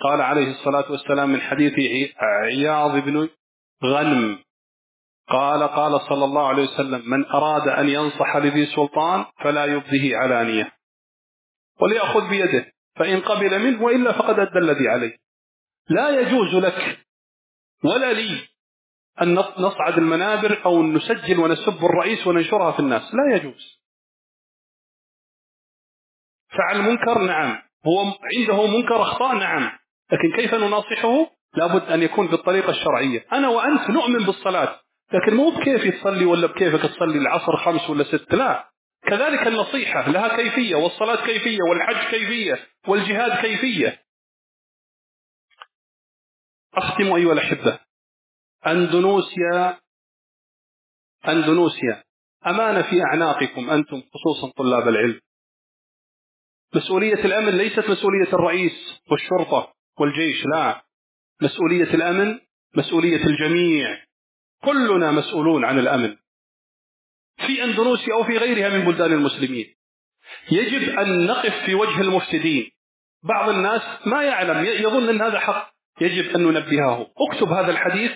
قال 0.00 0.20
عليه 0.20 0.50
الصلاة 0.50 0.92
والسلام 0.92 1.30
من 1.30 1.40
حديث 1.40 1.72
عياض 2.18 2.96
بن 2.96 3.28
غنم 3.84 4.38
قال 5.28 5.62
قال 5.62 6.00
صلى 6.00 6.24
الله 6.24 6.48
عليه 6.48 6.62
وسلم 6.62 7.10
من 7.10 7.26
أراد 7.26 7.68
أن 7.68 7.88
ينصح 7.88 8.36
لذي 8.36 8.66
سلطان 8.66 9.24
فلا 9.44 9.64
يبذه 9.64 10.16
علانية. 10.16 10.72
وليأخذ 11.80 12.28
بيده 12.28 12.72
فإن 12.96 13.20
قبل 13.20 13.58
منه 13.58 13.82
وإلا 13.82 14.12
فقد 14.12 14.38
أدى 14.38 14.58
الذي 14.58 14.88
عليه. 14.88 15.16
لا 15.88 16.20
يجوز 16.20 16.54
لك 16.54 16.98
ولا 17.84 18.12
لي 18.12 18.48
أن 19.22 19.34
نصعد 19.34 19.98
المنابر 19.98 20.64
أو 20.64 20.82
نسجل 20.82 21.38
ونسب 21.38 21.84
الرئيس 21.84 22.26
وننشرها 22.26 22.72
في 22.72 22.80
الناس. 22.80 23.14
لا 23.14 23.36
يجوز. 23.36 23.80
فعل 26.58 26.82
منكر؟ 26.82 27.22
نعم. 27.22 27.62
هو 27.86 28.14
عنده 28.36 28.66
منكر 28.66 29.02
أخطاء؟ 29.02 29.34
نعم. 29.34 29.78
لكن 30.12 30.36
كيف 30.36 30.54
نناصحه؟ 30.54 31.30
لابد 31.54 31.82
أن 31.82 32.02
يكون 32.02 32.26
بالطريقة 32.26 32.70
الشرعية. 32.70 33.26
أنا 33.32 33.48
وأنت 33.48 33.90
نؤمن 33.90 34.26
بالصلاة. 34.26 34.80
لكن 35.12 35.34
مو 35.36 35.50
بكيف 35.50 36.00
تصلي 36.00 36.24
ولا 36.24 36.46
بكيفك 36.46 36.82
تصلي 36.82 37.18
العصر 37.18 37.56
خمس 37.56 37.90
ولا 37.90 38.04
ست 38.04 38.34
لا. 38.34 38.70
كذلك 39.02 39.46
النصيحة 39.46 40.10
لها 40.10 40.36
كيفية 40.36 40.74
والصلاة 40.74 41.26
كيفية 41.26 41.58
والحج 41.70 42.10
كيفية 42.10 42.68
والجهاد 42.88 43.40
كيفية. 43.40 44.02
أختم 46.74 47.12
أيها 47.12 47.32
الأحبة. 47.32 47.78
أندونوسيا 48.66 49.80
أندونوسيا 51.28 52.04
أمانة 52.46 52.82
في 52.82 53.02
أعناقكم 53.02 53.70
أنتم 53.70 54.02
خصوصا 54.14 54.52
طلاب 54.56 54.88
العلم. 54.88 55.20
مسؤولية 56.74 57.24
الأمن 57.24 57.56
ليست 57.56 57.90
مسؤولية 57.90 58.32
الرئيس 58.32 59.00
والشرطة 59.10 59.74
والجيش 60.00 60.44
لا. 60.46 60.84
مسؤولية 61.42 61.94
الأمن 61.94 62.40
مسؤولية 62.76 63.24
الجميع. 63.26 64.05
كلنا 64.64 65.10
مسؤولون 65.10 65.64
عن 65.64 65.78
الأمن. 65.78 66.16
في 67.46 67.64
أندونوسيا 67.64 68.14
أو 68.14 68.24
في 68.24 68.38
غيرها 68.38 68.78
من 68.78 68.84
بلدان 68.84 69.12
المسلمين. 69.12 69.74
يجب 70.50 70.98
أن 70.98 71.26
نقف 71.26 71.64
في 71.64 71.74
وجه 71.74 72.00
المفسدين. 72.00 72.70
بعض 73.22 73.48
الناس 73.48 73.82
ما 74.06 74.22
يعلم 74.24 74.64
يظن 74.64 75.08
أن 75.08 75.22
هذا 75.22 75.38
حق. 75.38 75.76
يجب 76.00 76.34
أن 76.36 76.42
ننبهه 76.42 77.10
اكتب 77.30 77.48
هذا 77.48 77.70
الحديث 77.70 78.12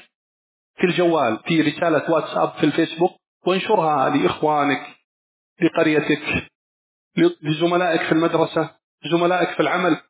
في 0.76 0.84
الجوال 0.86 1.38
في 1.46 1.60
رسالة 1.60 2.10
واتساب 2.10 2.52
في 2.52 2.66
الفيسبوك 2.66 3.10
وانشرها 3.46 4.08
لإخوانك 4.16 4.96
لقريتك 5.62 6.50
لزملائك 7.42 8.02
في 8.02 8.12
المدرسة 8.12 8.70
زملائك 9.12 9.50
في 9.50 9.60
العمل. 9.60 10.00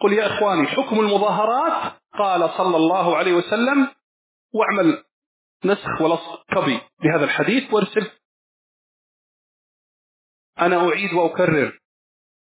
قل 0.00 0.12
يا 0.12 0.26
إخواني 0.26 0.66
حكم 0.66 1.00
المظاهرات 1.00 1.92
قال 2.18 2.50
صلى 2.50 2.76
الله 2.76 3.16
عليه 3.16 3.32
وسلم 3.32 3.88
واعمل 4.54 5.04
نسخ 5.64 6.00
ولصق 6.00 6.44
كبي 6.54 6.80
لهذا 7.04 7.24
الحديث 7.24 7.74
وارسل. 7.74 8.10
أنا 10.60 10.88
أعيد 10.88 11.12
وأكرر. 11.12 11.78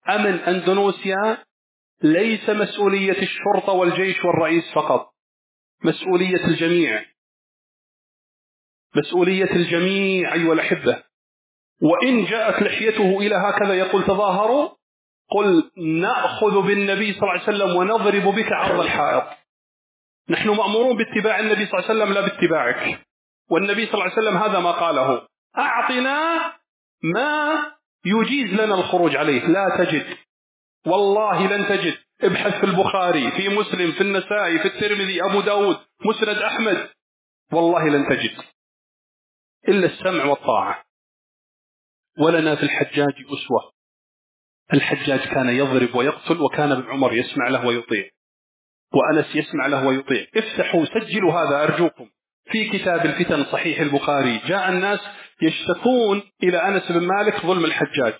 أمن 0.09 0.39
أندونوسيا 0.39 1.45
ليس 2.01 2.49
مسؤولية 2.49 3.21
الشرطة 3.21 3.73
والجيش 3.73 4.25
والرئيس 4.25 4.73
فقط. 4.73 5.13
مسؤولية 5.83 6.45
الجميع. 6.45 7.05
مسؤولية 8.95 9.51
الجميع 9.51 10.33
أيها 10.33 10.53
الأحبة. 10.53 11.03
وإن 11.81 12.25
جاءت 12.25 12.61
لحيته 12.63 13.19
إلى 13.19 13.35
هكذا 13.35 13.73
يقول 13.73 14.03
تظاهروا 14.03 14.69
قل 15.29 15.71
نأخذ 15.77 16.61
بالنبي 16.61 17.13
صلى 17.13 17.21
الله 17.21 17.31
عليه 17.31 17.43
وسلم 17.43 17.75
ونضرب 17.75 18.35
بك 18.35 18.51
عرض 18.51 18.79
الحائط. 18.79 19.42
نحن 20.29 20.49
مأمورون 20.49 20.97
باتباع 20.97 21.39
النبي 21.39 21.65
صلى 21.65 21.79
الله 21.79 21.89
عليه 21.89 22.03
وسلم 22.03 22.13
لا 22.13 22.21
باتباعك. 22.21 23.05
والنبي 23.49 23.85
صلى 23.85 23.93
الله 23.93 24.03
عليه 24.03 24.13
وسلم 24.13 24.37
هذا 24.37 24.59
ما 24.59 24.71
قاله. 24.71 25.27
أعطنا 25.57 26.39
ما 27.03 27.61
يجيز 28.05 28.53
لنا 28.53 28.75
الخروج 28.75 29.15
عليه. 29.15 29.47
لا 29.47 29.65
تجد. 29.77 30.17
والله 30.87 31.47
لن 31.47 31.67
تجد. 31.67 31.97
ابحث 32.21 32.59
في 32.59 32.63
البخاري 32.63 33.31
في 33.31 33.49
مسلم 33.49 33.91
في 33.91 34.01
النسائي 34.01 34.59
في 34.59 34.65
الترمذي 34.65 35.23
أبو 35.23 35.41
داود 35.41 35.77
مسند 36.05 36.37
أحمد. 36.37 36.89
والله 37.53 37.89
لن 37.89 38.09
تجد. 38.09 38.43
إلا 39.67 39.85
السمع 39.85 40.25
والطاعة. 40.25 40.83
ولنا 42.19 42.55
في 42.55 42.63
الحجاج 42.63 43.13
أسوة. 43.25 43.73
الحجاج 44.73 45.19
كان 45.19 45.49
يضرب 45.49 45.95
ويقتل 45.95 46.41
وكان 46.41 46.71
ابن 46.71 46.89
عمر 46.89 47.13
يسمع 47.13 47.47
له 47.47 47.65
ويطيع. 47.65 48.09
وأنس 48.93 49.35
يسمع 49.35 49.67
له 49.67 49.87
ويطيع. 49.87 50.25
افتحوا 50.35 50.85
سجلوا 50.85 51.33
هذا 51.33 51.63
أرجوكم. 51.63 52.09
في 52.51 52.69
كتاب 52.69 53.05
الفتن 53.05 53.43
صحيح 53.43 53.79
البخاري. 53.79 54.41
جاء 54.47 54.69
الناس 54.69 54.99
يشتكون 55.41 56.23
إلى 56.43 56.57
أنس 56.57 56.91
بن 56.91 57.07
مالك 57.07 57.45
ظلم 57.45 57.65
الحجاج. 57.65 58.13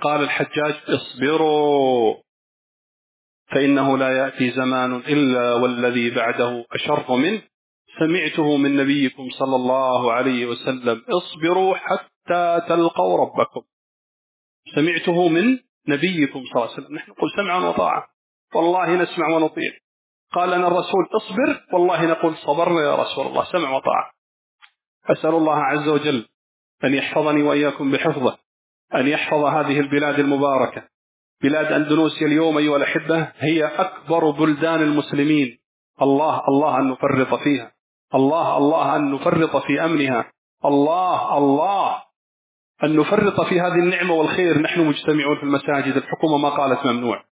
قال 0.00 0.22
الحجاج 0.22 0.74
اصبروا 0.88 2.14
فإنه 3.46 3.98
لا 3.98 4.18
يأتي 4.18 4.50
زمان 4.50 4.96
إلا 4.96 5.54
والذي 5.54 6.10
بعده 6.10 6.64
أشر 6.72 7.16
منه. 7.16 7.42
سمعته 7.98 8.56
من 8.56 8.76
نبيكم 8.76 9.30
صلى 9.30 9.56
الله 9.56 10.12
عليه 10.12 10.46
وسلم. 10.46 11.04
اصبروا 11.08 11.76
حتى 11.76 12.60
تلقوا 12.68 13.20
ربكم. 13.20 13.62
سمعته 14.74 15.28
من 15.28 15.58
نبيكم 15.88 16.44
صلى 16.44 16.54
الله 16.54 16.72
عليه 16.72 16.72
وسلم. 16.72 16.96
نحن 16.96 17.10
نقول 17.10 17.30
سمعا 17.36 17.58
وطاعة. 17.58 18.06
والله 18.54 19.02
نسمع 19.02 19.28
ونطيع. 19.28 19.72
قال 20.34 20.50
لنا 20.50 20.68
الرسول 20.68 21.08
اصبر 21.16 21.60
والله 21.72 22.06
نقول 22.06 22.36
صبرنا 22.36 22.80
يا 22.80 22.94
رسول 22.94 23.26
الله 23.26 23.44
سمع 23.44 23.70
وطاعة. 23.70 24.10
أسأل 25.10 25.34
الله 25.34 25.56
عز 25.64 25.88
وجل 25.88 26.26
أن 26.84 26.94
يحفظني 26.94 27.42
وإياكم 27.42 27.90
بحفظه 27.90 28.38
أن 28.94 29.06
يحفظ 29.06 29.44
هذه 29.44 29.80
البلاد 29.80 30.18
المباركة. 30.18 30.82
بلاد 31.42 31.72
أندونوسيا 31.72 32.26
اليوم 32.26 32.58
أيها 32.58 32.76
الأحبة 32.76 33.32
هي 33.38 33.64
أكبر 33.64 34.30
بلدان 34.30 34.82
المسلمين. 34.82 35.58
الله 36.02 36.42
الله 36.48 36.78
أن 36.78 36.88
نفرط 36.90 37.34
فيها. 37.34 37.72
الله 38.14 38.56
الله 38.56 38.96
أن 38.96 39.12
نفرط 39.12 39.56
في 39.56 39.84
أمنها. 39.84 40.32
الله 40.64 41.38
الله 41.38 42.02
أن 42.84 42.96
نفرط 42.96 43.40
في 43.40 43.60
هذه 43.60 43.78
النعمة 43.78 44.14
والخير. 44.14 44.62
نحن 44.62 44.80
مجتمعون 44.86 45.36
في 45.36 45.42
المساجد 45.42 45.96
الحكومة 45.96 46.38
ما 46.38 46.48
قالت 46.48 46.86
ممنوع. 46.86 47.24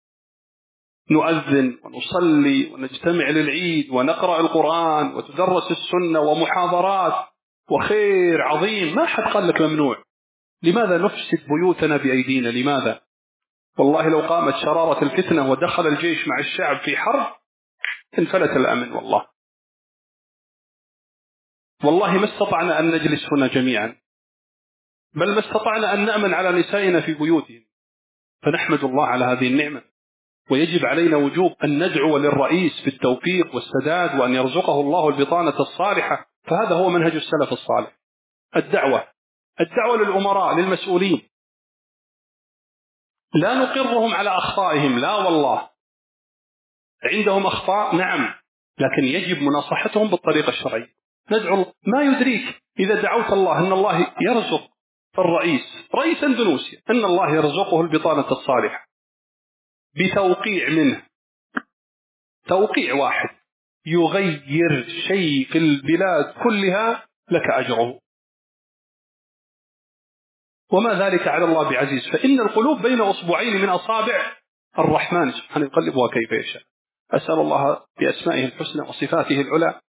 نؤذن 1.10 1.78
ونصلي 1.84 2.72
ونجتمع 2.72 3.28
للعيد 3.30 3.90
ونقرأ 3.90 4.40
القرآن 4.40 5.14
وتدرس 5.14 5.70
السنة 5.70 6.20
ومحاضرات 6.20 7.28
وخير 7.70 8.42
عظيم. 8.42 8.94
ما 8.94 9.06
حد 9.06 9.22
قال 9.22 9.48
لك 9.48 9.60
ممنوع. 9.60 10.04
لماذا 10.62 10.98
نفسد 10.98 11.46
بيوتنا 11.48 11.96
بأيدينا؟ 11.96 12.48
لماذا؟ 12.48 13.00
والله 13.78 14.08
لو 14.08 14.20
قامت 14.20 14.54
شرارة 14.54 15.04
الفتنة 15.04 15.50
ودخل 15.50 15.86
الجيش 15.86 16.28
مع 16.28 16.38
الشعب 16.38 16.80
في 16.80 16.96
حرب 16.96 17.26
انفلت 18.18 18.50
الأمن 18.50 18.92
والله. 18.92 19.26
والله 21.84 22.18
ما 22.18 22.24
استطعنا 22.24 22.78
أن 22.78 22.90
نجلس 22.90 23.32
هنا 23.32 23.46
جميعا 23.46 23.96
بل 25.14 25.34
ما 25.34 25.40
استطعنا 25.40 25.94
أن 25.94 26.06
نأمن 26.06 26.34
على 26.34 26.52
نسائنا 26.52 27.00
في 27.00 27.14
بيوتهم. 27.14 27.64
فنحمد 28.42 28.84
الله 28.84 29.06
على 29.06 29.24
هذه 29.24 29.46
النعمة. 29.46 29.89
ويجب 30.50 30.86
علينا 30.86 31.16
وجوب 31.16 31.52
أن 31.64 31.84
ندعو 31.86 32.18
للرئيس 32.18 32.84
بالتوفيق 32.84 33.54
والسداد 33.54 34.20
وأن 34.20 34.34
يرزقه 34.34 34.80
الله 34.80 35.08
البطانة 35.08 35.60
الصالحة 35.60 36.26
فهذا 36.42 36.74
هو 36.74 36.88
منهج 36.88 37.12
السلف 37.12 37.52
الصالح. 37.52 37.98
الدعوة 38.56 39.04
الدعوة 39.60 39.96
للأمراء 39.96 40.56
للمسؤولين. 40.56 41.28
لا 43.34 43.54
نقرهم 43.54 44.14
على 44.14 44.30
أخطائهم 44.30 44.98
لا 44.98 45.14
والله. 45.14 45.68
عندهم 47.04 47.46
أخطاء 47.46 47.96
نعم 47.96 48.34
لكن 48.78 49.04
يجب 49.04 49.42
مناصحتهم 49.42 50.10
بالطريقة 50.10 50.48
الشرعية. 50.48 50.94
ندعو 51.30 51.66
ما 51.86 52.02
يدريك 52.02 52.62
إذا 52.78 53.02
دعوت 53.02 53.32
الله 53.32 53.58
أن 53.58 53.72
الله 53.72 54.14
يرزق 54.20 54.70
الرئيس 55.18 55.86
رئيس 55.94 56.24
اندونوسيا 56.24 56.82
أن 56.90 57.04
الله 57.04 57.34
يرزقه 57.34 57.80
البطانة 57.80 58.30
الصالحة. 58.32 58.89
بتوقيع 59.94 60.68
منه. 60.68 61.02
توقيع 62.46 62.94
واحد. 62.94 63.28
يغير 63.86 64.88
شيء 65.08 65.46
في 65.52 65.58
البلاد 65.58 66.34
كلها 66.44 67.06
لك 67.30 67.50
أجره. 67.50 67.98
وما 70.72 70.94
ذلك 70.94 71.28
على 71.28 71.44
الله 71.44 71.70
بعزيز. 71.70 72.08
فإن 72.08 72.40
القلوب 72.40 72.82
بين 72.82 73.00
أصبعين 73.00 73.56
من 73.56 73.68
أصابع 73.68 74.36
الرحمن. 74.78 75.32
سبحانه 75.32 75.66
يقلبها 75.66 76.08
كيف 76.08 76.32
يشاء. 76.32 76.62
أسأل 77.10 77.34
الله 77.34 77.80
بأسمائه 78.00 78.44
الحسنى 78.44 78.82
وصفاته 78.82 79.40
العلى 79.40 79.80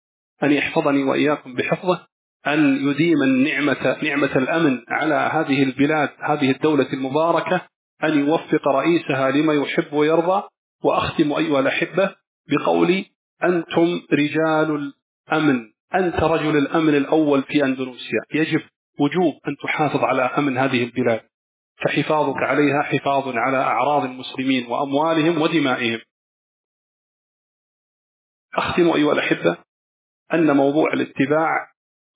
أن 0.42 0.52
يحفظني 0.52 1.02
وإياكم 1.02 1.54
بحفظه 1.54 2.06
أن 2.46 2.88
يديم 2.90 3.22
النعمة 3.22 3.98
نعمة 4.02 4.36
الأمن 4.36 4.84
على 4.88 5.14
هذه 5.14 5.62
البلاد 5.62 6.10
هذه 6.20 6.50
الدولة 6.50 6.92
المباركة 6.92 7.68
أن 8.04 8.18
يوفق 8.18 8.68
رئيسها 8.68 9.30
لما 9.30 9.54
يحب 9.54 9.92
ويرضى 9.92 10.42
وأختم 10.84 11.32
أيها 11.32 11.60
الأحبة 11.60 12.14
بقولي 12.48 13.06
أنتم 13.44 14.00
رجال 14.12 14.92
الأمن. 15.28 15.72
أنت 15.94 16.22
رجل 16.22 16.56
الأمن 16.56 16.94
الأول 16.94 17.42
في 17.42 17.64
أندونيسيا 17.64 18.20
يجب 18.34 18.60
وجوب 18.98 19.34
أن 19.48 19.56
تحافظ 19.62 20.04
على 20.04 20.22
أمن 20.22 20.58
هذه 20.58 20.84
البلاد. 20.84 21.20
فحفاظك 21.84 22.36
عليها 22.36 22.82
حفاظ 22.82 23.28
على 23.36 23.56
أعراض 23.56 24.04
المسلمين 24.04 24.66
وأموالهم 24.66 25.42
ودمائهم. 25.42 26.00
أختم 28.54 28.90
أيها 28.90 29.12
الأحبة 29.12 29.56
أن 30.34 30.56
موضوع 30.56 30.92
الاتباع 30.92 31.68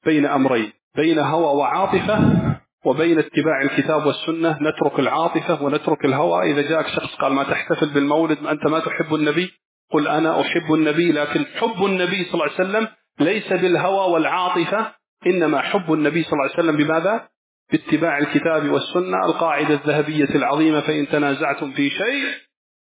بين 0.04 0.26
أمرين 0.26 0.72
بين 0.96 1.18
هوى 1.18 1.56
وعاطفة 1.56 2.53
وبين 2.84 3.18
اتباع 3.18 3.62
الكتاب 3.62 4.06
والسنة 4.06 4.58
نترك 4.60 4.98
العاطفة 4.98 5.62
ونترك 5.62 6.04
الهوى. 6.04 6.50
إذا 6.52 6.62
جاءك 6.62 6.86
شخص 6.86 7.14
قال 7.14 7.32
ما 7.32 7.42
تحتفل 7.42 7.94
بالمولد 7.94 8.42
ما 8.42 8.50
أنت 8.50 8.66
ما 8.66 8.80
تحب 8.80 9.14
النبي 9.14 9.50
قل 9.92 10.08
أنا 10.08 10.40
أحب 10.40 10.74
النبي 10.74 11.12
لكن 11.12 11.46
حب 11.46 11.84
النبي 11.84 12.24
صلى 12.24 12.34
الله 12.34 12.44
عليه 12.44 12.54
وسلم 12.54 12.88
ليس 13.20 13.52
بالهوى 13.52 14.12
والعاطفة 14.12 14.92
إنما 15.26 15.60
حب 15.60 15.92
النبي 15.92 16.22
صلى 16.22 16.32
الله 16.32 16.44
عليه 16.44 16.54
وسلم 16.54 16.76
بماذا؟ 16.76 17.28
باتباع 17.72 18.18
الكتاب 18.18 18.70
والسنة. 18.70 19.16
القاعدة 19.26 19.74
الذهبية 19.74 20.34
العظيمة 20.34 20.80
فإن 20.80 21.08
تنازعتم 21.08 21.72
في 21.72 21.90
شيء 21.90 22.24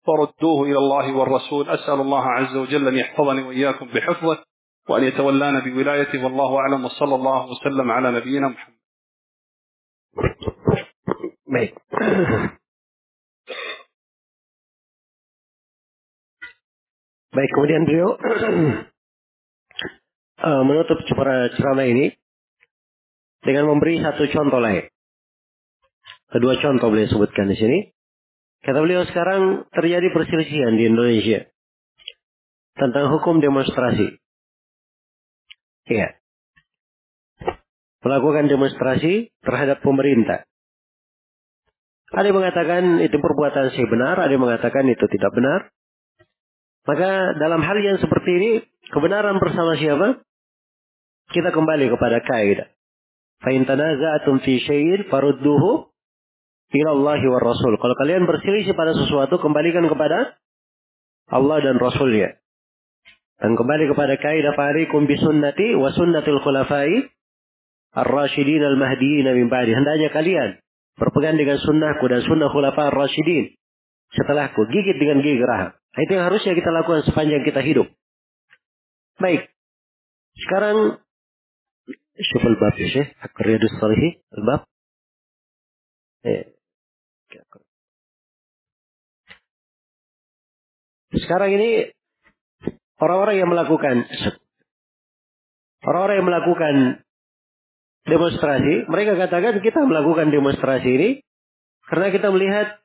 فردوه 0.07 0.67
إلى 0.67 0.79
الله 0.79 1.13
والرسول. 1.13 1.69
أسأل 1.69 2.01
الله 2.01 2.25
عز 2.31 2.57
وجل 2.57 2.89
أن 2.89 2.97
يحفظني 2.97 3.43
وإياكم 3.43 3.87
بحفظه 3.95 4.39
وأن 4.89 5.05
يتولانا 5.05 5.61
بولايته. 5.61 6.25
والله 6.25 6.59
أعلم 6.59 6.85
وصلى 6.85 7.15
الله 7.15 7.47
وسلم 7.47 7.91
على 7.91 8.11
نبينا 8.11 8.49
محمد. 8.49 8.82
Baik. 11.49 11.73
Baik, 17.33 17.51
kemudian 17.57 17.89
beliau 17.89 18.13
uh, 20.41 20.63
menutup 20.69 21.01
ceramah 21.09 21.89
ini 21.89 22.13
dengan 23.41 23.73
memberi 23.73 24.05
satu 24.05 24.29
contoh 24.29 24.61
lain. 24.61 24.85
Kedua 26.33 26.57
contoh 26.61 26.89
beliau 26.89 27.09
sebutkan 27.09 27.49
di 27.49 27.57
sini. 27.57 27.79
Kata 28.63 28.79
beliau 28.79 29.03
sekarang 29.05 29.67
terjadi 29.75 30.09
perselisihan 30.15 30.79
di 30.79 30.87
Indonesia 30.87 31.51
tentang 32.79 33.11
hukum 33.13 33.43
demonstrasi. 33.43 34.23
Iya. 35.91 36.22
Melakukan 38.03 38.51
demonstrasi 38.51 39.31
terhadap 39.47 39.79
pemerintah. 39.81 40.43
Ada 42.13 42.29
yang 42.29 42.39
mengatakan 42.45 42.83
itu 43.01 43.17
perbuatan 43.17 43.73
si 43.73 43.83
benar, 43.89 44.21
ada 44.21 44.29
yang 44.29 44.45
mengatakan 44.45 44.85
itu 44.91 45.07
tidak 45.09 45.33
benar. 45.33 45.73
Maka 46.85 47.39
dalam 47.39 47.63
hal 47.63 47.79
yang 47.79 47.97
seperti 48.03 48.31
ini, 48.37 48.51
kebenaran 48.91 49.39
bersama 49.39 49.79
siapa? 49.79 50.21
Kita 51.31 51.55
kembali 51.55 51.89
kepada 51.89 52.21
kaidah. 52.21 52.69
Fa'in 53.43 53.65
tanaza'atum 53.65 54.43
fi 54.45 54.61
syai'in 54.61 55.09
farudduhu 55.09 55.89
ila 56.75 56.91
Allahi 56.93 57.27
wa 57.31 57.41
Rasul. 57.41 57.81
Kalau 57.81 57.95
kalian 57.97 58.29
berselisih 58.29 58.77
pada 58.77 58.93
sesuatu, 58.93 59.41
kembalikan 59.41 59.87
kepada 59.89 60.37
Allah 61.33 61.59
dan 61.65 61.81
Rasulnya. 61.81 62.37
Dan 63.41 63.59
kembali 63.59 63.91
kepada 63.91 64.15
kaidah 64.21 64.55
farikum 64.55 65.09
bi 65.09 65.19
sunnati 65.19 65.75
wa 65.75 65.91
sunnatil 65.91 66.39
khulafai 66.45 67.11
ar-rasyidin 67.94 68.64
al-mahdiyin 68.64 69.28
min 69.32 69.48
ba'di. 69.52 69.74
Hendaknya 69.74 70.10
kalian 70.14 70.50
berpegang 70.98 71.38
dengan 71.38 71.58
sunnahku 71.62 72.06
dan 72.10 72.26
sunnah 72.26 72.50
khulafa 72.50 72.94
ar-rasyidin 72.94 73.56
setelahku. 74.14 74.68
Gigit 74.70 74.98
dengan 74.98 75.22
gigi 75.22 75.40
geraham. 75.42 75.74
Itu 75.98 76.12
yang 76.14 76.30
harusnya 76.30 76.54
kita 76.54 76.70
lakukan 76.70 77.06
sepanjang 77.10 77.42
kita 77.42 77.62
hidup. 77.66 77.90
Baik. 79.18 79.50
Sekarang 80.38 81.02
شوف 82.22 82.46
الباب 82.46 82.80
يا 82.80 82.88
شيخ 82.88 83.08
حق 83.18 83.42
رياض 83.42 83.62
الصالحين 83.64 84.14
الباب 84.38 84.62
Sekarang 91.18 91.50
ini 91.56 91.88
orang-orang 93.00 93.36
yang 93.40 93.50
melakukan 93.50 94.06
orang-orang 95.88 96.16
yang 96.20 96.28
melakukan 96.28 96.76
demonstrasi, 98.07 98.91
mereka 98.91 99.15
katakan 99.15 99.63
kita 99.63 99.81
melakukan 99.87 100.35
demonstrasi 100.35 100.89
ini 100.89 101.11
karena 101.87 102.09
kita 102.11 102.29
melihat 102.35 102.83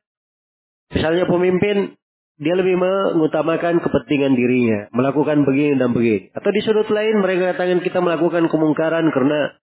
misalnya 0.93 1.25
pemimpin 1.25 1.97
dia 2.37 2.53
lebih 2.53 2.77
mengutamakan 2.77 3.81
kepentingan 3.81 4.37
dirinya, 4.37 4.93
melakukan 4.93 5.41
begini 5.41 5.73
dan 5.81 5.89
begini. 5.89 6.29
Atau 6.37 6.53
di 6.53 6.61
sudut 6.61 6.85
lain 6.93 7.17
mereka 7.17 7.57
katakan 7.57 7.81
kita 7.81 7.97
melakukan 7.97 8.45
kemungkaran 8.45 9.09
karena 9.09 9.57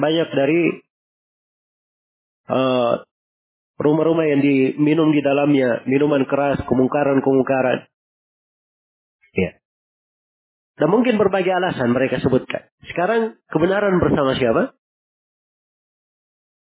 banyak 0.00 0.28
dari 0.32 0.62
uh, 2.48 3.04
rumah-rumah 3.76 4.24
yang 4.24 4.40
diminum 4.40 5.12
di 5.12 5.20
dalamnya 5.20 5.84
minuman 5.84 6.24
keras, 6.24 6.64
kemungkaran-kemungkaran. 6.64 7.84
Ya. 9.36 9.50
Dan 10.80 10.88
mungkin 10.88 11.20
berbagai 11.20 11.52
alasan 11.52 11.92
mereka 11.92 12.24
sebutkan. 12.24 12.72
Sekarang 12.88 13.36
kebenaran 13.52 14.00
bersama 14.00 14.32
siapa? 14.32 14.77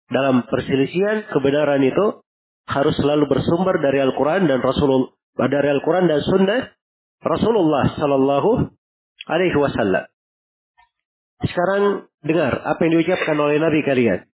Dalam 0.08 0.44
perselisihan 0.44 1.24
kebenaran 1.32 1.80
itu 1.80 2.20
harus 2.68 2.94
selalu 2.96 3.28
bersumber 3.28 3.80
dari 3.80 4.00
Al-Quran 4.00 4.48
dan 4.48 4.60
Rasulullah 4.60 5.12
dari 5.34 5.68
Al-Quran 5.68 6.06
dan 6.06 6.20
Sunnah 6.22 6.60
Rasulullah 7.24 7.96
Sallallahu 7.96 8.50
Alaihi 9.28 9.56
Wasallam. 9.56 10.04
Sekarang 11.44 12.08
dengar 12.24 12.60
apa 12.62 12.80
yang 12.84 13.00
diucapkan 13.00 13.36
oleh 13.36 13.56
Nabi 13.60 13.80
kalian. 13.84 14.28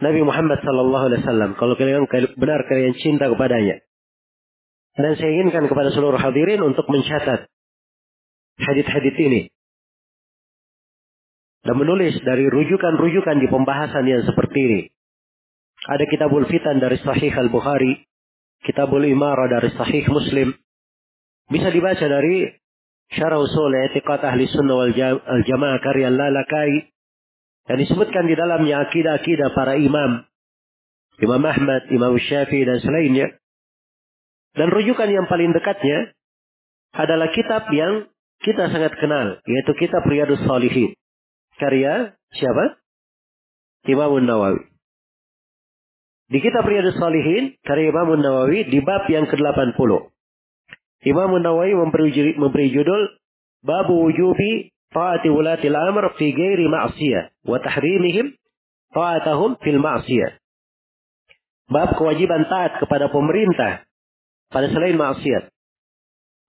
Nabi 0.00 0.20
Muhammad 0.20 0.60
Sallallahu 0.60 1.04
Alaihi 1.08 1.20
Wasallam. 1.24 1.50
Kalau 1.56 1.74
kalian 1.80 2.04
benar 2.36 2.60
kalian 2.68 2.94
cinta 3.00 3.28
kepadanya. 3.28 3.80
Dan 4.94 5.18
saya 5.18 5.30
inginkan 5.34 5.66
kepada 5.66 5.90
seluruh 5.90 6.20
hadirin 6.20 6.62
untuk 6.62 6.86
mencatat 6.86 7.50
hadit-hadit 8.62 9.16
ini. 9.18 9.40
Dan 11.64 11.80
menulis 11.80 12.20
dari 12.20 12.44
rujukan-rujukan 12.44 13.40
di 13.40 13.48
pembahasan 13.48 14.04
yang 14.04 14.20
seperti 14.28 14.58
ini. 14.60 14.80
Ada 15.84 16.04
kitabul 16.08 16.44
fitan 16.44 16.76
dari 16.76 17.00
Sahih 17.00 17.32
Al-Bukhari. 17.32 18.04
Kitabul 18.64 19.04
Imarah 19.08 19.48
dari 19.48 19.72
Sahih 19.72 20.04
Muslim. 20.12 20.52
Bisa 21.48 21.68
dibaca 21.68 22.04
dari 22.04 22.48
Syarah 23.12 23.40
Usul 23.40 23.72
Etiqat 23.92 24.24
Ahli 24.24 24.48
Sunnah 24.48 24.76
wal 24.76 24.92
Jamaah 25.44 25.80
karya 25.80 26.08
Lalakai. 26.08 26.88
Yang 27.68 27.78
disebutkan 27.88 28.28
di 28.28 28.36
dalamnya 28.36 28.84
akidah-akidah 28.84 29.56
para 29.56 29.80
imam. 29.80 30.24
Imam 31.16 31.42
Ahmad, 31.48 31.88
Imam 31.88 32.12
Syafi'i 32.20 32.68
dan 32.68 32.80
selainnya. 32.84 33.40
Dan 34.52 34.68
rujukan 34.68 35.08
yang 35.08 35.24
paling 35.32 35.56
dekatnya 35.56 36.12
adalah 36.92 37.32
kitab 37.32 37.72
yang 37.72 38.04
kita 38.44 38.68
sangat 38.68 38.92
kenal. 39.00 39.40
Yaitu 39.48 39.72
kitab 39.80 40.04
Riyadus 40.04 40.44
Salihin. 40.44 40.92
Karya 41.60 42.18
siapa? 42.34 42.78
Imam 43.86 44.16
Nawawi. 44.24 44.64
Di 46.32 46.40
kitab 46.40 46.64
Riyadus 46.64 46.96
Salihin, 46.96 47.54
karya 47.62 47.92
Imam 47.92 48.16
Nawawi 48.16 48.66
di 48.72 48.80
bab 48.80 49.04
yang 49.12 49.28
ke-80. 49.28 49.90
Imam 51.04 51.30
Nawawi 51.36 51.76
memberi, 51.76 52.34
memberi 52.34 52.72
judul 52.72 53.20
Babu 53.64 54.08
wujubi 54.08 54.76
ta'ati 54.92 55.32
ulati 55.32 55.72
al-amr 55.72 56.12
fi 56.20 56.36
ghairi 56.36 56.68
ma'siyah 56.68 57.32
wa 57.48 57.56
tahrimihim 57.64 58.36
ta'atahum 58.92 59.56
fil 59.64 59.80
ma'siyah. 59.80 60.36
Bab 61.72 61.96
kewajiban 61.96 62.44
taat 62.44 62.76
kepada 62.76 63.08
pemerintah 63.08 63.88
pada 64.52 64.68
selain 64.68 65.00
maksiat. 65.00 65.48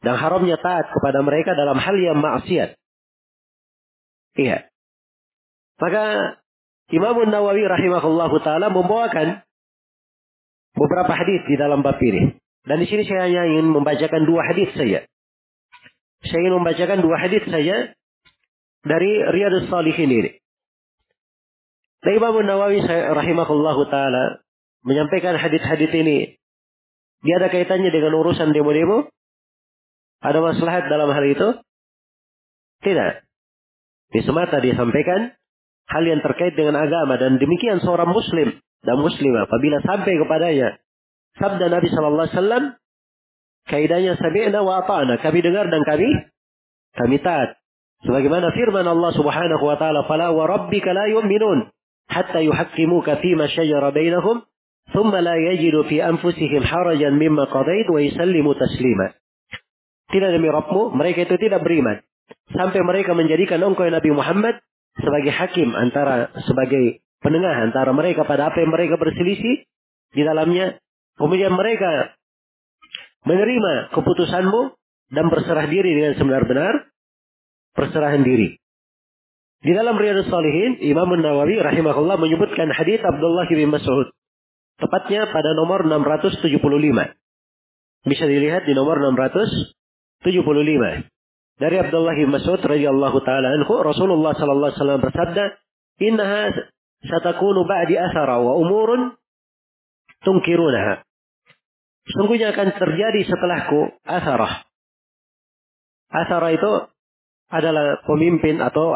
Dan 0.03 0.19
haramnya 0.19 0.59
taat 0.59 0.91
kepada 0.91 1.23
mereka 1.23 1.55
dalam 1.55 1.79
hal 1.79 1.95
yang 1.97 2.19
maksiat. 2.19 2.75
Iya. 4.35 4.67
Maka 5.75 6.03
Imam 6.93 7.17
Nawawi 7.27 7.65
rahimahullahu 7.65 8.35
taala 8.45 8.71
membawakan 8.71 9.43
beberapa 10.75 11.11
hadis 11.15 11.41
di 11.49 11.55
dalam 11.59 11.83
bab 11.83 11.99
ini. 11.99 12.37
Dan 12.65 12.81
di 12.81 12.87
sini 12.89 13.05
saya 13.05 13.29
hanya 13.29 13.45
ingin 13.45 13.69
membacakan 13.73 14.25
dua 14.25 14.41
hadis 14.49 14.69
saja. 14.73 15.05
Saya 16.25 16.39
ingin 16.41 16.57
membacakan 16.61 16.99
dua 17.05 17.17
hadis 17.21 17.43
saja 17.45 17.93
dari 18.85 19.11
Riyadus 19.29 19.69
Salihin 19.69 20.09
ini. 20.09 20.31
Nah, 22.05 22.13
Imam 22.13 22.37
Nawawi 22.45 22.85
rahimahullahu 22.85 23.81
taala 23.89 24.45
menyampaikan 24.85 25.37
hadis-hadis 25.41 25.89
ini. 25.89 26.37
Dia 27.25 27.41
ada 27.41 27.49
kaitannya 27.49 27.89
dengan 27.89 28.13
urusan 28.21 28.53
demo-demo? 28.53 29.09
Ada 30.21 30.37
maslahat 30.37 30.85
dalam 30.85 31.09
hal 31.09 31.25
itu? 31.25 31.47
Tidak. 32.85 33.11
Di 34.13 34.21
semata 34.21 34.61
dia 34.61 34.77
sampaikan 34.77 35.33
hal 35.89 36.03
yang 36.05 36.21
terkait 36.21 36.57
dengan 36.57 36.77
agama. 36.79 37.17
Dan 37.21 37.37
demikian 37.37 37.81
seorang 37.81 38.09
muslim 38.09 38.57
dan 38.85 38.97
muslimah 39.01 39.49
apabila 39.49 39.81
sampai 39.81 40.13
kepadanya 40.17 40.77
sabda 41.41 41.65
Nabi 41.67 41.87
sallallahu 41.89 42.25
alaihi 42.29 42.37
wasallam 42.37 42.63
kaidahnya 43.67 44.13
sami'na 44.17 44.59
wa 44.61 44.85
ata'na. 44.85 45.21
Kami 45.21 45.39
dengar 45.41 45.67
dan 45.69 45.81
kami 45.83 46.09
kami 46.95 47.17
taat. 47.19 47.59
Sebagaimana 48.05 48.53
firman 48.53 48.85
Allah 48.85 49.11
Subhanahu 49.17 49.63
wa 49.65 49.75
taala 49.81 50.05
fala 50.05 50.29
wa 50.29 50.45
rabbika 50.45 50.93
la 50.93 51.09
yu'minun 51.09 51.73
hatta 52.11 52.43
yuhaqqimuka 52.45 53.17
fima 53.23 53.49
shajara 53.49 53.89
bainahum 53.89 54.45
thumma 54.93 55.25
la 55.25 55.33
yajidu 55.41 55.89
fi 55.89 56.05
anfusihim 56.05 56.61
harajan 56.61 57.17
mimma 57.17 57.49
qadait 57.49 57.89
wa 57.89 57.99
yusallimu 57.99 58.53
taslima. 58.53 59.17
Tidak 60.05 60.29
demi 60.29 60.47
Rabbmu 60.53 60.93
mereka 60.93 61.25
itu 61.25 61.35
tidak 61.41 61.65
beriman. 61.65 62.05
Sampai 62.53 62.85
mereka 62.85 63.17
menjadikan 63.17 63.57
engkau 63.65 63.89
Nabi 63.89 64.11
Muhammad 64.13 64.61
sebagai 64.99 65.31
hakim 65.31 65.75
antara 65.75 66.31
sebagai 66.47 67.03
penengah 67.19 67.67
antara 67.67 67.91
mereka 67.91 68.23
pada 68.23 68.53
apa 68.53 68.63
yang 68.63 68.71
mereka 68.71 68.95
berselisih 68.95 69.67
di 70.15 70.21
dalamnya 70.23 70.79
kemudian 71.19 71.51
mereka 71.51 72.15
menerima 73.25 73.91
keputusanmu 73.91 74.61
dan 75.11 75.29
berserah 75.29 75.67
diri 75.67 75.91
dengan 75.97 76.13
sebenar-benar 76.15 76.73
perserahan 77.75 78.23
diri. 78.23 78.55
Di 79.65 79.73
dalam 79.73 79.97
Riyadhus 79.97 80.29
Salihin, 80.29 80.77
Imam 80.85 81.09
Nawawi 81.17 81.57
rahimahullah 81.57 82.21
menyebutkan 82.21 82.69
hadis 82.69 83.01
Abdullah 83.01 83.49
bin 83.49 83.73
Mas'ud. 83.73 84.13
Tepatnya 84.77 85.25
pada 85.33 85.57
nomor 85.57 85.89
675. 85.89 86.45
Bisa 88.05 88.29
dilihat 88.29 88.69
di 88.69 88.77
nomor 88.77 89.01
675. 89.01 91.09
Dari 91.55 91.79
Abdullah 91.79 92.15
bin 92.19 92.35
Mas'ud 92.35 92.59
radhiyallahu 92.59 93.17
taala 93.23 93.55
anhu, 93.55 93.79
Rasulullah 93.79 94.35
sallallahu 94.35 94.75
alaihi 94.75 94.79
wasallam 94.79 95.01
bersabda, 95.07 95.43
"Innaha 96.03 96.51
satakunu 97.07 97.63
ba'di 97.63 97.95
athara 97.95 98.43
wa 98.43 98.59
umurun 98.59 99.15
tungkirunaha." 100.27 101.07
Sungguhnya 102.05 102.51
akan 102.51 102.75
terjadi 102.75 103.21
setelahku 103.23 103.97
asarah. 104.03 104.67
Asarah 106.11 106.51
itu 106.53 106.71
adalah 107.49 108.03
pemimpin 108.03 108.59
atau 108.59 108.93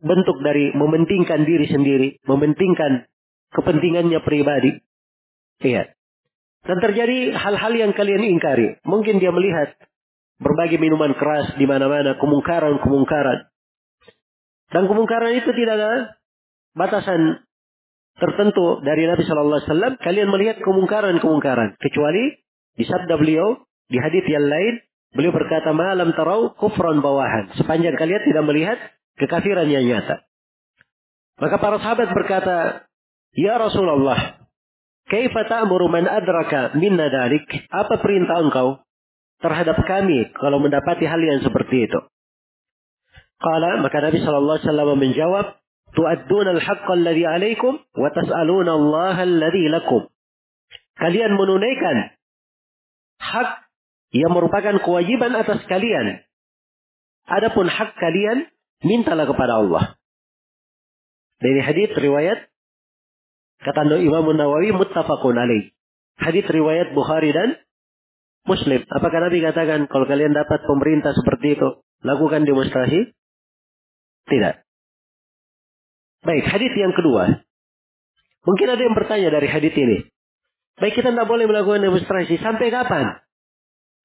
bentuk 0.00 0.42
dari 0.42 0.74
mementingkan 0.74 1.46
diri 1.46 1.70
sendiri, 1.70 2.08
mementingkan 2.26 3.06
kepentingannya 3.54 4.20
pribadi. 4.26 4.80
Iya. 5.60 5.92
Dan 6.60 6.76
terjadi 6.82 7.36
hal-hal 7.36 7.72
yang 7.72 7.92
kalian 7.96 8.26
ingkari. 8.26 8.80
Mungkin 8.84 9.16
dia 9.16 9.32
melihat 9.32 9.76
berbagai 10.40 10.80
minuman 10.80 11.12
keras 11.14 11.54
di 11.60 11.68
mana-mana, 11.68 12.16
kemungkaran-kemungkaran. 12.16 13.46
Dan 14.72 14.88
kemungkaran 14.88 15.36
itu 15.36 15.52
tidak 15.52 15.74
ada 15.76 15.92
batasan 16.72 17.44
tertentu 18.16 18.80
dari 18.80 19.04
Nabi 19.04 19.22
Shallallahu 19.24 19.58
Alaihi 19.60 19.70
Wasallam, 19.70 19.94
kalian 20.00 20.28
melihat 20.32 20.56
kemungkaran-kemungkaran. 20.64 21.76
Kecuali 21.76 22.40
di 22.76 22.84
sabda 22.88 23.20
beliau, 23.20 23.60
di 23.92 24.00
hadis 24.00 24.24
yang 24.26 24.48
lain, 24.48 24.80
beliau 25.12 25.32
berkata, 25.36 25.76
malam 25.76 26.16
tarau 26.16 26.56
kufran 26.56 27.04
bawahan. 27.04 27.52
Sepanjang 27.60 27.96
kalian 28.00 28.22
tidak 28.24 28.44
melihat 28.48 28.78
kekafiran 29.20 29.68
yang 29.68 29.84
nyata. 29.84 30.24
Maka 31.40 31.56
para 31.60 31.76
sahabat 31.80 32.12
berkata, 32.12 32.88
Ya 33.36 33.56
Rasulullah, 33.56 34.40
Kaifa 35.10 35.42
ta'muru 35.50 35.90
man 35.90 36.06
adraka 36.06 36.76
minna 36.78 37.10
dalik? 37.10 37.42
Apa 37.72 37.98
perintah 37.98 38.38
engkau 38.46 38.78
terhadap 39.40 39.76
kami 39.88 40.28
kalau 40.36 40.60
mendapati 40.60 41.08
hal 41.08 41.20
yang 41.20 41.40
seperti 41.40 41.88
itu? 41.88 42.00
Kala, 43.40 43.80
maka 43.80 44.04
Nabi 44.04 44.20
Shallallahu 44.20 44.56
Alaihi 44.60 44.68
Wasallam 44.68 44.90
menjawab, 45.00 45.46
tu'addun 45.96 46.46
al-haqqa 46.60 46.92
alladhi 46.92 47.24
alaikum 47.24 47.80
wa 47.96 48.08
tas'aluna 48.12 48.72
Allah 48.76 49.16
alladhi 49.16 49.64
lakum. 49.72 50.12
Kalian 51.00 51.32
menunaikan 51.40 52.12
hak 53.16 53.64
yang 54.12 54.36
merupakan 54.36 54.76
kewajiban 54.84 55.32
atas 55.32 55.64
kalian. 55.64 56.20
Adapun 57.24 57.72
hak 57.72 57.96
kalian, 57.96 58.44
mintalah 58.84 59.24
kepada 59.24 59.64
Allah. 59.64 59.96
Dari 61.40 61.64
hadis 61.64 61.96
riwayat 61.96 62.52
kata 63.64 63.96
Imam 64.04 64.28
Nawawi 64.36 64.76
muttafaqun 64.76 65.36
alaih. 65.40 65.72
Hadis 66.20 66.44
riwayat 66.44 66.92
Bukhari 66.92 67.32
dan 67.32 67.56
Muslim. 68.48 68.80
Apakah 68.88 69.28
Nabi 69.28 69.44
katakan 69.44 69.86
kalau 69.88 70.08
kalian 70.08 70.32
dapat 70.32 70.64
pemerintah 70.64 71.12
seperti 71.12 71.60
itu, 71.60 71.68
lakukan 72.04 72.48
demonstrasi? 72.48 73.12
Tidak. 74.28 74.54
Baik, 76.24 76.44
hadis 76.48 76.72
yang 76.76 76.92
kedua. 76.92 77.44
Mungkin 78.44 78.66
ada 78.72 78.80
yang 78.80 78.96
bertanya 78.96 79.28
dari 79.32 79.48
hadis 79.48 79.72
ini. 79.76 80.08
Baik, 80.80 80.96
kita 80.96 81.12
tidak 81.12 81.28
boleh 81.28 81.44
melakukan 81.44 81.84
demonstrasi. 81.84 82.40
Sampai 82.40 82.72
kapan? 82.72 83.20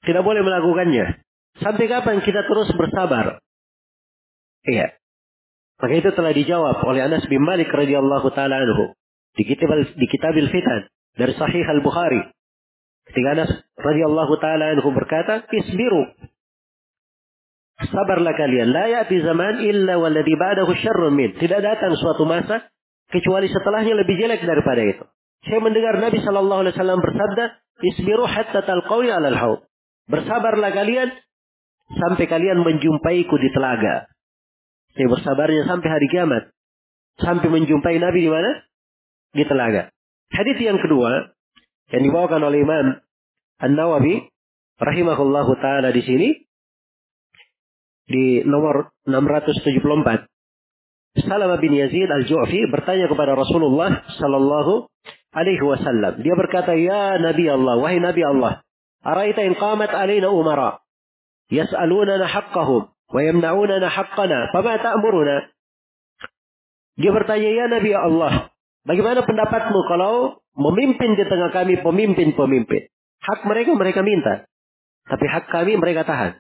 Tidak 0.03 0.23
boleh 0.23 0.43
melakukannya. 0.43 1.23
Sampai 1.63 1.87
kapan 1.87 2.19
kita 2.19 2.43
terus 2.43 2.67
bersabar? 2.75 3.39
Iya. 4.67 4.99
Maka 5.79 5.93
itu 5.95 6.11
telah 6.15 6.31
dijawab 6.35 6.83
oleh 6.87 7.03
Anas 7.03 7.23
bin 7.27 7.43
Malik 7.43 7.67
radhiyallahu 7.71 8.27
taala 8.31 8.63
anhu 8.63 8.95
di 9.35 9.43
kitab 9.43 9.71
di 9.95 10.07
Kitabil 10.07 10.47
Fitan 10.47 10.87
dari 11.19 11.35
Sahih 11.35 11.63
Al 11.67 11.83
Bukhari. 11.83 12.34
Ketika 13.05 13.27
Anas 13.37 13.51
radhiyallahu 13.77 14.33
taala 14.41 14.73
anhu 14.75 14.89
berkata, 14.91 15.45
"Isbiru 15.49 16.03
Sabarlah 17.75 18.31
kalian. 18.39 18.71
La 18.71 18.87
ya'ti 18.87 19.19
zaman 19.19 19.59
illa 19.59 19.99
walladhi 19.99 20.31
ba'dahu 20.39 20.71
syarrun 20.79 21.11
min. 21.11 21.35
Tidak 21.35 21.59
datang 21.59 21.91
suatu 21.99 22.23
masa 22.23 22.71
kecuali 23.11 23.51
setelahnya 23.51 23.99
lebih 23.99 24.15
jelek 24.15 24.47
daripada 24.47 24.79
itu. 24.79 25.03
Saya 25.43 25.59
mendengar 25.59 25.99
Nabi 25.99 26.23
Shallallahu 26.23 26.61
Alaihi 26.63 26.73
Wasallam 26.79 26.99
bersabda, 27.03 27.43
"Isbiru 27.83 28.23
hatta 28.23 28.63
talqawi 28.63 29.11
alal 29.11 29.35
haud." 29.35 29.59
Bersabarlah 30.07 30.71
kalian 30.71 31.11
sampai 31.91 32.25
kalian 32.31 32.63
menjumpaiku 32.63 33.35
di 33.43 33.51
telaga. 33.51 34.07
Saya 34.95 35.11
bersabarnya 35.11 35.67
sampai 35.67 35.89
hari 35.91 36.07
kiamat. 36.07 36.43
Sampai 37.19 37.51
menjumpai 37.51 37.99
Nabi 37.99 38.23
di 38.23 38.31
mana? 38.31 38.51
Di 39.35 39.43
telaga. 39.43 39.91
Hadis 40.31 40.57
yang 40.63 40.79
kedua 40.79 41.34
yang 41.93 42.01
dibawakan 42.01 42.41
oleh 42.41 42.65
Imam 42.65 42.97
An-Nawawi 43.61 44.27
rahimahullahu 44.81 45.51
taala 45.61 45.93
di 45.93 46.01
sini 46.01 46.29
di 48.05 48.45
nomor 48.45 48.93
674. 49.05 50.29
Salam 51.25 51.51
bin 51.63 51.71
Yazid 51.71 52.11
al-Ju'fi 52.11 52.67
bertanya 52.67 53.07
kepada 53.07 53.39
Rasulullah 53.39 54.03
sallallahu 54.19 54.91
alaihi 55.31 55.63
wasallam. 55.63 56.19
Dia 56.19 56.35
berkata, 56.35 56.75
"Ya 56.75 57.15
Nabi 57.17 57.47
Allah, 57.47 57.75
wahai 57.79 58.03
Nabi 58.03 58.21
Allah, 58.23 58.61
araita 58.99 59.47
in 59.47 59.55
qamat 59.55 59.95
alaina 59.95 60.27
umara 60.27 60.83
yas'alunana 61.47 62.27
haqqahum 62.27 62.91
wa 62.91 63.19
yamna'unana 63.21 63.87
haqqana, 63.87 64.51
fama 64.51 64.75
ta'muruna?" 64.75 65.47
Dia 66.99 67.11
bertanya, 67.15 67.49
"Ya 67.63 67.65
Nabi 67.71 67.91
Allah, 67.95 68.51
bagaimana 68.85 69.25
pendapatmu 69.25 69.79
kalau 69.89 70.39
memimpin 70.55 71.17
di 71.19 71.25
tengah 71.27 71.51
kami 71.51 71.81
pemimpin-pemimpin? 71.81 72.87
Hak 73.25 73.43
mereka 73.49 73.73
mereka 73.73 74.01
minta, 74.05 74.45
tapi 75.09 75.25
hak 75.25 75.49
kami 75.49 75.75
mereka 75.81 76.05
tahan." 76.05 76.39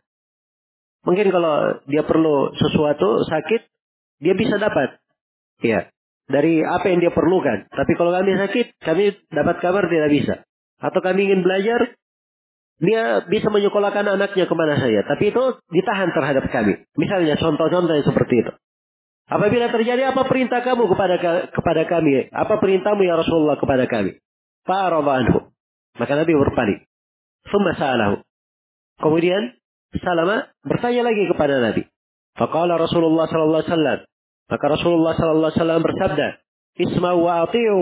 Mungkin 1.05 1.29
kalau 1.29 1.85
dia 1.85 2.01
perlu 2.01 2.49
sesuatu 2.57 3.21
sakit, 3.29 3.61
dia 4.25 4.33
bisa 4.33 4.57
dapat. 4.57 4.97
Ya, 5.61 5.93
dari 6.25 6.65
apa 6.65 6.89
yang 6.89 6.99
dia 6.99 7.13
perlukan. 7.13 7.69
Tapi 7.69 7.91
kalau 7.93 8.09
kami 8.09 8.33
sakit, 8.33 8.81
kami 8.81 9.13
dapat 9.29 9.61
kabar 9.61 9.85
tidak 9.85 10.09
bisa. 10.09 10.35
Atau 10.81 10.99
kami 11.05 11.29
ingin 11.29 11.45
belajar, 11.45 11.93
dia 12.81 13.23
bisa 13.29 13.47
menyekolahkan 13.53 14.17
anaknya 14.17 14.49
ke 14.49 14.55
mana 14.57 14.75
saja. 14.81 15.05
Tapi 15.05 15.31
itu 15.31 15.43
ditahan 15.71 16.09
terhadap 16.11 16.49
kami. 16.49 16.83
Misalnya 16.97 17.37
contoh-contoh 17.37 17.93
yang 17.93 18.07
seperti 18.09 18.35
itu. 18.41 18.51
Apabila 19.25 19.73
terjadi 19.73 20.13
apa 20.13 20.21
perintah 20.29 20.61
kamu 20.61 20.85
kepada 20.85 21.15
kepada 21.49 21.83
kami? 21.89 22.29
Apa 22.29 22.61
perintahmu 22.61 23.01
ya 23.01 23.17
Rasulullah 23.17 23.57
kepada 23.57 23.89
kami? 23.89 24.21
Fa'arada. 24.69 25.49
Maka 25.97 26.13
Nabi 26.13 26.33
berpaling. 26.35 26.79
Summa 27.49 27.73
sa'alahu. 27.73 28.21
Kemudian 29.01 29.55
Salama 30.03 30.51
bertanya 30.65 31.07
lagi 31.07 31.23
kepada 31.29 31.61
Nabi. 31.63 31.87
Faqala 32.35 32.75
Rasulullah 32.75 33.31
sallallahu 33.31 33.63
alaihi 33.63 33.71
wasallam. 33.71 33.99
Maka 34.51 34.65
Rasulullah 34.67 35.13
sallallahu 35.15 35.49
alaihi 35.51 35.59
wasallam 35.61 35.81
bersabda, 35.87 36.27
"Isma'u 36.83 37.17
wa 37.23 37.31
ati'u, 37.47 37.81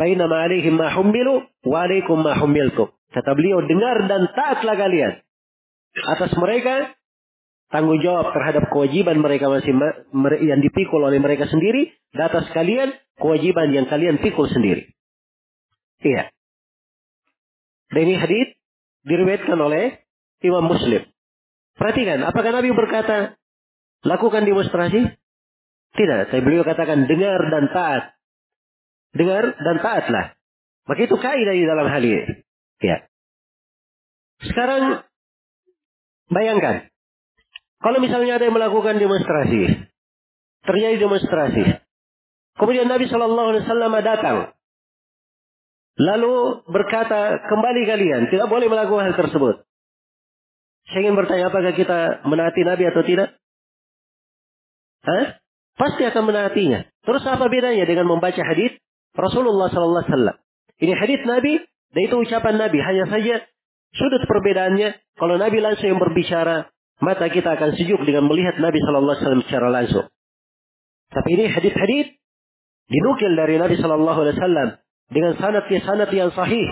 fa 0.00 0.04
inna 0.08 0.24
ma 0.24 0.48
'alaihim 0.48 0.74
ma 0.80 0.88
hummilu 0.88 1.44
wa 1.68 1.76
'alaikum 1.84 2.24
ma 2.24 2.32
hummiltum." 2.40 2.88
Kata 3.12 3.30
beliau, 3.36 3.60
dengar 3.66 4.08
dan 4.08 4.30
taatlah 4.32 4.76
kalian. 4.78 5.12
Atas 6.16 6.32
mereka 6.38 6.94
tanggung 7.70 8.02
jawab 8.02 8.34
terhadap 8.34 8.66
kewajiban 8.68 9.22
mereka 9.22 9.46
masing 9.46 9.78
yang 10.42 10.60
dipikul 10.60 11.06
oleh 11.06 11.22
mereka 11.22 11.46
sendiri 11.46 11.94
di 11.94 12.20
atas 12.20 12.50
kalian 12.50 12.90
kewajiban 13.16 13.70
yang 13.70 13.86
kalian 13.86 14.18
pikul 14.18 14.50
sendiri. 14.50 14.90
Iya. 16.02 16.34
Dan 17.90 18.00
ini 18.10 18.14
hadis 18.18 18.48
diriwayatkan 19.06 19.58
oleh 19.58 20.02
Imam 20.42 20.66
Muslim. 20.66 21.06
Perhatikan, 21.78 22.20
apakah 22.26 22.50
Nabi 22.52 22.74
berkata 22.74 23.38
lakukan 24.04 24.44
demonstrasi? 24.44 25.06
Tidak, 25.90 26.20
saya 26.30 26.40
beliau 26.42 26.62
katakan 26.62 27.06
dengar 27.06 27.40
dan 27.50 27.64
taat. 27.70 28.02
Dengar 29.10 29.58
dan 29.58 29.76
taatlah. 29.82 30.26
Maka 30.86 31.00
itu 31.02 31.16
kaidah 31.18 31.54
di 31.54 31.66
dalam 31.66 31.86
hal 31.90 32.02
ini. 32.02 32.46
Ya. 32.78 33.10
Sekarang 34.40 35.02
bayangkan 36.30 36.89
kalau 37.80 37.98
misalnya 37.98 38.36
ada 38.36 38.44
yang 38.44 38.56
melakukan 38.56 39.00
demonstrasi, 39.00 39.88
terjadi 40.68 40.96
demonstrasi, 41.00 41.64
kemudian 42.60 42.84
Nabi 42.84 43.08
Shallallahu 43.08 43.48
Alaihi 43.56 43.64
Wasallam 43.64 43.92
datang, 44.04 44.36
lalu 45.96 46.60
berkata 46.68 47.40
kembali 47.48 47.82
kalian 47.88 48.22
tidak 48.28 48.52
boleh 48.52 48.68
melakukan 48.68 49.08
hal 49.08 49.16
tersebut. 49.16 49.64
Saya 50.92 51.08
ingin 51.08 51.16
bertanya 51.16 51.48
apakah 51.48 51.72
kita 51.72 52.24
menaati 52.28 52.62
Nabi 52.68 52.84
atau 52.84 53.02
tidak? 53.06 53.28
Hah? 55.00 55.40
Pasti 55.80 56.04
akan 56.04 56.28
menaatinya. 56.28 56.84
Terus 57.00 57.24
apa 57.24 57.48
bedanya 57.48 57.88
dengan 57.88 58.04
membaca 58.04 58.42
hadis 58.44 58.76
Rasulullah 59.16 59.72
Sallallahu 59.72 60.04
Alaihi 60.04 60.12
Wasallam? 60.12 60.36
Ini 60.80 60.92
hadis 60.96 61.20
Nabi 61.24 61.64
dan 61.96 62.00
itu 62.04 62.16
ucapan 62.20 62.60
Nabi. 62.60 62.78
Hanya 62.84 63.08
saja 63.08 63.40
sudut 63.96 64.20
perbedaannya. 64.28 65.16
Kalau 65.16 65.40
Nabi 65.40 65.64
langsung 65.64 65.88
yang 65.88 66.00
berbicara, 66.00 66.68
mata 67.00 67.26
kita 67.32 67.56
akan 67.56 67.76
sejuk 67.76 68.00
dengan 68.04 68.28
melihat 68.28 68.60
Nabi 68.60 68.78
Shallallahu 68.80 69.12
Alaihi 69.16 69.24
Wasallam 69.24 69.44
secara 69.48 69.68
langsung. 69.72 70.06
Tapi 71.10 71.28
ini 71.34 71.44
hadis-hadis 71.50 72.06
dinukil 72.86 73.32
dari 73.34 73.56
Nabi 73.58 73.74
Shallallahu 73.80 74.20
Alaihi 74.22 74.36
Wasallam 74.38 74.68
dengan 75.10 75.32
sanad 75.40 76.10
yang 76.14 76.30
sahih 76.30 76.68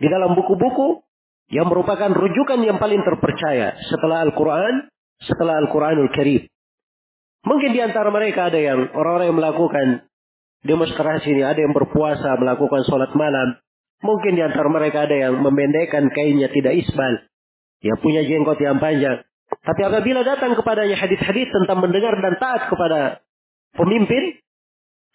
di 0.00 0.08
dalam 0.08 0.32
buku-buku 0.32 1.04
yang 1.52 1.68
merupakan 1.68 2.08
rujukan 2.08 2.62
yang 2.62 2.78
paling 2.80 3.02
terpercaya 3.04 3.76
setelah 3.90 4.24
Al-Quran, 4.24 4.88
setelah 5.20 5.60
Al-Quranul 5.66 6.08
Karim. 6.14 6.46
Mungkin 7.44 7.70
di 7.74 7.80
antara 7.82 8.08
mereka 8.08 8.48
ada 8.48 8.60
yang 8.60 8.92
orang-orang 8.94 9.26
yang 9.32 9.38
melakukan 9.40 9.86
demonstrasi 10.64 11.32
ini, 11.32 11.42
ada 11.44 11.60
yang 11.60 11.72
berpuasa, 11.72 12.36
melakukan 12.36 12.84
sholat 12.84 13.12
malam. 13.16 13.56
Mungkin 14.00 14.32
di 14.36 14.42
antara 14.44 14.68
mereka 14.72 15.04
ada 15.04 15.16
yang 15.16 15.40
memendekkan 15.40 16.08
kainnya 16.08 16.48
tidak 16.48 16.80
isbal, 16.84 17.20
yang 17.84 17.98
punya 18.00 18.24
jenggot 18.24 18.56
yang 18.60 18.80
panjang. 18.80 19.24
Tapi 19.50 19.80
apabila 19.82 20.22
datang 20.22 20.54
kepadanya 20.54 20.94
hadis-hadis 20.94 21.50
tentang 21.50 21.82
mendengar 21.82 22.14
dan 22.16 22.38
taat 22.38 22.70
kepada 22.70 23.20
pemimpin, 23.74 24.38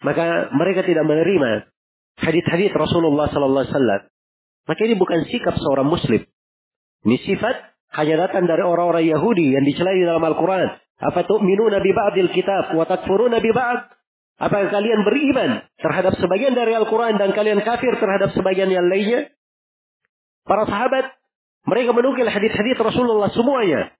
maka 0.04 0.52
mereka 0.52 0.84
tidak 0.84 1.08
menerima 1.08 1.66
hadis-hadis 2.20 2.72
Rasulullah 2.76 3.32
sallallahu 3.32 3.64
alaihi 3.64 3.74
wasallam. 3.74 4.02
Maka 4.66 4.80
ini 4.84 4.94
bukan 4.98 5.24
sikap 5.30 5.54
seorang 5.56 5.88
muslim. 5.88 6.22
Ini 7.06 7.16
sifat 7.22 7.56
hanya 7.96 8.26
datang 8.26 8.50
dari 8.50 8.66
orang-orang 8.66 9.06
Yahudi 9.06 9.54
yang 9.54 9.62
dicelai 9.62 10.02
dalam 10.02 10.20
Al-Quran. 10.20 10.68
Apa 10.96 11.28
tu'minuna 11.28 11.78
bi 11.84 11.92
ba'dil 11.92 12.32
kitab 12.32 12.74
wa 12.74 12.82
takfuruna 12.88 13.38
bi 13.38 13.52
ba'd? 13.52 13.94
Apakah 14.36 14.68
kalian 14.68 15.00
beriman 15.00 15.64
terhadap 15.80 16.12
sebagian 16.20 16.52
dari 16.52 16.76
Al-Quran 16.76 17.16
dan 17.16 17.32
kalian 17.32 17.64
kafir 17.64 17.96
terhadap 17.96 18.36
sebagian 18.36 18.68
yang 18.68 18.84
lainnya? 18.84 19.32
Para 20.44 20.68
sahabat, 20.68 21.16
mereka 21.64 21.96
menukil 21.96 22.28
hadis-hadis 22.28 22.76
Rasulullah 22.76 23.32
semuanya. 23.32 23.96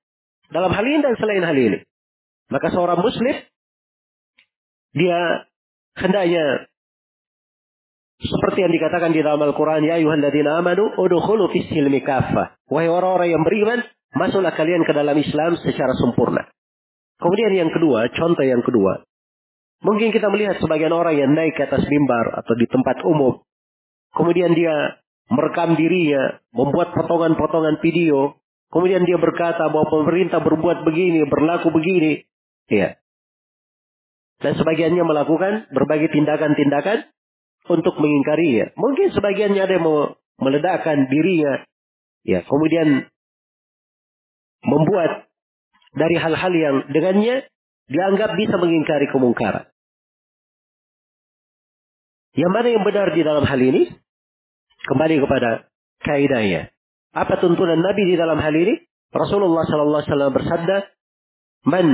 Dalam 0.50 0.70
hal 0.70 0.84
ini 0.86 1.00
dan 1.02 1.14
selain 1.18 1.42
hal 1.42 1.56
ini. 1.56 1.78
Maka 2.46 2.70
seorang 2.70 3.02
muslim, 3.02 3.34
dia 4.94 5.20
hendaknya 5.98 6.70
seperti 8.16 8.64
yang 8.64 8.72
dikatakan 8.72 9.12
di 9.12 9.20
dalam 9.20 9.44
Al-Quran, 9.44 9.84
Ya 9.84 10.00
ayuhalladzina 10.00 10.62
amanu, 10.62 10.88
udukhulu 10.96 11.52
fisilmi 11.52 12.00
kafah. 12.00 12.56
Wahai 12.70 12.88
orang-orang 12.88 13.28
yang 13.28 13.42
beriman, 13.44 13.84
masuklah 14.16 14.56
kalian 14.56 14.88
ke 14.88 14.92
dalam 14.96 15.12
Islam 15.20 15.58
secara 15.60 15.92
sempurna. 16.00 16.48
Kemudian 17.20 17.52
yang 17.52 17.70
kedua, 17.72 18.08
contoh 18.16 18.44
yang 18.44 18.64
kedua. 18.64 19.04
Mungkin 19.84 20.08
kita 20.16 20.32
melihat 20.32 20.56
sebagian 20.64 20.92
orang 20.96 21.20
yang 21.20 21.30
naik 21.36 21.60
ke 21.60 21.68
atas 21.68 21.84
mimbar 21.84 22.40
atau 22.40 22.56
di 22.56 22.64
tempat 22.64 23.04
umum. 23.04 23.44
Kemudian 24.16 24.56
dia 24.56 24.96
merekam 25.28 25.76
dirinya, 25.76 26.40
membuat 26.56 26.96
potongan-potongan 26.96 27.84
video 27.84 28.40
Kemudian 28.70 29.06
dia 29.06 29.16
berkata 29.16 29.70
bahwa 29.70 29.86
pemerintah 29.88 30.42
berbuat 30.42 30.82
begini, 30.82 31.22
berlaku 31.26 31.70
begini. 31.70 32.26
Ya. 32.66 32.98
Dan 34.42 34.58
sebagiannya 34.58 35.00
melakukan 35.06 35.70
berbagai 35.72 36.12
tindakan-tindakan 36.12 37.08
untuk 37.70 37.94
mengingkarinya. 37.96 38.74
Mungkin 38.76 39.14
sebagiannya 39.14 39.62
ada 39.62 39.74
yang 39.78 39.86
mau 39.86 40.18
meledakkan 40.42 41.08
dirinya. 41.08 41.64
Ya, 42.26 42.42
kemudian 42.42 43.06
membuat 44.66 45.30
dari 45.94 46.16
hal-hal 46.18 46.52
yang 46.52 46.76
dengannya 46.90 47.46
dianggap 47.86 48.34
bisa 48.34 48.58
mengingkari 48.58 49.06
kemungkaran. 49.08 49.70
Yang 52.36 52.52
mana 52.52 52.68
yang 52.68 52.84
benar 52.84 53.08
di 53.16 53.22
dalam 53.24 53.44
hal 53.48 53.60
ini? 53.62 53.88
Kembali 54.84 55.16
kepada 55.24 55.72
kaidahnya. 56.04 56.75
Apa 57.12 57.38
tuntunan 57.38 57.78
Nabi 57.78 58.02
di 58.10 58.14
dalam 58.18 58.40
hal 58.40 58.54
ini? 58.54 58.80
Rasulullah 59.14 59.64
sallallahu 59.64 60.00
alaihi 60.02 60.10
wasallam 60.12 60.32
bersabda, 60.34 60.76
"Man 61.68 61.86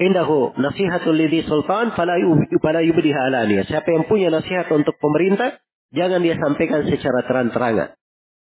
indahu 0.00 0.56
nasihatul 0.58 1.14
lidhi 1.14 1.44
sultan 1.46 1.92
fala 1.94 2.18
yubdiha 2.18 3.20
alaniya." 3.30 3.68
Siapa 3.68 3.88
yang 3.92 4.04
punya 4.08 4.32
nasihat 4.32 4.66
untuk 4.74 4.96
pemerintah, 4.98 5.60
jangan 5.94 6.24
dia 6.24 6.34
sampaikan 6.40 6.88
secara 6.88 7.22
terang-terangan. 7.28 7.94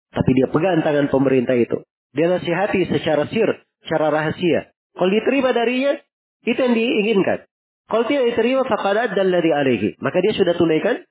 Tapi 0.09 0.31
dia 0.33 0.49
pegang 0.49 0.81
tangan 0.81 1.13
pemerintah 1.13 1.55
itu. 1.55 1.85
Dia 2.17 2.33
nasihati 2.33 2.89
secara 2.89 3.29
sir, 3.29 3.49
secara 3.85 4.09
rahasia. 4.09 4.73
Kalau 4.97 5.13
diterima 5.13 5.53
darinya, 5.53 6.01
itu 6.43 6.59
yang 6.59 6.75
diinginkan. 6.75 7.45
Kalau 7.89 8.05
tidak 8.09 8.35
diterima, 8.35 8.65
fakadat 8.65 9.17
dan 9.17 9.29
dari 9.33 9.51
alaihi. 9.53 9.97
Maka 10.01 10.21
dia 10.25 10.33
sudah 10.37 10.57
tunaikan 10.57 11.05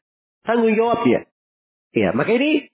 tanggung 0.45 0.73
jawabnya. 0.73 1.25
Iya, 1.93 2.13
maka 2.13 2.35
ini 2.37 2.69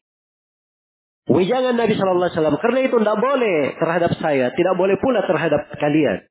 Wejangan 1.24 1.80
Nabi 1.80 1.96
Shallallahu 1.96 2.28
Alaihi 2.28 2.36
Wasallam. 2.36 2.58
Karena 2.60 2.80
itu 2.84 2.96
tidak 3.00 3.18
boleh 3.20 3.58
terhadap 3.80 4.12
saya, 4.20 4.46
tidak 4.52 4.76
boleh 4.76 4.96
pula 5.00 5.24
terhadap 5.24 5.62
kalian 5.80 6.28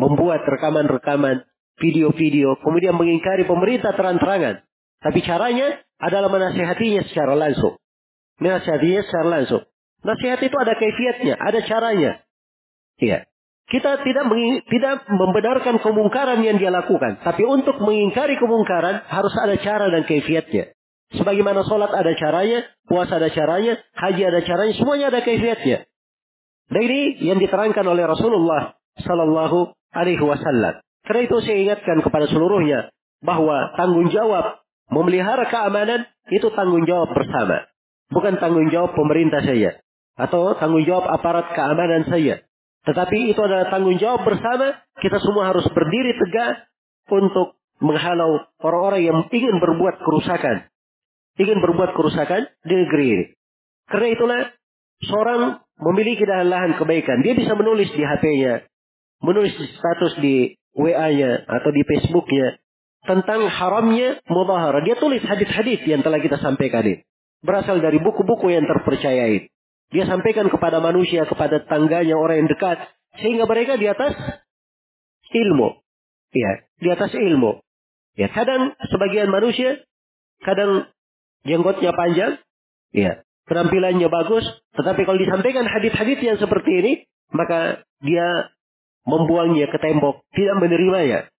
membuat 0.00 0.46
rekaman-rekaman, 0.48 1.44
video-video, 1.76 2.56
kemudian 2.64 2.96
mengingkari 2.96 3.44
pemerintah 3.44 3.92
terang-terangan. 3.92 4.64
Tapi 5.00 5.18
caranya 5.24 5.76
adalah 6.00 6.32
menasihatinya 6.32 7.04
secara 7.08 7.36
langsung. 7.36 7.76
Menasihatinya 8.40 9.02
secara 9.04 9.28
langsung. 9.40 9.62
Nasihat 10.00 10.40
itu 10.40 10.56
ada 10.56 10.72
kaifiatnya, 10.80 11.34
ada 11.36 11.60
caranya. 11.68 12.12
Iya. 12.96 13.28
Kita 13.70 14.02
tidak 14.02 14.26
tidak 14.66 14.96
membenarkan 15.06 15.78
kemungkaran 15.78 16.42
yang 16.42 16.58
dia 16.58 16.74
lakukan, 16.74 17.22
tapi 17.22 17.46
untuk 17.46 17.78
mengingkari 17.78 18.34
kemungkaran 18.34 19.06
harus 19.06 19.30
ada 19.38 19.54
cara 19.62 19.86
dan 19.94 20.02
kaifiatnya. 20.10 20.74
Sebagaimana 21.10 21.66
sholat 21.66 21.90
ada 21.90 22.14
caranya, 22.14 22.70
puasa 22.86 23.18
ada 23.18 23.34
caranya, 23.34 23.82
haji 23.98 24.22
ada 24.22 24.40
caranya, 24.46 24.74
semuanya 24.78 25.10
ada 25.10 25.26
kaifiatnya. 25.26 25.90
Dan 26.70 26.80
ini 26.86 27.18
yang 27.26 27.42
diterangkan 27.42 27.82
oleh 27.82 28.06
Rasulullah 28.06 28.78
Sallallahu 29.02 29.74
Alaihi 29.90 30.22
Wasallam. 30.22 30.78
Karena 31.02 31.20
itu 31.26 31.36
saya 31.42 31.56
ingatkan 31.66 31.98
kepada 32.06 32.30
seluruhnya 32.30 32.94
bahwa 33.26 33.74
tanggung 33.74 34.06
jawab 34.14 34.62
memelihara 34.86 35.50
keamanan 35.50 36.06
itu 36.30 36.46
tanggung 36.54 36.86
jawab 36.86 37.10
bersama, 37.10 37.66
bukan 38.14 38.38
tanggung 38.38 38.70
jawab 38.70 38.94
pemerintah 38.94 39.42
saja 39.42 39.82
atau 40.14 40.54
tanggung 40.62 40.86
jawab 40.86 41.10
aparat 41.10 41.50
keamanan 41.58 42.06
saja. 42.06 42.46
Tetapi 42.86 43.34
itu 43.34 43.40
adalah 43.42 43.66
tanggung 43.66 43.98
jawab 43.98 44.22
bersama. 44.22 44.78
Kita 45.02 45.18
semua 45.18 45.50
harus 45.50 45.66
berdiri 45.74 46.14
tegak 46.22 46.70
untuk 47.10 47.58
menghalau 47.82 48.46
orang-orang 48.62 49.02
yang 49.02 49.18
ingin 49.32 49.58
berbuat 49.58 50.04
kerusakan 50.06 50.70
ingin 51.40 51.58
berbuat 51.64 51.96
kerusakan 51.96 52.52
di 52.68 52.74
negeri 52.76 53.06
ini. 53.16 53.24
Karena 53.88 54.08
itulah 54.12 54.40
seorang 55.08 55.64
memiliki 55.80 56.28
lahan 56.28 56.76
kebaikan. 56.76 57.24
Dia 57.24 57.32
bisa 57.32 57.56
menulis 57.56 57.88
di 57.96 58.04
HP-nya, 58.04 58.68
menulis 59.24 59.56
status 59.56 60.20
di 60.20 60.54
WA-nya 60.76 61.48
atau 61.48 61.70
di 61.72 61.82
Facebook-nya 61.82 62.60
tentang 63.08 63.48
haramnya 63.48 64.20
mudahara. 64.28 64.84
Dia 64.84 65.00
tulis 65.00 65.24
hadis-hadis 65.24 65.80
yang 65.88 66.04
telah 66.04 66.20
kita 66.20 66.36
sampaikan 66.38 66.84
ini. 66.84 67.02
Berasal 67.40 67.80
dari 67.80 67.96
buku-buku 67.96 68.52
yang 68.52 68.68
terpercaya 68.68 69.32
ini. 69.32 69.48
Dia 69.90 70.06
sampaikan 70.06 70.46
kepada 70.52 70.78
manusia, 70.78 71.26
kepada 71.26 71.64
tangganya, 71.66 72.14
orang 72.14 72.44
yang 72.44 72.50
dekat. 72.52 72.78
Sehingga 73.18 73.48
mereka 73.48 73.74
di 73.74 73.90
atas 73.90 74.14
ilmu. 75.34 75.82
Ya, 76.30 76.62
di 76.78 76.88
atas 76.94 77.10
ilmu. 77.10 77.58
Ya, 78.14 78.30
kadang 78.30 78.76
sebagian 78.86 79.32
manusia, 79.32 79.82
kadang 80.46 80.86
jenggotnya 81.44 81.92
panjang, 81.94 82.40
ya, 82.92 83.24
penampilannya 83.48 84.08
bagus, 84.08 84.44
tetapi 84.78 85.02
kalau 85.08 85.18
disampaikan 85.18 85.66
hadis-hadis 85.66 86.18
yang 86.22 86.38
seperti 86.38 86.70
ini, 86.70 86.92
maka 87.34 87.82
dia 88.02 88.52
membuangnya 89.06 89.66
ke 89.70 89.78
tembok, 89.82 90.22
tidak 90.34 90.56
menerimanya. 90.60 91.30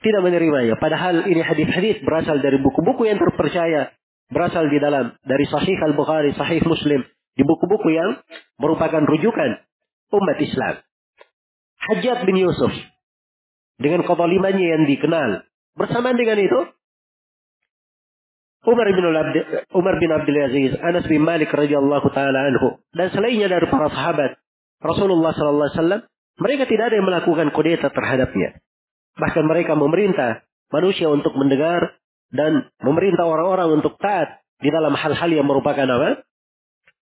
Tidak 0.00 0.22
menerimanya. 0.24 0.80
Padahal 0.80 1.28
ini 1.28 1.44
hadis-hadis 1.44 2.00
berasal 2.00 2.40
dari 2.40 2.56
buku-buku 2.56 3.04
yang 3.04 3.20
terpercaya. 3.20 3.92
Berasal 4.32 4.70
di 4.72 4.78
dalam 4.80 5.12
dari 5.26 5.44
Sahih 5.44 5.76
Al-Bukhari, 5.76 6.32
Sahih 6.38 6.64
Muslim. 6.64 7.04
Di 7.36 7.42
buku-buku 7.44 7.92
yang 7.92 8.16
merupakan 8.56 9.04
rujukan 9.04 9.60
umat 10.16 10.38
Islam. 10.40 10.74
Hajjat 11.84 12.24
bin 12.24 12.36
Yusuf. 12.40 12.72
Dengan 13.76 14.08
kezalimannya 14.08 14.66
yang 14.72 14.84
dikenal. 14.88 15.44
Bersamaan 15.76 16.16
dengan 16.16 16.38
itu, 16.40 16.60
Umar 18.60 18.86
bin, 18.92 19.04
Umar 19.72 19.94
bin 19.96 20.10
Abdul 20.12 20.36
Aziz, 20.36 20.72
Anas 20.84 21.08
bin 21.08 21.24
Malik 21.24 21.48
radhiyallahu 21.48 22.12
taala 22.12 22.52
anhu 22.52 22.76
dan 22.92 23.08
selainnya 23.08 23.48
dari 23.48 23.64
para 23.72 23.88
sahabat 23.88 24.36
Rasulullah 24.80 25.32
sallallahu 25.32 25.68
alaihi 25.68 25.78
wasallam, 25.80 26.02
mereka 26.40 26.64
tidak 26.68 26.84
ada 26.92 26.96
yang 26.96 27.08
melakukan 27.08 27.48
kudeta 27.52 27.92
terhadapnya. 27.92 28.64
Bahkan 29.16 29.44
mereka 29.44 29.76
memerintah 29.76 30.44
manusia 30.72 31.12
untuk 31.12 31.36
mendengar 31.36 32.00
dan 32.32 32.68
memerintah 32.80 33.28
orang-orang 33.28 33.80
untuk 33.80 34.00
taat 34.00 34.40
di 34.60 34.72
dalam 34.72 34.96
hal-hal 34.96 35.30
yang 35.32 35.44
merupakan 35.44 35.84
apa? 35.84 36.24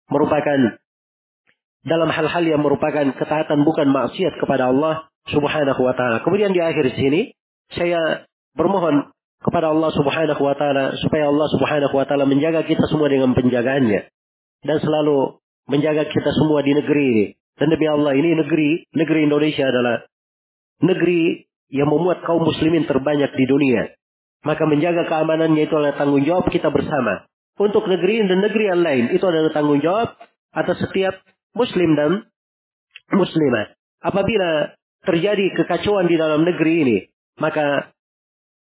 Merupakan 0.09 0.81
dalam 1.87 2.11
hal-hal 2.11 2.45
yang 2.45 2.61
merupakan 2.65 3.05
ketaatan 3.17 3.65
bukan 3.65 3.93
maksiat 3.93 4.41
kepada 4.41 4.73
Allah 4.73 5.09
Subhanahu 5.29 5.81
wa 5.85 5.95
taala. 5.97 6.25
Kemudian 6.25 6.57
di 6.57 6.61
akhir 6.65 6.97
sini 6.97 7.37
saya 7.73 8.25
bermohon 8.57 9.13
kepada 9.43 9.73
Allah 9.73 9.91
Subhanahu 9.93 10.43
wa 10.43 10.55
taala 10.57 10.97
supaya 11.01 11.29
Allah 11.29 11.49
Subhanahu 11.53 11.95
wa 11.95 12.05
taala 12.09 12.25
menjaga 12.25 12.65
kita 12.65 12.85
semua 12.89 13.13
dengan 13.13 13.37
penjagaannya 13.37 14.01
dan 14.65 14.77
selalu 14.81 15.39
menjaga 15.69 16.09
kita 16.09 16.31
semua 16.35 16.63
di 16.63 16.73
negeri 16.75 17.05
ini. 17.13 17.27
Dan 17.57 17.73
demi 17.73 17.89
Allah 17.89 18.13
ini 18.13 18.37
negeri 18.37 18.85
negeri 18.93 19.21
Indonesia 19.25 19.65
adalah 19.65 20.05
negeri 20.85 21.49
yang 21.73 21.89
memuat 21.89 22.23
kaum 22.23 22.45
muslimin 22.45 22.85
terbanyak 22.85 23.33
di 23.33 23.45
dunia. 23.49 23.97
Maka 24.45 24.63
menjaga 24.69 25.09
keamanannya 25.09 25.67
itu 25.67 25.75
adalah 25.75 25.97
tanggung 25.99 26.23
jawab 26.23 26.47
kita 26.53 26.71
bersama. 26.71 27.27
Untuk 27.57 27.89
negeri 27.89 28.29
dan 28.29 28.45
negeri 28.45 28.65
yang 28.69 28.85
lain 28.85 29.05
itu 29.17 29.25
adalah 29.25 29.51
tanggung 29.51 29.81
jawab 29.81 30.13
atas 30.53 30.77
setiap 30.85 31.17
muslim 31.57 31.97
dan 31.97 32.29
muslimah. 33.11 33.73
Apabila 34.05 34.77
terjadi 35.09 35.57
kekacauan 35.57 36.07
di 36.07 36.21
dalam 36.21 36.45
negeri 36.45 36.75
ini, 36.85 36.99
maka 37.41 37.96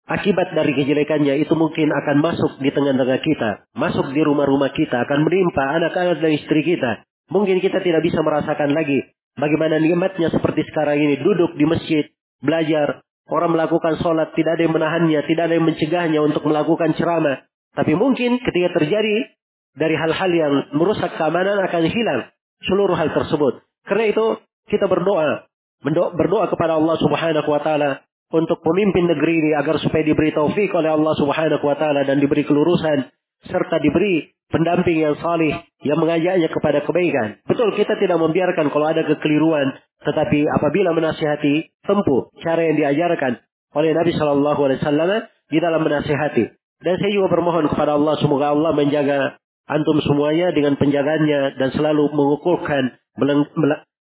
Akibat 0.09 0.57
dari 0.57 0.73
kejelekannya 0.75 1.39
itu 1.45 1.55
mungkin 1.55 1.93
akan 1.93 2.17
masuk 2.25 2.59
di 2.59 2.73
tengah-tengah 2.73 3.21
kita. 3.21 3.51
Masuk 3.77 4.11
di 4.17 4.21
rumah-rumah 4.25 4.73
kita. 4.73 5.05
Akan 5.05 5.23
menimpa 5.23 5.77
anak-anak 5.77 6.19
dan 6.19 6.33
istri 6.35 6.65
kita. 6.65 7.05
Mungkin 7.31 7.63
kita 7.63 7.79
tidak 7.85 8.03
bisa 8.03 8.25
merasakan 8.25 8.75
lagi. 8.75 9.05
Bagaimana 9.39 9.79
nikmatnya 9.79 10.33
seperti 10.35 10.67
sekarang 10.73 10.99
ini. 10.99 11.21
Duduk 11.21 11.55
di 11.55 11.65
masjid. 11.69 12.05
Belajar. 12.43 13.05
Orang 13.31 13.55
melakukan 13.55 14.03
sholat. 14.03 14.35
Tidak 14.35 14.59
ada 14.59 14.63
yang 14.67 14.75
menahannya. 14.75 15.21
Tidak 15.23 15.45
ada 15.47 15.55
yang 15.55 15.67
mencegahnya 15.69 16.21
untuk 16.27 16.43
melakukan 16.43 16.97
ceramah. 16.99 17.47
Tapi 17.77 17.95
mungkin 17.95 18.43
ketika 18.43 18.83
terjadi 18.83 19.31
dari 19.79 19.95
hal-hal 19.95 20.31
yang 20.35 20.53
merusak 20.75 21.15
keamanan 21.15 21.63
akan 21.63 21.87
hilang 21.87 22.21
seluruh 22.67 22.99
hal 22.99 23.15
tersebut. 23.15 23.63
Karena 23.87 24.11
itu 24.11 24.27
kita 24.67 24.91
berdoa. 24.91 25.47
Berdoa 25.87 26.51
kepada 26.53 26.77
Allah 26.77 26.99
subhanahu 27.01 27.49
wa 27.49 27.61
ta'ala 27.63 28.05
untuk 28.31 28.62
pemimpin 28.62 29.11
negeri 29.11 29.43
ini 29.43 29.51
agar 29.59 29.82
supaya 29.82 30.07
diberi 30.07 30.31
taufik 30.31 30.70
oleh 30.70 30.90
Allah 30.94 31.15
Subhanahu 31.19 31.66
wa 31.66 31.77
taala 31.77 32.07
dan 32.07 32.23
diberi 32.23 32.47
kelurusan 32.47 33.11
serta 33.47 33.82
diberi 33.82 34.31
pendamping 34.51 35.02
yang 35.02 35.19
salih 35.19 35.55
yang 35.82 35.98
mengajaknya 35.98 36.47
kepada 36.51 36.86
kebaikan. 36.86 37.43
Betul 37.47 37.74
kita 37.74 37.98
tidak 37.98 38.19
membiarkan 38.23 38.70
kalau 38.70 38.86
ada 38.86 39.02
kekeliruan, 39.02 39.74
tetapi 40.07 40.47
apabila 40.47 40.94
menasihati 40.94 41.70
tempuh 41.82 42.31
cara 42.43 42.70
yang 42.70 42.77
diajarkan 42.78 43.43
oleh 43.74 43.90
Nabi 43.94 44.11
Shallallahu 44.15 44.61
Alaihi 44.66 44.78
Wasallam 44.82 45.11
di 45.51 45.59
dalam 45.59 45.81
menasihati. 45.82 46.44
Dan 46.81 46.94
saya 46.97 47.12
juga 47.12 47.28
bermohon 47.28 47.69
kepada 47.69 47.98
Allah 47.98 48.16
semoga 48.23 48.57
Allah 48.57 48.73
menjaga 48.73 49.36
antum 49.69 50.01
semuanya 50.02 50.51
dengan 50.51 50.74
penjaganya 50.81 51.55
dan 51.61 51.70
selalu 51.77 52.09
mengukuhkan, 52.15 52.98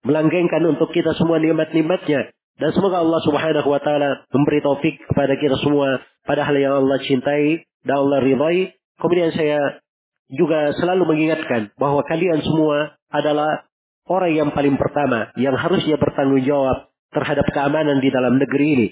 melanggengkan 0.03 0.61
untuk 0.69 0.91
kita 0.91 1.15
semua 1.17 1.39
nikmat-nikmatnya 1.39 2.35
dan 2.55 2.71
semoga 2.71 3.03
Allah 3.03 3.19
subhanahu 3.27 3.67
wa 3.67 3.81
ta'ala 3.83 4.31
memberi 4.31 4.63
taufik 4.63 4.95
kepada 5.11 5.35
kita 5.35 5.59
semua 5.59 5.99
pada 6.23 6.47
hal 6.47 6.55
yang 6.55 6.73
Allah 6.79 7.03
cintai 7.03 7.67
dan 7.83 7.95
Allah 7.99 8.23
ridhai. 8.23 8.71
Kemudian 8.95 9.35
saya 9.35 9.83
juga 10.31 10.71
selalu 10.79 11.03
mengingatkan 11.03 11.75
bahwa 11.75 11.99
kalian 12.07 12.39
semua 12.39 12.95
adalah 13.11 13.67
orang 14.07 14.31
yang 14.31 14.49
paling 14.55 14.79
pertama 14.79 15.35
yang 15.35 15.59
harusnya 15.59 15.99
bertanggung 15.99 16.47
jawab 16.47 16.87
terhadap 17.11 17.43
keamanan 17.51 17.99
di 17.99 18.07
dalam 18.07 18.39
negeri 18.39 18.67
ini. 18.71 18.87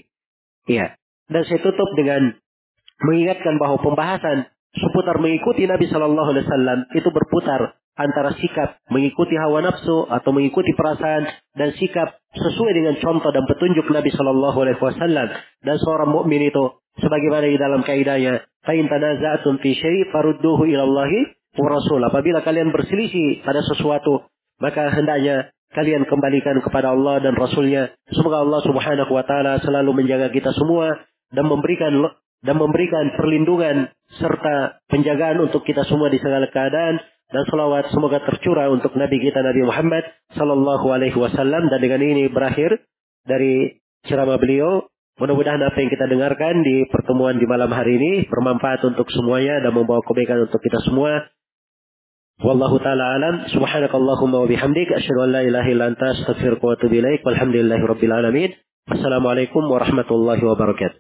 Ya. 0.68 1.00
Dan 1.32 1.48
saya 1.48 1.64
tutup 1.64 1.88
dengan 1.96 2.36
mengingatkan 3.00 3.56
bahwa 3.64 3.80
pembahasan 3.80 4.52
seputar 4.76 5.24
mengikuti 5.24 5.64
Nabi 5.64 5.88
Shallallahu 5.88 6.30
Alaihi 6.36 6.46
Wasallam 6.52 6.80
itu 7.00 7.10
berputar 7.16 7.80
antara 7.94 8.34
sikap 8.42 8.82
mengikuti 8.90 9.38
hawa 9.38 9.62
nafsu 9.62 10.10
atau 10.10 10.30
mengikuti 10.34 10.74
perasaan 10.74 11.30
dan 11.54 11.70
sikap 11.78 12.18
sesuai 12.34 12.72
dengan 12.74 12.96
contoh 12.98 13.30
dan 13.30 13.46
petunjuk 13.46 13.86
Nabi 13.94 14.10
Shallallahu 14.10 14.58
Alaihi 14.66 14.82
Wasallam. 14.82 15.28
Dan 15.62 15.76
seorang 15.78 16.10
mukmin 16.10 16.42
itu 16.42 16.64
sebagaimana 16.98 17.46
di 17.46 17.60
dalam 17.62 17.82
kaidahnya 17.86 18.42
fa'in 18.66 18.90
tanaza'tum 18.90 19.62
fi 19.62 19.78
syai' 19.78 20.10
farudduhu 20.10 20.66
ila 20.66 20.84
Allahi 20.86 21.20
wa 21.62 21.68
Rasul. 21.70 22.02
Apabila 22.02 22.42
kalian 22.42 22.74
berselisih 22.74 23.46
pada 23.46 23.62
sesuatu 23.62 24.26
maka 24.62 24.90
hendaknya 24.94 25.54
kalian 25.74 26.06
kembalikan 26.06 26.62
kepada 26.62 26.94
Allah 26.94 27.20
dan 27.20 27.34
Rasulnya. 27.34 27.94
Semoga 28.14 28.46
Allah 28.46 28.62
Subhanahu 28.62 29.12
wa 29.12 29.26
taala 29.26 29.58
selalu 29.62 30.06
menjaga 30.06 30.30
kita 30.30 30.54
semua 30.54 30.94
dan 31.34 31.50
memberikan 31.50 32.14
dan 32.44 32.56
memberikan 32.60 33.16
perlindungan 33.18 33.90
serta 34.20 34.84
penjagaan 34.92 35.42
untuk 35.42 35.66
kita 35.66 35.88
semua 35.88 36.12
di 36.14 36.22
segala 36.22 36.46
keadaan 36.52 37.02
dan 37.34 37.44
salawat 37.50 37.90
semoga 37.90 38.22
tercurah 38.22 38.70
untuk 38.70 38.94
Nabi 38.94 39.18
kita 39.18 39.42
Nabi 39.42 39.66
Muhammad 39.66 40.06
Sallallahu 40.38 40.86
Alaihi 40.94 41.18
Wasallam 41.18 41.66
dan 41.74 41.82
dengan 41.82 42.06
ini 42.06 42.30
berakhir 42.30 42.86
dari 43.26 43.82
ceramah 44.06 44.38
beliau. 44.38 44.86
Mudah-mudahan 45.18 45.62
apa 45.62 45.78
yang 45.78 45.90
kita 45.94 46.06
dengarkan 46.10 46.62
di 46.66 46.86
pertemuan 46.90 47.38
di 47.38 47.46
malam 47.46 47.70
hari 47.74 47.98
ini 47.98 48.12
bermanfaat 48.30 48.86
untuk 48.86 49.10
semuanya 49.14 49.62
dan 49.66 49.74
membawa 49.74 50.02
kebaikan 50.06 50.46
untuk 50.46 50.62
kita 50.62 50.78
semua. 50.86 51.30
Wallahu 52.42 52.82
taala 52.82 53.18
alam. 53.18 53.36
Subhanakallahumma 53.50 54.46
wa 54.46 54.48
bihamdik 54.50 54.90
asyhadu 54.90 55.26
an 55.26 55.30
la 55.38 55.42
ilaha 55.46 55.70
illa 55.70 55.86
anta 55.94 56.18
astaghfiruka 56.18 56.66
wa 56.66 56.74
atubu 56.78 56.98
ilaik. 56.98 57.22
Walhamdulillahirabbil 57.26 58.14
alamin. 58.14 58.50
Wassalamualaikum 58.90 59.64
warahmatullahi 59.70 60.42
wabarakatuh. 60.42 60.92